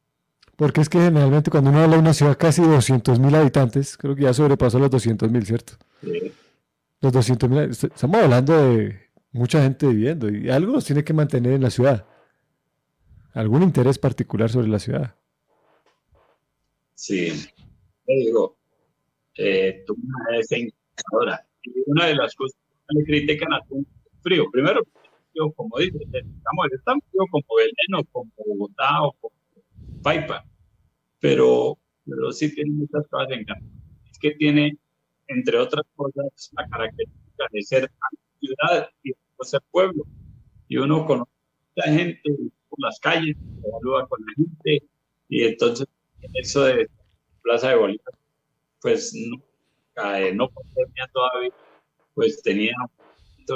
Porque 0.56 0.80
es 0.80 0.88
que 0.88 0.98
generalmente 0.98 1.50
cuando 1.50 1.70
uno 1.70 1.80
habla 1.80 1.96
de 1.96 2.02
una 2.02 2.14
ciudad 2.14 2.36
casi 2.38 2.62
de 2.62 2.68
200 2.68 3.18
mil 3.18 3.34
habitantes, 3.34 3.96
creo 3.96 4.14
que 4.14 4.22
ya 4.22 4.34
sobrepasó 4.34 4.78
los 4.78 4.90
200 4.90 5.30
mil, 5.30 5.44
¿cierto? 5.44 5.74
Sí. 6.02 6.32
Los 7.00 7.12
200 7.12 7.50
mil, 7.50 7.58
estamos 7.60 8.22
hablando 8.22 8.56
de 8.56 9.03
mucha 9.34 9.60
gente 9.62 9.88
viviendo 9.88 10.30
y 10.30 10.48
algo 10.48 10.72
los 10.72 10.84
tiene 10.84 11.04
que 11.04 11.12
mantener 11.12 11.52
en 11.52 11.62
la 11.62 11.70
ciudad. 11.70 12.06
Algún 13.32 13.64
interés 13.64 13.98
particular 13.98 14.48
sobre 14.48 14.68
la 14.68 14.78
ciudad. 14.78 15.16
Sí, 16.94 17.32
le 18.06 18.14
digo, 18.14 18.56
eh, 19.36 19.82
tú. 19.86 19.96
Y 21.66 21.82
una 21.86 22.06
de 22.06 22.14
las 22.14 22.34
cosas 22.36 22.56
que 22.88 22.98
le 22.98 23.04
critican 23.04 23.52
a 23.52 23.60
tu 23.66 23.84
frío, 24.22 24.48
primero, 24.52 24.82
como 25.56 25.78
dices, 25.78 26.00
estamos, 26.04 26.66
es 26.72 26.84
tan 26.84 27.00
frío 27.00 27.24
como 27.30 27.44
Belén 27.56 28.06
como 28.12 28.30
Bogotá 28.36 29.02
o 29.02 29.12
como 29.14 29.34
Paipa, 30.02 30.44
pero, 31.18 31.76
pero 32.06 32.30
sí 32.30 32.54
tiene 32.54 32.70
muchas 32.70 33.04
cosas 33.08 33.32
en. 33.32 33.44
Es 34.08 34.18
que 34.20 34.30
tiene, 34.32 34.78
entre 35.26 35.58
otras 35.58 35.84
cosas, 35.96 36.52
la 36.52 36.68
característica 36.68 37.44
de 37.50 37.62
ser 37.62 37.90
ciudad 38.38 38.88
y 39.02 39.12
de 39.38 39.48
ser 39.48 39.62
pueblo. 39.70 40.04
Y 40.68 40.76
uno 40.76 41.06
conoce 41.06 41.30
a 41.84 41.90
gente, 41.90 42.22
por 42.68 42.80
las 42.80 42.98
calles, 43.00 43.36
saluda 43.62 44.06
con 44.06 44.20
la 44.24 44.32
gente, 44.36 44.86
y 45.28 45.44
entonces 45.44 45.86
eso 46.34 46.64
de 46.64 46.88
Plaza 47.42 47.70
de 47.70 47.76
Bolívar, 47.76 48.14
pues 48.80 49.14
no, 49.14 49.36
eh, 50.16 50.32
no 50.34 50.48
pandemia 50.48 51.10
todavía, 51.12 51.52
pues 52.14 52.42
tenía 52.42 52.74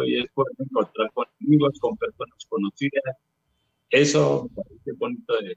y 0.06 0.20
es 0.20 0.30
poder 0.32 0.54
encontrar 0.58 1.10
con 1.12 1.26
amigos, 1.42 1.78
con 1.80 1.96
personas 1.96 2.44
conocidas. 2.48 3.16
Eso 3.90 4.50
me 4.84 4.92
bonito 4.94 5.34
de, 5.38 5.56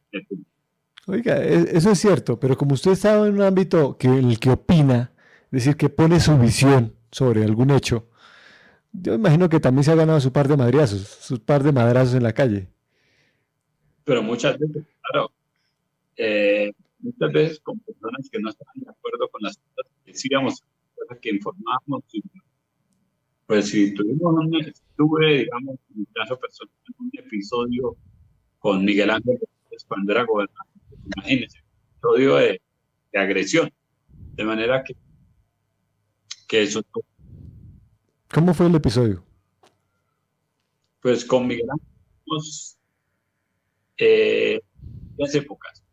Oiga, 1.08 1.44
e, 1.44 1.78
eso 1.78 1.92
es 1.92 2.00
cierto, 2.00 2.40
pero 2.40 2.56
como 2.56 2.76
usted 2.76 2.92
estaba 2.92 3.28
en 3.28 3.34
un 3.34 3.42
ámbito 3.42 3.98
que, 3.98 4.08
el 4.08 4.40
que 4.40 4.52
opina, 4.52 5.12
es 5.46 5.64
decir, 5.64 5.76
que 5.76 5.90
pone 5.90 6.20
su 6.20 6.38
visión 6.38 6.96
sobre 7.12 7.44
algún 7.44 7.72
hecho, 7.72 8.08
yo 8.94 9.14
imagino 9.14 9.50
que 9.50 9.60
también 9.60 9.84
se 9.84 9.92
ha 9.92 9.96
ganado 9.96 10.20
su 10.20 10.32
par 10.32 10.48
de 10.48 10.58
madrazos, 10.58 11.02
su 11.02 11.40
par 11.40 11.64
de 11.64 11.72
madrazos 11.72 12.16
en 12.16 12.24
la 12.24 12.34
calle. 12.34 12.68
Pero 14.04 14.22
muchas 14.22 14.58
veces, 14.58 14.84
claro, 15.02 15.32
eh, 16.18 16.72
muchas 17.00 17.32
veces 17.32 17.60
con 17.60 17.80
personas 17.80 18.30
que 18.32 18.40
no 18.40 18.50
estaban 18.50 18.74
de 18.76 18.90
acuerdo 18.90 19.30
con 19.30 19.42
las 19.42 19.58
cosas 19.58 19.92
que 20.04 20.12
decíamos, 20.12 20.64
que 21.22 21.30
informábamos. 21.30 22.04
Pues 23.46 23.70
si 23.70 23.94
tuvimos 23.94 24.34
un, 24.34 24.74
tuve, 24.96 25.40
digamos, 25.40 25.76
en 25.94 26.00
mi 26.00 26.06
caso 26.14 26.40
personal, 26.40 26.74
un 27.00 27.12
episodio 27.14 27.98
con 28.60 28.86
Miguel 28.86 29.10
Ángel 29.10 29.40
cuando 29.88 30.12
era 30.12 30.24
gobernador, 30.24 30.68
imagínense, 31.16 31.60
un 31.60 31.90
episodio 31.90 32.36
de, 32.36 32.62
de 33.12 33.20
agresión. 33.20 33.70
De 34.36 34.46
manera 34.46 34.84
que, 34.84 34.96
que 36.48 36.64
eso 36.64 36.82
¿Cómo 38.34 38.54
fue 38.54 38.68
el 38.68 38.76
episodio? 38.76 39.24
Pues 41.02 41.26
con 41.26 41.48
Ángel, 41.48 42.78
eh, 43.98 44.62
las 45.18 45.36
épocas. 45.36 45.84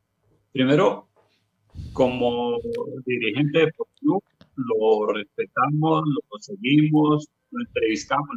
Primero, 0.52 1.08
como 1.92 2.58
dirigente 3.04 3.58
deportivo, 3.58 4.22
lo 4.54 5.12
respetamos, 5.12 6.04
lo 6.06 6.38
seguimos, 6.38 7.26
lo 7.50 7.60
entrevistamos, 7.66 8.36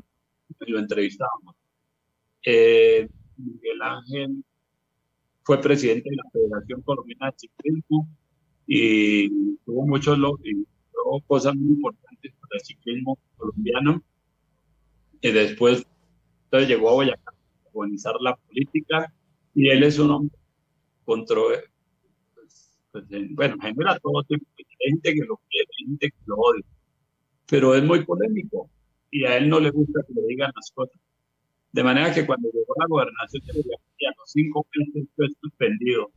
lo 0.60 0.80
entrevistamos. 0.80 1.56
Eh, 2.44 3.08
Miguel 3.38 3.82
Ángel 3.84 4.44
fue 5.44 5.62
presidente 5.62 6.10
de 6.10 6.16
la 6.16 6.24
Federación 6.32 6.82
Colombiana 6.82 7.28
de 7.28 7.38
Ciclismo 7.38 8.08
y 8.66 9.58
tuvo 9.64 9.86
muchos 9.86 10.18
y 10.44 10.66
cosas 11.28 11.56
muy 11.56 11.74
importantes 11.76 12.11
para 12.30 12.60
el 12.60 12.62
ciclismo 12.62 13.18
colombiano. 13.38 14.02
Y 15.22 15.32
después 15.32 15.86
entonces 16.52 16.68
llegó 16.68 16.90
a 16.90 16.94
Boyacá 16.94 17.32
a 17.32 17.70
organizar 17.74 18.14
la 18.20 18.36
política 18.36 19.14
y 19.56 19.70
él 19.70 19.84
es 19.84 19.98
un 20.00 20.12
hombre 20.12 20.38
controvertido. 21.06 21.72
Pues, 22.36 22.78
pues, 22.92 23.06
bueno, 23.36 23.56
genera 23.62 23.98
todo 24.00 24.22
tipo 24.24 24.46
de 24.58 24.66
gente 24.80 25.14
que 25.14 25.26
lo 25.26 25.40
quiere, 25.50 25.68
gente 25.78 26.10
que 26.10 26.18
lo 26.26 26.36
odia, 26.36 26.66
pero 27.48 27.74
es 27.74 27.84
muy 27.84 28.04
polémico 28.04 28.70
y 29.12 29.24
a 29.24 29.38
él 29.38 29.48
no 29.48 29.62
le 29.62 29.72
gusta 29.72 30.02
que 30.06 30.14
le 30.14 30.28
digan 30.28 30.52
las 30.54 30.72
cosas. 30.72 31.00
De 31.72 31.84
manera 31.84 32.14
que 32.14 32.26
cuando 32.26 32.50
llegó 32.52 32.74
la 32.78 32.88
gobernación 32.88 33.44
de 33.46 33.54
Boyacá, 33.54 33.84
a 34.10 34.20
los 34.20 34.32
cinco 34.32 34.66
meses 34.76 35.08
fue 35.16 35.28
suspendido. 35.42 36.12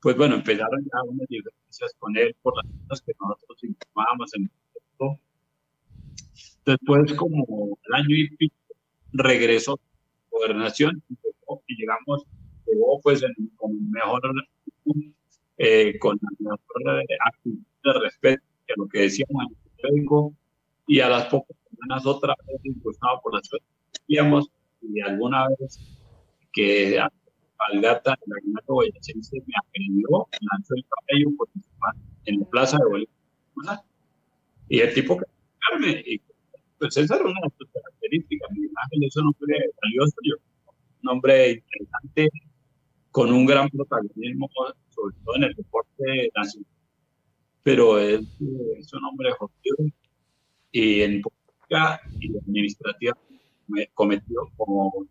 Pues 0.00 0.18
bueno, 0.18 0.34
empezaron 0.34 0.84
ya 0.84 1.02
unas 1.08 1.26
diferencias 1.28 1.94
con 1.98 2.14
él 2.16 2.36
por 2.42 2.54
las 2.56 2.66
cosas 2.88 3.06
que 3.06 3.12
nosotros 3.18 3.64
informábamos 3.64 4.34
en. 4.34 4.50
Después, 6.64 7.12
como 7.14 7.78
el 7.86 7.94
año 7.94 8.16
y 8.16 8.36
pico, 8.36 8.56
regresó 9.12 9.72
a 9.72 9.76
la 9.76 10.28
gobernación 10.30 11.02
y 11.66 11.76
llegamos, 11.76 12.24
llegó 12.66 13.00
pues 13.00 13.22
en, 13.22 13.34
con 13.56 13.90
mejor, 13.90 14.20
eh, 15.58 15.98
con 15.98 16.18
la 16.22 16.50
mejor 16.50 17.02
eh, 17.02 17.16
actitud 17.24 17.58
de 17.84 17.92
respeto 18.00 18.42
a 18.68 18.72
lo 18.76 18.88
que 18.88 19.02
decíamos 19.02 19.44
en 19.46 19.56
el 19.56 19.76
periódico 19.76 20.34
y 20.88 21.00
a 21.00 21.08
las 21.08 21.26
pocas 21.26 21.56
semanas 21.70 22.06
otra 22.06 22.34
vez 22.46 22.60
impulsado 22.64 23.20
por 23.22 23.34
las 23.34 23.48
cosas 23.48 23.66
que 24.08 24.16
y 24.88 25.00
alguna 25.00 25.48
vez 25.58 25.78
que 26.52 26.98
Algata, 27.72 28.16
la 28.26 28.36
Aguinaldo 28.36 28.74
Boyacense, 28.74 29.42
me 29.46 29.54
aprendió, 29.56 30.28
lanzó 30.52 30.74
el 30.74 30.84
cabello 30.88 31.36
por 31.36 31.48
en 32.26 32.40
la 32.40 32.46
plaza 32.46 32.78
de 32.78 32.84
Bolívar. 32.84 33.84
Y 34.68 34.80
el 34.80 34.94
tipo 34.94 35.16
que 35.16 35.24
y 36.06 36.20
pues 36.78 36.96
esa 36.96 37.16
era 37.16 37.24
una 37.24 37.40
de 37.42 37.50
sus 37.58 37.68
características. 37.72 38.50
Miguel 38.52 38.70
Ángel 38.82 39.04
es 39.04 39.16
un 39.16 39.26
hombre 39.26 39.70
valioso, 39.82 40.16
un 41.02 41.08
hombre 41.08 41.50
interesante, 41.52 42.30
con 43.10 43.32
un 43.32 43.46
gran 43.46 43.68
protagonismo, 43.70 44.48
sobre 44.90 45.16
todo 45.24 45.36
en 45.36 45.44
el 45.44 45.54
deporte 45.54 46.30
nacional. 46.34 46.70
Pero 47.62 47.98
es, 47.98 48.20
un 48.40 49.04
hombre 49.10 49.32
jodido 49.32 49.92
y 50.70 51.02
en 51.02 51.22
política 51.22 52.00
y 52.20 52.36
administrativa 52.36 53.16
cometió 53.94 54.48
como 54.56 55.06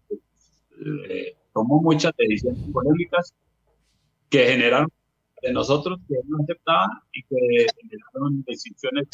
eh, 1.10 1.36
tomó 1.54 1.82
muchas 1.82 2.14
decisiones 2.18 2.62
polémicas 2.72 3.34
que 4.30 4.46
generaron 4.46 4.90
de 5.42 5.54
nosotros 5.54 6.00
que 6.08 6.16
no 6.28 6.38
aceptaban 6.44 6.90
y 7.12 7.24
que 7.24 7.68
generaron 7.82 8.44
decisiones 8.44 9.08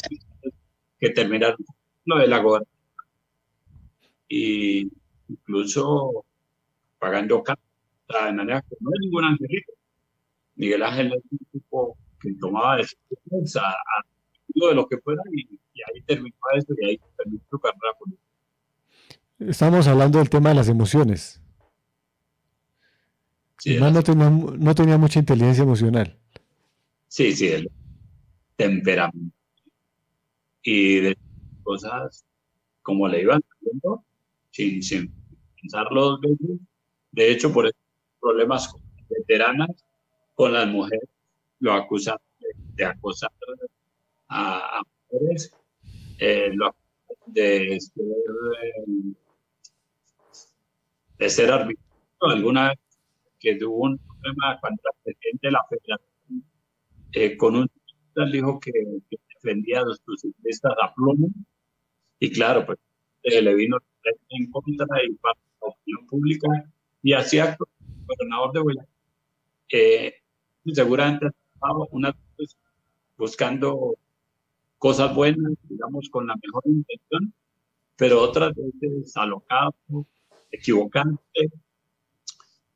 que 1.02 1.10
terminaron 1.10 1.58
lo 2.06 2.20
de 2.20 2.28
la 2.28 2.38
gobernación. 2.38 2.78
Y 4.30 4.90
incluso 5.28 6.26
pagando 7.00 7.44
caro, 7.44 7.60
de 8.08 8.34
manera 8.34 8.62
que 8.62 8.76
no 8.80 8.92
es 8.94 9.00
ningún 9.02 9.26
angelito. 9.26 9.74
Miguel 10.56 10.84
Ángel 10.84 11.08
es 11.08 11.24
un 11.32 11.40
tipo 11.52 11.98
que 12.22 12.34
tomaba 12.40 12.78
decisiones 12.78 13.56
a, 13.56 13.70
a 13.70 14.06
de 14.54 14.76
lo 14.76 14.88
que 14.88 14.98
fuera 14.98 15.22
y, 15.32 15.60
ahí 15.82 16.02
terminó 16.06 16.36
eso 16.56 16.74
y 16.78 16.86
ahí 16.86 17.00
terminó 17.18 17.42
su 17.50 17.60
carrera 17.60 17.94
política. 17.98 18.24
Estamos 19.40 19.88
hablando 19.88 20.20
del 20.20 20.30
tema 20.30 20.50
de 20.50 20.56
las 20.56 20.70
emociones. 20.70 21.42
Sí, 23.58 23.78
no, 23.80 24.04
tenía, 24.04 24.30
no 24.30 24.76
tenía 24.76 24.98
mucha 24.98 25.20
inteligencia 25.20 25.64
emocional. 25.64 26.20
Sí, 27.08 27.32
sí, 27.34 27.48
el 27.48 27.72
temperamento. 28.56 29.41
Y 30.64 31.00
de 31.00 31.18
cosas 31.64 32.26
como 32.82 33.08
le 33.08 33.22
iban 33.22 33.42
haciendo, 33.42 34.04
sin, 34.52 34.82
sin 34.84 35.14
pensarlo 35.60 36.18
dos 36.18 36.22
veces. 36.22 36.60
De 37.12 37.32
hecho, 37.32 37.52
por 37.52 37.72
problemas 38.20 38.68
con 38.70 38.82
veteranas, 39.10 39.70
con 40.34 40.54
las 40.54 40.68
mujeres, 40.68 41.10
lo 41.60 41.74
acusan 41.74 42.18
de, 42.76 42.86
acosar 42.86 43.32
a, 44.30 44.82
mujeres, 45.12 45.54
eh, 46.20 46.52
lo 46.54 46.74
de 47.28 47.80
ser, 47.80 48.06
eh, 48.64 49.14
de 51.18 51.30
ser. 51.30 51.52
Alguna 52.22 52.70
vez 52.70 52.80
que 53.40 53.56
tuvo 53.56 53.86
un 53.86 53.98
problema 53.98 54.60
contra 54.62 54.92
el 54.92 55.04
presidente 55.04 55.48
de 55.48 55.52
la 55.52 55.66
federación, 55.70 56.44
eh, 57.14 57.38
con 57.38 57.56
un 57.56 57.70
dijo 58.32 58.60
que, 58.60 58.72
que 59.10 59.18
defendía 59.42 59.80
a 59.80 59.84
los 59.84 60.02
ciclistas 60.18 60.74
a 60.82 60.94
plomo 60.94 61.28
y 62.20 62.32
claro, 62.32 62.66
pues 62.66 62.78
eh, 63.24 63.42
le 63.42 63.56
vino 63.56 63.78
en 64.30 64.52
contra 64.52 64.86
y 65.04 65.14
para 65.16 65.38
la 65.62 65.68
opinión 65.68 66.08
pública 66.08 66.48
y 67.04 67.14
así 67.14 67.40
actuó 67.40 67.68
el 67.80 68.06
gobernador 68.06 68.54
de 68.54 68.60
Boyacá. 68.60 68.88
Eh, 69.74 70.14
seguramente 70.74 71.28
una 71.92 72.16
pues, 72.36 72.58
buscando 73.18 73.96
cosas 74.78 75.16
buenas, 75.16 75.54
digamos, 75.64 76.10
con 76.10 76.28
la 76.28 76.36
mejor 76.42 76.64
intención, 76.66 77.34
pero 77.96 78.22
otras 78.22 78.54
veces 78.56 79.16
alocado, 79.16 79.76
equivocante. 80.52 81.52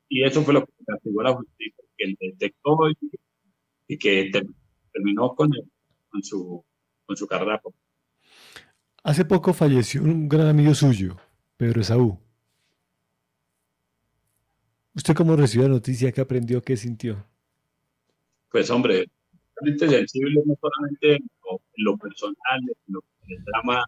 Y 0.08 0.22
eso 0.24 0.42
fue 0.42 0.54
lo 0.54 0.64
que 0.64 0.72
castigó 0.86 1.22
la 1.22 1.34
justicia, 1.34 1.84
que 1.96 2.04
él 2.04 2.16
detectó 2.20 2.78
y, 3.88 3.98
que 3.98 4.30
terminó 4.92 5.34
con, 5.34 5.50
con, 6.16 6.24
su, 6.24 6.64
con 7.04 7.16
su 7.16 7.28
Hace 9.02 9.24
poco 9.24 9.52
falleció 9.52 10.02
un 10.02 10.28
gran 10.28 10.48
amigo 10.48 10.74
suyo, 10.74 11.16
Pedro 11.56 11.82
Esaú. 11.82 12.18
¿Usted 14.94 15.14
cómo 15.14 15.36
recibió 15.36 15.68
la 15.68 15.74
noticia? 15.74 16.10
¿Qué 16.10 16.22
aprendió? 16.22 16.62
¿Qué 16.62 16.76
sintió? 16.76 17.22
Pues 18.50 18.70
hombre, 18.70 19.04
realmente 19.56 19.88
sensible 19.88 20.40
no 20.46 20.54
solamente 20.58 21.16
en 21.16 21.28
lo, 21.76 21.98
personal, 21.98 22.36
en 22.60 22.94
lo, 22.94 23.00
el 23.28 23.44
drama 23.44 23.84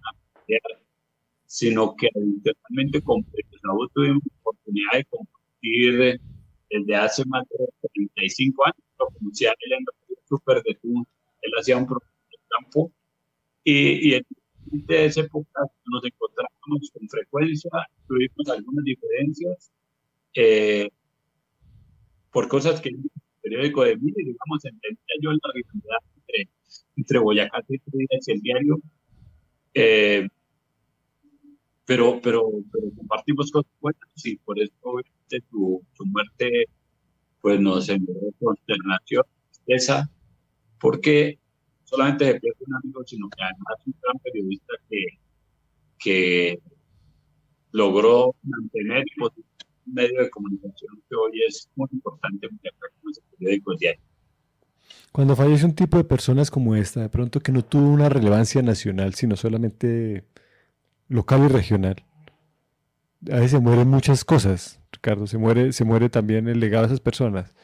sino 1.46 1.96
que 1.96 2.10
internamente 2.14 3.00
con 3.00 3.24
Pedro 3.24 3.56
Esaú 3.56 3.88
tuvimos 3.94 4.22
la 4.22 4.40
oportunidad 4.42 4.92
de 4.92 5.04
compartir 5.06 6.20
desde 6.68 6.94
hace 6.94 7.24
más 7.24 7.48
de 7.48 7.88
35 7.94 8.66
años. 8.66 8.84
Lo 8.98 9.06
conocía 9.18 9.54
él 9.60 9.72
en 9.72 9.84
súper 10.28 10.62
de 10.62 10.74
tú. 10.74 11.06
Él 11.40 11.52
hacía 11.58 11.78
un 11.78 11.86
programa 11.86 12.17
campo 12.48 12.92
y, 13.64 14.16
y 14.16 14.22
de 14.70 15.06
esa 15.06 15.20
época 15.22 15.62
nos 15.86 16.04
encontramos 16.04 16.52
con 16.92 17.08
frecuencia, 17.08 17.70
tuvimos 18.06 18.48
algunas 18.48 18.84
diferencias, 18.84 19.70
eh, 20.34 20.88
por 22.30 22.48
cosas 22.48 22.80
que 22.80 22.90
el 22.90 22.98
periódico 23.42 23.84
de 23.84 23.96
mí, 23.96 24.12
digamos, 24.14 24.64
entendía 24.64 25.14
yo 25.20 25.30
la 25.32 25.52
rivalidad 25.54 25.98
entre, 26.16 26.48
entre 26.96 27.18
Boyacá 27.18 27.64
y 27.68 28.32
el 28.32 28.40
diario. 28.40 28.80
Eh, 29.74 30.28
pero, 31.84 32.20
pero, 32.22 32.50
pero 32.70 32.84
compartimos 32.96 33.50
cosas 33.50 33.72
buenas 33.80 34.26
y 34.26 34.36
por 34.36 34.60
eso 34.60 34.74
obviamente 34.82 35.42
su, 35.50 35.82
su 35.94 36.06
muerte 36.06 36.66
pues 37.40 37.60
nos 37.60 37.88
envió 37.88 38.14
consternación, 38.38 39.24
tristeza, 39.50 40.10
porque 40.78 41.38
solamente 41.88 42.26
se 42.26 42.40
pierde 42.40 42.58
un 42.66 42.74
amigo, 42.76 43.02
sino 43.06 43.28
que 43.30 43.42
además 43.42 43.76
un 43.86 43.94
gran 44.02 44.18
periodista 44.18 44.74
que, 44.88 45.04
que 45.98 46.60
logró 47.72 48.34
mantener 48.42 49.04
un 49.18 49.30
medio 49.86 50.22
de 50.22 50.30
comunicación 50.30 51.02
que 51.08 51.16
hoy 51.16 51.42
es 51.46 51.68
muy 51.76 51.88
importante 51.92 52.48
como 52.48 53.10
es 53.10 53.18
el 53.18 53.24
periódico 53.38 53.74
diario. 53.76 54.00
Cuando 55.12 55.34
fallece 55.34 55.64
un 55.64 55.74
tipo 55.74 55.96
de 55.96 56.04
personas 56.04 56.50
como 56.50 56.76
esta, 56.76 57.00
de 57.00 57.08
pronto 57.08 57.40
que 57.40 57.52
no 57.52 57.64
tuvo 57.64 57.88
una 57.88 58.10
relevancia 58.10 58.60
nacional, 58.62 59.14
sino 59.14 59.36
solamente 59.36 60.24
local 61.08 61.44
y 61.44 61.48
regional, 61.48 61.96
a 63.30 63.36
veces 63.36 63.52
se 63.52 63.58
mueren 63.58 63.88
muchas 63.88 64.24
cosas, 64.24 64.80
Ricardo, 64.92 65.26
se 65.26 65.38
muere, 65.38 65.72
se 65.72 65.84
muere 65.84 66.10
también 66.10 66.48
el 66.48 66.60
legado 66.60 66.82
de 66.82 66.88
esas 66.88 67.00
personas. 67.00 67.54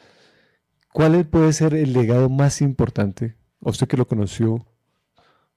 ¿Cuál 0.91 1.27
puede 1.27 1.53
ser 1.53 1.75
el 1.75 1.93
legado 1.93 2.29
más 2.29 2.61
importante, 2.61 3.35
usted 3.69 3.87
que 3.87 3.97
lo 3.97 4.07
conoció 4.07 4.65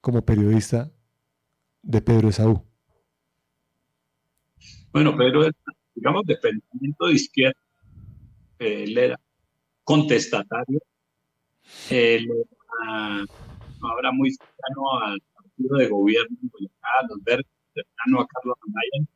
como 0.01 0.23
periodista, 0.23 0.91
de 1.81 2.01
Pedro 2.01 2.29
Esaú? 2.29 2.63
Bueno, 4.91 5.15
Pedro, 5.15 5.49
digamos, 5.95 6.25
de 6.25 6.35
pensamiento 6.35 7.07
de 7.07 7.13
izquierda, 7.13 7.59
él 8.57 8.97
era 8.97 9.19
contestatario, 9.83 10.79
él 11.89 12.27
era, 12.29 13.25
ahora 13.81 14.11
muy 14.11 14.31
cercano 14.31 14.99
al 15.03 15.21
partido 15.33 15.77
de 15.77 15.87
gobierno 15.87 16.37
a 16.81 17.07
los 17.07 17.23
verdes, 17.23 17.45
cercano 17.73 18.21
a 18.21 18.27
Carlos 18.27 18.57
Amaya. 18.67 19.07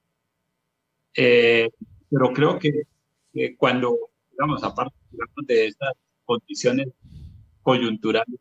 Eh, 1.16 1.70
pero 2.10 2.34
creo 2.34 2.60
que, 2.60 2.84
cuando, 3.58 3.98
digamos, 4.32 4.64
aparte 4.64 4.96
de 5.48 5.68
estas 5.68 5.94
condiciones 6.26 6.88
coyunturales, 7.62 8.40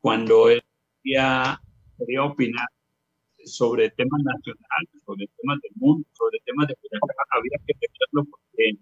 cuando 0.00 0.48
él 0.50 0.62
quería, 1.02 1.60
quería 1.98 2.24
opinar 2.24 2.68
sobre 3.44 3.90
temas 3.90 4.22
nacionales, 4.22 4.90
sobre 5.04 5.26
temas 5.40 5.58
del 5.62 5.72
mundo, 5.76 6.06
sobre 6.12 6.38
temas 6.44 6.68
de 6.68 6.74
había 7.30 7.58
que 7.66 7.74
tenerlo 7.74 8.30
porque, 8.30 8.78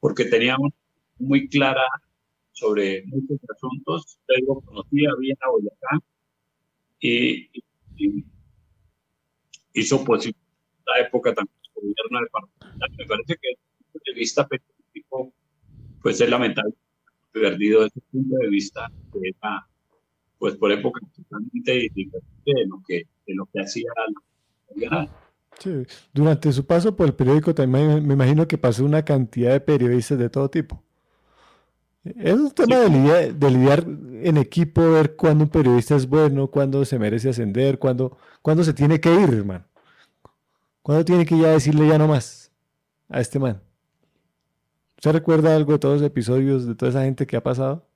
porque 0.00 0.24
teníamos 0.24 0.72
muy 1.18 1.48
clara 1.48 1.84
sobre 2.52 3.04
muchos 3.06 3.38
asuntos. 3.48 4.18
Luego 4.28 4.60
conocía 4.62 5.10
bien 5.18 5.36
a 5.40 5.50
Boyacá 5.50 5.98
y, 7.00 7.50
hizo 9.72 10.04
posible 10.04 10.38
la 10.86 11.06
época 11.06 11.34
también 11.34 11.56
del 11.62 11.94
gobierno 11.94 12.20
departamental. 12.20 12.90
Me 12.98 13.06
parece 13.06 13.36
que 13.36 13.48
desde 13.48 13.60
el 13.60 13.92
punto 13.92 14.02
de 14.06 14.18
vista 14.18 14.48
periodístico, 14.48 15.32
pues 16.02 16.20
es 16.20 16.28
lamentable 16.28 16.74
perdido 17.32 17.86
ese 17.86 18.00
punto 18.10 18.36
de 18.36 18.48
vista 18.48 18.90
que 19.12 19.28
era, 19.28 19.66
pues 20.40 20.56
por 20.56 20.72
época 20.72 21.00
totalmente 21.14 21.72
diferente 21.72 22.26
de 22.46 22.66
lo 22.66 22.82
que, 22.88 23.06
de 23.26 23.34
lo 23.34 23.46
que 23.52 23.60
hacía 23.60 23.90
la 24.74 25.08
Sí. 25.58 25.84
Durante 26.14 26.50
su 26.52 26.64
paso 26.64 26.96
por 26.96 27.06
el 27.06 27.14
periódico 27.14 27.54
también 27.54 28.06
me 28.06 28.14
imagino 28.14 28.48
que 28.48 28.56
pasó 28.56 28.82
una 28.82 29.04
cantidad 29.04 29.52
de 29.52 29.60
periodistas 29.60 30.18
de 30.18 30.30
todo 30.30 30.48
tipo. 30.48 30.82
Es 32.02 32.32
un 32.32 32.50
tema 32.52 32.76
de, 32.76 32.88
lidiar, 33.50 33.84
en 33.86 34.38
equipo, 34.38 34.92
ver 34.92 35.16
cuándo 35.16 35.44
un 35.44 35.50
periodista 35.50 35.96
es 35.96 36.08
bueno, 36.08 36.46
cuándo 36.46 36.82
se 36.86 36.98
merece 36.98 37.28
ascender, 37.28 37.78
cuándo, 37.78 38.16
cuándo 38.40 38.64
se 38.64 38.72
tiene 38.72 38.98
que 38.98 39.12
ir, 39.12 39.28
hermano. 39.28 39.66
Cuándo 40.80 41.04
tiene 41.04 41.26
que 41.26 41.36
ya 41.36 41.48
decirle 41.48 41.86
ya 41.86 41.98
no 41.98 42.08
más 42.08 42.50
a 43.10 43.20
este 43.20 43.38
man. 43.38 43.60
¿Usted 44.96 45.12
recuerda 45.12 45.54
algo 45.54 45.72
de 45.72 45.78
todos 45.78 46.00
los 46.00 46.06
episodios, 46.06 46.66
de 46.66 46.74
toda 46.74 46.90
esa 46.90 47.04
gente 47.04 47.26
que 47.26 47.36
ha 47.36 47.42
pasado? 47.42 47.86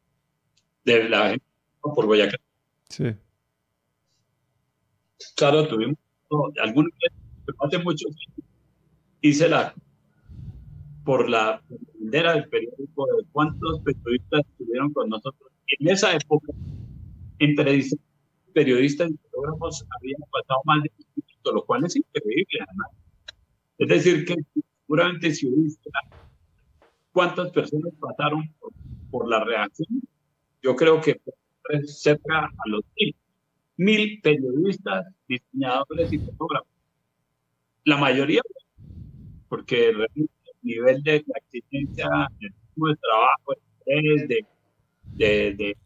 De 0.85 1.09
la 1.09 1.31
gente 1.31 1.54
por 1.93 2.07
Boyacá. 2.07 2.37
Sí. 2.89 3.15
Claro, 5.37 5.67
tuvimos 5.69 5.97
algunos 6.63 6.91
hace 7.61 7.79
mucho 7.79 8.07
hice 9.21 9.49
la 9.49 9.75
por 11.05 11.29
la 11.29 11.63
bandera 11.69 12.35
del 12.35 12.49
periódico 12.49 13.07
de 13.07 13.25
cuántos 13.31 13.81
periodistas 13.81 14.41
estuvieron 14.51 14.93
con 14.93 15.09
nosotros. 15.09 15.51
En 15.79 15.89
esa 15.89 16.15
época, 16.15 16.53
entre 17.39 17.85
periodistas 18.55 19.11
y 19.11 19.17
fotógrafos 19.17 19.85
habían 19.99 20.21
pasado 20.31 20.61
más 20.65 20.83
de 20.83 20.91
minutos, 21.15 21.55
lo 21.55 21.65
cual 21.65 21.85
es 21.85 21.97
increíble, 21.97 22.59
además. 22.67 22.89
Es 23.79 23.89
decir, 23.89 24.25
que 24.25 24.37
seguramente 24.87 25.35
si 25.35 25.47
hubiese 25.47 25.79
cuántas 27.13 27.51
personas 27.51 27.93
pasaron 28.01 28.51
por, 29.11 29.29
la 29.29 29.45
reacción, 29.45 30.01
yo 30.63 30.75
creo 30.75 31.01
que 31.01 31.21
cerca 31.87 32.45
a 32.45 32.69
los 32.69 32.83
mil, 32.99 33.17
mil 33.77 34.21
periodistas, 34.21 35.07
diseñadores 35.29 36.13
y 36.13 36.19
fotógrafos. 36.19 36.69
La 37.85 37.97
mayoría, 37.97 38.43
porque 39.49 39.89
el 39.89 40.07
nivel 40.63 41.03
de 41.03 41.25
la 41.27 41.39
exigencia, 41.39 42.09
el 42.41 42.51
ritmo 42.51 42.89
de 42.89 42.97
trabajo, 42.97 43.55
el 43.87 44.29
de, 44.29 44.47
de, 45.17 45.55
de, 45.55 45.77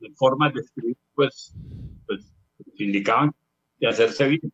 de, 0.00 0.10
formas 0.16 0.52
de 0.54 0.60
escribir, 0.60 0.96
pues, 1.14 1.54
pues, 2.06 2.32
indicaban 2.78 3.32
de 3.78 3.88
hacerse 3.88 4.26
bien. 4.28 4.52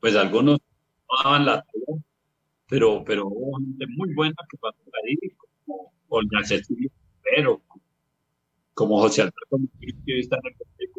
Pues 0.00 0.14
algunos 0.14 0.60
no 0.60 1.24
daban 1.24 1.46
la 1.46 1.62
tarea, 1.62 2.02
pero, 2.68 3.02
pero 3.04 3.26
hubo 3.26 3.58
gente 3.58 3.86
muy 3.96 4.14
buena 4.14 4.36
que 4.50 4.58
pasó 4.58 4.78
ahí, 5.04 5.16
como 5.64 5.92
Olga 6.08 6.44
Cecilia 6.44 6.90
pero 7.34 7.60
como 7.66 7.82
José 8.86 9.22
Alberto 9.22 9.58
que 10.06 10.18
está 10.20 10.36
en 10.36 10.54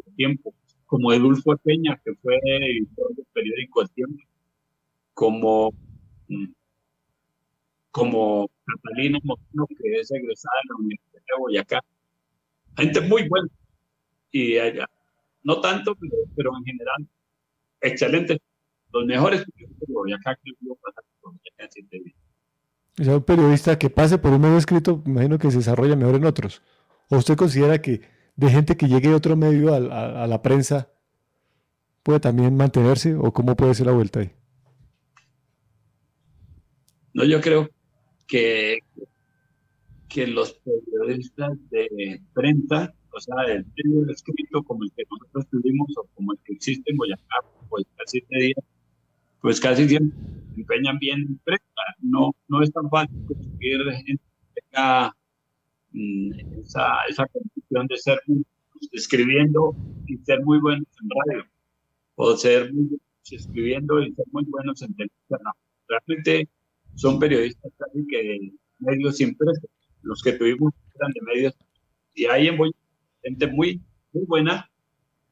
el 0.06 0.14
Tiempo, 0.16 0.54
como 0.86 1.12
Edulfo 1.12 1.56
Peña, 1.56 2.00
que 2.04 2.14
fue 2.16 2.38
editor 2.44 3.14
del 3.14 3.26
periódico 3.32 3.82
El 3.82 3.90
Tiempo, 3.90 4.22
como, 5.14 5.72
mm, 6.28 6.46
como 7.90 8.50
Catalina 8.66 9.18
Motino, 9.22 9.66
que 9.66 10.00
es 10.00 10.10
egresada 10.10 10.56
de 10.62 10.68
la 10.68 10.76
Universidad 10.76 11.20
de 11.20 11.38
Boyacá. 11.38 11.80
Gente 12.76 13.00
muy 13.00 13.28
buena. 13.28 13.48
Y 14.30 14.58
allá, 14.58 14.86
no 15.42 15.60
tanto, 15.60 15.94
pero, 15.94 16.16
pero 16.36 16.50
en 16.58 16.64
general, 16.64 17.08
excelente. 17.80 18.38
Los 18.92 19.06
mejores 19.06 19.44
periodistas 19.44 19.88
de 19.88 19.94
Boyacá 19.94 20.38
que 20.42 20.50
yo 20.60 20.74
pasar 20.74 21.04
por 21.20 21.32
Boyacá 21.32 21.68
en. 21.76 22.14
O 23.00 23.04
sea, 23.04 23.16
un 23.16 23.22
periodista 23.22 23.78
que 23.78 23.88
pase 23.88 24.18
por 24.18 24.32
un 24.32 24.42
medio 24.42 24.58
escrito, 24.58 25.02
imagino 25.06 25.38
que 25.38 25.50
se 25.50 25.58
desarrolla 25.58 25.96
mejor 25.96 26.16
en 26.16 26.26
otros. 26.26 26.60
¿O 27.10 27.18
usted 27.18 27.36
considera 27.36 27.82
que 27.82 28.02
de 28.36 28.50
gente 28.50 28.76
que 28.76 28.86
llegue 28.86 29.08
de 29.08 29.14
otro 29.16 29.36
medio 29.36 29.74
a, 29.74 30.26
la 30.26 30.42
prensa 30.42 30.88
puede 32.04 32.20
también 32.20 32.56
mantenerse? 32.56 33.16
¿O 33.16 33.32
cómo 33.32 33.56
puede 33.56 33.74
ser 33.74 33.86
la 33.86 33.92
vuelta 33.92 34.20
ahí? 34.20 34.30
No, 37.12 37.24
yo 37.24 37.40
creo 37.40 37.68
que, 38.28 38.78
que 40.08 40.28
los 40.28 40.52
periodistas 40.52 41.58
de 41.70 42.22
prensa, 42.32 42.94
o 43.12 43.20
sea, 43.20 43.42
el 43.48 43.66
medio 43.74 44.08
escrito 44.08 44.62
como 44.62 44.84
el 44.84 44.92
que 44.92 45.02
nosotros 45.10 45.48
tuvimos 45.50 45.88
o 45.96 46.06
como 46.14 46.32
el 46.32 46.38
que 46.44 46.52
existe 46.52 46.92
en 46.92 46.96
Boyacá, 46.96 47.44
pues 47.68 47.84
casi 47.96 48.24
días, 48.30 48.64
pues 49.42 49.58
casi 49.58 49.88
siempre 49.88 50.16
empeñan 50.56 50.96
bien 51.00 51.22
en 51.22 51.38
prensa. 51.38 51.82
No, 52.02 52.30
no 52.46 52.62
es 52.62 52.72
tan 52.72 52.88
fácil 52.88 53.18
conseguir 53.26 53.82
gente 54.06 54.22
que 54.54 54.60
tenga 54.70 55.12
esa, 55.92 56.86
esa 57.08 57.26
condición 57.26 57.86
de 57.86 57.96
ser 57.98 58.20
escribiendo 58.92 59.74
y 60.06 60.16
ser 60.18 60.42
muy 60.44 60.60
buenos 60.60 60.86
en 61.02 61.08
radio, 61.10 61.44
o 62.16 62.36
ser 62.36 62.72
muy 62.72 62.84
buenos 62.84 63.10
escribiendo 63.30 64.02
y 64.02 64.12
ser 64.12 64.26
muy 64.32 64.44
buenos 64.44 64.82
en 64.82 64.94
televisión. 64.94 65.40
realmente 65.88 66.48
son 66.94 67.18
periodistas 67.18 67.72
casi 67.78 68.06
que 68.06 68.16
de 68.16 68.52
medios 68.78 69.20
impresos. 69.20 69.70
Los 70.02 70.22
que 70.22 70.32
tuvimos 70.32 70.72
eran 70.96 71.12
de 71.12 71.20
medios. 71.22 71.54
Y 72.14 72.24
hay 72.26 72.48
en 72.48 72.58
gente 73.22 73.46
muy, 73.48 73.80
muy 74.12 74.24
buena, 74.24 74.68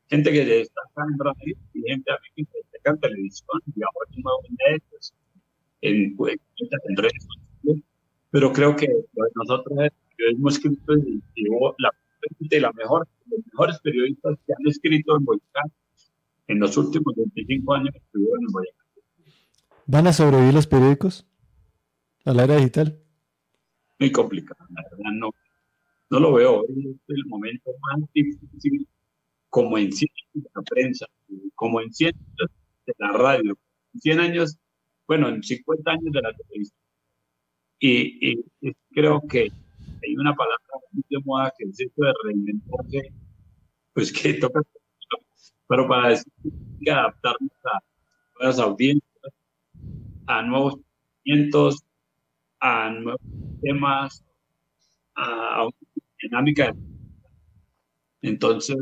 gente 0.09 0.30
que 0.30 0.44
destaca 0.44 1.05
en 1.10 1.18
radio 1.18 1.56
y 1.74 1.82
gente 1.82 2.12
que 2.36 2.43
destaca 2.43 2.90
en 2.90 3.01
televisión 3.01 3.60
y 3.74 3.82
ahora 3.82 4.10
en 4.14 4.22
nuevos 4.22 4.44
medios, 4.66 5.14
en, 5.80 6.16
pues, 6.16 6.36
en 6.59 6.97
redes 6.97 7.24
sociales. 7.24 7.85
Pero 8.30 8.52
creo 8.52 8.76
que 8.76 8.89
nosotros 9.35 9.78
el 9.78 9.90
periodismo 10.19 10.49
escrito 10.51 10.93
y 11.35 11.45
la, 11.78 11.90
la 12.61 12.73
mejor, 12.73 13.09
los 13.27 13.40
mejores 13.47 13.78
periodistas 13.81 14.36
que 14.47 14.53
han 14.53 14.66
escrito 14.66 15.16
en 15.16 15.24
Boyacá 15.24 15.62
en 16.49 16.61
los 16.61 16.77
últimos 16.77 17.15
25 17.16 17.74
años 17.74 17.95
estuvieron 17.95 18.40
en 18.40 18.53
Boyacá. 18.53 18.85
¿Van 19.86 20.07
a 20.07 20.12
sobrevivir 20.12 20.53
los 20.53 20.66
periódicos? 20.66 21.24
a 22.24 22.35
la 22.35 22.45
era 22.45 22.57
digital? 22.57 22.99
muy 23.99 24.12
complicado, 24.12 24.65
la 24.70 24.82
verdad 24.82 25.12
no, 25.15 25.31
no 26.11 26.20
lo 26.20 26.32
veo. 26.35 26.61
Hoy 26.61 26.89
es 26.89 27.16
el 27.16 27.27
momento 27.27 27.70
más 27.81 28.09
difícil 28.12 28.86
como 29.49 29.78
en 29.78 29.90
100 29.90 30.11
años 30.11 30.45
de 30.45 30.51
la 30.55 30.62
prensa, 30.62 31.07
como 31.55 31.81
en 31.81 31.93
100 31.93 32.15
años 32.15 32.51
de 32.86 32.95
la 32.99 33.12
radio, 33.12 33.59
en 33.95 34.01
100 34.01 34.20
años, 34.20 34.59
bueno, 35.07 35.28
en 35.28 35.43
50 35.43 35.90
años 35.90 36.12
de 36.12 36.23
la 36.23 36.32
televisión. 36.32 36.78
Y, 37.81 38.31
y, 38.31 38.74
creo 38.93 39.23
que 39.28 39.51
hay 40.03 40.16
una 40.16 40.35
palabra 40.35 40.59
muy 40.93 41.05
de 41.09 41.19
moda 41.25 41.53
que 41.57 41.65
es 41.65 41.81
esto 41.81 42.05
de 42.05 42.12
reinventarse, 42.25 43.12
pues 43.95 44.12
que 44.12 44.35
toca, 44.35 44.61
pero 45.69 45.87
para 45.87 46.11
decir 46.11 46.33
que 46.81 46.91
adaptarnos 46.91 47.51
a 47.65 47.81
nuevas 48.39 48.59
audiencias, 48.59 49.33
a 50.27 50.43
nuevos 50.43 50.77
movimientos, 50.77 51.85
a 52.61 52.91
nuevos 52.91 53.20
temas, 53.62 54.25
a, 55.15 55.65
una 55.65 55.73
dinámica. 56.23 56.75
Entonces, 58.23 58.77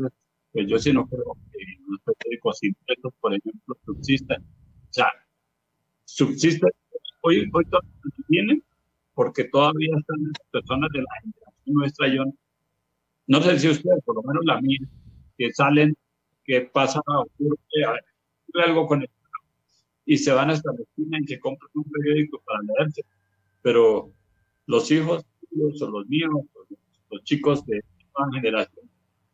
pues 0.51 0.67
yo 0.67 0.79
sí 0.79 0.93
no 0.93 1.07
creo 1.07 1.37
que 1.51 1.59
los 1.87 2.15
periódicos 2.17 2.63
impresos, 2.63 3.13
por 3.19 3.33
ejemplo, 3.33 3.75
subsistan. 3.85 4.41
O 4.41 4.93
sea, 4.93 5.07
subsisten, 6.05 6.69
hoy, 7.21 7.49
hoy 7.51 7.65
todavía 7.65 7.91
tienen, 8.27 8.63
porque 9.17 9.45
todavía 9.45 9.89
están 9.97 10.17
las 10.21 10.47
personas 10.51 10.91
de 10.93 10.99
la 10.99 11.07
generación 11.19 11.73
nuestra, 11.73 12.07
yo 12.07 12.23
no 13.25 13.41
sé 13.41 13.57
si 13.57 13.67
ustedes, 13.67 14.03
por 14.05 14.15
lo 14.15 14.21
menos 14.21 14.45
la 14.45 14.61
mía, 14.61 14.77
que 15.35 15.51
salen, 15.53 15.97
que 16.43 16.69
pasa, 16.71 16.99
ocurre, 16.99 17.57
algo 18.63 18.85
con 18.85 19.01
el 19.01 19.09
y 20.05 20.17
se 20.17 20.31
van 20.31 20.51
hasta 20.51 20.71
la 20.71 20.83
esquina 20.83 21.17
y 21.19 21.25
se 21.25 21.39
compran 21.39 21.71
un 21.73 21.83
periódico 21.85 22.39
para 22.45 22.59
leerse. 22.61 23.01
Pero 23.63 24.13
los 24.67 24.89
hijos 24.91 25.25
o 25.51 25.87
los 25.87 26.07
míos, 26.07 26.29
los, 27.09 27.23
chicos 27.23 27.65
de 27.65 27.79
esta 27.79 28.23
generación, 28.31 28.87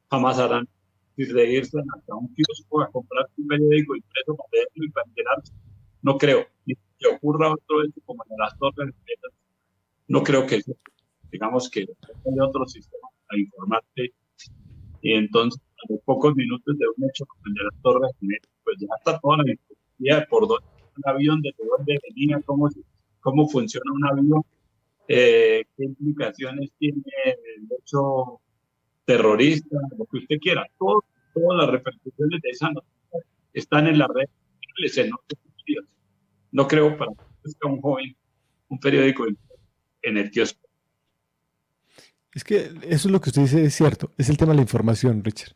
jamás 0.09 0.39
harán 0.39 0.65
de 1.17 1.51
irse 1.51 1.77
hasta 1.93 2.15
un 2.15 2.33
kiosco 2.33 2.81
a 2.81 2.89
comprar 2.89 3.27
un 3.37 3.47
periódico 3.47 3.97
impreso 3.97 4.37
para 4.37 4.49
leerlo 4.53 4.85
y 4.85 4.91
para 4.91 5.07
enterarse. 5.09 5.53
No 6.01 6.17
creo. 6.17 6.47
Ni 6.65 6.73
que 6.97 7.07
ocurra 7.09 7.51
otro 7.51 7.83
hecho 7.83 7.99
como 8.05 8.23
en 8.29 8.37
las 8.37 8.57
torres 8.57 8.93
no 10.07 10.23
creo 10.23 10.45
que 10.45 10.61
digamos 11.31 11.69
que 11.69 11.81
hay 11.81 12.39
otro 12.39 12.65
sistema 12.67 13.07
para 13.27 13.39
informarte 13.39 14.13
y 15.01 15.13
entonces 15.13 15.61
a 15.61 15.93
los 15.93 16.01
pocos 16.01 16.35
minutos 16.35 16.77
de 16.77 16.85
un 16.95 17.09
hecho 17.09 17.25
como 17.25 17.41
el 17.47 17.53
de 17.53 17.63
las 17.63 17.81
torres 17.81 18.11
pues 18.63 18.77
ya 18.79 18.87
está 18.97 19.19
toda 19.19 19.37
la 19.37 19.51
información 19.51 19.73
por 20.29 20.47
dónde 20.47 20.73
un 20.97 21.09
avión, 21.09 21.41
de 21.41 21.53
dónde 21.57 21.99
venía, 22.09 22.41
cómo, 22.45 22.69
cómo 23.21 23.47
funciona 23.47 23.91
un 23.93 24.05
avión, 24.05 24.41
eh, 25.07 25.65
qué 25.75 25.83
implicaciones 25.85 26.71
tiene 26.77 27.01
el 27.25 27.67
hecho 27.79 28.39
terrorista, 29.05 29.77
lo 29.97 30.05
que 30.05 30.17
usted 30.17 30.37
quiera. 30.39 30.65
Todo, 30.77 31.03
todas 31.33 31.61
las 31.61 31.69
repercusiones 31.71 32.41
de 32.41 32.49
esa 32.49 32.71
noticia 32.71 33.19
están 33.53 33.87
en 33.87 33.99
la 33.99 34.07
red, 34.07 34.27
no 36.51 36.67
creo 36.67 36.97
para 36.97 37.11
que 37.11 37.67
un 37.67 37.81
joven 37.81 38.15
un 38.69 38.79
periódico 38.79 39.25
en 40.03 40.17
el 40.17 40.29
kiosco. 40.31 40.69
Es 42.33 42.43
que 42.43 42.73
eso 42.83 43.07
es 43.07 43.11
lo 43.11 43.21
que 43.21 43.29
usted 43.29 43.43
dice, 43.43 43.63
es 43.63 43.75
cierto, 43.75 44.11
es 44.17 44.29
el 44.29 44.37
tema 44.37 44.51
de 44.51 44.57
la 44.57 44.61
información, 44.63 45.23
Richard. 45.23 45.55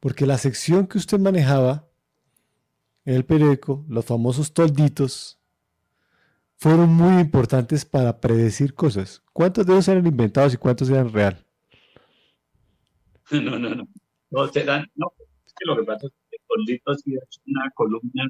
Porque 0.00 0.26
la 0.26 0.38
sección 0.38 0.86
que 0.86 0.98
usted 0.98 1.18
manejaba 1.18 1.88
en 3.04 3.14
el 3.14 3.24
periódico, 3.24 3.84
los 3.88 4.04
famosos 4.04 4.52
tolditos, 4.52 5.38
fueron 6.56 6.92
muy 6.92 7.20
importantes 7.20 7.84
para 7.84 8.20
predecir 8.20 8.74
cosas. 8.74 9.22
¿Cuántos 9.32 9.66
de 9.66 9.74
ellos 9.74 9.88
eran 9.88 10.06
inventados 10.06 10.54
y 10.54 10.56
cuántos 10.56 10.90
eran 10.90 11.12
real? 11.12 11.44
No, 13.30 13.58
no, 13.58 13.74
no. 13.74 13.88
No, 14.30 14.46
dan, 14.48 14.88
no, 14.94 15.12
es 15.44 15.54
que 15.54 15.64
lo 15.64 15.76
que 15.76 15.84
pasa 15.84 16.06
es 16.06 16.12
que 16.30 16.36
tolditos 16.46 17.02
es 17.06 17.40
una 17.46 17.70
columna, 17.74 18.28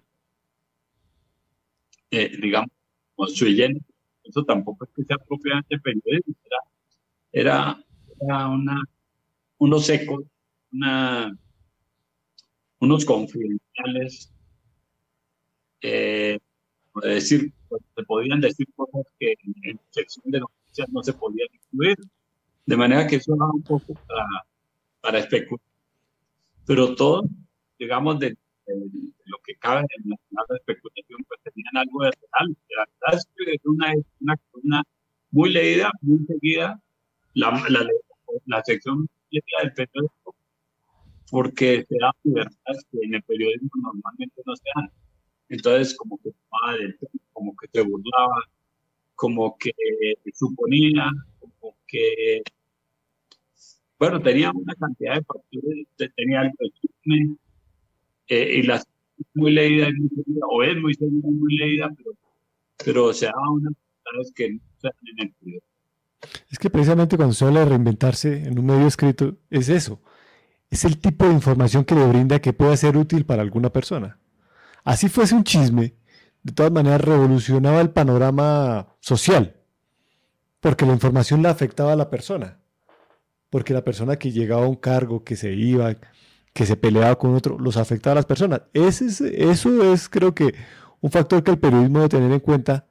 eh, 2.11 2.35
digamos, 2.41 2.71
como 3.15 3.29
Eso 4.29 4.45
tampoco 4.45 4.85
es 4.85 4.91
que 4.95 5.05
sea 5.05 5.19
propiamente 5.19 5.79
periodismo, 5.79 6.35
era, 7.33 7.79
era, 8.21 8.49
una, 8.49 8.83
unos 9.59 9.89
ecos, 9.89 10.25
una, 10.73 11.37
unos 12.81 13.05
confidenciales 13.05 14.33
eh, 15.83 16.39
decir, 17.03 17.53
pues, 17.69 17.83
se 17.95 18.03
podían 18.05 18.41
decir 18.41 18.67
cosas 18.75 19.03
que 19.19 19.35
en, 19.65 19.79
sección 19.91 20.25
de 20.27 20.41
noticias 20.41 20.89
no 20.91 21.03
se 21.03 21.13
podían 21.13 21.49
incluir. 21.53 21.97
De 22.65 22.77
manera 22.77 23.07
que 23.07 23.17
eso 23.17 23.35
era 23.35 23.45
un 23.47 23.63
poco 23.63 23.95
para, 23.95 24.27
para 25.01 25.19
especular. 25.21 25.65
Pero 26.67 26.95
todo, 26.97 27.23
digamos, 27.79 28.19
de, 28.19 28.37
lo 28.67 29.39
que 29.45 29.55
cabe 29.57 29.81
en 29.81 30.11
la, 30.11 30.57
especulación, 30.57 31.21
pues 31.29 31.41
tenían 31.43 31.77
algo 31.77 32.05
de 32.05 32.11
real. 32.11 32.57
La 32.77 32.85
verdad 32.85 33.21
es 33.21 33.29
que 33.37 33.53
es 33.53 33.65
una, 33.65 33.93
una, 34.21 34.83
muy 35.31 35.53
leída, 35.53 35.91
muy 36.03 36.25
seguida, 36.27 36.81
la, 37.35 37.51
la, 37.69 37.87
la 38.47 38.63
sección 38.65 39.09
del 39.31 39.73
periódico, 39.73 40.35
porque 41.31 41.85
se 41.89 41.97
da 42.01 42.13
libertades 42.23 42.85
que 42.91 42.99
en 43.03 43.15
el 43.15 43.23
periodismo 43.23 43.71
normalmente 43.83 44.43
no 44.45 44.57
se 44.57 44.65
dan. 44.75 44.91
Entonces, 45.49 45.97
como 45.97 46.19
que 46.19 46.31
como 47.33 47.55
que 47.57 47.69
se 47.73 47.83
burlaba, 47.83 48.43
como 49.15 49.57
que 49.59 49.73
suponía, 50.35 51.11
como 51.39 51.77
que, 51.87 52.43
bueno, 53.99 54.21
tenía 54.21 54.51
una 54.53 54.75
cantidad 54.75 55.15
de 55.15 55.23
partidos, 55.23 55.75
tenía 56.17 56.41
algo 56.41 56.55
de 56.61 57.37
eh, 58.29 58.59
y 58.59 58.63
las 58.63 58.87
muy 59.35 59.53
leída, 59.53 59.89
o 60.51 60.63
es 60.63 60.77
muy 60.81 60.95
seguida, 60.95 61.29
muy 61.31 61.57
leída, 61.57 61.91
pero, 61.97 62.11
pero 62.85 63.13
se 63.13 63.27
daba 63.27 63.51
una 63.51 63.71
vez 64.19 64.33
que 64.35 64.53
no 64.53 64.61
se 64.79 64.89
en 64.89 65.35
el. 65.45 65.63
Es 66.51 66.59
que 66.59 66.71
precisamente 66.71 67.17
cuando 67.17 67.35
se 67.35 67.45
habla 67.45 67.61
de 67.61 67.67
reinventarse 67.67 68.45
en 68.45 68.59
un 68.59 68.67
medio 68.67 68.87
escrito, 68.87 69.37
es 69.51 69.69
eso. 69.69 70.03
Es 70.71 70.85
el 70.85 70.99
tipo 70.99 71.27
de 71.27 71.33
información 71.33 71.85
que 71.85 71.95
le 71.95 72.07
brinda 72.07 72.41
que 72.41 72.53
pueda 72.53 72.77
ser 72.77 72.97
útil 72.97 73.25
para 73.25 73.43
alguna 73.43 73.71
persona. 73.71 74.19
Así 74.85 75.09
fuese 75.09 75.35
un 75.35 75.45
chisme, 75.45 75.95
de 76.43 76.53
todas 76.53 76.73
maneras 76.73 77.01
revolucionaba 77.01 77.81
el 77.81 77.91
panorama 77.91 78.95
social, 79.01 79.57
porque 80.61 80.87
la 80.87 80.93
información 80.93 81.43
la 81.43 81.51
afectaba 81.51 81.93
a 81.93 81.97
la 81.97 82.11
persona, 82.11 82.61
porque 83.51 83.75
la 83.75 83.85
persona 83.85 84.17
que 84.17 84.33
llegaba 84.33 84.65
a 84.65 84.69
un 84.69 84.77
cargo, 84.77 85.25
que 85.25 85.37
se 85.37 85.53
iba, 85.53 85.95
que 86.57 86.65
se 86.65 86.77
peleaba 86.79 87.19
con 87.19 87.35
otro, 87.35 87.59
los 87.59 87.77
afectaba 87.77 88.13
a 88.13 88.15
las 88.15 88.25
personas. 88.25 88.63
Ese 88.73 89.05
es, 89.05 89.21
eso 89.21 89.93
es, 89.93 90.09
creo 90.09 90.35
que, 90.35 90.55
un 91.03 91.11
factor 91.11 91.45
que 91.45 91.51
el 91.51 91.59
periodismo 91.59 91.99
debe 91.99 92.09
tener 92.09 92.33
en 92.33 92.41
cuenta 92.41 92.87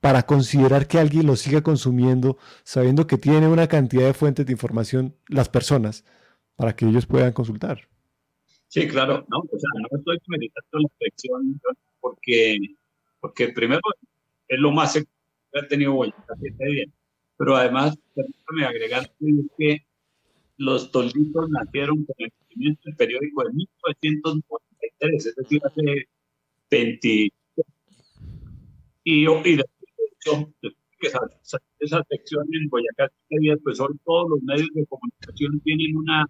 para 0.00 0.24
considerar 0.24 0.88
que 0.88 0.98
alguien 0.98 1.24
lo 1.24 1.36
siga 1.36 1.62
consumiendo, 1.62 2.38
sabiendo 2.64 3.06
que 3.06 3.16
tiene 3.16 3.46
una 3.46 3.68
cantidad 3.68 4.04
de 4.04 4.14
fuentes 4.14 4.44
de 4.44 4.52
información 4.52 5.14
las 5.28 5.48
personas, 5.48 6.04
para 6.56 6.74
que 6.74 6.86
ellos 6.86 7.06
puedan 7.06 7.32
consultar. 7.32 7.88
Sí, 8.66 8.88
claro, 8.88 9.24
no, 9.28 9.38
o 9.38 9.58
sea, 9.58 9.70
no 9.80 9.96
estoy 9.96 10.18
meditando 10.26 10.78
la 10.80 10.88
afección 10.96 11.60
porque, 12.00 12.58
porque 13.20 13.50
primero 13.50 13.80
es 14.48 14.58
lo 14.58 14.72
más 14.72 14.94
que 14.94 15.04
ha 15.54 15.68
tenido 15.68 15.96
siete 16.40 16.64
días, 16.64 16.88
pero 17.36 17.54
además, 17.54 17.96
permítame 18.12 18.64
agregar 18.64 19.08
que 19.56 19.86
los 20.56 20.90
tolditos 20.90 21.48
nacieron 21.50 22.04
con 22.04 22.16
el 22.18 22.32
nacimiento 22.54 22.80
del 22.84 22.96
periódico 22.96 23.44
de 23.44 23.52
1993, 23.52 25.26
es 25.26 25.36
decir, 25.36 25.60
hace 25.64 26.08
20 26.70 27.08
y, 27.08 27.30
y 29.04 29.56
después 29.56 30.46
que 30.98 31.08
esa, 31.08 31.20
esa 31.80 32.02
sección 32.08 32.46
en 32.52 32.68
Boyacá 32.68 33.10
pues 33.62 33.78
hoy 33.80 33.94
todos 34.04 34.30
los 34.30 34.42
medios 34.42 34.68
de 34.74 34.86
comunicación 34.86 35.60
tienen 35.60 35.96
una 35.96 36.26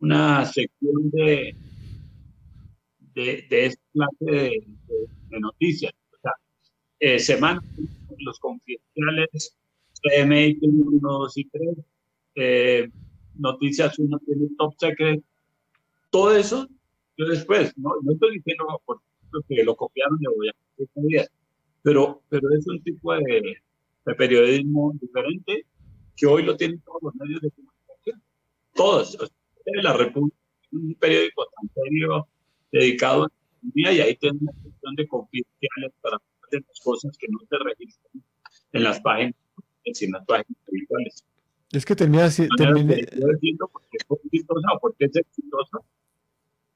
una 0.00 0.46
sección 0.46 1.10
de, 1.10 1.54
de, 3.14 3.46
de 3.48 3.66
esta 3.66 3.82
clase 3.92 4.16
de, 4.24 5.40
noticias. 5.40 5.92
O 6.12 6.16
sea, 6.22 6.32
eh, 6.98 7.18
semana, 7.18 7.62
los 8.18 8.38
confidenciales, 8.38 9.56
CMI 10.02 10.58
1, 10.62 11.00
2 11.02 11.36
y 11.36 11.44
3, 11.44 11.68
eh, 12.36 12.90
Noticias 13.34 13.98
1 13.98 14.18
tiene 14.26 14.48
Top 14.58 14.74
Secret, 14.78 15.22
todo 16.10 16.36
eso, 16.36 16.68
yo 17.16 17.26
después, 17.26 17.72
no, 17.76 17.90
no 18.02 18.12
estoy 18.12 18.36
diciendo 18.36 18.64
por 18.84 19.00
que 19.48 19.64
lo 19.64 19.76
copiaron 19.76 20.18
de 20.18 20.28
Boyacá, 20.28 21.30
pero, 21.82 22.22
pero 22.28 22.52
es 22.52 22.66
un 22.66 22.82
tipo 22.82 23.14
de, 23.14 23.56
de 24.04 24.14
periodismo 24.14 24.92
diferente 25.00 25.66
que 26.16 26.26
hoy 26.26 26.42
lo 26.42 26.56
tienen 26.56 26.80
todos 26.80 27.02
los 27.02 27.14
medios 27.14 27.40
de 27.40 27.50
comunicación. 27.50 28.22
Todos. 28.74 29.14
O 29.14 29.26
sea, 29.26 29.82
la 29.82 29.92
República, 29.94 30.36
un 30.72 30.94
periódico 30.94 31.46
tan 31.56 31.70
serio 31.74 32.28
dedicado 32.72 33.24
a 33.24 33.28
la 33.28 33.32
economía 33.58 33.92
y 33.92 34.00
ahí 34.00 34.16
tiene 34.16 34.38
una 34.40 34.52
cuestión 34.62 34.94
de 34.96 35.08
confidenciales 35.08 35.92
para 36.02 36.18
hacer 36.42 36.64
las 36.66 36.80
cosas 36.80 37.16
que 37.18 37.26
no 37.30 37.38
se 37.48 37.56
registran 37.64 38.24
en 38.72 38.84
las 38.84 39.00
páginas, 39.00 39.34
en 39.84 40.10
las 40.12 40.24
páginas 40.26 40.62
habituales. 40.68 41.24
Es 41.72 41.84
que 41.84 41.94
termina 41.94 42.24
así. 42.24 42.48
Terminé... 42.56 43.06
Porque 43.72 43.96
es 43.96 44.06
exitosa 44.10 44.68
o 44.74 44.80
porque 44.80 45.04
es 45.04 45.16
exitosa 45.16 45.78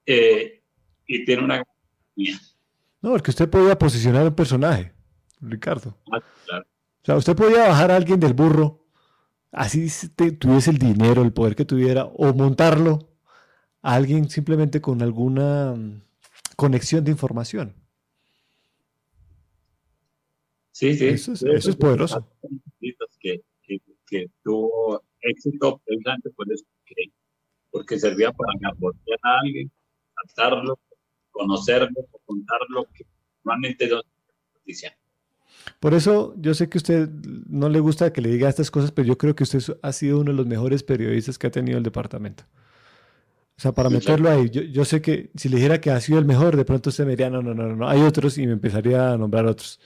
eh, 0.07 0.63
y 1.07 1.25
tiene 1.25 1.45
una 1.45 1.63
No, 3.03 3.11
porque 3.11 3.31
usted 3.31 3.49
podía 3.49 3.79
posicionar 3.79 4.27
un 4.27 4.35
personaje, 4.35 4.93
Ricardo. 5.41 5.97
Ah, 6.13 6.21
claro. 6.45 6.67
O 7.03 7.05
sea, 7.05 7.17
usted 7.17 7.37
podía 7.37 7.69
bajar 7.69 7.91
a 7.91 7.97
alguien 7.97 8.19
del 8.19 8.33
burro, 8.33 8.87
así 9.53 9.89
tuviese 10.39 10.71
el 10.71 10.79
dinero, 10.79 11.23
el 11.23 11.33
poder 11.33 11.55
que 11.55 11.67
tuviera, 11.67 12.07
o 12.07 12.33
montarlo 12.33 13.15
a 13.83 13.95
alguien 13.95 14.31
simplemente 14.31 14.81
con 14.81 15.03
alguna 15.03 15.75
mm, 15.75 16.03
conexión 16.57 17.05
de 17.05 17.11
información. 17.11 17.75
Sí, 20.73 20.95
sí. 20.95 21.07
Eso 21.07 21.35
es, 21.35 21.43
eso 21.43 21.71
es 21.71 21.77
poderoso. 21.77 22.27
Que, 23.21 23.41
que, 24.07 24.31
tuvo 24.43 25.03
éxito 25.21 25.81
precisamente 25.85 26.31
por 26.31 26.53
eso, 26.53 26.65
porque 27.71 27.99
servía 27.99 28.33
para 28.33 28.53
aportar 28.73 29.19
a 29.23 29.41
alguien, 29.41 29.71
tratarlo, 30.27 30.79
conocerlo, 31.31 32.07
contarlo, 32.25 32.89
que 32.93 33.05
normalmente 33.45 33.89
no 33.89 34.01
noticia. 34.55 34.97
Por 35.81 35.95
eso 35.95 36.35
yo 36.37 36.55
sé 36.55 36.69
que 36.69 36.79
usted 36.79 37.09
no 37.09 37.69
le 37.69 37.81
gusta 37.81 38.13
que 38.13 38.21
le 38.21 38.31
diga 38.31 38.49
estas 38.49 38.71
cosas, 38.71 38.91
pero 38.91 39.09
yo 39.09 39.19
creo 39.19 39.35
que 39.35 39.45
usted 39.45 39.61
ha 39.83 39.93
sido 39.93 40.21
uno 40.21 40.31
de 40.33 40.37
los 40.37 40.47
mejores 40.47 40.83
periodistas 40.83 41.39
que 41.39 41.47
ha 41.47 41.51
tenido 41.51 41.79
el 41.79 41.85
departamento. 41.85 42.45
O 43.57 43.61
sea, 43.61 43.73
para 43.73 43.89
meterlo 43.89 44.29
ahí, 44.31 44.51
yo, 44.51 44.85
sé 44.85 45.01
que 45.01 45.31
si 45.37 45.49
le 45.49 45.57
dijera 45.57 45.81
que 45.81 45.91
ha 45.91 46.01
sido 46.01 46.19
el 46.19 46.25
mejor, 46.25 46.57
de 46.57 46.65
pronto 46.65 46.91
usted 46.91 47.05
me 47.05 47.11
diría, 47.11 47.31
no, 47.31 47.41
no, 47.41 47.55
no, 47.55 47.77
no, 47.77 47.89
hay 47.89 48.01
otros 48.01 48.37
y 48.37 48.47
me 48.47 48.53
empezaría 48.55 49.13
a 49.13 49.17
nombrar 49.17 49.47
otros. 49.47 49.81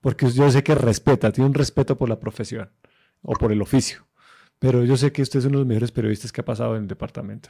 Porque 0.00 0.30
yo 0.30 0.50
sé 0.50 0.62
que 0.62 0.74
respeta, 0.74 1.32
tiene 1.32 1.48
un 1.48 1.54
respeto 1.54 1.96
por 1.96 2.10
la 2.10 2.20
profesión 2.20 2.70
o 3.22 3.32
por 3.32 3.50
el 3.50 3.62
oficio. 3.62 4.06
Pero 4.58 4.84
yo 4.84 4.96
sé 4.98 5.10
que 5.10 5.22
usted 5.22 5.38
es 5.38 5.46
uno 5.46 5.58
de 5.58 5.60
los 5.60 5.66
mejores 5.66 5.90
periodistas 5.90 6.32
que 6.32 6.42
ha 6.42 6.44
pasado 6.44 6.76
en 6.76 6.82
el 6.82 6.88
departamento. 6.88 7.48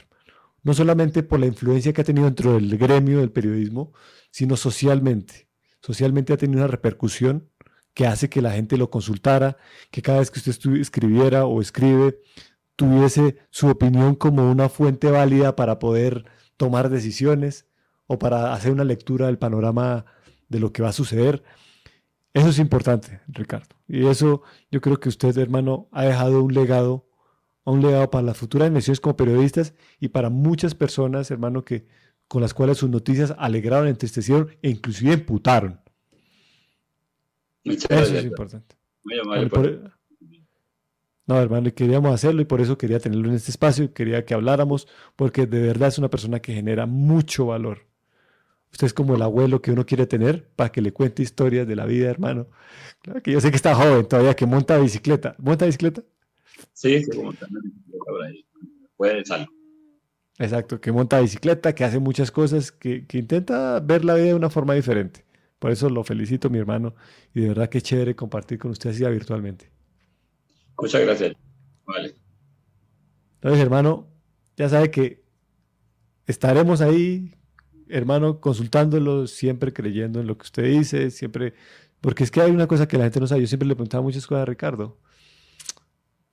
No 0.65 0.73
solamente 0.73 1.23
por 1.23 1.39
la 1.39 1.45
influencia 1.45 1.93
que 1.93 2.01
ha 2.01 2.03
tenido 2.03 2.25
dentro 2.25 2.53
del 2.55 2.77
gremio 2.77 3.19
del 3.19 3.31
periodismo, 3.31 3.93
sino 4.31 4.57
socialmente. 4.57 5.47
Socialmente 5.81 6.33
ha 6.33 6.37
tenido 6.37 6.59
una 6.59 6.67
repercusión 6.67 7.49
que 7.93 8.07
hace 8.07 8.29
que 8.29 8.41
la 8.41 8.51
gente 8.51 8.75
lo 8.75 8.89
consultara, 8.89 9.57
que 9.91 10.01
cada 10.01 10.19
vez 10.19 10.31
que 10.31 10.39
usted 10.39 10.73
escribiera 10.73 11.45
o 11.45 11.61
escribe, 11.61 12.19
tuviese 12.75 13.37
su 13.51 13.67
opinión 13.67 14.15
como 14.15 14.51
una 14.51 14.67
fuente 14.67 15.09
válida 15.09 15.55
para 15.55 15.79
poder 15.79 16.25
tomar 16.57 16.89
decisiones 16.89 17.67
o 18.07 18.19
para 18.19 18.53
hacer 18.53 18.71
una 18.71 18.83
lectura 18.83 19.27
del 19.27 19.37
panorama 19.37 20.05
de 20.49 20.59
lo 20.59 20.73
que 20.73 20.81
va 20.81 20.89
a 20.89 20.93
suceder. 20.93 21.43
Eso 22.33 22.49
es 22.49 22.59
importante, 22.59 23.21
Ricardo. 23.27 23.75
Y 23.87 24.07
eso 24.07 24.41
yo 24.71 24.81
creo 24.81 24.99
que 24.99 25.09
usted, 25.09 25.37
hermano, 25.37 25.87
ha 25.91 26.03
dejado 26.03 26.43
un 26.43 26.53
legado, 26.53 27.04
un 27.71 27.81
legado 27.81 28.09
para 28.09 28.23
las 28.23 28.37
futuras 28.37 28.67
generaciones 28.67 28.99
como 28.99 29.17
periodistas 29.17 29.73
y 29.99 30.09
para 30.09 30.29
muchas 30.29 30.75
personas, 30.75 31.31
hermano, 31.31 31.65
que 31.65 31.85
con 32.27 32.41
las 32.41 32.53
cuales 32.53 32.77
sus 32.77 32.89
noticias 32.89 33.33
alegraron, 33.37 33.87
entristecieron 33.87 34.55
e 34.61 34.69
inclusive 34.69 35.13
imputaron. 35.13 35.79
Eso 37.63 37.87
es 37.89 38.25
importante. 38.25 38.75
Muy 39.03 39.19
amable. 39.19 39.81
No, 41.27 41.41
hermano, 41.41 41.73
queríamos 41.73 42.13
hacerlo 42.13 42.41
y 42.41 42.45
por 42.45 42.61
eso 42.61 42.77
quería 42.77 42.99
tenerlo 42.99 43.29
en 43.29 43.35
este 43.35 43.49
espacio, 43.49 43.91
quería 43.93 44.25
que 44.25 44.35
habláramos, 44.35 44.87
porque 45.15 45.47
de 45.47 45.59
verdad 45.59 45.87
es 45.87 45.97
una 45.97 46.09
persona 46.09 46.39
que 46.39 46.53
genera 46.53 46.85
mucho 46.85 47.47
valor. 47.47 47.87
Usted 48.71 48.87
es 48.87 48.93
como 48.93 49.15
el 49.15 49.21
abuelo 49.23 49.61
que 49.61 49.71
uno 49.71 49.85
quiere 49.87 50.05
tener 50.05 50.47
para 50.55 50.71
que 50.71 50.81
le 50.81 50.93
cuente 50.93 51.23
historias 51.23 51.67
de 51.67 51.75
la 51.75 51.85
vida, 51.85 52.11
hermano. 52.11 52.47
Claro 53.01 53.23
que 53.23 53.31
yo 53.31 53.41
sé 53.41 53.49
que 53.49 53.55
está 53.55 53.73
joven 53.73 54.07
todavía, 54.07 54.35
que 54.35 54.45
monta 54.45 54.77
bicicleta. 54.77 55.35
¿Monta 55.39 55.65
bicicleta? 55.65 56.03
Sí, 56.75 57.01
sí, 57.03 57.17
monta 57.17 57.47
bicicleta 57.49 58.43
Puede 58.97 59.25
salir. 59.25 59.47
Exacto, 60.37 60.81
que 60.81 60.91
monta 60.91 61.21
bicicleta, 61.21 61.73
que 61.73 61.85
hace 61.85 61.99
muchas 61.99 62.31
cosas, 62.31 62.71
que, 62.71 63.07
que 63.07 63.17
intenta 63.17 63.79
ver 63.79 64.03
la 64.03 64.15
vida 64.15 64.25
de 64.25 64.33
una 64.33 64.49
forma 64.49 64.73
diferente. 64.73 65.25
Por 65.57 65.71
eso 65.71 65.89
lo 65.89 66.03
felicito, 66.03 66.49
mi 66.49 66.59
hermano, 66.59 66.93
y 67.33 67.41
de 67.41 67.47
verdad 67.47 67.69
que 67.69 67.81
chévere 67.81 68.15
compartir 68.15 68.59
con 68.59 68.71
usted 68.71 68.89
así 68.89 69.05
virtualmente. 69.05 69.71
Muchas 70.77 71.01
gracias. 71.01 71.35
Vale. 71.85 72.15
Entonces, 73.35 73.61
hermano, 73.61 74.09
ya 74.57 74.67
sabe 74.67 74.91
que 74.91 75.23
estaremos 76.27 76.81
ahí, 76.81 77.33
hermano, 77.87 78.41
consultándolo, 78.41 79.27
siempre 79.27 79.71
creyendo 79.71 80.19
en 80.19 80.27
lo 80.27 80.37
que 80.37 80.43
usted 80.43 80.63
dice, 80.63 81.09
siempre, 81.09 81.53
porque 82.01 82.25
es 82.25 82.31
que 82.31 82.41
hay 82.41 82.51
una 82.51 82.67
cosa 82.67 82.87
que 82.87 82.97
la 82.97 83.05
gente 83.05 83.21
no 83.21 83.27
sabe. 83.27 83.41
Yo 83.41 83.47
siempre 83.47 83.69
le 83.69 83.75
preguntaba 83.75 84.03
muchas 84.03 84.27
cosas 84.27 84.41
a 84.41 84.45
Ricardo. 84.45 84.99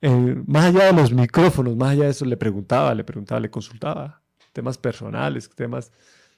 Eh, 0.05 0.43
más 0.47 0.65
allá 0.65 0.87
de 0.87 0.93
los 0.93 1.13
micrófonos, 1.13 1.75
más 1.77 1.91
allá 1.91 2.03
de 2.03 2.09
eso, 2.09 2.25
le 2.25 2.35
preguntaba, 2.37 2.93
le 2.93 3.03
preguntaba, 3.03 3.39
le 3.39 3.49
consultaba 3.49 4.21
temas 4.51 4.77
personales, 4.77 5.49
temas, 5.49 5.91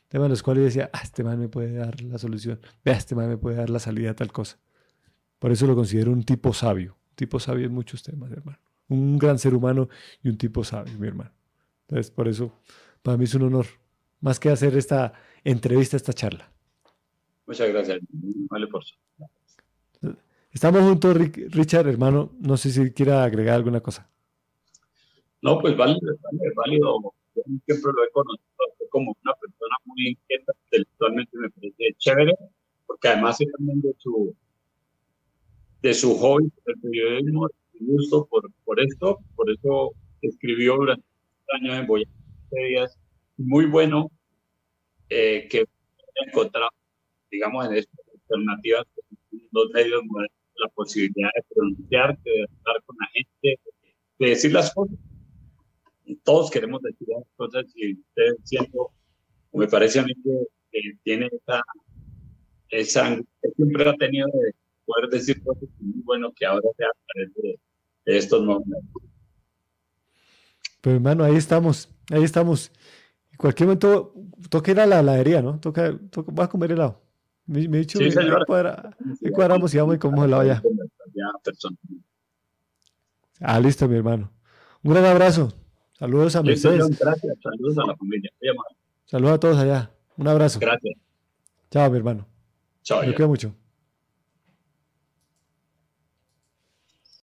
temas 0.08 0.30
los 0.30 0.44
cuales 0.44 0.66
decía, 0.66 0.90
ah, 0.94 1.02
este 1.04 1.24
man 1.24 1.40
me 1.40 1.50
puede 1.50 1.74
dar 1.74 2.00
la 2.02 2.18
solución, 2.18 2.60
vea, 2.84 2.96
este 2.96 3.16
man 3.16 3.28
me 3.28 3.38
puede 3.38 3.58
dar 3.58 3.70
la 3.70 3.80
salida 3.80 4.12
a 4.12 4.14
tal 4.16 4.32
cosa. 4.32 4.60
Por 5.40 5.52
eso 5.52 5.66
lo 5.68 5.76
considero 5.76 6.12
un 6.12 6.24
tipo 6.24 6.54
sabio 6.54 6.96
tipo 7.16 7.40
sabio 7.40 7.66
en 7.66 7.74
muchos 7.74 8.04
temas, 8.04 8.32
hermano. 8.32 8.60
Un 8.88 9.18
gran 9.18 9.40
ser 9.40 9.56
humano 9.56 9.90
y 10.22 10.30
un 10.30 10.38
tipo 10.38 10.64
sabio, 10.64 10.94
mi 11.00 11.08
hermano. 11.08 11.32
Entonces, 11.88 12.12
por 12.12 12.28
eso, 12.28 12.54
para 13.02 13.18
mí 13.18 13.24
es 13.24 13.34
un 13.34 13.44
honor, 13.44 13.66
más 14.20 14.40
que 14.40 14.50
hacer 14.50 14.78
esta 14.78 15.14
entrevista, 15.44 15.98
esta 15.98 16.14
charla. 16.14 16.52
Muchas 17.48 17.70
gracias. 17.70 18.00
Vale 18.50 18.68
por 18.68 18.84
eso. 18.84 18.96
Estamos 20.56 20.84
juntos, 20.84 21.18
Richard, 21.52 21.90
hermano. 21.90 22.32
No 22.40 22.56
sé 22.56 22.72
si 22.72 22.94
quiera 22.94 23.26
agregar 23.26 23.56
alguna 23.56 23.82
cosa. 23.82 24.10
No, 25.42 25.60
pues 25.60 25.76
vale, 25.76 25.96
vale, 26.02 26.54
válido. 26.56 27.14
Yo 27.36 27.42
siempre 27.66 27.92
lo 27.94 28.04
he 28.06 28.10
conocido 28.12 28.46
como 28.90 29.14
una 29.22 29.34
persona 29.34 29.76
muy 29.84 30.12
inquieta, 30.12 30.54
intelectualmente 30.64 31.38
me 31.38 31.50
parece 31.50 31.96
chévere, 31.98 32.34
porque 32.88 33.10
además 33.10 33.38
también 33.58 33.82
de 33.82 33.94
su, 33.98 34.34
de 35.82 35.94
su 35.94 36.16
hobby, 36.16 36.50
el 36.68 36.80
periodismo, 36.80 37.50
su 37.74 37.86
gusto 37.86 38.26
por, 38.26 38.50
por 38.64 38.80
esto, 38.80 39.20
por 39.36 39.52
eso 39.52 39.92
escribió 40.22 40.78
durante 40.78 41.04
años 41.52 41.80
en 41.80 41.88
Boyacá 41.88 42.12
muy 43.36 43.66
bueno 43.66 44.10
eh, 45.10 45.50
que 45.52 45.66
encontrado, 46.26 46.70
digamos, 47.30 47.66
en 47.66 47.76
estas 47.76 48.00
alternativas, 48.14 48.86
los 49.52 49.70
medios 49.72 50.02
la 50.58 50.70
posibilidad 50.70 51.30
de 51.36 51.44
pronunciar, 51.54 52.18
de 52.24 52.48
hablar 52.66 52.84
con 52.86 52.96
la 53.00 53.08
gente, 53.14 53.60
de 54.20 54.30
decir 54.30 54.52
las 54.54 54.74
cosas. 54.74 54.96
todos 56.24 56.52
queremos 56.52 56.82
decir 56.82 57.08
las 57.08 57.26
cosas 57.36 57.66
y 57.76 57.94
usted 57.94 58.36
siento, 58.44 58.92
me 59.54 59.68
parece 59.68 60.00
a 60.00 60.04
mí 60.04 60.14
que, 60.24 60.48
tiene 61.04 61.28
esa, 61.28 61.62
esa 62.70 63.16
que 63.16 63.50
siempre 63.56 63.90
ha 63.90 63.94
tenido 63.94 64.28
de 64.28 64.54
poder 64.86 65.10
decir 65.10 65.42
cosas 65.42 65.70
muy 65.80 66.02
bueno 66.04 66.34
que 66.36 66.46
ahora 66.46 66.68
se 66.76 66.84
aparece 66.84 67.60
de, 68.06 68.18
estos 68.18 68.44
momentos. 68.44 69.02
Pero 70.82 70.98
hermano, 70.98 71.24
ahí 71.24 71.36
estamos, 71.36 71.90
ahí 72.12 72.24
estamos. 72.24 72.72
En 73.32 73.38
cualquier 73.38 73.68
momento 73.68 74.14
toca 74.50 74.72
ir 74.72 74.80
a 74.82 74.86
la 74.86 75.00
heladería, 75.00 75.42
¿no? 75.42 75.60
Toca, 75.60 75.98
toca 76.12 76.32
vas 76.34 76.48
a 76.48 76.50
comer 76.50 76.74
helado. 76.74 77.05
Me, 77.48 77.68
me 77.68 77.78
he 77.78 77.80
dicho, 77.82 78.00
sí, 78.00 78.10
cuadra, 78.48 78.96
cuadramos 79.34 79.74
y 79.74 79.78
vamos 79.78 79.96
y 79.96 80.00
comemos 80.00 80.26
helado 80.26 80.44
ya. 80.44 80.64
Ah, 83.40 83.60
listo, 83.60 83.88
mi 83.88 83.98
hermano. 83.98 84.32
Un 84.84 84.94
gran 84.94 85.06
abrazo. 85.06 85.54
Saludos 85.94 86.36
a 86.36 86.44
Mercedes. 86.44 87.00
Gracias, 87.00 87.38
saludos 87.42 87.78
a 87.78 87.88
la 87.88 87.96
familia. 87.96 88.32
Saludos 89.06 89.34
a 89.36 89.40
todos 89.40 89.58
allá. 89.58 89.92
Un 90.18 90.28
abrazo. 90.28 90.60
Gracias. 90.60 90.98
Chao, 91.70 91.90
mi 91.90 91.98
hermano. 91.98 92.28
Chao. 92.84 93.02
Me 93.02 93.14
quiero 93.14 93.28
mucho. 93.28 93.54